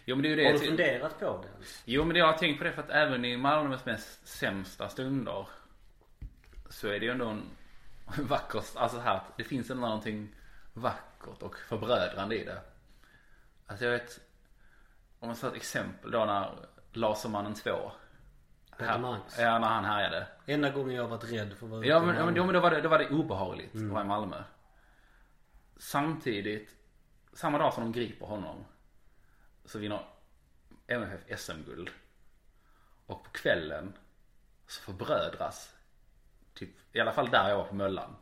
Jo 0.04 0.16
men 0.16 0.22
det 0.22 0.28
är 0.28 0.36
ju 0.36 0.44
Har 0.44 0.52
det. 0.52 0.58
du 0.58 0.66
funderat 0.66 1.20
på 1.20 1.42
det? 1.42 1.64
Jo 1.84 2.04
men 2.04 2.14
det 2.14 2.18
jag 2.18 2.26
har 2.26 2.38
tänkt 2.38 2.58
på 2.58 2.64
det 2.64 2.72
för 2.72 2.82
att 2.82 2.90
även 2.90 3.24
i 3.24 3.36
Malmös 3.36 3.84
mest 3.84 4.26
sämsta 4.28 4.88
stunder 4.88 5.48
så 6.70 6.88
är 6.88 7.00
det 7.00 7.06
ju 7.06 7.12
ändå 7.12 7.26
en 7.26 7.42
vacker, 8.26 8.62
alltså 8.74 8.98
här 8.98 9.20
det 9.36 9.44
finns 9.44 9.70
ändå 9.70 9.86
någonting 9.86 10.34
vackert 10.72 11.42
och 11.42 11.56
förbrödrande 11.58 12.40
i 12.40 12.44
det. 12.44 12.60
Alltså 13.66 13.84
jag 13.84 13.92
vet, 13.92 14.20
om 15.18 15.28
man 15.28 15.36
tar 15.36 15.48
ett 15.48 15.54
exempel 15.54 16.10
då 16.10 16.24
när 16.24 16.54
Lasermannen 16.92 17.54
2 17.54 17.92
Peter 18.78 18.98
Mangs. 18.98 19.38
Ja 19.38 19.58
när 19.58 19.68
han 19.68 19.84
härjade. 19.84 20.26
Enda 20.46 20.70
gången 20.70 20.94
jag 20.94 21.08
varit 21.08 21.32
rädd 21.32 21.52
för 21.52 21.66
att 21.66 21.70
vara 21.72 21.84
Ja 21.86 21.96
ute 21.96 22.04
i 22.04 22.06
men, 22.06 22.16
ja, 22.16 22.24
men, 22.24 22.34
då, 22.34 22.44
men 22.44 22.54
då, 22.54 22.60
var 22.60 22.70
det, 22.70 22.80
då 22.80 22.88
var 22.88 22.98
det 22.98 23.08
obehagligt 23.10 23.74
att 23.74 23.82
vara 23.82 24.02
i 24.04 24.06
Malmö. 24.06 24.42
Samtidigt, 25.76 26.68
samma 27.32 27.58
dag 27.58 27.74
som 27.74 27.82
de 27.82 27.92
griper 27.92 28.26
honom 28.26 28.64
så 29.64 29.78
vinner 29.78 30.00
MFF 30.86 31.40
SM-guld. 31.40 31.90
Och 33.06 33.24
på 33.24 33.30
kvällen 33.30 33.92
så 34.66 34.82
förbrödras, 34.82 35.74
typ, 36.54 36.70
i 36.92 37.00
alla 37.00 37.12
fall 37.12 37.30
där 37.30 37.48
jag 37.48 37.56
var 37.56 37.64
på 37.64 37.74
Möllan. 37.74 38.16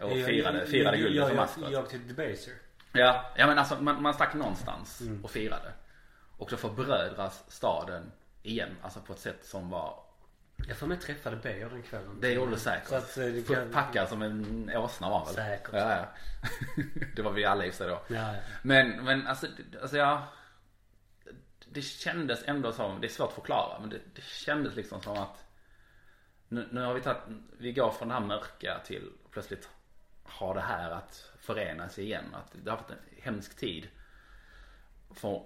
Och 0.00 0.10
Jag- 0.16 0.26
firade, 0.26 0.58
jag- 0.58 0.68
firade 0.68 0.96
guldet 0.96 1.16
jag- 1.16 1.28
för 1.28 1.34
jag- 1.34 1.40
Maskrot. 1.42 1.70
Jag 1.70 1.88
till 1.88 2.14
Debaser. 2.16 2.52
Ja, 2.92 3.24
ja 3.36 3.46
men 3.46 3.58
alltså 3.58 3.82
man, 3.82 4.02
man 4.02 4.14
stack 4.14 4.34
någonstans 4.34 5.02
och 5.22 5.30
firade. 5.30 5.72
Och 6.38 6.50
så 6.50 6.56
förbrödras 6.56 7.44
staden 7.48 8.12
igen, 8.46 8.76
alltså 8.82 9.00
på 9.00 9.12
ett 9.12 9.18
sätt 9.18 9.44
som 9.44 9.70
var 9.70 10.02
Jag 10.68 10.76
får 10.76 10.86
mig 10.86 10.98
träffade 10.98 11.36
Beijer 11.36 11.70
den 11.70 11.82
kvällen. 11.82 12.20
Det 12.20 12.32
gjorde 12.32 12.50
du 12.50 12.58
säkert. 12.58 12.88
Så 12.88 12.94
att 12.94 13.16
eh, 13.16 13.24
det 13.24 13.48
kan... 13.48 13.72
Packad 13.72 14.08
som 14.08 14.22
en 14.22 14.70
åsna 14.76 15.10
var 15.10 15.24
väl? 15.24 15.34
Säkert. 15.34 15.70
Ja, 15.72 15.90
ja. 15.90 16.08
det 17.16 17.22
var 17.22 17.32
vi 17.32 17.44
alla 17.44 17.64
i 17.64 17.72
sig 17.72 17.88
då. 17.88 18.02
Ja, 18.08 18.34
ja. 18.34 18.40
Men, 18.62 19.04
men 19.04 19.26
alltså, 19.26 19.46
alltså 19.80 19.96
ja. 19.96 20.26
Det 21.72 21.82
kändes 21.82 22.44
ändå 22.46 22.72
som, 22.72 23.00
det 23.00 23.06
är 23.06 23.08
svårt 23.08 23.28
att 23.28 23.34
förklara 23.34 23.80
men 23.80 23.90
det, 23.90 24.00
det 24.14 24.22
kändes 24.24 24.76
liksom 24.76 25.02
som 25.02 25.16
att 25.16 25.44
nu, 26.48 26.68
nu 26.72 26.80
har 26.80 26.94
vi 26.94 27.00
tagit, 27.00 27.22
vi 27.58 27.72
går 27.72 27.90
från 27.90 28.08
det 28.08 28.14
här 28.14 28.20
mörka 28.20 28.80
till 28.84 29.12
plötsligt 29.30 29.68
ha 30.22 30.54
det 30.54 30.60
här 30.60 30.90
att 30.90 31.30
förenas 31.38 31.98
igen. 31.98 32.24
Att 32.34 32.56
det 32.64 32.70
har 32.70 32.76
varit 32.76 32.90
en 32.90 33.22
hemsk 33.22 33.56
tid 33.56 33.88
för 35.14 35.42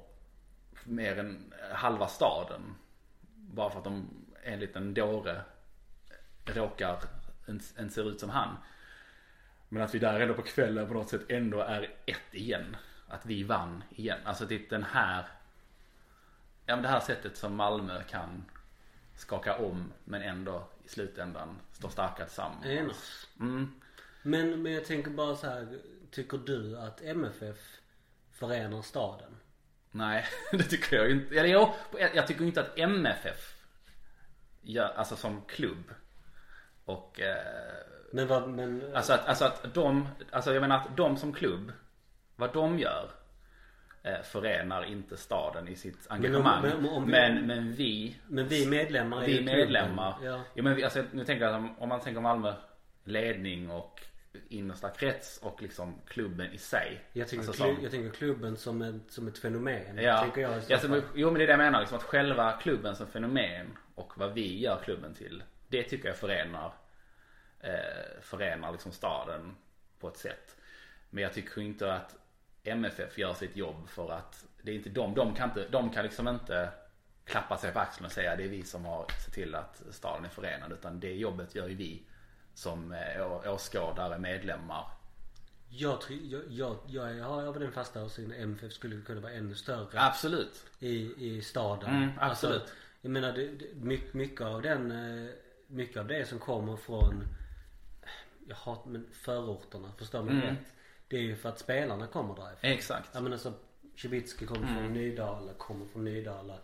mer 0.84 1.18
än 1.18 1.54
halva 1.72 2.08
staden. 2.08 2.74
Bara 3.54 3.70
för 3.70 3.78
att 3.78 3.84
de, 3.84 4.08
en 4.42 4.60
liten 4.60 4.94
dåre 4.94 5.42
råkar, 6.44 6.98
en, 7.46 7.60
en 7.76 7.90
ser 7.90 8.10
ut 8.10 8.20
som 8.20 8.30
han. 8.30 8.56
Men 9.68 9.82
att 9.82 9.94
vi 9.94 9.98
där 9.98 10.20
ändå 10.20 10.34
på 10.34 10.42
kvällen 10.42 10.88
på 10.88 10.94
något 10.94 11.08
sätt 11.08 11.24
ändå 11.28 11.60
är 11.60 11.94
ett 12.06 12.34
igen. 12.34 12.76
Att 13.08 13.26
vi 13.26 13.42
vann 13.42 13.84
igen. 13.90 14.18
Alltså 14.24 14.46
typ 14.46 14.70
den 14.70 14.84
här 14.84 15.26
Ja 16.70 16.76
men 16.76 16.82
det 16.82 16.88
här 16.88 17.00
sättet 17.00 17.36
som 17.36 17.56
Malmö 17.56 18.02
kan 18.02 18.44
skaka 19.16 19.56
om 19.56 19.92
men 20.04 20.22
ändå 20.22 20.68
i 20.84 20.88
slutändan 20.88 21.56
stå 21.72 21.88
starka 21.88 22.24
tillsammans. 22.24 22.66
Enas. 22.66 23.28
Mm. 23.40 23.80
Men, 24.22 24.62
men 24.62 24.72
jag 24.72 24.84
tänker 24.84 25.10
bara 25.10 25.36
så 25.36 25.46
här. 25.46 25.78
Tycker 26.10 26.38
du 26.38 26.78
att 26.78 27.02
MFF 27.02 27.80
förenar 28.30 28.82
staden? 28.82 29.36
Nej, 29.90 30.24
det 30.52 30.62
tycker 30.62 30.96
jag 30.96 31.10
inte. 31.10 31.34
Eller 31.38 31.48
jo, 31.48 31.74
jag 32.14 32.26
tycker 32.26 32.44
inte 32.44 32.60
att 32.60 32.78
MFF 32.78 33.54
gör, 34.62 34.92
alltså 34.96 35.16
som 35.16 35.42
klubb 35.48 35.90
och 36.84 37.20
eh, 37.20 37.36
Men 38.12 38.26
vad, 38.26 38.48
men... 38.48 38.82
Alltså 38.94 39.12
att, 39.12 39.26
alltså 39.28 39.44
att 39.44 39.74
de, 39.74 40.08
alltså 40.30 40.52
jag 40.54 40.60
menar 40.60 40.76
att 40.76 40.96
de 40.96 41.16
som 41.16 41.32
klubb, 41.32 41.72
vad 42.36 42.52
de 42.52 42.78
gör 42.78 43.10
eh, 44.02 44.22
förenar 44.22 44.84
inte 44.84 45.16
staden 45.16 45.68
i 45.68 45.76
sitt 45.76 46.06
engagemang. 46.08 46.62
men 46.62 46.82
Men, 46.82 46.90
om 46.90 47.06
vi- 47.06 47.12
men, 47.46 47.72
vi, 47.72 48.16
Men 48.28 48.48
vi 48.48 48.66
medlemmar 48.66 49.20
vi 49.26 49.40
medlemmar. 49.40 50.14
Ja. 50.24 50.40
Ja. 50.54 50.62
men 50.62 50.74
vi, 50.76 50.84
alltså, 50.84 51.04
nu 51.12 51.24
tänker 51.24 51.44
jag 51.44 51.74
om 51.78 51.88
man 51.88 52.00
tänker 52.00 52.20
Malmö 52.20 52.54
ledning 53.04 53.70
och 53.70 54.00
innersta 54.48 54.90
krets 54.90 55.38
och 55.42 55.62
liksom 55.62 55.94
klubben 56.06 56.52
i 56.52 56.58
sig. 56.58 57.00
Jag 57.12 57.28
tänker, 57.28 57.46
alltså, 57.48 57.62
klu- 57.64 57.74
som- 57.74 57.82
jag 57.82 57.90
tänker 57.90 58.10
klubben 58.10 58.56
som 58.56 58.82
ett, 58.82 59.12
som 59.12 59.28
ett 59.28 59.38
fenomen. 59.38 59.98
Ja, 59.98 60.20
Tänker 60.22 60.40
jag 60.40 60.62
ja, 60.68 60.78
så, 60.78 60.88
fall. 60.88 61.02
jo 61.14 61.30
men 61.30 61.38
det 61.38 61.44
är 61.44 61.46
det 61.46 61.52
jag 61.52 61.58
menar. 61.58 61.80
Liksom 61.80 61.98
att 61.98 62.04
själva 62.04 62.52
klubben 62.52 62.96
som 62.96 63.06
fenomen 63.06 63.78
och 63.94 64.18
vad 64.18 64.32
vi 64.34 64.58
gör 64.60 64.80
klubben 64.84 65.14
till. 65.14 65.42
Det 65.68 65.82
tycker 65.82 66.08
jag 66.08 66.16
förenar 66.16 66.72
eh, 67.60 68.20
förenar 68.20 68.72
liksom 68.72 68.92
staden 68.92 69.56
på 70.00 70.08
ett 70.08 70.16
sätt. 70.16 70.56
Men 71.10 71.22
jag 71.22 71.32
tycker 71.32 71.60
inte 71.60 71.92
att 71.94 72.16
MFF 72.64 73.18
gör 73.18 73.34
sitt 73.34 73.56
jobb 73.56 73.88
för 73.88 74.12
att 74.12 74.44
det 74.62 74.70
är 74.70 74.74
inte 74.74 74.88
de, 74.90 75.14
de 75.14 75.34
kan 75.34 75.48
inte, 75.48 75.68
de 75.68 75.90
kan 75.90 76.04
liksom 76.04 76.28
inte 76.28 76.68
klappa 77.24 77.56
sig 77.58 77.72
på 77.72 77.78
axeln 77.78 78.06
och 78.06 78.12
säga 78.12 78.36
det 78.36 78.44
är 78.44 78.48
vi 78.48 78.62
som 78.62 78.84
har 78.84 79.06
sett 79.24 79.34
till 79.34 79.54
att 79.54 79.82
staden 79.90 80.24
är 80.24 80.28
förenad. 80.28 80.72
Utan 80.72 81.00
det 81.00 81.12
jobbet 81.14 81.54
gör 81.54 81.68
ju 81.68 81.74
vi 81.74 82.02
som 82.60 82.92
eh, 82.92 83.52
åskådare, 83.54 84.18
medlemmar. 84.18 84.84
Jag, 85.68 86.00
tror, 86.00 86.18
jag, 86.22 86.42
jag, 86.48 86.76
jag 87.18 87.24
har 87.24 87.46
av 87.46 87.60
den 87.60 87.72
fasta 87.72 88.04
åsikten 88.04 88.42
MFF 88.42 88.72
skulle 88.72 89.00
kunna 89.00 89.20
vara 89.20 89.32
ännu 89.32 89.54
större 89.54 89.88
Absolut. 90.00 90.66
i, 90.78 91.14
i 91.36 91.42
staden. 91.42 91.90
Mm, 91.90 92.10
absolut. 92.20 92.60
Alltså, 92.60 92.74
jag 93.00 93.10
menar 93.10 93.32
det, 93.32 93.48
det, 93.48 93.74
mycket, 93.74 94.14
mycket 94.14 94.40
av 94.40 94.62
den 94.62 94.90
eh, 94.92 95.30
Mycket 95.66 95.96
av 95.96 96.06
det 96.06 96.28
som 96.28 96.38
kommer 96.38 96.76
från 96.76 97.24
Jag 98.48 98.56
hatar 98.56 98.90
men 98.90 99.06
förorterna, 99.12 99.92
förstår 99.98 100.22
mig 100.22 100.34
Mm. 100.34 100.46
rätt. 100.46 100.72
Det 101.08 101.16
är 101.16 101.20
ju 101.22 101.36
för 101.36 101.48
att 101.48 101.58
spelarna 101.58 102.06
kommer 102.06 102.34
därifrån. 102.34 102.70
Exakt. 102.70 103.08
Ja 103.12 103.20
men 103.20 103.32
alltså 103.32 103.52
Cibicki 103.96 104.46
kommer 104.46 104.68
Mm. 104.68 104.74
från 104.74 104.92
Nydala, 104.92 105.52
kommer 105.52 105.86
från 105.86 106.04
Nydala. 106.04 106.54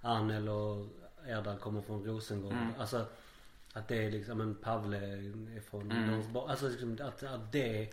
Annel 0.00 0.48
och 0.48 0.86
Erdal 1.26 1.58
kommer 1.58 1.82
från 1.82 2.04
Rosengård. 2.04 2.52
Mm. 2.52 2.72
Alltså 2.78 3.06
att 3.76 3.88
det 3.88 4.04
är 4.04 4.10
liksom, 4.10 4.38
men 4.38 4.54
Pavle 4.54 5.32
från 5.70 5.90
Mm. 5.90 6.06
Norrbotten. 6.10 6.50
Alltså 6.50 6.68
liksom, 6.68 6.98
att, 7.02 7.22
att 7.22 7.52
det 7.52 7.88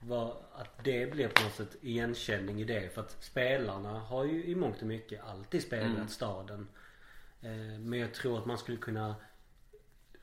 var, 0.00 0.36
att 0.54 0.84
det 0.84 1.12
blir 1.12 1.28
på 1.28 1.42
något 1.42 1.52
sätt 1.54 1.76
igenkänning 1.80 2.60
i 2.60 2.64
det. 2.64 2.94
För 2.94 3.00
att 3.00 3.16
spelarna 3.24 3.98
har 4.00 4.24
ju 4.24 4.44
i 4.44 4.54
mångt 4.54 4.80
och 4.80 4.86
mycket 4.86 5.24
alltid 5.24 5.62
spelat 5.62 5.86
Mm. 5.96 6.08
staden. 6.08 6.68
Eh, 7.42 7.78
men 7.80 7.98
jag 7.98 8.14
tror 8.14 8.38
att 8.38 8.46
man 8.46 8.58
skulle 8.58 8.78
kunna 8.78 9.14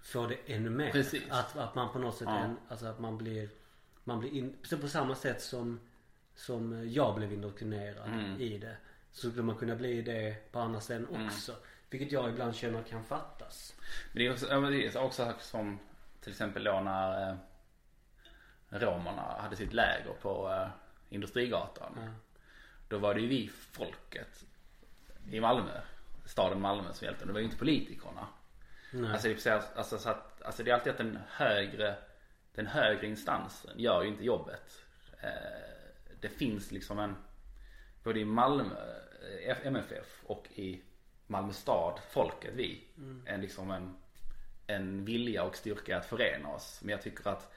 få 0.01 0.27
det 0.27 0.37
ännu 0.45 0.69
mer. 0.69 0.91
Precis. 0.91 1.23
Att, 1.29 1.57
att 1.57 1.75
man 1.75 1.93
på 1.93 1.99
något 1.99 2.15
sätt, 2.17 2.27
Ja. 2.31 2.37
en, 2.43 2.57
alltså 2.67 2.85
att 2.85 2.99
man 2.99 3.17
blir, 3.17 3.49
man 4.03 4.19
blir 4.19 4.31
in, 4.33 4.55
på 4.81 4.87
samma 4.87 5.15
sätt 5.15 5.41
som, 5.41 5.79
som 6.35 6.89
jag 6.93 7.15
blev 7.15 7.33
indoktrinerad 7.33 8.07
Mm. 8.13 8.41
i 8.41 8.57
det. 8.57 8.77
Så 9.11 9.29
skulle 9.29 9.43
man 9.43 9.55
kunna 9.55 9.75
bli 9.75 10.01
det 10.01 10.51
på 10.51 10.59
andra 10.59 10.79
ställen 10.81 11.25
också. 11.25 11.55
Vilket 11.93 12.11
jag 12.11 12.29
ibland 12.29 12.55
känner 12.55 12.83
kan 12.83 13.03
fattas. 13.03 13.75
Men 14.11 14.19
det 14.19 14.27
är 14.27 14.31
också, 14.31 14.45
det 14.59 14.85
är 14.85 14.97
också 14.97 15.33
som 15.39 15.79
till 16.21 16.31
exempel 16.31 16.63
då 16.63 16.79
när 16.79 17.29
eh, 17.29 17.35
romerna 18.69 19.35
hade 19.39 19.55
sitt 19.55 19.73
läger 19.73 20.13
på 20.21 20.51
eh, 20.51 20.67
Industrigatan. 21.09 21.93
Ja. 21.95 22.11
Då 22.87 22.97
var 22.97 23.13
det 23.13 23.21
ju 23.21 23.27
vi 23.27 23.47
folket 23.47 24.43
i 25.31 25.39
Malmö, 25.39 25.81
staden 26.25 26.61
Malmö 26.61 26.93
som 26.93 27.05
hjälpte. 27.05 27.25
Det 27.25 27.33
var 27.33 27.39
ju 27.39 27.45
inte 27.45 27.57
politikerna. 27.57 28.27
Nej. 28.91 29.11
Alltså, 29.11 29.27
det, 29.27 29.45
är 29.45 29.63
alltså, 29.75 29.97
så 29.97 30.09
att, 30.09 30.41
alltså 30.41 30.63
det 30.63 30.71
är 30.71 30.75
alltid 30.75 30.91
att 30.91 30.97
den 30.97 31.19
högre, 31.27 31.95
den 32.55 32.67
högre 32.67 33.07
instansen 33.07 33.79
gör 33.79 34.03
ju 34.03 34.09
inte 34.09 34.25
jobbet. 34.25 34.83
Eh, 35.21 35.29
det 36.19 36.29
finns 36.29 36.71
liksom 36.71 36.99
en, 36.99 37.15
både 38.03 38.19
i 38.19 38.25
Malmö, 38.25 38.75
MFF 39.63 40.23
och 40.23 40.47
i 40.55 40.81
Malmö 41.27 41.53
stad, 41.53 41.99
folket, 42.09 42.53
vi, 42.53 42.83
en 43.25 43.41
liksom 43.41 43.71
en, 43.71 43.95
en 44.67 45.05
vilja 45.05 45.43
och 45.43 45.55
styrka 45.55 45.97
att 45.97 46.05
förena 46.05 46.49
oss. 46.49 46.79
Men 46.81 46.89
jag 46.89 47.01
tycker 47.01 47.29
att 47.29 47.53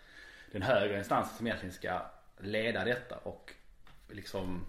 den 0.53 0.63
högre 0.63 0.99
instansen 0.99 1.37
som 1.37 1.47
egentligen 1.47 1.75
ska 1.75 2.01
leda 2.39 2.85
detta 2.85 3.17
och 3.17 3.53
liksom 4.09 4.67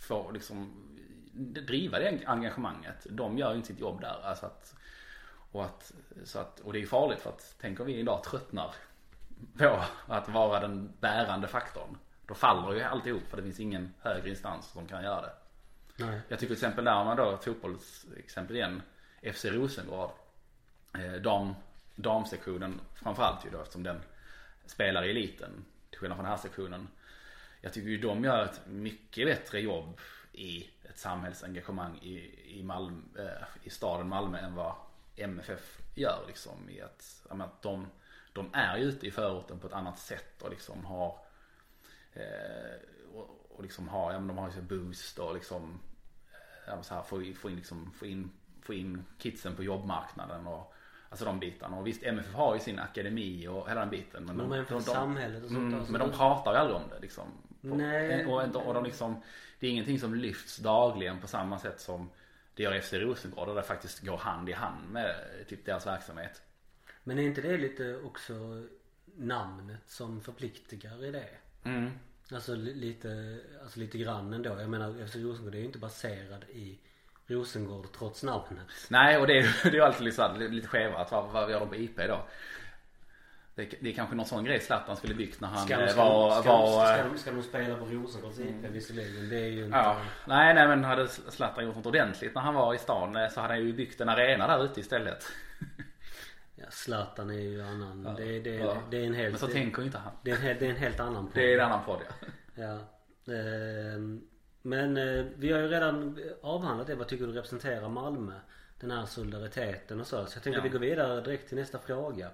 få 0.00 0.30
liksom 0.30 0.84
driva 1.32 1.98
det 1.98 2.20
engagemanget. 2.26 3.06
De 3.10 3.38
gör 3.38 3.50
ju 3.50 3.56
inte 3.56 3.68
sitt 3.68 3.80
jobb 3.80 4.00
där. 4.00 4.20
Alltså 4.22 4.46
att, 4.46 4.74
och, 5.52 5.64
att, 5.64 5.92
så 6.24 6.38
att, 6.38 6.60
och 6.60 6.72
det 6.72 6.82
är 6.82 6.86
farligt 6.86 7.20
för 7.20 7.30
att 7.30 7.54
tänk 7.60 7.80
om 7.80 7.86
vi 7.86 7.94
idag 7.94 8.24
tröttnar 8.24 8.74
på 9.58 9.80
att 10.06 10.28
vara 10.28 10.60
den 10.60 10.92
bärande 11.00 11.48
faktorn. 11.48 11.98
Då 12.26 12.34
faller 12.34 12.74
ju 12.74 12.82
alltihop 12.82 13.22
för 13.28 13.36
det 13.36 13.42
finns 13.42 13.60
ingen 13.60 13.94
högre 14.00 14.28
instans 14.28 14.66
som 14.66 14.86
kan 14.86 15.02
göra 15.02 15.20
det. 15.20 15.32
Nej. 16.00 16.20
Jag 16.28 16.38
tycker 16.38 16.54
till 16.54 16.64
exempel 16.64 16.84
där 16.84 16.94
om 16.94 17.06
man 17.06 17.16
då 17.16 17.36
fotbollsexempel 17.36 18.56
igen. 18.56 18.82
FC 19.34 19.44
Rosengård. 19.44 20.10
Eh, 20.94 21.12
dam, 21.12 21.54
damsektionen 21.94 22.80
framförallt 22.94 23.46
ju 23.46 23.50
då 23.50 23.60
eftersom 23.60 23.82
den 23.82 24.00
spelar 24.66 25.04
i 25.04 25.10
eliten. 25.10 25.64
Till 25.90 25.98
skillnad 25.98 26.16
från 26.16 26.24
den 26.24 26.32
här 26.32 26.42
sektionen. 26.42 26.88
Jag 27.60 27.72
tycker 27.72 27.88
ju 27.88 27.98
de 27.98 28.24
gör 28.24 28.44
ett 28.44 28.60
mycket 28.66 29.26
bättre 29.26 29.60
jobb 29.60 30.00
i 30.32 30.70
ett 30.82 30.98
samhällsengagemang 30.98 31.98
i, 32.02 32.44
i, 32.58 32.62
Malmö, 32.62 33.02
eh, 33.18 33.46
i 33.62 33.70
staden 33.70 34.08
Malmö 34.08 34.38
än 34.38 34.54
vad 34.54 34.74
MFF 35.16 35.78
gör 35.94 36.24
liksom. 36.26 36.70
I 36.70 36.80
att, 36.80 37.26
menar, 37.30 37.44
att 37.44 37.62
de, 37.62 37.86
de 38.32 38.50
är 38.52 38.76
ju 38.76 38.84
ute 38.84 39.06
i 39.06 39.10
förorten 39.10 39.58
på 39.58 39.66
ett 39.66 39.72
annat 39.72 39.98
sätt 39.98 40.42
och 40.42 40.50
liksom 40.50 40.84
har 40.84 41.18
eh, 42.12 42.80
och, 43.14 43.47
och 43.58 43.62
liksom 43.64 43.88
har, 43.88 44.12
ja 44.12 44.18
men 44.18 44.28
de 44.28 44.38
har 44.38 44.50
ju 44.56 44.62
boost 44.62 45.18
och 45.18 45.34
liksom 45.34 45.80
ja, 46.66 46.74
men 46.74 46.84
så 46.84 46.94
här, 46.94 47.02
få, 47.02 47.22
in- 47.22 47.34
få 47.34 47.50
in 47.50 47.56
liksom, 47.56 47.92
få 47.98 48.06
in, 48.06 48.30
få 48.62 48.74
in 48.74 49.04
kidsen 49.18 49.56
på 49.56 49.62
jobbmarknaden 49.64 50.46
och 50.46 50.74
Alltså 51.10 51.24
de 51.24 51.40
bitarna. 51.40 51.76
Och 51.76 51.86
visst 51.86 52.02
MFF 52.02 52.34
har 52.34 52.54
ju 52.54 52.60
sin 52.60 52.78
akademi 52.78 53.48
och 53.48 53.68
hela 53.68 53.80
den 53.80 53.90
biten. 53.90 54.24
Men, 54.24 54.36
Men 54.36 54.50
de 54.50 54.64
för 54.64 54.80
samhället 54.80 55.42
och 55.44 55.48
sånt 55.50 55.58
mm, 55.60 55.72
där, 55.78 55.86
så 55.86 55.92
Men 55.92 56.00
de 56.00 56.10
de- 56.10 56.16
pratar 56.16 56.52
ju 56.52 56.58
aldrig 56.58 56.76
om 56.76 56.82
det 56.88 56.98
liksom. 57.00 57.24
På- 57.62 57.66
Nej. 57.76 58.26
Och, 58.26 58.42
och, 58.56 58.66
och 58.66 58.74
de 58.74 58.84
liksom, 58.84 59.22
det 59.60 59.66
är 59.66 59.70
ingenting 59.70 59.98
som 59.98 60.14
lyfts 60.14 60.56
dagligen 60.56 61.20
på 61.20 61.26
samma 61.26 61.58
sätt 61.58 61.80
som 61.80 62.10
det 62.54 62.62
gör 62.62 62.80
FC 62.80 62.92
Rosengård. 62.92 63.48
Och 63.48 63.54
det 63.54 63.62
faktiskt 63.62 64.00
går 64.06 64.16
hand 64.16 64.48
i 64.48 64.52
hand 64.52 64.90
med 64.90 65.14
typ 65.48 65.64
deras 65.64 65.86
verksamhet. 65.86 66.42
Men 67.04 67.18
är 67.18 67.22
inte 67.22 67.40
det 67.40 67.56
lite 67.56 67.96
också 68.04 68.34
namnet 69.16 69.80
som 69.86 70.20
förpliktigar 70.20 71.04
i 71.04 71.10
det? 71.10 71.28
Mm. 71.64 71.90
Alltså 72.34 72.54
li- 72.54 72.74
lite, 72.74 73.38
alltså 73.62 73.80
lite 73.80 73.98
grann 73.98 74.32
ändå. 74.32 74.48
Jag 74.60 74.70
menar 74.70 75.06
FC 75.06 75.16
Rosengård 75.16 75.54
är 75.54 75.58
ju 75.58 75.64
inte 75.64 75.78
baserad 75.78 76.44
i 76.52 76.78
Rosengård 77.26 77.86
trots 77.98 78.22
namnet. 78.22 78.66
Nej 78.88 79.18
och 79.18 79.26
det 79.26 79.38
är 79.38 79.42
det 79.62 79.68
är 79.68 79.72
ju 79.72 79.80
alltid 79.80 80.18
här, 80.18 80.48
lite 80.48 80.68
skevt. 80.68 80.94
Vad, 81.10 81.30
vad 81.32 81.50
gör 81.50 81.60
de 81.60 81.68
på 81.68 81.76
IP 81.76 81.96
då? 81.96 82.20
Det, 83.54 83.62
är- 83.62 83.78
det 83.80 83.88
är 83.90 83.94
kanske 83.94 84.16
någon 84.16 84.26
sån 84.26 84.44
grej 84.44 84.60
Zlatan 84.60 84.96
skulle 84.96 85.14
byggt 85.14 85.40
när 85.40 85.48
han 85.48 85.66
Ska, 85.66 85.76
de- 85.76 85.82
eh, 85.84 85.88
ska, 85.90 86.04
var... 86.04 86.40
ska, 86.42 86.50
var 86.56 86.86
eh, 86.90 86.94
ska, 86.94 87.08
de- 87.08 87.18
ska 87.18 87.30
de 87.30 87.42
spela 87.42 87.76
på 87.76 87.84
Rosengårds 87.84 88.38
IP 88.38 88.64
visserligen? 88.72 89.28
Det 89.28 89.36
är 89.40 89.48
ju 89.50 89.64
inte... 89.64 89.76
Ja, 89.76 90.00
nej 90.26 90.54
nej 90.54 90.68
men 90.68 90.84
hade 90.84 91.08
Zlatan 91.08 91.64
gjort 91.64 91.76
något 91.76 91.86
ordentligt 91.86 92.34
när 92.34 92.42
han 92.42 92.54
var 92.54 92.74
i 92.74 92.78
stan 92.78 93.16
eh, 93.16 93.28
så 93.28 93.40
hade 93.40 93.54
han 93.54 93.62
ju 93.66 93.72
byggt 93.72 94.00
en 94.00 94.08
arena 94.08 94.46
där 94.46 94.64
ute 94.64 94.80
istället. 94.80 95.24
Ja, 96.60 96.64
Zlatan 96.70 97.30
är 97.30 97.34
ju 97.34 97.62
annan. 97.62 98.14
Det, 98.16 98.40
det, 98.40 98.54
Ja. 98.54 98.76
det 98.90 98.96
är 98.96 99.06
en 99.06 99.14
helt... 99.14 99.30
Men 99.32 99.38
så 99.40 99.46
det, 99.46 99.52
tänker 99.52 99.82
inte 99.82 99.98
han. 99.98 100.12
det, 100.22 100.30
är 100.30 100.34
en, 100.36 100.42
helt- 100.42 100.60
det 100.60 100.66
är 100.66 100.70
en 100.70 100.76
helt 100.76 101.00
annan 101.00 101.24
podd. 101.26 101.34
Det 101.34 101.52
är 101.54 101.58
en 101.58 101.64
annan 101.64 101.84
podd 101.84 102.00
ja. 102.08 102.26
Ja. 102.54 102.78
Ehm, 103.34 104.20
Men 104.62 104.96
eh, 104.96 105.24
vi 105.36 105.52
har 105.52 105.60
ju 105.60 105.68
redan 105.68 106.18
avhandlat 106.42 106.86
det. 106.86 106.94
Vad 106.94 107.08
tycker 107.08 107.26
du 107.26 107.32
representerar 107.32 107.88
Malmö? 107.88 108.32
Den 108.80 108.90
här 108.90 109.06
solidariteten 109.06 110.00
och 110.00 110.06
så. 110.06 110.26
Så 110.26 110.36
jag 110.36 110.42
tänkte 110.42 110.58
Ja. 110.58 110.62
vi 110.62 110.68
går 110.68 110.78
vidare 110.78 111.20
direkt 111.20 111.48
till 111.48 111.58
nästa 111.58 111.78
fråga. 111.78 112.30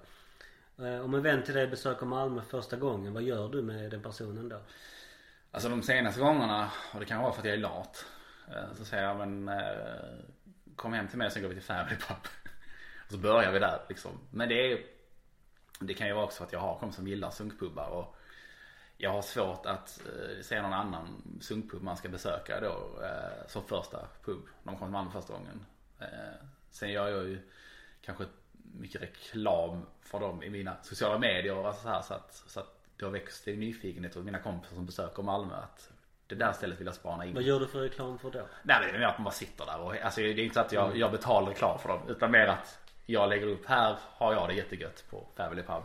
Eh, 0.78 1.00
Om 1.04 1.14
en 1.14 1.22
vän 1.22 1.42
till 1.42 1.54
dig 1.54 1.66
besöker 1.66 2.06
Malmö 2.06 2.42
första 2.42 2.76
gången. 2.76 3.14
Vad 3.14 3.22
gör 3.22 3.48
du 3.48 3.62
med 3.62 3.90
den 3.90 4.02
personen 4.02 4.48
då? 4.48 4.60
Alltså 5.50 5.68
de 5.68 5.82
senaste 5.82 6.20
gångerna, 6.20 6.70
och 6.94 7.00
det 7.00 7.06
kan 7.06 7.22
vara 7.22 7.32
för 7.32 7.38
att 7.40 7.44
jag 7.44 7.54
är 7.54 7.58
lat. 7.58 8.04
eh, 8.48 8.74
Så 8.76 8.84
säger 8.84 9.02
jag 9.04 9.16
men 9.28 9.50
kom 10.76 10.92
hem 10.92 11.08
till 11.08 11.18
mig 11.18 11.30
sen 11.30 11.42
går 11.42 11.48
vi 11.48 11.54
till 11.54 11.64
Family 11.64 11.96
Pub. 11.96 12.16
Och 13.06 13.12
så 13.12 13.18
börjar 13.18 13.52
vi 13.52 13.58
där 13.58 13.80
liksom. 13.88 14.10
Men 14.30 14.48
det 14.48 14.72
är 14.72 14.80
Det 15.80 15.94
kan 15.94 16.06
ju 16.06 16.12
vara 16.12 16.24
också 16.24 16.36
för 16.36 16.44
att 16.44 16.52
jag 16.52 16.60
har 16.60 16.78
kompisar 16.78 16.96
som 16.96 17.08
gillar 17.08 17.30
sunkpubbar 17.30 17.88
och 17.88 18.16
jag 18.96 19.10
har 19.10 19.22
svårt 19.22 19.66
att 19.66 20.00
eh, 20.06 20.42
se 20.42 20.62
någon 20.62 20.72
annan 20.72 21.38
sunkpub 21.40 21.82
man 21.82 21.96
ska 21.96 22.08
besöka 22.08 22.60
då 22.60 23.02
eh, 23.02 23.46
som 23.48 23.64
första 23.64 23.98
pub. 24.24 24.42
Man 24.62 24.76
kommer 24.76 24.86
till 24.86 24.92
Malmö 24.92 25.10
första 25.10 25.32
gången. 25.32 25.66
Eh, 26.00 26.46
sen 26.70 26.92
gör 26.92 27.08
jag 27.08 27.24
ju 27.24 27.50
kanske 28.02 28.24
mycket 28.52 29.02
reklam 29.02 29.86
för 30.00 30.20
dem 30.20 30.42
i 30.42 30.50
mina 30.50 30.76
sociala 30.82 31.18
medier 31.18 31.56
och 31.56 31.74
så 31.74 31.88
här 31.88 32.02
så 32.02 32.14
att, 32.14 32.34
så 32.46 32.60
att 32.60 32.80
det 32.96 33.04
har 33.04 33.12
växt 33.12 33.48
en 33.48 33.60
nyfikenhet 33.60 34.14
hos 34.14 34.24
mina 34.24 34.38
kompisar 34.38 34.74
som 34.74 34.86
besöker 34.86 35.22
Malmö 35.22 35.54
att 35.54 35.90
det 36.26 36.34
där 36.34 36.52
stället 36.52 36.80
vill 36.80 36.86
jag 36.86 36.94
spana 36.94 37.24
in. 37.24 37.34
Vad 37.34 37.42
gör 37.42 37.60
du 37.60 37.66
för 37.66 37.78
reklam 37.78 38.18
för 38.18 38.30
då? 38.30 38.46
Nej 38.62 38.76
det 38.82 38.88
är 38.88 38.98
mer 38.98 39.06
att 39.06 39.18
man 39.18 39.24
bara 39.24 39.34
sitter 39.34 39.66
där 39.66 39.80
och 39.80 39.96
alltså 39.96 40.20
det 40.20 40.26
är 40.26 40.38
inte 40.38 40.54
så 40.54 40.60
att 40.60 40.72
jag, 40.72 40.96
jag 40.96 41.12
betalar 41.12 41.48
reklam 41.48 41.78
för 41.78 41.88
dem 41.88 42.00
utan 42.08 42.30
mer 42.30 42.46
att 42.46 42.83
jag 43.06 43.28
lägger 43.28 43.46
upp 43.46 43.66
här 43.66 43.96
har 44.02 44.32
jag 44.32 44.48
det 44.48 44.54
jättegött 44.54 45.04
på 45.10 45.26
Family 45.36 45.62
Pub. 45.62 45.82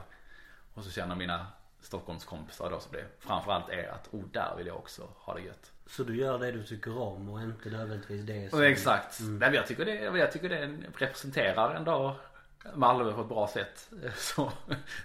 Och 0.73 0.83
så 0.83 0.91
känner 0.91 1.15
mina 1.15 1.47
Stockholmskompisar 1.81 2.69
då 2.69 2.79
som 2.79 2.91
det 2.91 3.05
framförallt 3.19 3.69
är 3.69 3.87
att 3.87 4.07
oh 4.11 4.23
där 4.31 4.55
vill 4.57 4.67
jag 4.67 4.77
också 4.77 5.07
ha 5.15 5.33
det 5.33 5.41
gött. 5.41 5.71
Så 5.85 6.03
du 6.03 6.17
gör 6.17 6.39
det 6.39 6.51
du 6.51 6.63
tycker 6.63 6.97
om 6.97 7.29
och 7.29 7.41
inte 7.41 7.69
nödvändigtvis 7.69 8.25
det 8.25 8.49
som... 8.49 8.63
Exakt. 8.63 9.19
Nej, 9.19 9.39
men 9.39 9.53
jag 9.53 9.67
tycker 9.67 9.85
det, 9.85 9.95
jag 9.95 10.31
tycker 10.31 10.49
det 10.49 10.77
representerar 10.97 11.75
ändå 11.75 12.15
Malmö 12.73 13.13
på 13.13 13.21
ett 13.21 13.29
bra 13.29 13.47
sätt. 13.47 13.89
Så 14.15 14.51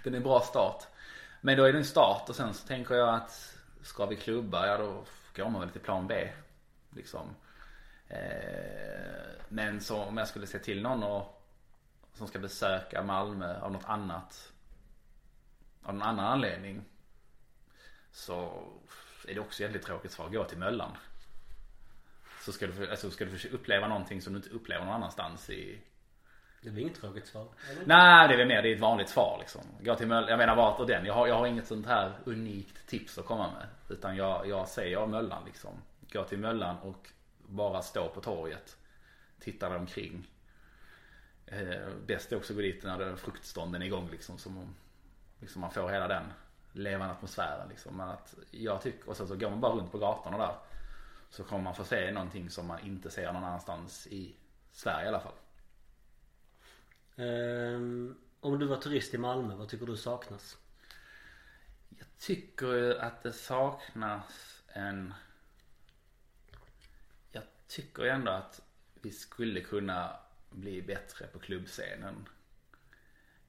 den 0.03 0.13
är 0.13 0.17
en 0.17 0.23
bra 0.23 0.39
start. 0.39 0.83
Men 1.41 1.57
då 1.57 1.63
är 1.63 1.73
det 1.73 1.79
en 1.79 1.85
start 1.85 2.29
och 2.29 2.35
sen 2.35 2.53
så 2.53 2.67
tänker 2.67 2.95
jag 2.95 3.15
att 3.15 3.57
ska 3.81 4.05
vi 4.05 4.15
klubba, 4.15 4.67
ja 4.67 4.77
då 4.77 5.03
går 5.35 5.49
man 5.49 5.61
väl 5.61 5.69
till 5.69 5.81
plan 5.81 6.07
B. 6.07 6.29
Liksom. 6.89 7.35
Eh, 8.07 8.17
men 9.49 9.81
så 9.81 9.97
om 9.97 10.17
jag 10.17 10.27
skulle 10.27 10.47
se 10.47 10.59
till 10.59 10.81
någon 10.81 11.03
och, 11.03 11.34
som 12.15 12.27
ska 12.27 12.39
besöka 12.39 13.03
Malmö 13.03 13.59
av 13.59 13.71
något 13.71 13.85
annat 13.85 14.51
av 15.83 15.93
någon 15.93 16.03
annan 16.03 16.25
anledning 16.25 16.81
så 18.11 18.63
är 19.27 19.33
det 19.33 19.39
också 19.39 19.63
jävligt 19.63 19.83
tråkigt 19.83 20.11
svar. 20.11 20.29
Gå 20.29 20.43
till 20.43 20.57
Möllan. 20.57 20.97
Så 22.41 22.51
ska 22.51 22.67
du, 22.67 22.89
alltså, 22.89 23.11
ska 23.11 23.25
du 23.25 23.49
uppleva 23.49 23.87
någonting 23.87 24.21
som 24.21 24.33
du 24.33 24.37
inte 24.37 24.49
upplever 24.49 24.85
någon 24.85 24.93
annanstans 24.93 25.49
i 25.49 25.81
Det 26.61 26.69
blir 26.69 26.83
inget 26.83 27.01
tråkigt 27.01 27.27
svar. 27.27 27.47
Eller? 27.69 27.85
Nej 27.85 28.27
det 28.27 28.33
är 28.33 28.37
väl 28.37 28.47
mer 28.47 28.61
det 28.61 28.69
är 28.69 28.75
ett 28.75 28.81
vanligt 28.81 29.09
svar 29.09 29.37
liksom. 29.39 29.61
Gå 29.79 29.95
till 29.95 30.07
Möllan, 30.07 30.29
jag 30.29 30.37
menar 30.37 30.55
vart 30.55 30.79
och 30.79 30.87
den. 30.87 31.05
Jag 31.05 31.13
har, 31.13 31.27
jag 31.27 31.35
har 31.35 31.47
inget 31.47 31.67
sånt 31.67 31.85
här 31.85 32.13
unikt 32.25 32.87
tips 32.87 33.17
att 33.17 33.25
komma 33.25 33.51
med. 33.51 33.67
Utan 33.89 34.15
jag, 34.15 34.47
jag 34.47 34.67
säger 34.67 35.07
Möllan 35.07 35.45
liksom. 35.45 35.71
Gå 36.11 36.23
till 36.23 36.39
Möllan 36.39 36.77
och 36.77 37.09
bara 37.37 37.81
stå 37.81 38.09
på 38.09 38.21
torget. 38.21 38.77
Titta 39.39 39.69
dig 39.69 39.77
omkring. 39.77 40.27
Eh, 41.47 41.89
bäst 42.05 42.33
också 42.33 42.53
att 42.53 42.57
gå 42.57 42.61
dit 42.61 42.83
när 42.83 43.15
fruktstånden 43.15 43.81
är 43.81 43.85
igång 43.85 44.09
liksom. 44.11 44.37
Så 44.37 44.49
man, 44.49 44.75
liksom 45.39 45.61
man 45.61 45.71
får 45.71 45.89
hela 45.89 46.07
den 46.07 46.23
levande 46.71 47.13
atmosfären 47.13 47.69
liksom. 47.69 47.97
Men 47.97 48.09
att 48.09 48.35
jag 48.51 48.81
tycker, 48.81 49.09
och 49.09 49.17
sen 49.17 49.27
så 49.27 49.35
går 49.35 49.49
man 49.49 49.61
bara 49.61 49.75
runt 49.75 49.91
på 49.91 49.97
gatorna 49.97 50.37
där. 50.37 50.55
Så 51.29 51.43
kommer 51.43 51.63
man 51.63 51.75
få 51.75 51.83
se 51.83 52.11
någonting 52.11 52.49
som 52.49 52.67
man 52.67 52.79
inte 52.79 53.09
ser 53.09 53.33
någon 53.33 53.43
annanstans 53.43 54.07
i 54.07 54.35
Sverige 54.71 55.05
i 55.05 55.07
alla 55.07 55.19
fall. 55.19 55.35
Ehm, 57.15 58.17
om 58.39 58.59
du 58.59 58.65
var 58.65 58.77
turist 58.77 59.13
i 59.13 59.17
Malmö, 59.17 59.55
vad 59.55 59.69
tycker 59.69 59.85
du 59.85 59.97
saknas? 59.97 60.57
Jag 61.89 62.07
tycker 62.19 62.99
att 62.99 63.23
det 63.23 63.33
saknas 63.33 64.61
en... 64.67 65.13
Jag 67.31 67.43
tycker 67.67 68.03
ändå 68.03 68.31
att 68.31 68.61
vi 68.93 69.11
skulle 69.11 69.61
kunna 69.61 70.19
bli 70.55 70.81
bättre 70.81 71.27
på 71.27 71.39
klubbscenen. 71.39 72.27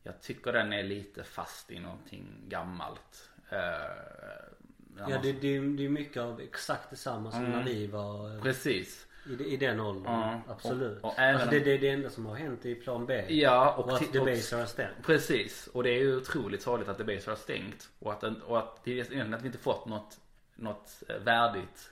Jag 0.03 0.21
tycker 0.23 0.53
den 0.53 0.73
är 0.73 0.83
lite 0.83 1.25
fast 1.25 1.71
i 1.71 1.81
någonting 1.81 2.27
gammalt. 2.49 3.31
När 3.51 5.11
Ja, 5.11 5.19
det, 5.23 5.33
det, 5.33 5.61
det 5.61 5.85
är 5.85 5.89
mycket 5.89 6.23
av 6.23 6.41
exakt 6.41 6.91
detsamma 6.91 7.31
som 7.31 7.45
när 7.45 7.65
vi 7.65 7.87
var 7.87 8.35
eh, 8.37 8.43
Precis. 8.43 9.07
i, 9.41 9.45
i 9.45 9.57
den 9.57 9.81
åldern. 9.81 10.13
Ja, 10.13 10.41
Absolut. 10.49 10.99
och- 11.03 11.05
och 11.13 11.19
alltså, 11.19 11.51
det, 11.51 11.61
det 11.61 11.73
är 11.73 11.79
det 11.79 11.89
enda 11.89 12.11
som 12.11 12.27
har 12.27 12.35
hänt 12.35 12.67
i 12.67 12.75
plan 12.75 13.07
B. 13.07 13.25
Ja, 13.29 13.75
och, 13.75 13.85
och 13.89 13.97
att 13.97 14.13
The 14.13 14.19
Base 14.21 14.57
har 14.57 14.67
stängt. 14.67 15.03
Precis, 15.03 15.67
och 15.67 15.83
det 15.83 15.91
är 15.91 15.99
ju 15.99 16.17
otroligt 16.17 16.63
sorgligt 16.63 16.89
att 16.89 16.99
Debaser 16.99 17.31
har 17.31 17.37
stängt. 17.37 17.91
Och 17.99 18.13
att, 18.13 18.25
och 18.25 18.59
att 18.59 18.85
det 18.85 19.01
är 19.01 19.35
att 19.35 19.43
vi 19.43 19.47
inte 19.47 19.59
fått 19.59 19.87
något, 19.87 20.21
något 20.55 21.03
eh, 21.09 21.17
värdigt 21.17 21.91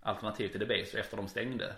alternativ 0.00 0.48
till 0.48 0.60
Debaser 0.60 0.98
efter 0.98 1.16
de 1.16 1.28
stängde. 1.28 1.74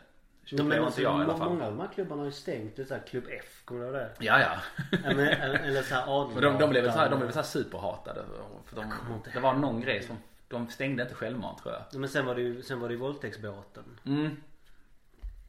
Ja, 0.50 0.64
men 0.64 0.84
alltså, 0.84 1.00
jag 1.02 1.20
i 1.20 1.24
alla 1.24 1.36
fall. 1.36 1.48
många 1.48 1.64
av 1.64 1.70
de 1.70 1.80
här 1.80 1.88
klubbarna 1.94 2.20
har 2.20 2.26
ju 2.26 2.32
stängt. 2.32 2.76
Det 2.76 2.82
är 2.82 2.86
så 2.86 2.94
här 2.94 3.02
Klubb 3.06 3.24
F, 3.30 3.62
kommer 3.64 3.80
du 3.80 3.86
ihåg 3.86 3.94
det? 3.96 4.10
Ja, 4.18 4.40
ja. 4.40 4.56
Eller, 5.04 5.26
eller 5.64 5.82
så 5.82 5.94
här 5.94 6.06
de, 6.40 6.58
de 6.58 6.70
blev 6.70 6.84
väl 6.84 6.92
så 6.92 6.98
här, 6.98 7.10
de 7.10 7.14
Adlergatan. 7.14 7.18
blev 7.18 7.20
väl 7.20 7.32
så 7.32 7.38
här 7.38 7.46
superhatade. 7.46 8.24
För 8.66 8.76
de, 8.76 8.92
det 9.34 9.40
var 9.40 9.54
någon 9.54 9.80
grej 9.80 10.02
som, 10.02 10.16
de 10.48 10.68
stängde 10.68 11.02
inte 11.02 11.14
självmant 11.14 11.58
tror 11.62 11.74
jag. 11.74 11.82
Ja, 11.92 11.98
Men 11.98 12.08
sen 12.08 12.26
var 12.26 12.34
det 12.34 12.40
ju, 12.42 12.62
sen 12.62 12.80
var 12.80 12.88
det 12.88 12.94
ju 12.94 13.00
våldtäktsbåten. 13.00 13.84
Mm. 14.06 14.36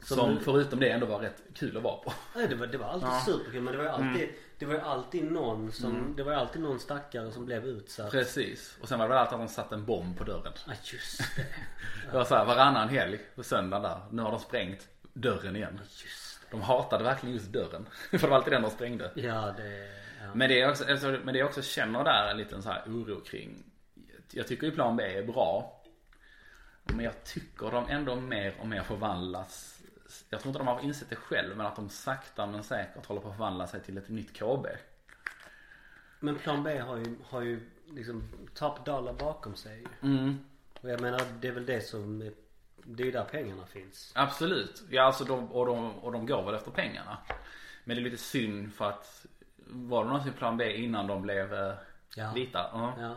Som- 0.04 0.18
Som 0.18 0.40
förutom 0.40 0.80
det 0.80 0.90
ändå 0.90 1.06
var 1.06 1.20
rätt 1.20 1.42
kul 1.56 1.78
att 1.78 1.84
vara 1.84 1.96
på. 1.98 2.14
Nej, 2.36 2.48
det 2.48 2.56
var, 2.56 2.68
det 2.68 2.78
var 2.78 2.88
alltid 2.88 3.10
Ja. 3.10 3.22
superkul 3.26 3.62
men 3.62 3.72
det 3.72 3.78
var 3.78 3.86
ju 3.86 3.92
alltid, 3.92 4.24
Mm. 4.24 4.36
Det 4.60 4.66
var 4.66 4.74
ju 4.74 4.82
alltid 4.82 5.32
någon 5.32 5.72
som, 5.72 6.14
det 6.18 6.24
var 6.24 6.34
alltid 6.34 6.62
någon 6.62 6.80
stackare 6.80 7.32
som 7.32 7.46
blev 7.46 7.66
utsatt. 7.66 8.12
Precis. 8.12 8.78
Och 8.82 8.88
sen 8.88 9.00
var 9.00 9.06
det 9.06 9.10
väl 9.10 9.18
alltid 9.18 9.34
att 9.34 9.48
de 9.48 9.54
satte 9.54 9.76
en 9.76 9.86
bomb 9.86 10.18
på 10.18 10.24
dörren. 10.24 10.54
Ja 10.68 10.74
just 10.84 11.36
det. 11.36 11.46
Det 12.12 12.18
var 12.18 12.26
så 12.26 12.36
här 12.36 12.46
varannan 12.46 12.90
helg 12.90 13.20
på 13.36 13.44
söndagen 13.44 13.84
där. 13.84 14.00
Nu 14.12 14.22
har 14.22 14.32
de 14.32 14.40
sprängt 14.40 14.88
dörren 15.14 15.56
igen. 15.56 15.80
Just 15.84 16.40
De 16.52 16.62
hatade 16.62 17.04
verkligen 17.04 17.36
just 17.36 17.52
dörren. 17.52 17.86
För 18.12 18.18
det 18.18 18.28
var 18.28 18.36
alltid 18.38 18.54
den 18.54 18.62
de 18.62 18.72
sprängde. 18.72 19.12
det. 19.16 19.22
Ja 19.22 19.54
det, 19.58 19.90
ja. 20.22 20.36
Men 20.36 20.50
det 20.50 20.62
är 20.62 20.70
också, 20.70 20.92
alltså, 20.92 21.08
men 21.24 21.34
det 21.34 21.40
jag 21.40 21.48
också 21.48 21.62
känner 21.62 22.04
där 22.04 22.26
är 22.28 22.32
en 22.32 22.38
liten 22.38 22.62
så 22.64 22.70
här 22.70 22.84
oro 22.86 23.22
kring. 23.22 23.64
Jag 24.32 24.48
tycker 24.48 24.68
ju 24.68 24.72
plan 24.72 24.96
B 24.96 25.04
är 25.04 25.24
bra. 25.24 25.82
Men 26.84 27.06
jag 27.06 27.24
tycker 27.24 27.72
de 27.72 27.90
ändå 27.90 28.16
mer 28.16 28.54
och 28.60 28.68
mer 28.68 28.82
förvandlas. 28.84 29.79
Jag 30.30 30.42
tror 30.42 30.50
inte 30.50 30.60
de 30.60 30.68
har 30.68 30.80
insett 30.82 31.10
det 31.10 31.16
själv 31.16 31.58
men 31.58 31.66
att 31.66 31.76
de 31.76 31.90
sakta 31.90 32.46
men 32.46 32.64
säkert 32.64 33.06
håller 33.06 33.22
på 33.22 33.28
att 33.30 33.36
förvandla 33.36 33.68
sig 33.68 33.82
till 33.82 33.98
ett 33.98 34.10
nytt 34.10 34.34
KB. 34.34 34.68
Men 36.20 36.36
plan 36.36 36.64
B 36.64 36.80
har 36.80 36.98
ju, 36.98 37.16
har 37.30 37.42
ju 37.42 37.70
liksom 37.88 38.24
top 38.54 38.86
dollar 38.86 39.14
bakom 39.14 39.56
sig. 39.56 39.88
Mm. 40.02 40.38
Och 40.82 40.90
jag 40.90 41.02
menar 41.02 41.22
det 41.42 41.48
är 41.48 41.52
väl 41.52 41.66
det 41.66 41.82
som, 41.82 42.32
det 42.84 43.04
är 43.04 43.06
ju 43.06 43.12
där 43.12 43.24
pengarna 43.24 43.66
finns. 43.66 44.12
Absolut. 44.16 44.84
Ja 44.90 45.04
alltså 45.04 45.24
de, 45.24 45.52
och, 45.52 45.66
de, 45.66 45.96
och 46.00 46.12
de 46.12 46.26
går 46.26 46.44
väl 46.44 46.56
efter 46.56 46.72
pengarna. 46.72 47.18
Men 47.84 47.96
det 47.96 48.02
är 48.02 48.04
lite 48.04 48.18
synd 48.24 48.74
för 48.74 48.90
att 48.90 49.26
var 49.68 50.04
det 50.04 50.10
någonsin 50.10 50.34
plan 50.34 50.58
B 50.58 50.76
innan 50.78 51.08
de 51.08 51.22
blev 51.22 51.54
eh, 51.54 51.74
Ja. 52.16 52.32
vita? 52.36 52.70
Ja. 52.74 52.94
Ja. 53.00 53.16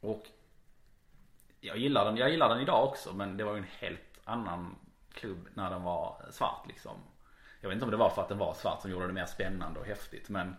Och 0.00 0.26
jag 1.60 1.78
gillar 1.78 2.04
den, 2.04 2.16
jag 2.16 2.30
gillar 2.30 2.48
den 2.48 2.60
idag 2.60 2.84
också 2.88 3.12
men 3.12 3.36
det 3.36 3.44
var 3.44 3.52
ju 3.52 3.58
en 3.58 3.66
helt 3.78 4.18
annan 4.24 4.76
klubb 5.14 5.48
när 5.54 5.70
den 5.70 5.82
var 5.82 6.16
svart 6.30 6.64
liksom. 6.68 6.92
Jag 7.60 7.68
vet 7.68 7.74
inte 7.74 7.84
om 7.84 7.90
det 7.90 7.96
var 7.96 8.10
för 8.10 8.22
att 8.22 8.28
den 8.28 8.38
var 8.38 8.54
svart 8.54 8.82
som 8.82 8.90
gjorde 8.90 9.06
det 9.06 9.12
mer 9.12 9.26
spännande 9.26 9.80
och 9.80 9.86
häftigt 9.86 10.28
men 10.28 10.56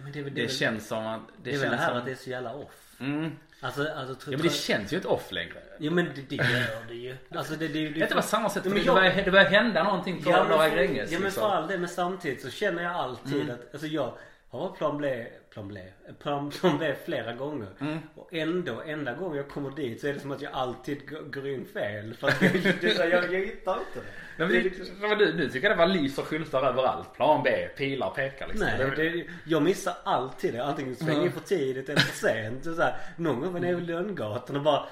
Men 0.00 0.12
det 0.12 0.22
det, 0.22 0.30
det, 0.30 0.40
väl, 0.40 0.50
känns 0.50 0.86
som 0.88 1.06
att 1.06 1.20
det, 1.42 1.50
det, 1.50 1.56
är 1.56 1.60
väl 1.60 1.70
det 1.70 1.76
här 1.76 1.88
som, 1.88 1.98
att 1.98 2.04
det 2.04 2.10
är 2.10 2.14
så 2.16 2.30
jävla 2.30 2.54
off. 2.54 2.96
mm, 3.00 3.36
Alltså, 3.60 3.88
alltså 3.92 4.14
tro, 4.14 4.32
Ja 4.32 4.38
men 4.38 4.46
det 4.46 4.52
känns 4.52 4.92
ju 4.92 4.96
inte 4.96 5.08
off 5.08 5.32
längre. 5.32 5.62
Jo 5.78 5.92
men 5.92 6.04
det, 6.14 6.22
det 6.28 6.36
gör 6.36 6.84
det 6.88 6.94
ju. 6.94 7.16
Alltså 7.30 7.54
det, 7.56 7.68
det, 7.68 7.88
det, 7.88 8.00
Det 8.00 8.14
på 8.14 8.22
samma 8.22 8.50
sätt 8.50 8.64
men 8.64 8.74
det, 8.74 8.80
jag- 8.80 8.94
börjar, 8.94 9.24
det 9.24 9.30
börjar 9.30 9.50
hända 9.50 9.82
någonting 9.84 10.22
på 10.22 10.30
Ja 10.30 10.44
Norra 10.48 10.68
Gränges 10.68 11.10
ja, 11.12 11.18
men 11.18 11.24
liksom. 11.24 11.40
för 11.40 11.56
all 11.56 11.68
det 11.68 11.78
men 11.78 11.88
samtidigt 11.88 12.42
så 12.42 12.50
känner 12.50 12.82
jag 12.82 12.92
alltid 12.92 13.34
Mm. 13.42 13.54
att, 13.54 13.72
alltså 13.72 13.86
jag 13.86 14.14
har 14.60 14.72
plan 14.76 14.98
B, 15.00 15.26
plan 15.50 15.68
B, 15.68 15.80
plan, 16.22 16.50
plan 16.50 16.78
B 16.78 16.94
flera 17.04 17.32
gånger. 17.32 17.68
Mm. 17.80 17.98
Och 18.14 18.34
ändå, 18.34 18.82
enda 18.86 19.14
gången 19.14 19.36
jag 19.36 19.48
kommer 19.48 19.70
dit 19.70 20.00
så 20.00 20.06
är 20.06 20.12
det 20.12 20.20
som 20.20 20.32
att 20.32 20.40
jag 20.42 20.52
alltid 20.52 21.10
går, 21.32 21.48
in 21.48 21.64
fel. 21.64 22.14
För 22.14 22.28
att 22.28 22.42
jag, 22.42 23.08
jag, 23.10 23.32
jag 23.32 23.40
hittar 23.46 23.72
inte. 23.78 24.06
Men 24.38 24.48
det 24.48 24.60
liksom, 24.62 24.86
men 25.00 25.18
du, 25.18 25.34
nu 25.34 25.48
tycker 25.50 25.68
det 25.70 25.76
bara 25.76 25.86
lyser 25.86 26.22
skyltar 26.22 26.62
överallt. 26.62 27.14
Plan 27.14 27.42
B, 27.44 27.68
pilar 27.76 28.10
pekar 28.10 28.46
liksom. 28.48 28.68
nej, 28.78 28.90
Det- 28.96 29.26
jag 29.50 29.62
missar 29.62 29.94
alltid 30.04 30.54
det. 30.54 30.64
Antingen 30.64 30.96
svänger 30.96 31.20
Mm. 31.20 31.32
för 31.32 31.40
tidigt 31.40 31.88
eller 31.88 32.00
för 32.00 32.16
sent. 32.28 32.64
Så 32.64 32.82
här, 32.82 32.96
någon 33.16 33.40
gång 33.40 33.52
var 33.52 33.60
jag 33.60 33.62
nere 33.62 33.74
vid 33.74 33.86
Lönngatan 33.86 34.56
och 34.56 34.62
bara, 34.62 34.86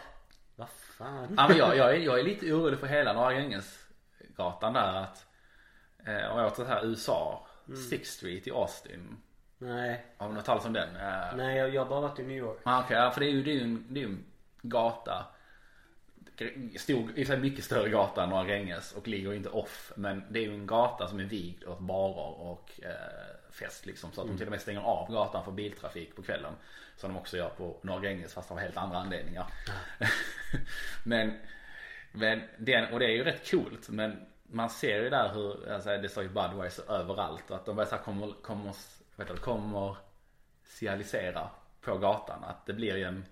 vad 0.56 0.68
fan. 0.98 1.34
Ja 1.36 1.48
men 1.48 1.56
jag, 1.56 1.76
jag, 1.76 1.90
är, 1.94 1.98
jag 1.98 2.20
är 2.20 2.24
lite 2.24 2.52
orolig 2.52 2.78
för 2.78 2.86
hela 2.86 3.12
Norra 3.12 3.32
Grängesgatan 3.34 4.72
där 4.72 4.94
att 5.02 5.26
eh, 6.06 6.32
Om 6.32 6.38
jag 6.38 6.46
åt 6.46 6.56
så 6.56 6.64
här 6.64 6.84
USA, 6.86 7.46
Mm. 7.68 7.80
Sixth 7.80 8.16
Street 8.16 8.46
i 8.46 8.50
Austin. 8.50 9.16
Nej, 9.62 10.04
Har 10.16 10.28
du 10.28 10.34
något 10.34 10.44
talas 10.44 10.64
om 10.64 10.72
den? 10.72 10.88
Nej 11.36 11.56
jag, 11.56 11.74
jag 11.74 11.82
har 11.82 11.88
bara 11.88 12.00
varit 12.00 12.18
i 12.18 12.22
New 12.22 12.36
York. 12.36 12.58
ah, 12.62 12.82
Okej, 12.84 12.96
ja, 12.96 13.10
för 13.10 13.20
det 13.20 13.26
är 13.26 13.30
ju, 13.30 13.42
det 13.42 13.50
är 13.50 13.54
ju 13.54 13.62
en, 13.62 13.86
det 13.88 14.00
är 14.00 14.04
ju 14.04 14.08
en 14.08 14.24
gata. 14.62 15.26
Stor, 16.76 17.10
i 17.14 17.24
sig 17.24 17.38
mycket 17.38 17.64
större 17.64 17.88
gata 17.88 18.22
än 18.22 18.28
Norra 18.28 18.44
Gränges 18.44 18.92
och 18.92 19.08
ligger 19.08 19.32
inte 19.34 19.48
off. 19.48 19.92
Men 19.96 20.24
det 20.30 20.38
är 20.38 20.42
ju 20.42 20.54
en 20.54 20.66
gata 20.66 21.08
som 21.08 21.20
är 21.20 21.24
vigd 21.24 21.64
åt 21.64 21.80
barer 21.80 22.40
och 22.40 22.70
eh, 22.82 23.52
fest 23.52 23.86
liksom. 23.86 24.12
Så 24.12 24.20
att 24.20 24.26
de 24.26 24.36
till 24.36 24.46
och 24.46 24.50
med 24.50 24.60
stänger 24.60 24.80
av 24.80 25.12
gatan 25.12 25.44
för 25.44 25.52
biltrafik 25.52 26.16
på 26.16 26.22
kvällen. 26.22 26.52
Som 26.96 27.12
de 27.12 27.18
också 27.18 27.36
gör 27.36 27.48
på 27.48 27.76
Norra 27.82 28.00
Gränges 28.00 28.34
fast 28.34 28.50
av 28.50 28.58
helt 28.58 28.76
andra 28.76 28.98
anledningar. 28.98 29.46
men, 31.04 31.38
men 32.12 32.42
den, 32.58 32.92
och 32.92 32.98
det 32.98 33.04
är 33.04 33.16
ju 33.16 33.24
rätt 33.24 33.50
coolt. 33.50 33.88
Men 33.88 34.26
man 34.42 34.70
ser 34.70 35.02
ju 35.02 35.10
där 35.10 35.32
hur, 35.34 35.72
alltså, 35.72 35.96
det 35.96 36.08
står 36.08 36.22
ju 36.22 36.28
Budweiser 36.28 36.92
överallt. 36.92 37.50
Och 37.50 37.56
att 37.56 37.66
de 37.66 37.76
bara 37.76 37.86
så 37.86 37.96
här 37.96 38.02
kommer, 38.02 38.32
kommer, 38.42 38.72
du, 39.28 39.36
kommer 39.36 39.96
cialisera 40.64 41.50
på 41.80 41.98
gatan. 41.98 42.44
Att 42.44 42.66
det 42.66 42.72
blir 42.72 42.96
ju 42.96 43.04
en 43.04 43.24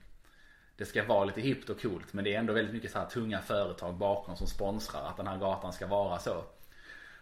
det 0.80 0.86
ska 0.86 1.04
vara 1.04 1.24
lite 1.24 1.40
hippt 1.40 1.70
och 1.70 1.82
coolt 1.82 2.12
men 2.12 2.24
det 2.24 2.34
är 2.34 2.38
ändå 2.38 2.52
väldigt 2.52 2.74
mycket 2.74 2.90
så 2.90 2.98
här 2.98 3.06
tunga 3.06 3.40
företag 3.40 3.94
bakom 3.94 4.36
som 4.36 4.46
sponsrar 4.46 5.08
att 5.08 5.16
den 5.16 5.26
här 5.26 5.38
gatan 5.38 5.72
ska 5.72 5.86
vara 5.86 6.18
så. 6.18 6.44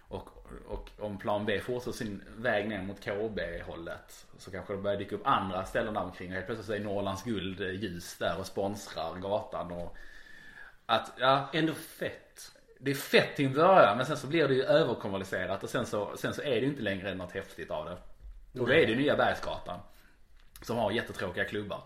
Och, 0.09 0.29
och 0.69 0.91
om 0.99 1.19
plan 1.19 1.47
B 1.47 1.61
fortsätter 1.61 1.99
sin 1.99 2.25
väg 2.37 2.69
ner 2.69 2.83
mot 2.83 3.01
KB 3.01 3.41
hållet 3.67 4.27
så 4.39 4.51
kanske 4.51 4.73
det 4.73 4.83
börjar 4.83 4.99
dyka 4.99 5.15
upp 5.15 5.27
andra 5.27 5.65
ställen 5.65 5.95
där 5.95 6.03
omkring 6.03 6.29
och 6.29 6.35
helt 6.35 6.47
plötsligt 6.47 6.67
så 6.67 6.73
är 6.73 6.81
Norrlands 6.81 7.23
guld 7.25 7.61
eh, 7.61 7.71
ljus 7.71 8.19
där 8.19 8.39
och 8.39 8.47
sponsrar 8.47 9.19
gatan 9.21 9.73
och 9.73 9.97
att 10.87 11.13
ja, 11.19 11.49
Ändå 11.53 11.73
fett. 11.73 12.53
det 12.79 12.91
är 12.91 12.95
fett 12.95 13.37
till 13.37 13.47
en 13.47 13.55
början 13.55 13.97
men 13.97 14.07
sen 14.07 14.17
så 14.17 14.27
blir 14.27 14.49
det 14.49 14.55
ju 14.55 14.63
överkommersialiserat 14.63 15.63
och 15.63 15.71
sen 15.71 15.87
så, 15.87 16.17
sen 16.17 16.35
så 16.35 16.43
är 16.43 16.51
det 16.51 16.61
ju 16.61 16.67
inte 16.67 16.83
längre 16.83 17.15
något 17.15 17.33
häftigt 17.33 17.71
av 17.71 17.85
det. 17.85 17.97
Och 18.61 18.67
då 18.67 18.73
är 18.73 18.87
det 18.87 18.95
nya 18.95 19.17
Bergsgatan. 19.17 19.81
Som 20.63 20.77
har 20.77 20.91
jättetråkiga 20.93 21.45
klubbar. 21.45 21.83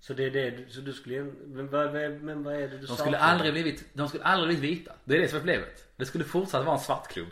Så 0.00 0.14
det 0.14 0.24
är 0.24 0.30
det, 0.30 0.72
så 0.72 0.80
du 0.80 0.92
skulle, 0.92 1.22
men 1.46 1.68
vad, 1.70 1.92
vad- 1.92 2.10
men 2.10 2.42
vad 2.44 2.54
är 2.54 2.68
det 2.68 2.78
du 2.78 2.86
De 2.86 2.96
skulle 2.96 3.18
aldrig 3.18 3.52
blivit, 3.52 3.84
de 3.92 4.08
skulle 4.08 4.24
aldrig 4.24 4.58
blivit 4.58 4.80
vita. 4.80 4.92
Det 5.04 5.16
är 5.16 5.20
det 5.20 5.28
som 5.28 5.36
är 5.36 5.40
problemet. 5.40 5.88
Det 5.96 6.06
skulle 6.06 6.24
fortsatt 6.24 6.64
vara 6.64 6.76
en 6.76 6.82
svart 6.82 7.08
klubb. 7.08 7.28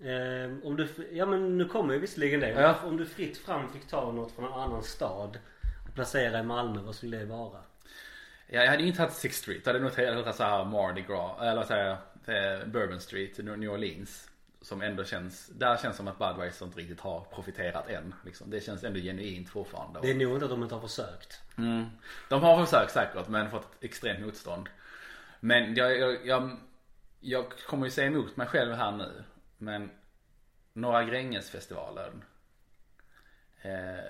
Eh, 0.00 0.66
om 0.66 0.76
du, 0.76 0.88
ja 1.12 1.26
men 1.26 1.58
nu 1.58 1.64
kommer 1.64 1.94
ju 1.94 2.00
visserligen 2.00 2.40
det. 2.40 2.50
Ja. 2.50 2.76
Om 2.84 2.96
du 2.96 3.06
fritt 3.06 3.38
fram 3.38 3.72
fick 3.72 3.88
ta 3.88 4.12
något 4.12 4.32
från 4.32 4.44
en 4.44 4.52
annan 4.52 4.82
stad 4.82 5.38
och 5.88 5.94
placera 5.94 6.38
i 6.38 6.42
Malmö, 6.42 6.80
vad 6.82 6.94
skulle 6.94 7.16
det 7.16 7.24
vara? 7.24 7.60
Jag 8.46 8.66
hade 8.66 8.82
inte 8.82 8.98
tagit 8.98 9.12
Sixth 9.14 9.42
Street. 9.42 9.60
Jag 9.66 9.72
hade 9.72 9.84
nog 9.84 9.94
tagit 9.94 10.36
så 10.36 10.42
här 10.44 10.64
Mardi 10.64 11.02
Gras. 11.02 11.40
Eller 11.42 11.62
så 11.62 11.72
här, 11.74 11.90
eh, 11.90 12.66
Bourbon 12.66 13.00
Street, 13.00 13.38
New 13.38 13.70
Orleans. 13.70 14.30
Som 14.64 14.82
ändå 14.82 15.04
känns, 15.04 15.46
där 15.46 15.76
känns 15.76 15.96
som 15.96 16.08
att 16.08 16.18
Budweiser 16.18 16.66
inte 16.66 16.78
riktigt 16.78 17.00
har 17.00 17.20
profiterat 17.20 17.88
än. 17.88 18.14
Liksom. 18.24 18.50
Det 18.50 18.60
känns 18.60 18.84
ändå 18.84 19.00
genuint 19.00 19.48
fortfarande. 19.48 20.00
Det 20.02 20.10
är 20.10 20.14
nog 20.14 20.32
inte 20.32 20.44
att 20.44 20.50
de 20.50 20.62
inte 20.62 20.74
har 20.74 20.82
försökt. 20.82 21.40
Mm. 21.58 21.84
De 22.28 22.42
har 22.42 22.64
försökt 22.64 22.92
säkert 22.92 23.28
men 23.28 23.50
fått 23.50 23.74
ett 23.74 23.84
extremt 23.84 24.20
motstånd. 24.20 24.68
Men 25.40 25.74
jag, 25.74 25.98
jag, 25.98 26.26
jag, 26.26 26.56
jag 27.20 27.58
kommer 27.58 27.84
ju 27.84 27.90
säga 27.90 28.06
emot 28.06 28.36
mig 28.36 28.46
själv 28.46 28.74
här 28.74 28.92
nu. 28.92 29.24
Men 29.58 29.90
Norra 30.72 31.04
Grängesfestivalen. 31.04 32.24
Eh, 33.62 34.04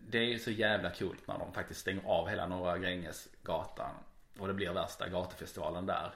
det 0.00 0.18
är 0.18 0.24
ju 0.24 0.38
så 0.38 0.50
jävla 0.50 0.90
coolt 0.90 1.26
när 1.26 1.38
de 1.38 1.52
faktiskt 1.52 1.80
stänger 1.80 2.02
av 2.06 2.28
hela 2.28 2.46
Norra 2.46 2.78
Grängesgatan. 2.78 3.94
Och 4.38 4.48
det 4.48 4.54
blir 4.54 4.72
värsta 4.72 5.08
gatufestivalen 5.08 5.86
där. 5.86 6.14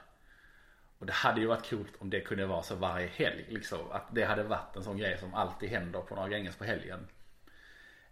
Och 0.99 1.05
det 1.05 1.13
hade 1.13 1.41
ju 1.41 1.47
varit 1.47 1.69
coolt 1.69 1.93
om 1.99 2.09
det 2.09 2.21
kunde 2.21 2.45
vara 2.45 2.63
så 2.63 2.75
varje 2.75 3.07
helg 3.07 3.45
liksom. 3.49 3.91
Att 3.91 4.15
det 4.15 4.23
hade 4.23 4.43
varit 4.43 4.75
en 4.75 4.83
sån 4.83 4.97
grej 4.97 5.17
som 5.17 5.33
alltid 5.33 5.69
händer 5.69 6.01
på 6.01 6.15
Norra 6.15 6.29
Gränges 6.29 6.55
på 6.55 6.63
helgen. 6.63 7.07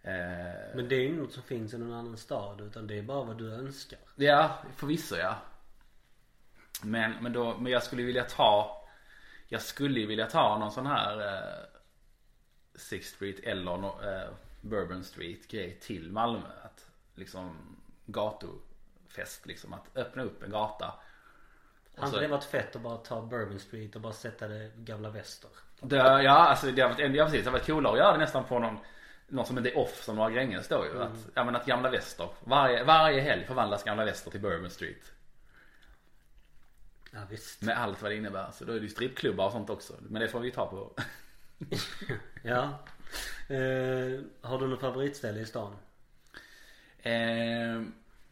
Eh, 0.02 0.12
Men 0.74 0.88
det 0.88 0.94
är 0.96 1.00
ju 1.00 1.16
något 1.16 1.32
som 1.32 1.42
finns 1.42 1.74
i 1.74 1.78
någon 1.78 1.92
annan 1.92 2.16
stad 2.16 2.60
utan 2.60 2.86
det 2.86 2.98
är 2.98 3.02
bara 3.02 3.24
vad 3.24 3.38
du 3.38 3.52
önskar. 3.54 3.98
Ja, 4.16 4.58
förvisso 4.76 5.16
ja. 5.16 5.36
Men, 6.82 7.12
men, 7.20 7.32
då, 7.32 7.56
men 7.58 7.72
jag 7.72 7.82
skulle 7.82 8.02
vilja 8.02 8.24
ta 8.24 8.80
Jag 9.48 9.62
skulle 9.62 10.06
vilja 10.06 10.26
ta 10.26 10.58
någon 10.58 10.72
sån 10.72 10.86
här 10.86 11.20
eh, 11.20 11.64
Sixth 12.74 13.16
Street 13.16 13.40
eller 13.42 13.76
no, 13.76 14.00
eh, 14.02 14.30
Bourbon 14.60 15.04
Street 15.04 15.48
grej 15.48 15.78
till 15.80 16.12
Malmö. 16.12 16.48
Att 16.64 16.90
liksom 17.14 17.76
gatufest 18.06 19.46
liksom. 19.46 19.72
Att 19.72 19.96
öppna 19.96 20.22
upp 20.22 20.42
en 20.42 20.50
gata. 20.50 20.94
Och 21.94 22.00
Hade 22.00 22.12
så- 22.12 22.20
det 22.20 22.28
varit 22.28 22.44
fett 22.44 22.76
att 22.76 22.82
bara 22.82 22.96
ta 22.96 23.22
Bourbon 23.22 23.58
Street 23.58 23.94
och 23.94 24.00
bara 24.00 24.12
sätta 24.12 24.48
det 24.48 24.70
gamla 24.76 25.10
väster? 25.10 25.50
Det, 25.80 25.96
ja, 25.96 26.30
alltså 26.30 26.70
det 26.70 26.82
har 26.82 26.88
varit, 26.88 27.14
ja, 27.16 27.24
precis, 27.24 27.44
det 27.44 27.50
har 27.50 27.58
varit 27.58 27.66
coolare 27.66 27.92
att 27.92 27.98
göra 27.98 28.12
det 28.12 28.18
nästan 28.18 28.44
på 28.44 28.58
någon 28.58 28.78
någon 29.28 29.46
som 29.46 29.58
inte 29.58 29.70
är 29.70 29.78
off 29.78 30.02
som 30.02 30.16
några 30.16 30.30
Gränges 30.30 30.68
då 30.68 30.84
ju. 30.86 31.02
Att, 31.02 31.28
ja 31.34 31.44
men 31.44 31.56
att 31.56 31.66
Gamla 31.66 31.90
Väster, 31.90 32.28
varje, 32.44 32.84
varje 32.84 33.20
helg 33.20 33.44
förvandlas 33.44 33.84
Gamla 33.84 34.04
Väster 34.04 34.30
till 34.30 34.40
Bourbon 34.40 34.70
Street. 34.70 35.12
Ja 37.12 37.20
visst. 37.30 37.62
Med 37.62 37.78
allt 37.78 38.02
vad 38.02 38.10
det 38.10 38.16
innebär. 38.16 38.50
Så 38.52 38.64
då 38.64 38.72
är 38.72 38.76
det 38.76 38.82
ju 38.82 38.88
strippklubbar 38.88 39.46
och 39.46 39.52
sånt 39.52 39.70
också. 39.70 39.92
Men 40.00 40.22
det 40.22 40.28
får 40.28 40.40
vi 40.40 40.50
ta 40.50 40.66
på. 40.66 40.92
Ja. 42.42 42.62
Eh, 43.48 44.20
har 44.40 44.58
du 44.58 44.66
något 44.66 44.80
favoritställe 44.80 45.40
i 45.40 45.46
stan? 45.46 45.76
Eh, 47.02 47.82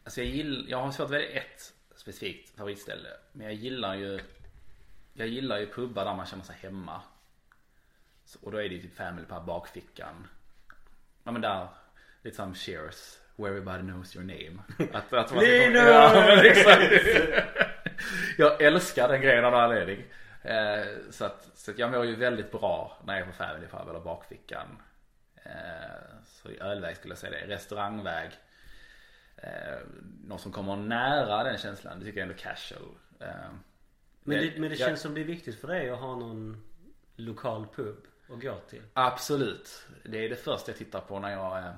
alltså 0.03 0.21
jag 0.21 0.29
gillar, 0.29 0.69
jag 0.69 0.77
har 0.77 0.91
svårt 0.91 1.05
att 1.05 1.11
välja 1.11 1.29
ett 1.29 1.73
specifikt 2.03 2.57
favoritställe. 2.57 3.09
Men 3.31 3.45
jag 3.45 3.55
gillar 3.55 3.95
ju 3.95 4.19
Jag 5.13 5.27
gillar 5.27 5.57
ju 5.57 5.67
pubbar 5.67 6.05
där 6.05 6.15
man 6.15 6.25
känner 6.25 6.43
sig 6.43 6.55
hemma. 6.61 7.01
Så, 8.25 8.39
och 8.41 8.51
då 8.51 8.57
är 8.57 8.69
det 8.69 8.75
ju 8.75 8.81
typ 8.81 8.95
Family 8.95 9.25
Pub, 9.25 9.45
bakfickan. 9.45 10.27
Ja 11.23 11.31
men 11.31 11.41
där, 11.41 11.67
lite 12.21 12.35
som 12.35 12.55
Cheers. 12.55 13.19
Where 13.35 13.49
everybody 13.49 13.83
knows 13.83 14.15
your 14.15 14.25
name. 14.25 14.59
Att, 14.93 15.13
att 15.13 15.33
man 15.33 15.43
Linus! 15.43 15.83
ja, 15.87 16.23
men 16.27 16.45
exakt. 16.45 16.93
Jag 18.37 18.61
älskar 18.61 19.07
den 19.09 19.21
grejen 19.21 19.45
av 19.45 19.51
någon 19.51 19.61
anledning. 19.61 20.05
Eh, 20.41 20.85
så 21.09 21.25
att, 21.25 21.49
så 21.53 21.71
att 21.71 21.79
jag 21.79 21.91
mår 21.91 22.05
ju 22.05 22.15
väldigt 22.15 22.51
bra 22.51 22.97
när 23.05 23.13
jag 23.13 23.21
är 23.21 23.31
på 23.31 23.37
Family 23.37 23.67
Pub 23.67 23.89
eller 23.89 23.99
bakfickan. 23.99 24.81
Eh, 25.35 25.51
så 26.25 26.49
i 26.49 26.59
ölväg 26.59 26.97
skulle 26.97 27.11
jag 27.11 27.19
säga 27.19 27.47
det. 27.47 27.53
Restaurangväg. 27.53 28.31
Eh, 29.43 29.79
någon 30.27 30.39
som 30.39 30.51
kommer 30.51 30.75
nära 30.75 31.43
den 31.43 31.57
känslan, 31.57 31.99
det 31.99 32.05
tycker 32.05 32.19
jag 32.19 32.29
ändå 32.29 32.41
casual. 32.41 32.81
Eh, 33.19 33.27
Men 34.23 34.37
det, 34.37 34.51
men 34.59 34.61
det 34.69 34.75
jag- 34.75 34.87
känns 34.87 35.01
som 35.01 35.13
det 35.13 35.21
är 35.21 35.25
viktigt 35.25 35.59
för 35.59 35.67
dig 35.67 35.89
att 35.89 35.99
ha 35.99 36.15
någon 36.15 36.63
lokal 37.15 37.67
pub 37.75 37.97
att 38.29 38.41
gå 38.41 38.59
till. 38.69 38.83
Absolut. 38.93 39.85
Det 40.03 40.25
är 40.25 40.29
det 40.29 40.35
första 40.35 40.71
jag 40.71 40.77
tittar 40.77 41.01
på 41.01 41.19
när 41.19 41.31
jag 41.31 41.57
eh, 41.57 41.71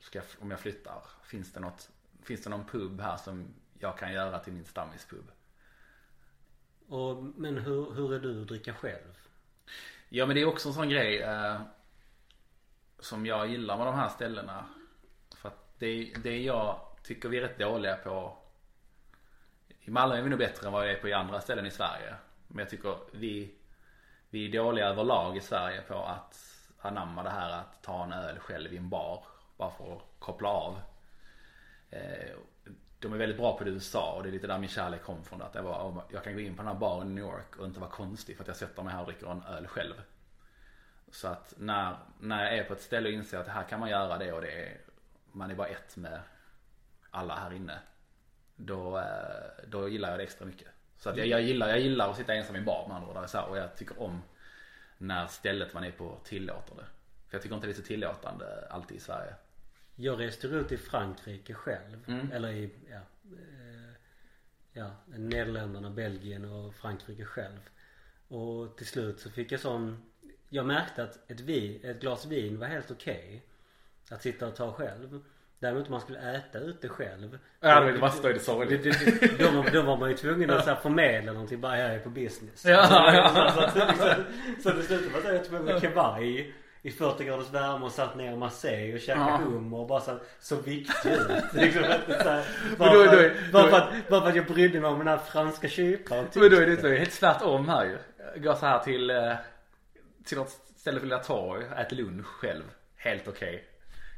ska, 0.00 0.20
om 0.40 0.50
jag 0.50 0.60
flyttar. 0.60 1.02
Finns 1.24 1.52
det 1.52 1.60
något, 1.60 1.90
finns 2.22 2.42
det 2.44 2.50
någon 2.50 2.64
pub 2.64 3.00
här 3.00 3.16
som 3.16 3.54
jag 3.78 3.98
kan 3.98 4.12
göra 4.12 4.38
till 4.38 4.52
min 4.52 4.64
stammispub? 4.64 5.30
Och, 6.88 7.24
men 7.24 7.58
hur, 7.58 7.92
hur 7.94 8.14
är 8.14 8.18
du 8.20 8.42
att 8.42 8.48
dricka 8.48 8.74
själv? 8.74 9.18
Ja 10.08 10.26
men 10.26 10.36
det 10.36 10.42
är 10.42 10.46
också 10.46 10.68
en 10.68 10.74
sån 10.74 10.88
grej 10.88 11.18
eh, 11.22 11.60
som 12.98 13.26
jag 13.26 13.48
gillar 13.48 13.76
med 13.76 13.86
de 13.86 13.94
här 13.94 14.08
ställena. 14.08 14.64
För 15.36 15.48
att 15.48 15.78
det, 15.78 16.12
det 16.22 16.42
jag 16.42 16.80
tycker 17.02 17.28
vi 17.28 17.36
är 17.36 17.42
rätt 17.42 17.58
dåliga 17.58 17.96
på. 17.96 18.36
I 19.80 19.90
Malmö 19.90 20.16
är 20.16 20.22
vi 20.22 20.30
nog 20.30 20.38
bättre 20.38 20.66
än 20.66 20.72
vad 20.72 20.84
vi 20.84 20.92
är 20.92 21.00
på 21.00 21.08
i 21.08 21.12
andra 21.12 21.40
ställen 21.40 21.66
i 21.66 21.70
Sverige. 21.70 22.14
Men 22.48 22.58
jag 22.58 22.70
tycker 22.70 22.96
vi, 23.12 23.54
vi 24.30 24.48
är 24.48 24.52
dåliga 24.52 24.86
överlag 24.86 25.36
i 25.36 25.40
Sverige 25.40 25.82
på 25.82 25.94
att 25.94 26.58
anamma 26.80 27.22
det 27.22 27.30
här 27.30 27.50
att 27.50 27.82
ta 27.82 28.04
en 28.04 28.12
öl 28.12 28.38
själv 28.38 28.72
i 28.72 28.76
en 28.76 28.88
bar. 28.88 29.24
Bara 29.56 29.70
för 29.70 29.96
att 29.96 30.02
koppla 30.18 30.48
av. 30.48 30.80
Eh, 31.90 32.36
de 32.98 33.12
är 33.12 33.16
väldigt 33.16 33.38
bra 33.38 33.58
på 33.58 33.64
det 33.64 33.70
i 33.70 33.72
USA 33.72 34.12
och 34.16 34.22
det 34.22 34.28
är 34.28 34.32
lite 34.32 34.46
där 34.46 34.58
min 34.58 34.68
kärlek 34.68 35.02
kom 35.02 35.24
från. 35.24 35.42
Att 35.42 35.54
jag, 35.54 35.62
var, 35.62 36.04
jag 36.12 36.24
kan 36.24 36.34
gå 36.34 36.40
in 36.40 36.56
på 36.56 36.62
den 36.62 36.72
här 36.72 36.78
baren 36.78 37.10
i 37.10 37.14
New 37.14 37.24
York 37.24 37.56
och 37.56 37.66
inte 37.66 37.80
vara 37.80 37.90
konstig 37.90 38.36
för 38.36 38.44
att 38.44 38.48
jag 38.48 38.56
sätter 38.56 38.82
mig 38.82 38.92
här 38.92 39.00
och 39.00 39.06
dricker 39.06 39.30
en 39.30 39.42
öl 39.42 39.66
själv. 39.66 39.94
Så 41.12 41.28
att 41.28 41.54
när, 41.56 41.96
när 42.20 42.44
jag 42.44 42.58
är 42.58 42.64
på 42.64 42.72
ett 42.72 42.82
ställe 42.82 43.08
och 43.08 43.14
inser 43.14 43.38
att 43.38 43.48
här 43.48 43.62
kan 43.62 43.80
man 43.80 43.90
göra 43.90 44.18
det 44.18 44.32
och 44.32 44.40
det 44.40 44.62
är, 44.62 44.80
man 45.32 45.50
är 45.50 45.54
bara 45.54 45.68
ett 45.68 45.96
med 45.96 46.20
alla 47.10 47.34
här 47.34 47.52
inne. 47.52 47.78
Då, 48.56 48.98
eh, 48.98 49.66
då 49.66 49.88
gillar 49.88 50.10
jag 50.10 50.18
det 50.18 50.22
extra 50.22 50.46
mycket. 50.46 50.68
Så 50.98 51.10
att 51.10 51.16
jag, 51.16 51.26
jag, 51.26 51.42
gillar, 51.42 51.68
jag 51.68 51.80
gillar 51.80 52.10
att 52.10 52.16
sitta 52.16 52.34
ensam 52.34 52.56
i 52.56 52.58
en 52.58 52.64
bar 52.64 52.88
med 52.88 52.96
andra 52.96 53.10
ord. 53.10 53.48
Och 53.50 53.58
jag 53.58 53.76
tycker 53.76 54.02
om 54.02 54.22
när 54.98 55.26
stället 55.26 55.74
man 55.74 55.84
är 55.84 55.90
på 55.90 56.18
tillåter 56.24 56.74
det. 56.74 56.84
För 57.28 57.36
jag 57.36 57.42
tycker 57.42 57.54
inte 57.54 57.66
det 57.66 57.72
är 57.72 57.74
så 57.74 57.82
tillåtande 57.82 58.66
alltid 58.70 58.96
i 58.96 59.00
Sverige. 59.00 59.34
Jag 59.96 60.20
reste 60.20 60.46
ut 60.46 60.72
i 60.72 60.76
Frankrike 60.76 61.54
själv. 61.54 62.04
Mm. 62.08 62.32
Eller 62.32 62.48
i, 62.48 62.70
ja, 62.90 63.00
eh, 63.24 63.94
ja, 64.72 64.90
Nederländerna, 65.06 65.90
Belgien 65.90 66.44
och 66.44 66.74
Frankrike 66.74 67.24
själv. 67.24 67.60
Och 68.28 68.76
till 68.76 68.86
slut 68.86 69.20
så 69.20 69.30
fick 69.30 69.52
jag 69.52 69.60
sån 69.60 70.02
Jag 70.48 70.66
märkte 70.66 71.02
att 71.02 71.30
ett, 71.30 71.40
vin, 71.40 71.80
ett 71.82 72.00
glas 72.00 72.26
vin 72.26 72.58
var 72.58 72.66
helt 72.66 72.90
okej 72.90 73.42
Att 74.10 74.22
sitta 74.22 74.48
och 74.48 74.56
ta 74.56 74.72
själv 74.72 75.24
Däremot 75.60 75.86
om 75.86 75.92
man 75.92 76.00
skulle 76.00 76.18
äta 76.36 76.58
ute 76.58 76.88
själv 76.88 77.38
Ja, 77.60 77.80
det 77.80 77.92
det 77.92 77.98
det, 78.32 78.38
sorgligt. 78.40 79.38
då, 79.38 79.50
var- 79.50 79.70
då 79.72 79.82
var 79.82 79.96
man 79.96 80.10
ju 80.10 80.16
tvungen 80.16 80.50
att 80.50 80.64
så 80.64 80.70
här 80.70 80.76
förmedla 80.76 81.32
någonting 81.32 81.60
bara 81.60 81.78
jag 81.78 81.94
är 81.94 81.98
på 81.98 82.10
business 82.10 82.64
Ja, 82.64 82.86
ja. 82.90 83.50
Så, 83.54 83.60
så, 83.80 83.86
så, 83.96 84.14
så 84.62 84.76
det 84.76 84.82
slutade 84.82 85.10
med 85.10 85.18
att 85.30 85.34
jag 85.34 85.44
tog 85.44 85.52
med 85.52 85.64
mig 85.64 85.80
kavaj 85.80 86.54
i 86.82 86.90
40 86.90 87.24
graders 87.24 87.50
värme 87.52 87.84
och 87.84 87.92
satt 87.92 88.16
ner 88.16 88.32
i 88.32 88.36
Marseille 88.36 88.94
och 88.94 89.00
käkade 89.00 89.30
Ja. 89.30 89.36
hummer 89.36 89.78
och 89.78 89.86
bara 89.86 90.00
så, 90.00 90.18
så 90.40 90.56
viktig 90.56 91.10
ut. 91.10 91.52
Liksom, 91.52 91.82
bara, 92.78 92.90
för, 92.90 93.52
bara, 93.52 93.68
för 93.70 93.76
att, 93.76 94.08
bara 94.08 94.20
för 94.20 94.28
att 94.28 94.36
jag 94.36 94.46
brydde 94.46 94.80
mig 94.80 94.90
om 94.90 94.98
den 94.98 95.08
här 95.08 95.18
franska 95.18 95.68
kyparen. 95.68 96.26
Men 96.34 96.50
då 96.50 96.56
är 96.56 96.66
det 96.66 96.80
så 96.80 96.88
helt 96.88 97.10
tvärtom 97.12 97.68
här 97.68 97.84
ju. 97.84 97.98
Jag 98.34 98.42
går 98.42 98.54
så 98.54 98.66
här 98.66 98.78
till, 98.78 99.10
eh, 99.10 99.32
till 100.26 100.36
något 100.38 100.50
ställe 100.76 100.98
på 101.00 101.06
Lilla 101.06 101.18
Torg, 101.18 101.64
äter 101.76 101.96
lunch 101.96 102.26
själv. 102.26 102.62
Helt 102.96 103.28
okej. 103.28 103.64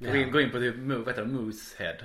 Går, 0.01 0.17
in, 0.17 0.33
går 0.33 0.41
in 0.41 0.51
på 0.51 0.59
typ, 0.59 0.75
vad 0.77 1.09
heter 1.09 1.23
det, 1.23 1.29
Moosehead. 1.29 1.97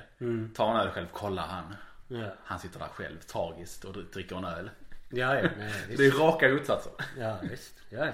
Tar 0.56 0.72
en 0.72 0.78
öl 0.78 0.90
själv, 0.90 1.08
kollar 1.08 1.48
han. 1.48 1.76
Ja, 2.08 2.34
Han 2.44 2.60
sitter 2.60 2.80
där 2.80 2.88
själv, 2.88 3.20
tragiskt 3.20 3.86
och 3.86 3.94
dricker 3.94 4.36
en 4.36 4.46
öl. 4.46 4.70
ja, 5.10 5.36
ja 5.40 5.50
nej, 5.58 5.74
Det 5.98 6.06
är 6.06 6.12
raka 6.12 6.50
motsatser. 6.50 6.92
Ja, 7.20 7.40
visst. 7.50 7.74
Ja, 7.90 8.06
ja. 8.06 8.14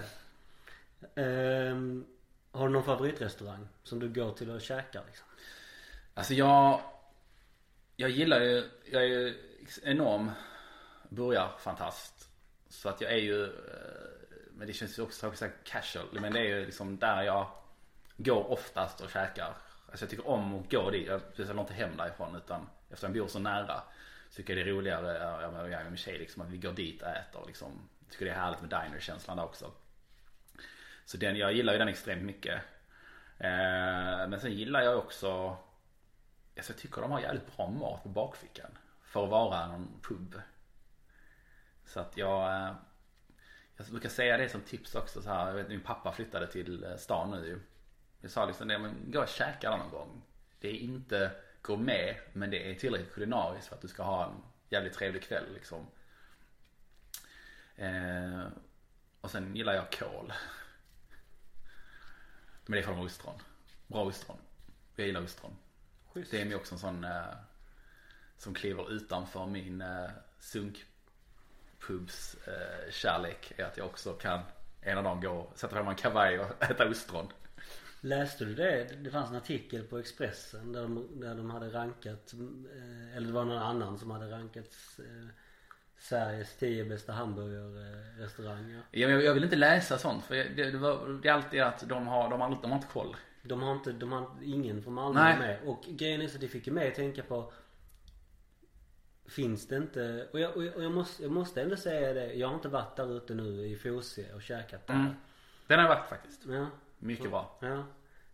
Ehm, 1.22 2.06
har 2.52 2.68
du 2.68 2.74
någon 2.74 2.84
favoritrestaurang 2.84 3.68
som 3.84 4.00
du 4.00 4.10
går 4.10 4.32
till 4.34 4.50
och 4.50 4.62
käkar 4.62 5.04
liksom? 5.08 5.28
Alltså 6.14 6.34
jag 6.34 6.82
Jag 7.96 8.10
gillar 8.10 8.40
ju, 8.42 8.70
jag 8.92 9.04
är 9.04 9.08
ju 9.08 9.38
enorm 9.84 10.32
burgarfantast. 11.10 12.30
Så 12.70 12.90
att 12.90 13.02
jag 13.02 13.12
är 13.12 13.18
ju 13.18 13.44
eh, 13.44 13.50
Men 14.52 14.68
det 14.68 14.74
känns 14.74 15.00
ju 15.00 15.04
också 15.04 15.28
också 15.28 15.48
casual. 15.64 16.08
Men 16.12 16.34
det 16.34 16.40
är 16.40 16.44
ju 16.44 16.66
liksom 16.66 16.98
där 16.98 17.22
jag 17.24 17.52
går 18.18 18.52
oftast 18.52 19.02
och 19.02 19.10
käkar. 19.10 19.54
Alltså 19.92 20.06
jag 20.06 20.10
tycker 20.10 20.28
om 20.28 20.60
att 20.60 20.72
gå 20.72 20.90
dit. 20.90 21.08
Jag 21.08 21.22
vill 21.36 21.60
inte 21.60 21.74
hem 21.74 21.98
därifrån 21.98 22.36
utan 22.36 22.70
eftersom 22.90 23.16
jag 23.16 23.24
bor 23.24 23.30
så 23.30 23.40
nära. 23.40 23.82
Så 24.30 24.36
tycker 24.36 24.58
jag 24.58 24.66
det 24.66 24.72
är 24.72 24.74
roligare, 24.74 25.18
jag 25.42 25.54
med 25.54 25.86
min 25.86 25.98
tjej 25.98 26.18
liksom, 26.18 26.42
att 26.42 26.50
vi 26.50 26.58
går 26.58 26.74
dit 26.74 27.02
och 27.02 27.08
äter 27.08 27.44
liksom. 27.48 27.90
Jag 28.00 28.12
tycker 28.12 28.26
det 28.26 28.32
är 28.32 28.36
härligt 28.36 28.62
med 28.62 28.70
diner-känslan 28.70 29.38
där 29.38 29.44
också. 29.44 29.72
Så 31.06 31.18
den, 31.18 31.36
jag 31.36 31.54
gillar 31.54 31.74
ju 31.74 31.80
den 31.80 31.88
extremt 31.88 32.24
mycket. 32.24 32.62
Eh, 33.38 34.28
men 34.28 34.40
sen 34.40 34.52
gillar 34.52 34.82
jag 34.82 34.98
också 34.98 35.58
Alltså 36.58 36.74
jag 36.74 36.80
tycker 36.80 37.02
de 37.02 37.12
har 37.12 37.20
jävligt 37.20 37.58
bra 37.58 37.70
mat 37.70 38.04
på 38.04 38.10
bakfickan. 38.10 38.78
För 39.04 39.24
att 39.24 39.30
vara 39.30 39.68
någon 39.68 40.00
pub. 40.02 40.42
Så 41.86 42.00
att 42.00 42.18
jag 42.18 42.56
eh, 42.56 42.74
Jag 43.78 43.88
brukar 43.88 44.10
säga 44.10 44.38
det 44.38 44.50
som 44.50 44.62
tips 44.62 44.96
också 44.96 45.22
så 45.22 45.30
här. 45.30 45.48
Jag 45.48 45.54
vet 45.54 45.70
min 45.70 45.82
pappa 45.82 46.12
flyttade 46.12 46.48
till 46.48 46.84
eh, 46.84 46.96
stan 46.96 47.32
nu 47.32 47.62
jag 48.22 48.32
sa 48.32 48.46
liksom 48.46 48.68
det, 48.68 48.80
men 48.80 49.12
gå 49.12 49.22
och 49.22 49.28
käka 49.28 49.70
där 49.70 49.78
någon 49.78 49.90
gång. 49.92 50.22
Det 50.60 50.68
är 50.70 50.74
inte 50.76 51.32
gourmet 51.62 52.18
men 52.34 52.50
det 52.50 52.72
är 52.72 52.76
tillräckligt 52.76 53.14
kulinariskt 53.14 53.68
för 53.68 53.76
att 53.76 53.82
du 53.82 53.88
ska 53.88 54.04
ha 54.04 54.26
en 54.26 54.44
jävligt 54.70 54.94
trevlig 54.94 55.24
kväll 55.24 55.54
liksom. 55.54 55.88
Eh, 57.76 58.46
Och 59.22 59.32
sen 59.32 59.56
gillar 59.56 59.74
jag 59.74 59.92
kål. 59.92 60.34
Men 62.66 62.72
det 62.72 62.80
är 62.80 62.84
från 62.84 63.00
ostron. 63.00 63.40
Bra 63.88 64.04
ostron. 64.04 64.38
Jag 64.96 65.08
gillar 65.08 65.22
ostron. 65.24 65.58
Schysst. 66.14 66.32
Det 66.32 66.42
är 66.42 66.46
mig 66.46 66.56
också 66.56 66.76
en 66.76 66.80
sån 66.80 67.04
eh, 67.04 67.24
som 68.38 68.54
kliver 68.54 68.92
utanför 68.92 69.46
min 69.46 69.82
eh, 69.82 70.10
sunkpubs 70.40 72.36
eh, 72.48 72.92
kärlek. 72.92 73.52
Är 73.58 73.64
att 73.66 73.78
jag 73.78 73.86
också 73.88 74.14
kan 74.14 74.42
ena 74.82 75.02
dagen 75.02 75.22
gå 75.22 75.30
och 75.32 75.58
sätta 75.60 75.76
på 75.76 75.84
mig 75.84 75.92
en 75.92 75.96
kavaj 75.98 76.40
och 76.40 76.64
äta 76.72 76.90
ostron. 76.90 77.32
Läste 78.04 78.46
du 78.46 78.56
det? 78.56 79.04
Det 79.04 79.10
fanns 79.10 79.30
en 79.30 79.36
artikel 79.36 79.84
på 79.84 79.98
Expressen 79.98 80.72
där 80.72 80.82
de, 80.82 81.08
där 81.20 81.36
de 81.36 81.50
hade 81.50 81.74
rankat 81.74 82.34
eh, 82.34 83.18
Eller 83.18 83.28
det 83.28 83.34
var 83.34 83.46
någon 83.46 83.58
annan 83.58 83.98
som 83.98 84.12
hade 84.12 84.32
rankat 84.32 85.00
eh, 85.00 85.28
Sveriges 85.98 86.58
tio 86.58 86.86
bästa 86.86 87.14
hamburgerrestauranger. 87.14 88.82
Jag, 88.92 89.24
jag 89.24 89.34
vill 89.34 89.44
inte 89.44 89.56
läsa 89.56 89.98
sånt 89.98 90.26
för 90.26 90.36
det, 90.36 90.72
det, 90.72 90.78
var, 90.78 91.20
det 91.22 91.30
är 91.30 91.34
alltid 91.34 91.62
att 91.62 91.90
de 91.90 92.08
har, 92.08 92.30
de 92.30 92.42
har, 92.42 92.60
de 92.62 92.72
har 92.72 92.78
inte 92.78 92.88
koll. 92.94 93.16
De 93.44 93.62
har 93.62 93.72
inte, 93.72 93.92
de 93.92 94.12
har 94.12 94.30
ingen 94.44 94.84
från 94.84 94.94
Malmö 94.94 95.24
Nej. 95.24 95.40
med. 95.40 95.60
Och 95.66 95.84
grejen 95.90 96.22
är 96.22 96.28
så 96.28 96.36
att 96.36 96.42
det 96.42 96.48
fick 96.48 96.68
ju 96.68 96.74
mig 96.74 96.88
att 96.88 96.96
tänka 96.96 97.24
på 97.24 97.54
Finns 99.26 99.68
det 99.68 99.78
inte, 99.78 100.28
och 100.32 100.40
jag, 100.40 100.56
och 100.56 100.64
jag, 100.64 100.76
och 100.76 100.84
jag, 100.84 100.92
måste, 100.92 101.24
jag 101.24 101.32
måste 101.32 101.62
ändå 101.62 101.76
säga 101.76 102.14
det. 102.14 102.34
Jag 102.34 102.48
har 102.48 102.56
inte 102.56 102.68
varit 102.68 102.96
där 102.96 103.18
ute 103.18 103.34
nu 103.34 103.68
i 103.68 103.76
Fosie 103.76 104.34
och 104.34 104.42
käkat 104.42 104.88
där. 104.88 104.94
Mm. 104.94 105.14
Den 105.68 105.80
har 105.80 105.88
jag 105.88 105.96
varit 105.96 106.10
faktiskt. 106.10 106.42
Ja. 106.46 106.68
Mycket 107.02 107.30
bra. 107.32 107.58
Ja. 107.62 107.84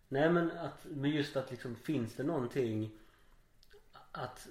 Nej 0.07 0.29
men 0.29 0.51
att, 0.51 0.85
men 0.89 1.11
just 1.11 1.37
att 1.37 1.51
liksom 1.51 1.75
finns 1.75 2.15
det 2.15 2.23
någonting 2.23 2.91
att 4.11 4.47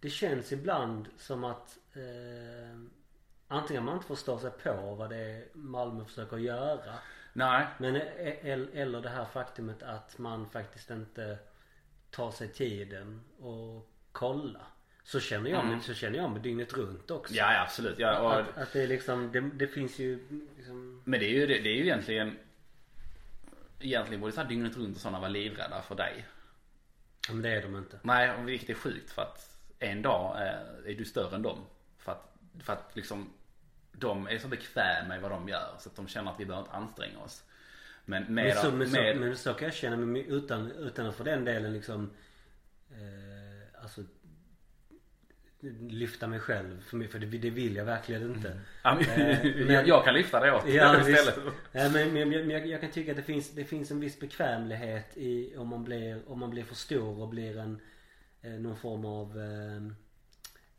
det 0.00 0.10
känns 0.10 0.52
ibland 0.52 1.08
som 1.16 1.44
att 1.44 1.78
eh, 1.94 2.80
antingen 3.48 3.84
man 3.84 3.94
inte 3.94 4.06
förstår 4.06 4.38
sig 4.38 4.50
på 4.50 4.94
vad 4.94 5.10
det 5.10 5.16
är 5.16 5.44
Malmö 5.52 6.04
försöker 6.04 6.36
göra. 6.36 6.94
Nej. 7.32 7.66
Men 7.78 7.96
e- 7.96 8.38
el- 8.42 8.70
eller 8.74 9.00
det 9.00 9.08
här 9.08 9.24
faktumet 9.24 9.82
att 9.82 10.18
man 10.18 10.50
faktiskt 10.50 10.90
inte 10.90 11.38
tar 12.10 12.30
sig 12.30 12.48
tiden 12.48 13.20
och 13.40 13.90
kolla. 14.12 14.66
Så 15.04 15.20
känner 15.20 15.50
jag 15.50 15.66
mig, 15.66 15.80
så 15.80 15.94
känner 15.94 16.18
jag 16.18 16.30
mig 16.30 16.42
dygnet 16.42 16.72
runt 16.72 17.10
också. 17.10 17.34
Ja, 17.34 17.52
ja 17.52 17.62
absolut. 17.62 17.98
Ja, 17.98 18.20
och, 18.20 18.40
Att, 18.40 18.58
att 18.58 18.72
det 18.72 18.82
är 18.82 18.86
liksom, 18.86 19.32
det, 19.32 19.40
det 19.40 19.66
finns 19.66 19.98
ju 19.98 20.18
liksom 20.56 21.02
Men 21.04 21.20
det 21.20 21.26
är 21.26 21.30
ju, 21.30 21.46
det, 21.46 21.58
det 21.60 21.68
är 21.68 21.74
ju 21.76 21.82
egentligen 21.82 22.38
Egentligen 23.80 24.20
borde 24.20 24.32
så 24.32 24.40
här 24.40 24.48
dygnet 24.48 24.76
runt 24.76 24.96
och 24.96 25.02
sådana 25.02 25.18
vara 25.18 25.28
livrädda 25.28 25.82
för 25.82 25.94
dig. 25.94 26.26
Ja 27.28 27.34
men 27.34 27.42
det 27.42 27.50
är 27.50 27.62
de 27.62 27.76
inte. 27.76 27.98
Nej, 28.02 28.30
och 28.30 28.48
vilket 28.48 28.70
är 28.70 28.74
sjukt 28.74 29.10
för 29.10 29.22
att 29.22 29.58
en 29.78 30.02
dag 30.02 30.42
är, 30.42 30.88
är 30.88 30.94
du 30.94 31.04
större 31.04 31.36
än 31.36 31.42
dem. 31.42 31.66
För 31.98 32.12
att, 32.12 32.34
för 32.64 32.72
att 32.72 32.96
liksom 32.96 33.32
de 33.92 34.28
är 34.28 34.38
så 34.38 34.48
bekväma 34.48 35.16
i 35.16 35.20
vad 35.20 35.30
de 35.30 35.48
gör 35.48 35.74
så 35.78 35.88
att 35.88 35.96
de 35.96 36.08
känner 36.08 36.30
att 36.30 36.40
vi 36.40 36.46
behöver 36.46 36.66
inte 36.66 36.76
anstränga 36.76 37.18
oss. 37.18 37.44
Men 38.04 38.22
med, 38.22 38.44
Men 38.44 38.56
så, 38.56 38.70
men, 38.70 38.90
så, 38.90 38.96
med, 38.96 39.16
men 39.16 39.36
så 39.36 39.54
kan 39.54 39.68
jag 39.68 39.74
känna 39.74 39.96
mig 39.96 40.26
utan, 40.28 40.70
utan 40.70 41.06
att 41.06 41.16
för 41.16 41.24
den 41.24 41.44
delen 41.44 41.72
liksom 41.72 42.10
eh, 42.90 43.50
Alltså 43.82 44.02
Lyfta 45.88 46.26
mig 46.26 46.40
själv 46.40 46.82
för, 46.82 46.96
mig, 46.96 47.08
för 47.08 47.18
det, 47.18 47.26
det 47.26 47.50
vill 47.50 47.76
jag 47.76 47.84
verkligen 47.84 48.22
inte. 48.34 48.60
Men, 48.84 48.98
Eh, 48.98 49.38
men- 49.66 49.86
jag, 49.86 50.04
kan 50.04 50.14
lyfta 50.14 50.40
det 50.40 50.52
åt 50.52 50.68
Ja, 50.68 50.92
dig 50.92 51.12
istället. 51.14 51.38
Ja, 51.72 51.88
men, 51.88 52.12
men, 52.12 52.28
men 52.28 52.50
jag, 52.50 52.66
jag 52.66 52.80
kan 52.80 52.90
tycka 52.90 53.10
att 53.12 53.16
det 53.16 53.22
finns, 53.22 53.50
det 53.50 53.64
finns 53.64 53.90
en 53.90 54.00
viss 54.00 54.20
bekvämlighet 54.20 55.16
i 55.16 55.56
om 55.56 55.68
man 55.68 55.84
blir, 55.84 56.20
om 56.26 56.38
man 56.38 56.50
blir 56.50 56.64
för 56.64 56.74
stor 56.74 57.20
och 57.22 57.28
blir 57.28 57.58
en 57.58 57.80
eh, 58.42 58.50
någon 58.50 58.76
form 58.76 59.04
av 59.04 59.38
eh, 59.38 59.82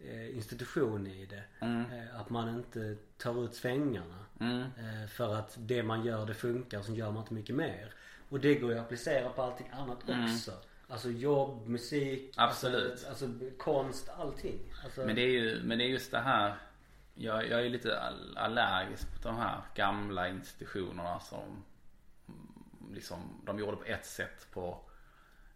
eh, 0.10 0.36
institution 0.36 1.08
i 1.08 1.26
det. 1.26 1.44
Eh, 1.66 2.20
att 2.22 2.30
man 2.30 2.50
inte 2.56 2.96
tar 3.18 3.46
ut 3.46 3.54
svängarna. 3.56 4.26
Mm. 4.40 4.62
Eh, 4.62 5.08
för 5.10 5.36
att 5.36 5.56
det 5.60 5.84
man 5.84 6.06
gör 6.06 6.26
det 6.26 6.34
funkar 6.34 6.80
och 6.80 6.86
sen 6.86 6.96
gör 6.96 7.12
man 7.12 7.22
inte 7.24 7.34
mycket 7.34 7.56
mer. 7.56 7.94
Och 8.30 8.40
det 8.40 8.56
går 8.56 8.72
ju 8.72 8.78
att 8.78 8.86
applicera 8.86 9.30
på 9.30 9.42
allting 9.42 9.70
annat 9.74 9.98
också. 10.10 10.52
Alltså 10.92 11.10
jobb, 11.10 11.68
musik, 11.68 12.38
Mm. 12.38 12.50
Absolut. 12.50 12.92
Alltså, 12.92 13.08
alltså 13.26 13.30
konst, 13.58 14.10
allting. 14.10 14.74
Alltså, 14.84 15.06
Men 15.06 15.16
det 15.16 15.22
är 15.22 15.30
ju, 15.32 15.62
men 15.64 15.78
det 15.78 15.84
är 15.84 15.88
just 15.90 16.12
det 16.12 16.20
här 16.20 16.56
jag, 17.14 17.48
jag 17.50 17.66
är 17.66 17.70
lite 17.70 18.00
all- 18.00 18.38
allergisk 18.38 19.08
på 19.22 19.28
de 19.28 19.38
här 19.38 19.62
gamla 19.76 20.30
institutionerna 20.30 21.20
som 21.20 21.64
mm, 22.28 22.94
liksom, 22.94 23.42
de 23.46 23.60
gjorde 23.60 23.78
på 23.78 23.84
ett 23.86 24.06
sätt 24.06 24.48
på 24.54 24.78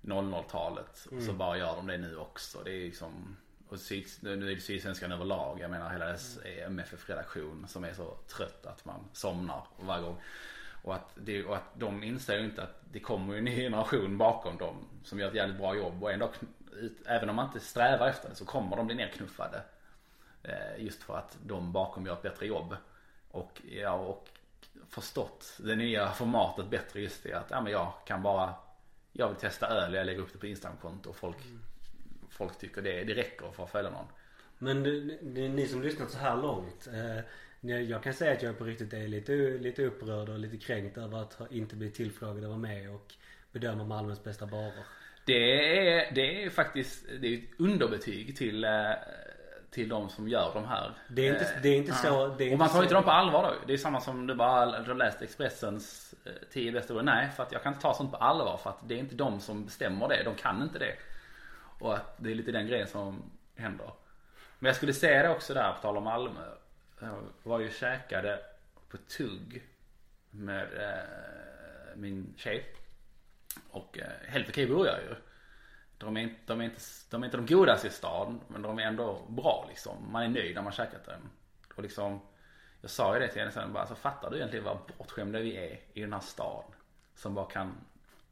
00-talet 0.01 1.07
och 1.11 1.23
så 1.23 1.33
bara 1.33 1.57
gör 1.57 1.75
de 1.75 1.87
det 1.87 1.97
nu 1.97 2.17
också. 2.17 2.61
Det 2.63 2.71
är 2.71 2.85
liksom 2.85 3.37
och 3.67 3.79
syd, 3.79 4.05
nu 4.21 4.51
är 4.51 4.55
det 4.55 4.61
Sydsvenskan 4.61 5.11
överlag. 5.11 5.59
Jag 5.59 5.71
menar 5.71 5.89
hela 5.89 6.05
dess 6.05 6.39
MFF-redaktion 6.67 7.67
som 7.67 7.83
är 7.83 7.93
så 7.93 8.17
trött 8.27 8.65
att 8.65 8.85
man 8.85 9.09
somnar 9.13 9.67
varje 9.79 10.03
gång. 10.03 10.21
Och 10.85 10.95
att, 10.95 11.11
det, 11.15 11.45
och 11.45 11.55
att 11.55 11.79
de 11.79 12.03
inser 12.03 12.37
ju 12.37 12.45
inte 12.45 12.63
att 12.63 12.81
det 12.91 12.99
kommer 12.99 13.33
ju 13.33 13.39
en 13.39 13.45
ny 13.45 13.55
generation 13.55 14.17
bakom 14.17 14.57
dem 14.57 14.75
som 15.03 15.19
gör 15.19 15.27
ett 15.27 15.35
jävligt 15.35 15.57
bra 15.57 15.75
jobb. 15.75 16.03
Och 16.03 16.11
ändå, 16.11 16.31
även 17.05 17.29
om 17.29 17.35
man 17.35 17.45
inte 17.45 17.59
strävar 17.59 18.07
efter 18.07 18.29
det 18.29 18.35
så 18.35 18.45
kommer 18.45 18.77
de 18.77 18.87
bli 18.87 18.95
nerknuffade. 18.95 19.61
Eh, 20.43 20.83
just 20.83 21.03
för 21.03 21.17
att 21.17 21.37
de 21.45 21.71
bakom 21.71 22.05
gör 22.05 22.13
ett 22.13 22.21
bättre 22.21 22.45
jobb. 22.45 22.75
Och, 23.31 23.61
ja, 23.69 23.91
och 23.93 24.29
förstått 24.89 25.59
det 25.63 25.75
nya 25.75 26.11
formatet 26.11 26.69
bättre 26.69 27.01
just 27.01 27.23
det 27.23 27.33
att 27.33 27.49
ja, 27.49 27.61
men 27.61 27.71
jag 27.71 27.93
kan 28.05 28.21
bara 28.21 28.53
Jag 29.11 29.27
vill 29.27 29.37
testa 29.37 29.67
öl, 29.67 29.93
jag 29.93 30.05
lägger 30.05 30.21
upp 30.21 30.33
det 30.33 30.39
på 30.39 30.47
Instagramkonto 30.47 31.09
och 31.09 31.15
folk 31.15 31.37
Folk 32.29 32.59
tycker 32.59 32.81
det, 32.81 33.03
det 33.03 33.13
räcker 33.13 33.51
för 33.51 33.63
att 33.63 33.71
följa 33.71 33.91
någon. 33.91 34.07
Men 34.57 34.83
det, 34.83 34.99
det, 35.21 35.49
ni 35.49 35.67
som 35.67 35.81
lyssnat 35.81 36.11
så 36.11 36.17
här 36.17 36.37
långt. 36.37 36.87
Eh, 36.87 37.23
jag- 37.61 38.03
kan 38.03 38.13
säga 38.13 38.31
att 38.33 38.43
jag 38.43 38.57
på 38.57 38.63
riktigt 38.63 38.93
är 38.93 39.07
lite, 39.07 39.31
lite 39.33 39.85
upprörd 39.85 40.29
och 40.29 40.39
lite 40.39 40.57
kränkt 40.57 40.97
över 40.97 41.17
att 41.21 41.37
inte 41.51 41.75
bli 41.75 41.91
tillfrågad 41.91 42.37
att 42.43 42.49
vara 42.49 42.57
med 42.57 42.89
och 42.95 43.13
bedöma 43.51 43.83
Malmös 43.83 44.23
bästa 44.23 44.45
barer. 44.45 44.85
Det 45.25 45.33
är, 45.97 46.11
det 46.15 46.43
är 46.43 46.49
faktiskt 46.49 47.05
det 47.21 47.27
är 47.27 47.37
ett 47.37 47.43
underbetyg 47.59 48.37
till 48.37 48.63
eh, 48.63 48.71
till 49.71 49.89
de 49.89 50.09
som 50.09 50.27
gör 50.29 50.51
de 50.53 50.65
här. 50.65 50.91
Det 51.09 51.27
är 51.27 51.33
inte, 51.33 51.45
Eh, 51.45 51.61
det 51.61 51.69
är 51.69 51.75
inte 51.75 51.91
ja. 51.91 52.09
så. 52.09 52.27
Det 52.37 52.43
är 52.43 52.51
Och 52.53 52.57
man 52.59 52.67
tar 52.69 52.75
så- 52.75 52.81
inte 52.83 52.93
dem 52.95 53.03
på 53.03 53.11
allvar 53.11 53.43
då. 53.43 53.53
Det 53.67 53.73
är 53.73 53.77
samma 53.77 54.01
som 54.01 54.27
du 54.27 54.35
bara 54.35 54.81
du 54.81 54.87
har 54.91 54.95
läst 54.97 55.21
Expressens 55.21 56.15
eh, 56.25 56.31
10 56.51 56.71
bästa 56.71 56.95
ord. 56.95 57.03
Nej, 57.03 57.29
för 57.35 57.43
att 57.43 57.51
jag 57.51 57.63
kan 57.63 57.73
inte 57.73 57.81
ta 57.81 57.93
sånt 57.93 58.11
på 58.11 58.17
allvar 58.17 58.57
för 58.57 58.69
att 58.69 58.79
det 58.89 58.93
är 58.95 58.99
inte 58.99 59.15
de 59.15 59.39
som 59.39 59.65
bestämmer 59.65 60.07
det. 60.07 60.23
De 60.23 60.35
kan 60.35 60.61
inte 60.61 60.79
det. 60.79 60.95
Och 61.79 61.93
att 61.95 62.15
det 62.17 62.31
är 62.31 62.35
lite 62.35 62.51
den 62.51 62.67
grejen 62.67 62.87
som 62.87 63.23
händer. 63.55 63.89
Men 64.59 64.67
jag 64.67 64.75
skulle 64.75 64.93
säga 64.93 65.23
det 65.23 65.29
också 65.29 65.53
där 65.53 65.71
på 65.73 65.81
tal 65.81 65.97
om 65.97 66.03
Malmö. 66.03 66.41
Jag 67.05 67.23
var 67.43 67.59
ju 67.59 67.67
och 67.67 67.73
käkade 67.73 68.39
på 68.89 68.97
Tugg 68.97 69.63
med 70.29 70.63
eh, 70.63 71.95
min 71.95 72.33
tjej. 72.37 72.65
Och 73.69 73.99
eh, 73.99 74.27
helt 74.27 74.49
okej 74.49 74.67
burgare 74.67 75.01
ju. 75.01 75.15
De 75.97 76.17
är, 76.17 76.21
inte, 76.21 76.39
de, 76.45 76.61
är 76.61 76.65
inte, 76.65 76.81
de 77.09 77.23
är 77.23 77.25
inte 77.25 77.37
de 77.37 77.45
godaste 77.45 77.87
i 77.87 77.91
stan 77.91 78.41
men 78.47 78.61
de 78.61 78.79
är 78.79 78.83
ändå 78.83 79.25
bra 79.27 79.65
liksom. 79.69 80.11
Man 80.11 80.23
är 80.23 80.27
nöjd 80.27 80.55
när 80.55 80.61
man 80.61 80.71
käkat 80.71 81.05
den. 81.05 81.29
Och 81.75 81.83
liksom 81.83 82.21
Jag 82.81 82.91
sa 82.91 83.13
ju 83.13 83.19
det 83.19 83.27
till 83.27 83.39
henne 83.39 83.51
sen 83.51 83.73
bara, 83.73 83.79
alltså, 83.79 83.95
fattar 83.95 84.31
du 84.31 84.37
egentligen 84.37 84.65
vad 84.65 84.77
bortskämda 84.97 85.39
vi 85.39 85.57
är 85.57 85.79
i 85.93 86.01
den 86.01 86.13
här 86.13 86.19
staden? 86.19 86.71
Som 87.15 87.33
bara 87.33 87.45
kan 87.45 87.73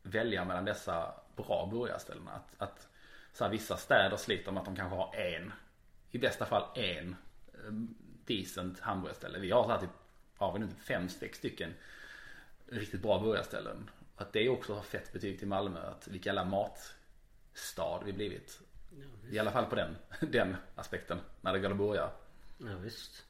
välja 0.01 0.45
mellan 0.45 0.65
dessa 0.65 1.13
bra 1.35 1.69
burgarställen. 1.71 2.27
Att, 2.27 2.61
att 2.61 2.87
så 3.33 3.43
här, 3.43 3.51
vissa 3.51 3.77
städer 3.77 4.17
sliter 4.17 4.51
med 4.51 4.59
att 4.59 4.65
de 4.65 4.75
kanske 4.75 4.95
har 4.95 5.15
en, 5.15 5.53
i 6.11 6.17
bästa 6.17 6.45
fall 6.45 6.63
en 6.75 7.15
eh, 7.53 7.71
decent 8.25 8.79
hamburgarställe. 8.79 9.39
Vi 9.39 9.51
har 9.51 9.63
så 9.63 9.69
här 9.69 9.79
typ, 9.79 9.89
har 10.37 10.53
vi 10.53 10.59
nu 10.59 10.67
fem, 10.87 11.09
sex 11.09 11.37
stycken 11.37 11.73
riktigt 12.67 13.01
bra 13.01 13.19
burgarställen. 13.19 13.89
Att 14.15 14.33
det 14.33 14.49
också 14.49 14.73
har 14.73 14.81
fett 14.81 15.13
betyg 15.13 15.39
till 15.39 15.47
Malmö. 15.47 15.79
Att 15.79 16.07
vilka 16.07 16.29
jävla 16.29 16.45
matstad 16.45 18.03
vi 18.05 18.13
blivit. 18.13 18.59
I 19.29 19.39
alla 19.39 19.51
fall 19.51 19.65
på 19.65 19.75
den, 19.75 19.95
den 20.31 20.55
aspekten. 20.75 21.19
När 21.41 21.53
det 21.53 21.59
gäller 21.59 21.75
burgare. 21.75 22.09
Ja, 22.57 22.75
visst. 22.81 23.25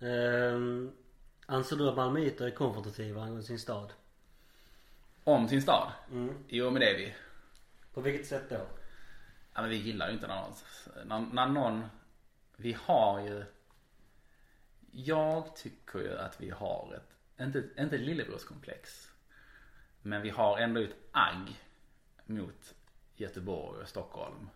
Ehm, 0.00 0.92
anser 1.46 1.76
du 1.76 1.88
att 1.88 1.96
malmöiter 1.96 2.46
är 2.46 2.50
konfrontativa 2.50 3.22
angående 3.22 3.42
sin 3.42 3.58
stad? 3.58 3.92
Om 5.24 5.48
sin 5.48 5.62
stad? 5.62 5.92
Mm. 6.12 6.34
Jo 6.48 6.70
men 6.70 6.80
det 6.80 6.90
är 6.90 6.98
vi. 6.98 7.14
På 7.94 8.00
vilket 8.00 8.26
sätt 8.26 8.50
då? 8.50 8.66
Ja, 9.54 9.60
men 9.60 9.70
vi 9.70 9.76
gillar 9.76 10.08
ju 10.08 10.14
inte 10.14 10.26
när 10.26 10.40
någon, 10.40 10.52
när, 11.04 11.34
när 11.34 11.46
någon 11.46 11.84
Vi 12.56 12.76
har 12.84 13.20
ju 13.20 13.44
Jag 14.92 15.56
tycker 15.56 15.98
ju 15.98 16.18
att 16.18 16.40
vi 16.40 16.50
har 16.50 16.94
ett 16.96 17.40
Inte, 17.46 17.58
inte 17.78 17.96
ett 17.96 18.02
lillebrorskomplex 18.02 19.10
Men 20.02 20.22
vi 20.22 20.30
har 20.30 20.58
ändå 20.58 20.80
ett 20.80 20.96
agg 21.12 21.60
Mot 22.26 22.74
Göteborg 23.16 23.82
och 23.82 23.88
Stockholm 23.88 24.48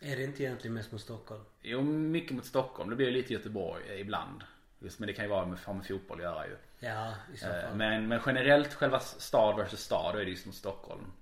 Är 0.00 0.16
det 0.16 0.24
inte 0.24 0.42
egentligen 0.42 0.74
mest 0.74 0.92
mot 0.92 1.00
Stockholm? 1.00 1.44
Jo 1.62 1.82
mycket 1.82 2.32
mot 2.36 2.46
Stockholm, 2.46 2.90
det 2.90 2.96
blir 2.96 3.06
ju 3.06 3.12
lite 3.12 3.32
Göteborg 3.32 4.00
ibland 4.00 4.44
Just, 4.78 4.98
Men 4.98 5.06
det 5.06 5.12
kan 5.12 5.24
ju 5.24 5.28
vara 5.30 5.46
med, 5.46 5.58
ha 5.58 5.72
med 5.72 5.86
fotboll 5.86 6.18
att 6.18 6.24
göra 6.24 6.46
ju 6.46 6.56
Ja, 6.80 7.14
i 7.34 7.36
så 7.36 7.46
Eh, 7.46 7.62
fall. 7.62 7.76
Men, 7.76 8.08
men 8.08 8.20
generellt 8.26 8.74
själva 8.74 9.00
stad 9.00 9.56
versus 9.56 9.80
stad, 9.80 10.14
då 10.14 10.18
är 10.20 10.24
det 10.24 10.30
just 10.30 10.46
mot 10.46 10.54
Stockholm. 10.54 11.12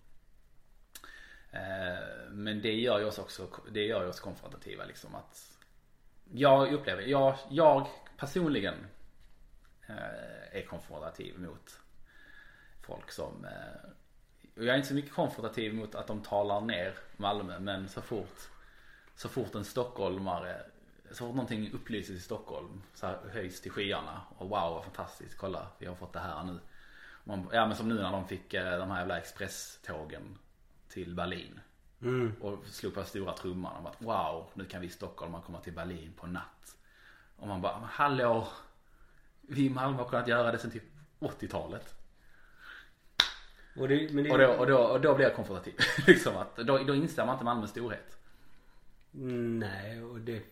Eh, 1.50 2.30
Men 2.30 2.62
det 2.62 2.72
gör 2.72 2.98
ju 2.98 3.04
oss 3.04 3.18
också, 3.18 3.48
det 3.70 3.86
gör 3.86 4.02
ju 4.02 4.08
oss 4.08 4.20
konfrontativa 4.20 4.84
liksom 4.84 5.14
att 5.14 5.53
jag 6.36 6.72
upplever, 6.72 7.02
jag, 7.02 7.36
jag 7.50 7.86
personligen 8.16 8.74
eh, 9.86 10.58
är 10.58 10.66
konfrontativ 10.66 11.40
mot 11.40 11.80
folk 12.82 13.10
som 13.10 13.44
eh, 13.44 13.90
och 14.56 14.64
jag 14.64 14.72
är 14.72 14.76
inte 14.76 14.88
så 14.88 14.94
mycket 14.94 15.12
konfrontativ 15.12 15.74
mot 15.74 15.94
att 15.94 16.06
de 16.06 16.22
talar 16.22 16.60
ner 16.60 16.94
Malmö 17.16 17.58
men 17.58 17.88
så 17.88 18.00
fort 18.00 18.48
så 19.16 19.28
fort 19.28 19.54
en 19.54 19.64
stockholmare 19.64 20.62
så 21.10 21.26
fort 21.26 21.34
någonting 21.34 21.72
upplyses 21.72 22.16
i 22.16 22.20
Stockholm 22.20 22.82
så 22.94 23.06
här 23.06 23.18
höjs 23.32 23.60
till 23.60 23.70
skyarna 23.70 24.20
och 24.36 24.48
wow 24.48 24.72
vad 24.74 24.84
fantastiskt 24.84 25.38
kolla 25.38 25.66
vi 25.78 25.86
har 25.86 25.94
fått 25.94 26.12
det 26.12 26.18
här 26.18 26.44
nu. 26.44 26.60
Man, 27.24 27.48
ja 27.52 27.66
men 27.66 27.76
som 27.76 27.88
nu 27.88 27.94
när 27.94 28.12
de 28.12 28.28
fick 28.28 28.54
eh, 28.54 28.78
de 28.78 28.90
här 28.90 28.98
jävla 28.98 29.18
expresstågen 29.18 30.38
till 30.88 31.14
Berlin. 31.14 31.60
Mm. 32.02 32.32
Och 32.40 32.66
slog 32.66 32.94
på 32.94 33.04
stora 33.04 33.32
trumman 33.32 33.76
och 33.76 33.82
bara 33.82 33.94
wow 33.98 34.50
nu 34.54 34.64
kan 34.64 34.80
vi 34.80 34.88
stockholmare 34.88 35.42
komma 35.46 35.60
till 35.60 35.72
Berlin 35.72 36.12
på 36.16 36.26
natt. 36.26 36.76
Och 37.36 37.48
man 37.48 37.60
bara 37.60 37.88
hallå 37.90 38.48
vi 39.40 39.66
i 39.66 39.70
Malmö 39.70 39.98
har 39.98 40.08
kunnat 40.08 40.28
göra 40.28 40.52
det 40.52 40.58
sen 40.58 40.70
typ 40.70 40.84
80-talet. 41.20 41.94
Och, 43.76 43.88
det, 43.88 44.12
men 44.12 44.24
det, 44.24 44.30
Och 44.30 44.38
då, 44.38 44.46
och 44.46 44.66
då, 44.66 44.78
och 44.78 45.00
då 45.00 45.14
blir 45.14 45.26
jag 45.26 45.36
konfrontativ. 45.36 45.74
liksom 46.06 46.36
att, 46.36 46.56
då, 46.56 46.78
då 46.78 46.94
inser 46.94 47.26
man 47.26 47.34
inte 47.34 47.44
Malmös 47.44 47.70
storhet. 47.70 48.18
Nej, 49.10 50.02
och 50.02 50.20
det... 50.20 50.42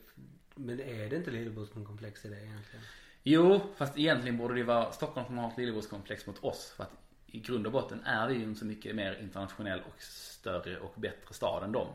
Men 0.55 0.81
är 0.81 1.11
det 1.11 1.17
inte 1.17 1.31
lillebrorskomplex 1.31 2.25
i 2.25 2.29
det 2.29 2.37
egentligen? 2.37 2.85
Jo, 3.23 3.61
fast 3.77 3.99
egentligen 3.99 4.39
borde 4.39 4.55
det 4.55 4.63
vara 4.63 4.93
Stockholm 4.93 5.27
som 5.27 5.39
har 5.39 5.51
ett 5.51 5.59
lillebrorskomplex 5.59 6.27
mot 6.27 6.45
oss. 6.45 6.73
För 6.77 6.85
att 6.85 7.02
i 7.33 7.41
grund 7.41 7.67
och 7.67 7.73
botten 7.73 8.05
är 8.05 8.29
vi 8.29 8.35
ju 8.35 8.45
en 8.45 8.57
så 8.57 8.65
mycket 8.65 8.95
mer 8.95 9.19
internationell 9.23 9.81
och 9.81 10.03
större 10.03 10.79
och 10.79 10.93
bättre 10.97 11.35
stad 11.35 11.65
än 11.65 11.73
dem. 11.73 11.89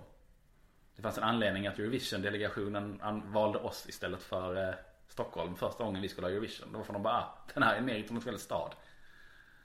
Det 0.96 1.02
fanns 1.02 1.18
en 1.18 1.24
anledning 1.24 1.68
att 1.68 1.80
Eurovision-delegationen 1.80 3.02
valde 3.34 3.60
oss 3.60 3.90
istället 3.90 4.22
för 4.22 4.70
eh, 4.70 4.76
Stockholm 5.08 5.56
första 5.56 5.84
gången 5.84 6.02
vi 6.02 6.10
skulle 6.10 6.28
ha 6.28 6.32
Eurovision. 6.32 6.72
Det 6.72 6.78
var 6.78 6.86
för 6.86 6.94
de 6.94 7.04
bara, 7.04 7.14
ah, 7.14 7.38
den 7.54 7.64
här 7.64 7.74
är 7.74 7.78
en 7.78 7.86
mer 7.86 7.96
internationell 7.96 8.40
stad. 8.40 8.76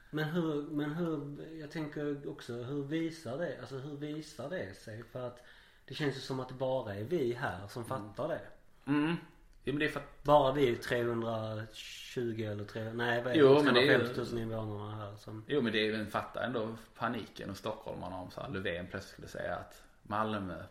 Men 0.09 0.25
hur, 0.25 0.61
men 0.61 0.93
hur, 0.93 1.37
jag 1.59 1.71
tänker 1.71 2.29
också 2.29 2.53
hur 2.53 2.83
visar 2.83 3.37
det, 3.37 3.59
alltså 3.59 3.77
hur 3.77 3.97
visar 3.97 4.49
det 4.49 4.73
sig? 4.77 5.03
För 5.03 5.27
att 5.27 5.45
det 5.85 5.93
känns 5.93 6.15
ju 6.15 6.19
som 6.19 6.39
att 6.39 6.47
det 6.47 6.53
bara 6.53 6.95
är 6.95 7.03
vi 7.03 7.33
här 7.33 7.67
som 7.67 7.85
fattar 7.85 8.27
det. 8.27 8.41
Mm. 8.85 9.15
Jo 9.65 9.73
men 9.73 9.79
det 9.79 9.85
är 9.85 9.89
för 9.89 9.99
att, 9.99 10.23
Bara 10.23 10.51
vi 10.51 10.75
320 10.75 12.43
eller 12.51 12.63
300, 12.63 12.93
nej 13.05 13.21
vad 13.23 13.33
är 13.33 13.37
Jo, 13.37 13.53
det? 13.53 13.81
ju- 13.81 13.87
350 13.87 14.31
000 14.35 14.41
invånarna 14.41 14.95
här 14.95 15.15
som 15.15 15.45
jo 15.47 15.61
men 15.61 15.71
det 15.73 15.79
är 15.79 15.83
ju 15.83 16.05
fatta 16.05 16.43
ändå 16.43 16.75
paniken 16.97 17.49
hos 17.49 17.57
stockholmarna 17.57 18.15
om 18.15 18.31
så 18.31 18.41
här 18.41 18.49
Löfven 18.49 18.87
plötsligt 18.87 19.11
skulle 19.13 19.27
säga 19.27 19.55
att 19.55 19.83
Malmö, 20.03 20.63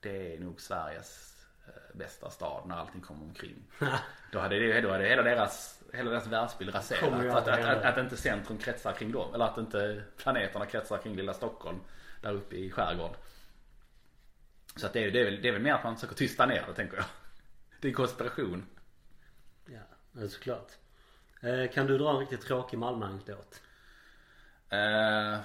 det 0.00 0.34
är 0.34 0.38
nog 0.40 0.60
Sveriges 0.60 1.36
eh, 1.66 1.96
bästa 1.98 2.30
stad 2.30 2.62
när 2.68 2.76
allting 2.76 3.00
kommer 3.00 3.22
omkring. 3.24 3.56
Då 4.32 4.38
hade, 4.38 4.58
det, 4.58 4.80
då 4.80 4.90
hade 4.90 5.04
hela 5.04 5.22
deras, 5.22 5.82
hela 5.92 6.10
deras 6.10 6.26
världsbild 6.26 6.74
raserats. 6.74 7.36
Att, 7.36 7.48
att, 7.48 7.64
att, 7.64 7.84
att 7.84 7.98
inte 7.98 8.16
centrum 8.16 8.58
kretsar 8.58 8.92
kring 8.92 9.12
dem. 9.12 9.34
Eller 9.34 9.44
att 9.44 9.58
inte 9.58 10.02
planeterna 10.16 10.66
kretsar 10.66 10.98
kring 10.98 11.16
lilla 11.16 11.34
Stockholm. 11.34 11.78
Där 12.22 12.32
uppe 12.32 12.56
i 12.56 12.70
skärgården. 12.70 13.16
Så 14.76 14.86
att 14.86 14.92
det, 14.92 15.04
är, 15.04 15.10
det, 15.10 15.20
är 15.20 15.24
väl, 15.24 15.42
det 15.42 15.48
är 15.48 15.52
väl 15.52 15.62
mer 15.62 15.72
att 15.72 15.84
man 15.84 15.94
försöker 15.94 16.14
tysta 16.16 16.46
ner 16.46 16.64
det 16.68 16.74
tänker 16.74 16.96
jag. 16.96 17.06
Det 17.80 17.88
är 17.88 17.92
konspiration. 17.92 18.66
Ja, 19.66 20.28
såklart. 20.28 20.72
Eh, 21.40 21.70
kan 21.72 21.86
du 21.86 21.98
dra 21.98 22.10
en 22.10 22.18
riktigt 22.18 22.40
tråkig 22.40 22.78
Malmö-anekdot? 22.78 23.62
Eh, 24.68 25.40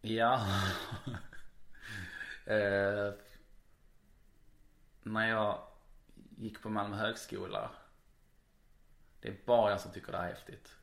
ja. 0.00 0.46
Eh, 2.46 3.12
när 5.02 5.28
jag 5.28 5.66
gick 6.36 6.62
på 6.62 6.68
Malmö 6.68 6.96
högskola. 6.96 7.70
Det 9.20 9.28
är 9.28 9.36
bara 9.44 9.70
jag 9.70 9.80
som 9.80 9.92
tycker 9.92 10.12
det 10.12 10.18
här 10.18 10.24
är 10.24 10.34
häftigt. 10.34 10.76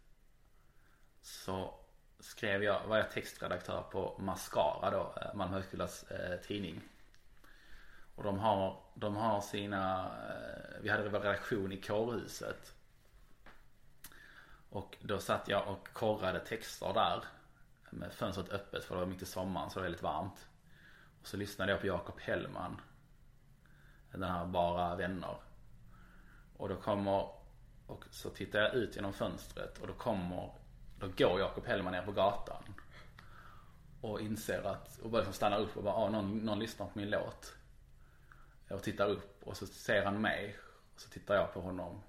Så 1.21 1.79
skrev 2.19 2.63
jag, 2.63 2.87
var 2.87 2.97
jag 2.97 3.11
textredaktör 3.11 3.81
på 3.81 4.15
Mascara 4.19 4.91
då, 4.91 5.13
eh, 5.21 5.35
Malmö 5.35 5.55
högskolas 5.55 6.03
eh, 6.03 6.39
tidning. 6.39 6.81
Och 8.21 8.27
de 8.27 8.39
har, 8.39 8.79
de 8.93 9.15
har 9.15 9.41
sina, 9.41 10.05
eh, 10.05 10.81
vi 10.81 10.89
hade 10.89 11.09
vår 11.09 11.19
redaktion 11.19 11.71
i 11.71 11.81
kårhuset. 11.81 12.75
Och 14.69 14.97
då 15.01 15.19
satt 15.19 15.47
jag 15.47 15.67
och 15.67 15.87
korrade 15.93 16.39
texter 16.39 16.93
där. 16.93 17.23
Med 17.89 18.13
fönstret 18.13 18.49
öppet 18.49 18.83
för 18.83 18.95
det 18.95 19.01
var 19.01 19.07
mitt 19.07 19.21
i 19.21 19.25
sommaren 19.25 19.69
så 19.69 19.73
det 19.73 19.79
var 19.79 19.83
väldigt 19.83 20.03
varmt. 20.03 20.47
Och 21.21 21.27
så 21.27 21.37
lyssnade 21.37 21.71
jag 21.71 21.81
på 21.81 21.87
Jakob 21.87 22.19
Hellman. 22.19 22.81
Den 24.11 24.23
här 24.23 24.45
Bara 24.45 24.95
vänner. 24.95 25.35
Och 26.57 26.69
då 26.69 26.75
kommer, 26.75 27.29
och 27.87 28.05
så 28.11 28.29
tittar 28.29 28.59
jag 28.59 28.73
ut 28.73 28.95
genom 28.95 29.13
fönstret 29.13 29.77
och 29.77 29.87
då 29.87 29.93
kommer, 29.93 30.51
då 30.99 31.07
går 31.17 31.39
Jakob 31.39 31.65
Hellman 31.65 31.93
ner 31.93 32.05
på 32.05 32.11
gatan. 32.11 32.63
Och 34.01 34.21
inser 34.21 34.63
att, 34.63 34.99
och 34.99 35.09
bara 35.09 35.17
liksom 35.17 35.33
stannar 35.33 35.59
upp 35.59 35.77
och 35.77 35.83
bara, 35.83 35.95
ah, 35.95 36.09
någon, 36.09 36.37
någon 36.37 36.59
lyssnar 36.59 36.85
på 36.85 36.99
min 36.99 37.09
låt. 37.09 37.55
Och 38.73 38.83
tittar 38.83 39.09
upp 39.09 39.43
och 39.43 39.57
så 39.57 39.67
ser 39.67 40.03
han 40.03 40.21
mig. 40.21 40.57
Och 40.95 41.01
så 41.01 41.09
tittar 41.09 41.35
jag 41.35 41.53
på 41.53 41.61
honom. 41.61 42.01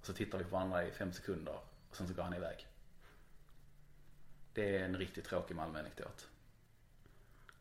Och 0.00 0.06
så 0.06 0.12
tittar 0.12 0.38
vi 0.38 0.44
på 0.44 0.50
varandra 0.50 0.84
i 0.84 0.90
fem 0.90 1.12
sekunder. 1.12 1.58
Och 1.90 1.96
sen 1.96 2.08
så 2.08 2.14
går 2.14 2.22
han 2.22 2.34
iväg. 2.34 2.66
Det 4.52 4.76
är 4.76 4.84
en 4.84 4.96
riktigt 4.96 5.24
tråkig 5.24 5.56
Malmö-anekdot. 5.56 6.28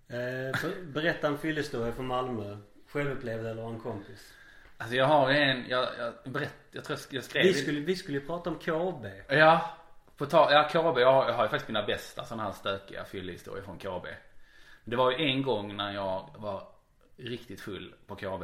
Eh, 0.08 0.60
berätta 0.84 1.28
en 1.28 1.38
fyllehistoria 1.38 1.92
från 1.94 2.08
Malmö. 2.08 2.58
Självupplevd 2.88 3.46
eller 3.46 3.64
av 3.64 3.74
en 3.74 3.80
kompis? 3.80 4.34
Alltså 4.78 4.96
jag 4.96 5.06
har 5.06 5.30
en, 5.30 5.70
jag, 5.70 5.90
jag 6.00 6.32
berätt, 6.32 6.56
jag 6.72 6.84
tror 6.84 7.00
jag 7.10 7.24
skrev 7.24 7.44
Vi 7.44 7.54
skulle, 7.54 7.80
vi 7.80 7.96
skulle 7.96 8.18
ju 8.18 8.26
prata 8.26 8.50
om 8.50 8.60
KB. 8.60 9.06
Ja, 9.28 9.78
på 10.18 10.26
ta, 10.26 10.52
ja 10.52 10.70
KB, 10.70 11.00
jag 11.00 11.14
har, 11.14 11.30
jag 11.30 11.34
har 11.34 11.44
ju 11.44 11.50
faktiskt 11.50 11.68
mina 11.68 11.86
bästa 11.86 12.26
sådana 12.26 12.44
här 12.44 12.52
stökiga 12.52 13.06
fyllehistorier 13.06 13.64
från 13.64 13.78
KB. 13.78 14.06
Det 14.84 14.96
var 14.96 15.12
ju 15.12 15.26
en 15.26 15.42
gång 15.42 15.76
när 15.76 15.94
jag 15.94 16.30
var 16.38 16.68
riktigt 17.18 17.62
full 17.62 17.94
på 18.08 18.16
KB. 18.16 18.44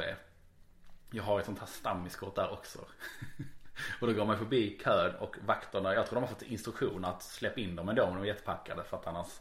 Jag 1.10 1.22
har 1.22 1.40
ett 1.40 1.46
sånt 1.46 1.58
här 1.58 1.66
stammiskort 1.66 2.34
där 2.34 2.52
också. 2.52 2.78
och 4.00 4.06
då 4.06 4.12
går 4.12 4.24
man 4.24 4.38
förbi 4.38 4.80
kön 4.84 5.14
och 5.14 5.36
vakterna, 5.46 5.94
jag 5.94 6.06
tror 6.06 6.14
de 6.14 6.20
har 6.20 6.34
fått 6.34 6.42
instruktion 6.42 7.04
att 7.04 7.22
släppa 7.22 7.60
in 7.60 7.76
dem 7.76 7.88
ändå 7.88 8.06
men 8.06 8.14
de 8.14 8.22
är 8.22 8.26
jättepackade 8.26 8.84
för 8.84 8.96
att 8.96 9.06
annars 9.06 9.40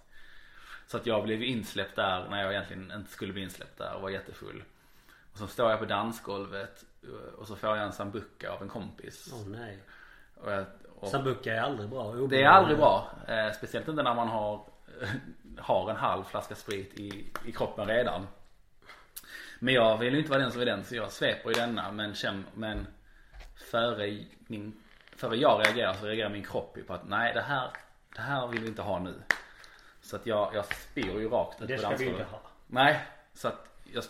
Så 0.88 0.98
att 0.98 1.06
jag 1.06 1.24
blev 1.24 1.42
ju 1.42 1.48
insläppt 1.48 1.96
där 1.96 2.30
när 2.30 2.42
jag 2.42 2.52
egentligen 2.52 2.92
inte 2.92 3.12
skulle 3.12 3.34
bli 3.34 3.42
insläppt 3.42 3.78
där 3.78 3.94
och 3.96 4.02
var 4.02 4.10
jättefull. 4.10 4.64
Och 5.32 5.38
så 5.38 5.48
står 5.48 5.70
jag 5.70 5.80
på 5.80 5.86
dansgolvet 5.86 6.86
och 7.38 7.48
så 7.48 7.56
får 7.56 7.70
jag 7.70 7.86
en 7.86 7.94
sambuca 7.94 8.52
av 8.52 8.62
en 8.62 8.70
kompis. 8.70 9.34
Åh 9.34 9.48
nej. 9.48 9.80
Och 10.36 10.52
jag, 10.52 10.66
och 11.00 11.08
är 11.48 11.62
aldrig 11.62 11.90
bra. 11.90 12.14
det 12.14 12.44
är 12.44 12.50
aldrig 12.50 12.78
bra. 12.78 13.12
Eh, 13.28 13.52
speciellt 13.52 13.88
inte 13.88 14.04
när 14.04 14.16
man 14.16 14.28
har, 14.28 14.66
har 15.58 15.90
en 15.90 15.96
halv 15.96 16.24
flaska 16.24 16.56
sprit 16.56 16.94
i, 16.94 17.32
i 17.46 17.52
kroppen 17.52 17.88
redan. 17.88 18.28
Men 19.64 19.74
jag 19.74 19.98
vill 19.98 20.14
ju 20.14 20.20
inte 20.20 20.32
vara 20.32 20.42
den 20.42 20.52
som 20.52 20.62
är 20.62 20.66
den 20.66 20.84
så 20.84 20.96
jag 20.96 21.12
sveper 21.12 21.52
i 21.52 21.54
denna 21.54 21.92
men 21.92 22.16
känner, 22.16 22.44
men 22.54 22.88
före, 23.56 24.26
min, 24.48 24.74
före 25.16 25.36
jag 25.36 25.66
reagerar 25.66 25.94
så 25.94 26.06
reagerar 26.06 26.30
min 26.30 26.44
kropp 26.44 26.78
ju 26.78 26.84
på 26.84 26.94
att 26.94 27.08
nej 27.08 27.34
det 27.34 27.42
här, 27.42 27.72
det 28.16 28.22
här 28.22 28.48
vill 28.48 28.62
vi 28.62 28.68
inte 28.68 28.82
ha 28.82 29.00
nu. 29.00 29.14
Så 30.02 30.16
att 30.16 30.26
jag, 30.26 30.56
jag 30.56 30.66
spyr 30.66 31.20
ju 31.20 31.30
rakt 31.30 31.62
ut 31.62 31.68
Det 31.68 31.76
på 31.76 31.82
ska 31.82 31.96
vi 31.96 32.06
inte 32.06 32.24
ha. 32.24 32.42
Nej, 32.68 33.02
så 33.34 33.48
att 33.48 33.68
jag, 33.94 34.04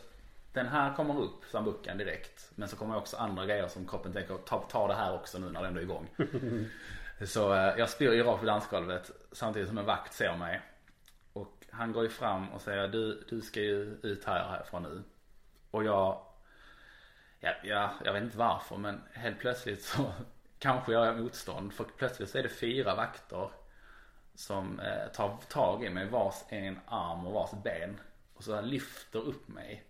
den 0.54 0.68
här 0.68 0.94
kommer 0.94 1.20
upp, 1.20 1.46
sambucan 1.52 1.98
direkt. 1.98 2.52
Men 2.56 2.70
så 2.70 2.76
kommer 2.76 2.98
också 2.98 3.18
andra 3.18 3.46
grejer 3.46 3.68
som 3.68 3.88
kroppen 3.88 4.14
tänker, 4.14 4.38
ta, 4.38 4.60
ta 4.60 4.88
det 4.88 4.96
här 4.96 5.16
också 5.16 5.40
nu 5.40 5.50
när 5.50 5.62
det 5.62 5.68
ändå 5.68 5.80
är 5.80 5.84
igång. 5.84 6.10
så 7.26 7.54
eh, 7.54 7.74
jag 7.78 7.90
spyr 7.90 8.12
ju 8.12 8.24
rakt 8.24 8.40
på 8.40 8.46
dansgolvet 8.46 9.12
samtidigt 9.32 9.68
som 9.68 9.78
en 9.78 9.86
vakt 9.86 10.14
ser 10.14 10.38
mig. 10.38 10.62
Och 11.34 11.66
han 11.70 11.92
går 11.92 12.04
ju 12.04 12.10
fram 12.10 12.50
och 12.50 12.62
säger, 12.62 12.88
du, 12.88 13.24
du 13.30 13.42
ska 13.42 13.62
ju 13.62 13.98
ut 14.04 14.26
här 14.26 14.50
härifrån 14.50 14.84
nu. 14.84 15.04
Och 15.74 15.84
jag, 15.84 16.22
ja, 17.40 17.54
ja, 17.64 17.91
jag 18.04 18.14
vet 18.14 18.24
inte 18.24 18.38
varför 18.38 18.78
men 18.78 19.02
helt 19.14 19.40
plötsligt 19.40 19.84
så 19.84 20.14
kanske 20.60 20.94
jag 20.94 21.08
är 21.08 21.14
motstånd. 21.14 21.74
För 21.74 21.84
plötsligt 21.84 22.30
så 22.30 22.38
är 22.38 22.44
det 22.44 22.50
fyra 22.50 22.95
vakter 22.95 23.50
som 24.36 24.80
eh, 24.80 25.12
tar 25.14 25.38
tag 25.50 25.84
i 25.84 25.90
mig 25.90 26.10
vars 26.10 26.36
en 26.50 26.80
arm 26.88 27.28
och 27.28 27.34
vars 27.34 27.52
ben. 27.64 28.00
Och 28.34 28.44
så 28.44 28.62
lyfter 28.62 29.20
upp 29.20 29.48
mig 29.48 29.84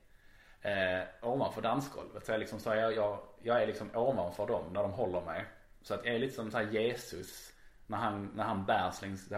eh, 0.61 1.03
ovanför 1.21 1.61
dansgolvet. 1.61 2.25
Så 2.25 2.31
jag, 2.31 2.39
liksom, 2.39 2.59
så 2.59 2.69
jag, 2.69 2.95
jag, 2.95 3.19
jag 3.41 3.63
är 3.63 3.67
liksom 3.67 3.89
ovanför 3.95 4.47
dem 4.47 4.63
när 4.73 4.81
de 4.81 4.91
håller 4.91 5.21
mig. 5.21 5.45
Så 5.81 5.93
att 5.93 6.05
jag 6.05 6.15
är 6.15 6.19
lite 6.19 6.35
som 6.35 6.51
så 6.51 6.57
här 6.57 6.71
Jesus 6.71 7.53
när 7.87 7.97
han, 7.97 8.31
när 8.35 8.43
han 8.43 8.65
bärs 8.65 9.01
längs 9.01 9.29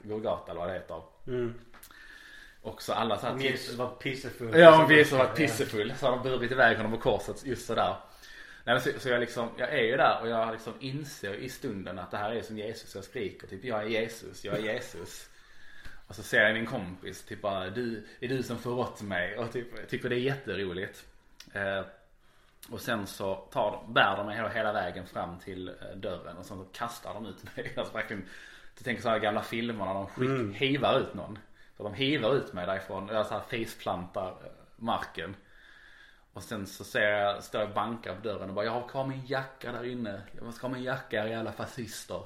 Golgata 0.00 0.50
eller 0.50 0.60
vad 0.60 0.68
det 0.68 0.74
heter. 0.74 1.02
Mm. 1.26 1.60
Och 2.66 2.82
så 2.82 2.92
alla 2.92 3.18
så 3.18 3.26
här 3.26 3.38
Jesus 3.38 3.74
var 3.76 3.88
pissefull. 3.88 4.58
Ja, 4.58 4.70
har 4.70 5.18
varit 5.18 5.36
pissefull 5.36 5.92
så 5.98 6.06
har 6.06 6.16
de 6.16 6.22
burit 6.22 6.52
iväg 6.52 6.76
honom 6.76 6.92
på 6.92 6.98
korset 6.98 7.46
just 7.46 7.66
sådär. 7.66 7.96
Nej, 8.64 8.74
men 8.74 8.80
så, 8.80 8.90
så 9.00 9.08
jag 9.08 9.20
liksom, 9.20 9.48
jag 9.56 9.68
är 9.72 9.82
ju 9.82 9.96
där 9.96 10.18
och 10.20 10.28
jag 10.28 10.52
liksom 10.52 10.72
inser 10.80 11.34
i 11.34 11.48
stunden 11.48 11.98
att 11.98 12.10
det 12.10 12.16
här 12.16 12.30
är 12.32 12.42
som 12.42 12.58
Jesus. 12.58 12.94
Jag 12.94 13.04
skriker 13.04 13.46
typ 13.46 13.64
jag 13.64 13.82
är 13.82 13.86
Jesus, 13.86 14.44
jag 14.44 14.54
är 14.58 14.62
Jesus. 14.74 15.28
Och 16.06 16.14
så 16.14 16.22
ser 16.22 16.42
jag 16.42 16.54
min 16.54 16.66
kompis 16.66 17.24
typ 17.24 17.42
bara 17.42 17.70
du, 17.70 18.06
är 18.20 18.28
du 18.28 18.42
som 18.42 18.58
förrått 18.58 19.02
mig? 19.02 19.38
Och 19.38 19.52
typ, 19.52 19.66
jag 19.78 19.88
tycker 19.88 20.08
det 20.08 20.16
är 20.16 20.20
jätteroligt. 20.20 21.04
Eh, 21.52 21.82
Och 22.70 22.80
sen 22.80 23.06
så 23.06 23.34
tar 23.34 23.70
de, 23.70 23.92
bär 23.92 24.16
de 24.16 24.26
mig 24.26 24.36
hela, 24.36 24.48
hela 24.48 24.72
vägen 24.72 25.06
fram 25.06 25.38
till 25.38 25.68
eh, 25.68 25.96
dörren 25.96 26.36
och 26.36 26.46
sen 26.46 26.58
så 26.58 26.64
kastar 26.64 27.14
de 27.14 27.26
ut 27.26 27.56
mig. 27.56 27.72
Alltså 27.76 27.92
verkligen, 27.94 28.24
du 28.78 28.84
tänker 28.84 29.02
så 29.02 29.08
här 29.08 29.18
gamla 29.18 29.42
filmer 29.42 29.84
när 29.84 29.94
de 29.94 30.06
skick, 30.06 30.24
Mm. 30.28 30.52
hivar 30.54 31.00
ut 31.00 31.14
någon. 31.14 31.38
Så 31.76 31.82
de 31.82 31.94
hivar 31.94 32.34
ut 32.34 32.52
mig 32.52 32.66
därifrån. 32.66 33.08
Jag 33.08 33.26
så 33.26 33.34
här 33.34 33.40
faceplantar 33.40 34.34
marken. 34.76 35.36
Och 36.32 36.42
sen 36.42 36.66
så 36.66 36.84
ser 36.84 37.10
jag, 37.10 37.44
står 37.44 37.60
jag 37.60 37.68
och 37.68 37.74
bankar 37.74 38.14
på 38.14 38.22
dörren 38.22 38.48
och 38.48 38.54
bara 38.54 38.64
jag 38.64 38.72
har 38.72 38.88
kvar 38.88 39.06
min 39.06 39.26
jacka 39.26 39.72
där 39.72 39.84
inne. 39.84 40.22
Jag 40.40 40.54
ska 40.54 40.66
ha 40.66 40.74
min 40.74 40.82
jacka 40.82 41.16
era 41.16 41.28
jävla 41.28 41.52
fascister. 41.52 42.22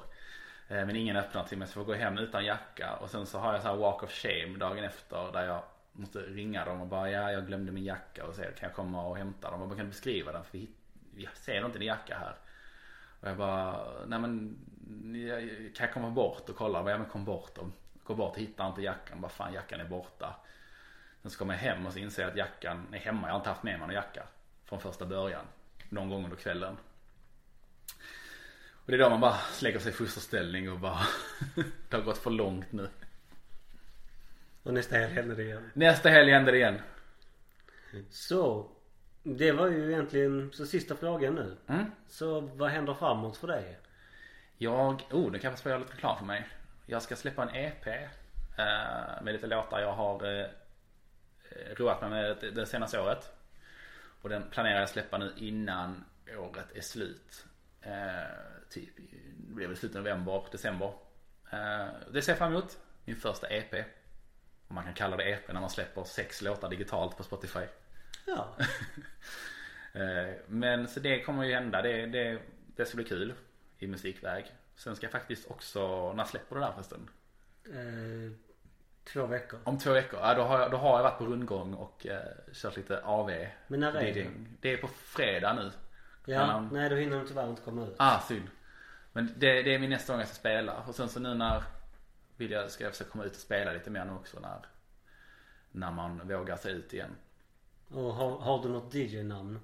Eh, 0.67 0.85
men 0.85 0.95
ingen 0.95 1.15
öppnar 1.15 1.43
till 1.43 1.57
mig 1.57 1.67
så 1.67 1.79
jag 1.79 1.85
får 1.85 1.93
gå 1.93 1.99
hem 1.99 2.17
utan 2.17 2.45
jacka. 2.45 2.95
Och 2.95 3.09
sen 3.09 3.25
så 3.25 3.39
har 3.39 3.53
jag 3.53 3.61
så 3.61 3.67
här 3.67 3.75
walk 3.75 4.03
of 4.03 4.11
shame 4.11 4.57
dagen 4.57 4.83
efter 4.83 5.31
där 5.31 5.45
jag 5.45 5.63
måste 5.91 6.19
ringa 6.19 6.65
dem 6.65 6.81
och 6.81 6.87
bara 6.87 7.11
ja 7.11 7.31
jag 7.31 7.47
glömde 7.47 7.71
min 7.71 7.83
jacka 7.83 8.25
och 8.25 8.35
säga 8.35 8.51
kan 8.51 8.67
jag 8.67 8.75
komma 8.75 9.05
och 9.05 9.17
hämta 9.17 9.51
dem? 9.51 9.61
Och 9.61 9.67
bara 9.67 9.75
kan 9.75 9.85
du 9.85 9.91
beskriva 9.91 10.31
den 10.31 10.43
för 10.43 10.57
vi, 10.57 10.69
vi 11.15 11.29
ser 11.33 11.65
inte 11.65 11.79
din 11.79 11.87
jacka 11.87 12.17
här. 12.17 12.35
Och 13.21 13.29
jag 13.29 13.37
bara 13.37 13.85
nej 14.05 14.19
men 14.19 14.57
kan 15.75 15.85
jag 15.85 15.93
komma 15.93 16.09
bort 16.09 16.49
och 16.49 16.55
kolla? 16.55 16.77
Jag 16.77 16.85
bara, 16.85 16.91
ja 16.91 16.97
men 16.97 17.09
kom 17.09 17.25
bort 17.25 17.55
då. 17.55 17.71
Går 18.03 18.15
bort 18.15 18.35
och 18.35 18.41
hittar 18.41 18.67
inte 18.67 18.81
jackan. 18.81 19.21
Bara 19.21 19.29
fan 19.29 19.53
jackan 19.53 19.79
är 19.79 19.85
borta. 19.85 20.35
Sen 21.21 21.31
så 21.31 21.37
kommer 21.37 21.53
jag 21.53 21.61
hem 21.61 21.85
och 21.85 21.93
så 21.93 21.99
inser 21.99 22.21
jag 22.21 22.31
att 22.31 22.37
jackan 22.37 22.93
är 22.93 22.99
hemma. 22.99 23.27
Jag 23.27 23.33
har 23.33 23.39
inte 23.39 23.49
haft 23.49 23.63
med 23.63 23.79
mig 23.79 23.87
någon 23.87 23.95
jacka. 23.95 24.23
Från 24.65 24.79
första 24.79 25.05
början. 25.05 25.45
Någon 25.89 26.09
gång 26.09 26.23
under 26.23 26.37
kvällen. 26.37 26.77
Och 28.85 28.91
det 28.91 28.93
är 28.93 28.97
då 28.97 29.09
man 29.09 29.19
bara 29.19 29.37
lägger 29.61 29.79
sig 29.79 29.91
i 29.91 29.95
fosterställning 29.95 30.71
och 30.71 30.79
bara 30.79 30.99
Det 31.89 31.95
har 31.97 32.03
gått 32.03 32.17
för 32.17 32.31
långt 32.31 32.71
nu. 32.71 32.89
Och 34.63 34.73
nästa 34.73 34.95
helg 34.95 35.13
händer 35.13 35.35
det 35.35 35.43
igen. 35.43 35.71
Nästa 35.73 36.09
helg 36.09 36.31
händer 36.31 36.51
det 36.51 36.57
igen. 36.57 36.79
Så. 38.09 38.69
Det 39.23 39.51
var 39.51 39.67
ju 39.67 39.91
egentligen 39.91 40.51
så 40.53 40.65
sista 40.65 40.95
frågan 40.95 41.35
nu. 41.35 41.57
Mm. 41.67 41.85
Så 42.07 42.41
vad 42.41 42.69
händer 42.69 42.93
framåt 42.93 43.37
för 43.37 43.47
dig? 43.47 43.77
Jag, 44.57 45.03
oh 45.11 45.31
det 45.31 45.39
kan 45.39 45.51
jag 45.51 45.59
få 45.59 45.69
göra 45.69 45.79
lite 45.79 45.93
reklam 45.93 46.17
för 46.17 46.25
mig. 46.25 46.47
Jag 46.85 47.01
ska 47.01 47.15
släppa 47.15 47.43
en 47.43 47.55
EP. 47.55 47.87
Eh, 47.87 49.23
med 49.23 49.33
lite 49.33 49.47
låtar 49.47 49.79
jag 49.79 49.93
har 49.93 50.39
eh, 50.39 50.47
roat 51.75 52.01
mig 52.01 52.09
med 52.09 52.37
det, 52.53 52.65
senaste 52.65 52.99
året. 52.99 53.31
Och 54.21 54.29
den 54.29 54.49
planerar 54.49 54.79
jag 54.79 54.89
släppa 54.89 55.17
nu 55.17 55.33
innan 55.37 56.05
året 56.37 56.75
är 56.75 56.81
slut. 56.81 57.45
Eh, 57.81 57.91
typ, 58.69 58.89
det 59.37 59.53
blir 59.53 59.67
väl 59.67 59.77
slut 59.77 59.93
november, 59.93 60.43
december. 60.51 60.93
Eh, 61.51 61.87
det 62.11 62.21
ser 62.21 62.31
jag 62.31 62.37
fram 62.37 62.51
emot. 62.51 62.77
Min 63.05 63.15
första 63.15 63.47
EP. 63.47 63.73
Om 64.67 64.75
man 64.75 64.83
kan 64.83 64.93
kalla 64.93 65.17
det 65.17 65.23
EP 65.23 65.53
när 65.53 65.61
man 65.61 65.69
släpper 65.69 66.03
sex 66.03 66.41
låtar 66.41 66.69
digitalt 66.69 67.17
på 67.17 67.23
Spotify. 67.23 67.65
Ja. 68.25 68.55
Eh, 69.93 70.33
Men 70.47 70.87
så 70.87 70.99
det 70.99 71.23
kommer 71.23 71.43
ju 71.43 71.53
hända. 71.53 71.81
Det, 71.81 72.05
det, 72.05 72.39
det 72.75 72.85
ska 72.85 72.95
bli 72.95 73.05
kul 73.05 73.33
i 73.77 73.87
musikväg. 73.87 74.51
Sen 74.75 74.95
ska 74.95 75.05
jag 75.05 75.11
faktiskt 75.11 75.51
också, 75.51 76.13
när 76.13 76.23
släpper 76.25 76.55
det 76.55 76.61
där 76.61 76.71
förresten? 76.71 77.09
Eh, 77.65 78.31
två 79.03 79.25
veckor. 79.25 79.59
Om 79.63 79.77
två 79.79 79.91
veckor? 79.93 80.19
Ja, 80.19 80.33
då, 80.33 80.41
har 80.43 80.59
jag, 80.59 80.71
då 80.71 80.77
har 80.77 80.97
jag 80.97 81.03
varit 81.03 81.17
på 81.17 81.25
rundgång 81.25 81.73
och 81.73 82.07
eh, 82.07 82.21
kört 82.53 82.77
lite 82.77 83.01
AV. 83.03 83.31
Men 83.67 83.79
när 83.79 83.93
är 83.93 84.13
det? 84.13 84.29
Det 84.61 84.73
är 84.73 84.77
på 84.77 84.87
fredag 84.87 85.53
nu. 85.53 85.71
Ja, 86.25 86.39
Mellan- 86.39 86.69
nej 86.71 86.89
då 86.89 86.95
hinner 86.95 87.17
de 87.17 87.27
tyvärr 87.27 87.49
inte 87.49 87.61
komma 87.61 87.85
ut. 87.85 87.95
Ah, 87.97 88.19
synd. 88.19 88.47
Men 89.13 89.33
det, 89.37 89.61
det 89.61 89.75
är 89.75 89.79
min 89.79 89.89
nästa 89.89 90.13
gång 90.13 90.19
jag 90.19 90.27
ska 90.29 90.35
spela. 90.35 90.83
Och 90.87 90.95
sen 90.95 91.09
så 91.09 91.19
nu 91.19 91.33
när 91.33 91.63
vill 92.37 92.51
jag, 92.51 92.71
ska 92.71 92.83
jag 92.83 92.91
försöka 92.93 93.11
komma 93.11 93.23
ut 93.23 93.31
och 93.31 93.37
spela 93.41 93.73
lite 93.73 93.89
mer 93.89 94.05
nu 94.05 94.11
också 94.11 94.39
när, 94.39 94.65
när 95.71 95.91
man 95.91 96.27
vågar 96.27 96.57
sig 96.57 96.71
ut 96.73 96.93
igen. 96.93 97.15
Och 97.93 98.13
har, 98.13 98.37
har 98.39 98.63
du 98.63 98.69
något 98.69 98.93
DJ-namn? 98.93 99.59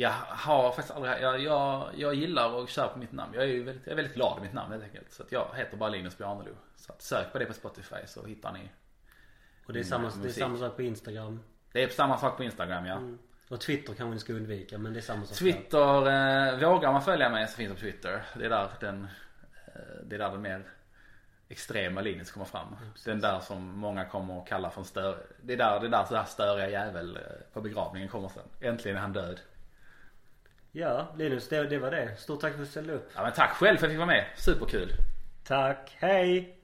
Jag 0.00 0.10
har 0.28 0.72
faktiskt 0.72 0.96
aldrig, 0.96 1.12
jag, 1.22 1.40
jag, 1.40 1.90
jag 1.96 2.14
gillar 2.14 2.62
att 2.62 2.70
köra 2.70 2.88
på 2.88 2.98
mitt 2.98 3.12
namn. 3.12 3.34
Jag 3.34 3.42
är 3.42 3.48
ju 3.48 3.62
väldigt, 3.62 3.86
jag 3.86 3.92
är 3.92 3.96
väldigt 3.96 4.14
glad 4.14 4.38
i 4.38 4.42
mitt 4.42 4.52
namn 4.52 4.72
helt 4.72 4.84
enkelt. 4.84 5.12
Så 5.12 5.22
att 5.22 5.32
jag 5.32 5.48
heter 5.56 5.76
bara 5.76 5.90
Linus 5.90 6.18
Bjarnelo. 6.18 6.54
Så 6.76 6.92
att 6.92 7.02
sök 7.02 7.32
på 7.32 7.38
det 7.38 7.46
på 7.46 7.52
Spotify 7.52 7.96
så 8.06 8.26
hittar 8.26 8.52
ni. 8.52 8.70
Och 9.66 9.72
det 9.72 9.78
är, 9.78 9.94
Mm, 9.94 10.10
samma, 10.10 10.22
det 10.22 10.28
är 10.28 10.32
samma 10.32 10.58
sak 10.58 10.76
på 10.76 10.82
Instagram. 10.82 11.40
Det 11.72 11.82
är 11.82 11.88
samma 11.88 12.18
sak 12.18 12.36
på 12.36 12.44
Instagram 12.44 12.86
ja. 12.86 12.96
Mm. 12.96 13.18
Och 13.48 13.60
Twitter 13.60 13.94
kanske 13.94 14.14
ni 14.14 14.18
ska 14.18 14.32
undvika 14.32 14.78
men 14.78 14.92
det 14.92 14.98
är 14.98 15.02
samma 15.02 15.26
sak. 15.26 15.36
Twitter, 15.36 15.96
eh, 15.96 16.70
vågar 16.70 16.92
man 16.92 17.02
följa 17.02 17.30
mig 17.30 17.48
så 17.48 17.56
finns 17.56 17.68
det 17.68 17.74
på 17.74 17.80
Twitter. 17.80 18.22
Det 18.38 18.44
är 18.44 18.50
där 18.50 18.68
den, 18.80 19.04
eh, 19.66 20.04
det 20.04 20.14
är 20.16 20.18
där 20.18 20.30
den 20.30 20.42
mer 20.42 20.64
extrema 21.48 22.00
Linus 22.00 22.30
kommer 22.30 22.46
fram. 22.46 22.76
den 23.04 23.20
där 23.20 23.40
som 23.40 23.78
många 23.78 24.04
kommer 24.04 24.40
att 24.42 24.48
kalla 24.48 24.70
för 24.70 24.80
en 24.80 24.84
stör, 24.84 25.26
det 25.42 25.52
är 25.52 25.56
där, 25.56 25.80
det 25.80 25.86
är 25.86 25.90
där 25.90 26.04
så 26.04 26.14
där 26.14 26.24
störiga 26.24 26.70
jävel 26.70 27.16
eh, 27.16 27.22
på 27.52 27.60
begravningen 27.60 28.08
kommer 28.08 28.28
sen. 28.28 28.42
Äntligen 28.60 28.96
är 28.96 29.00
han 29.00 29.12
död. 29.12 29.40
Ja, 30.72 31.14
Linus 31.18 31.48
det, 31.48 31.64
det 31.64 31.78
var 31.78 31.90
det. 31.90 32.16
Stort 32.16 32.40
tack 32.40 32.52
för 32.52 32.60
att 32.60 32.66
du 32.66 32.70
ställde 32.70 32.92
upp. 32.92 33.10
Ja 33.14 33.22
men 33.22 33.32
tack 33.32 33.50
själv 33.50 33.76
för 33.76 33.86
att 33.86 33.92
jag 33.92 34.00
fick 34.00 34.06
vara 34.06 34.06
med. 34.06 34.24
Superkul. 34.36 34.92
Tack, 35.44 35.96
hej! 35.98 36.59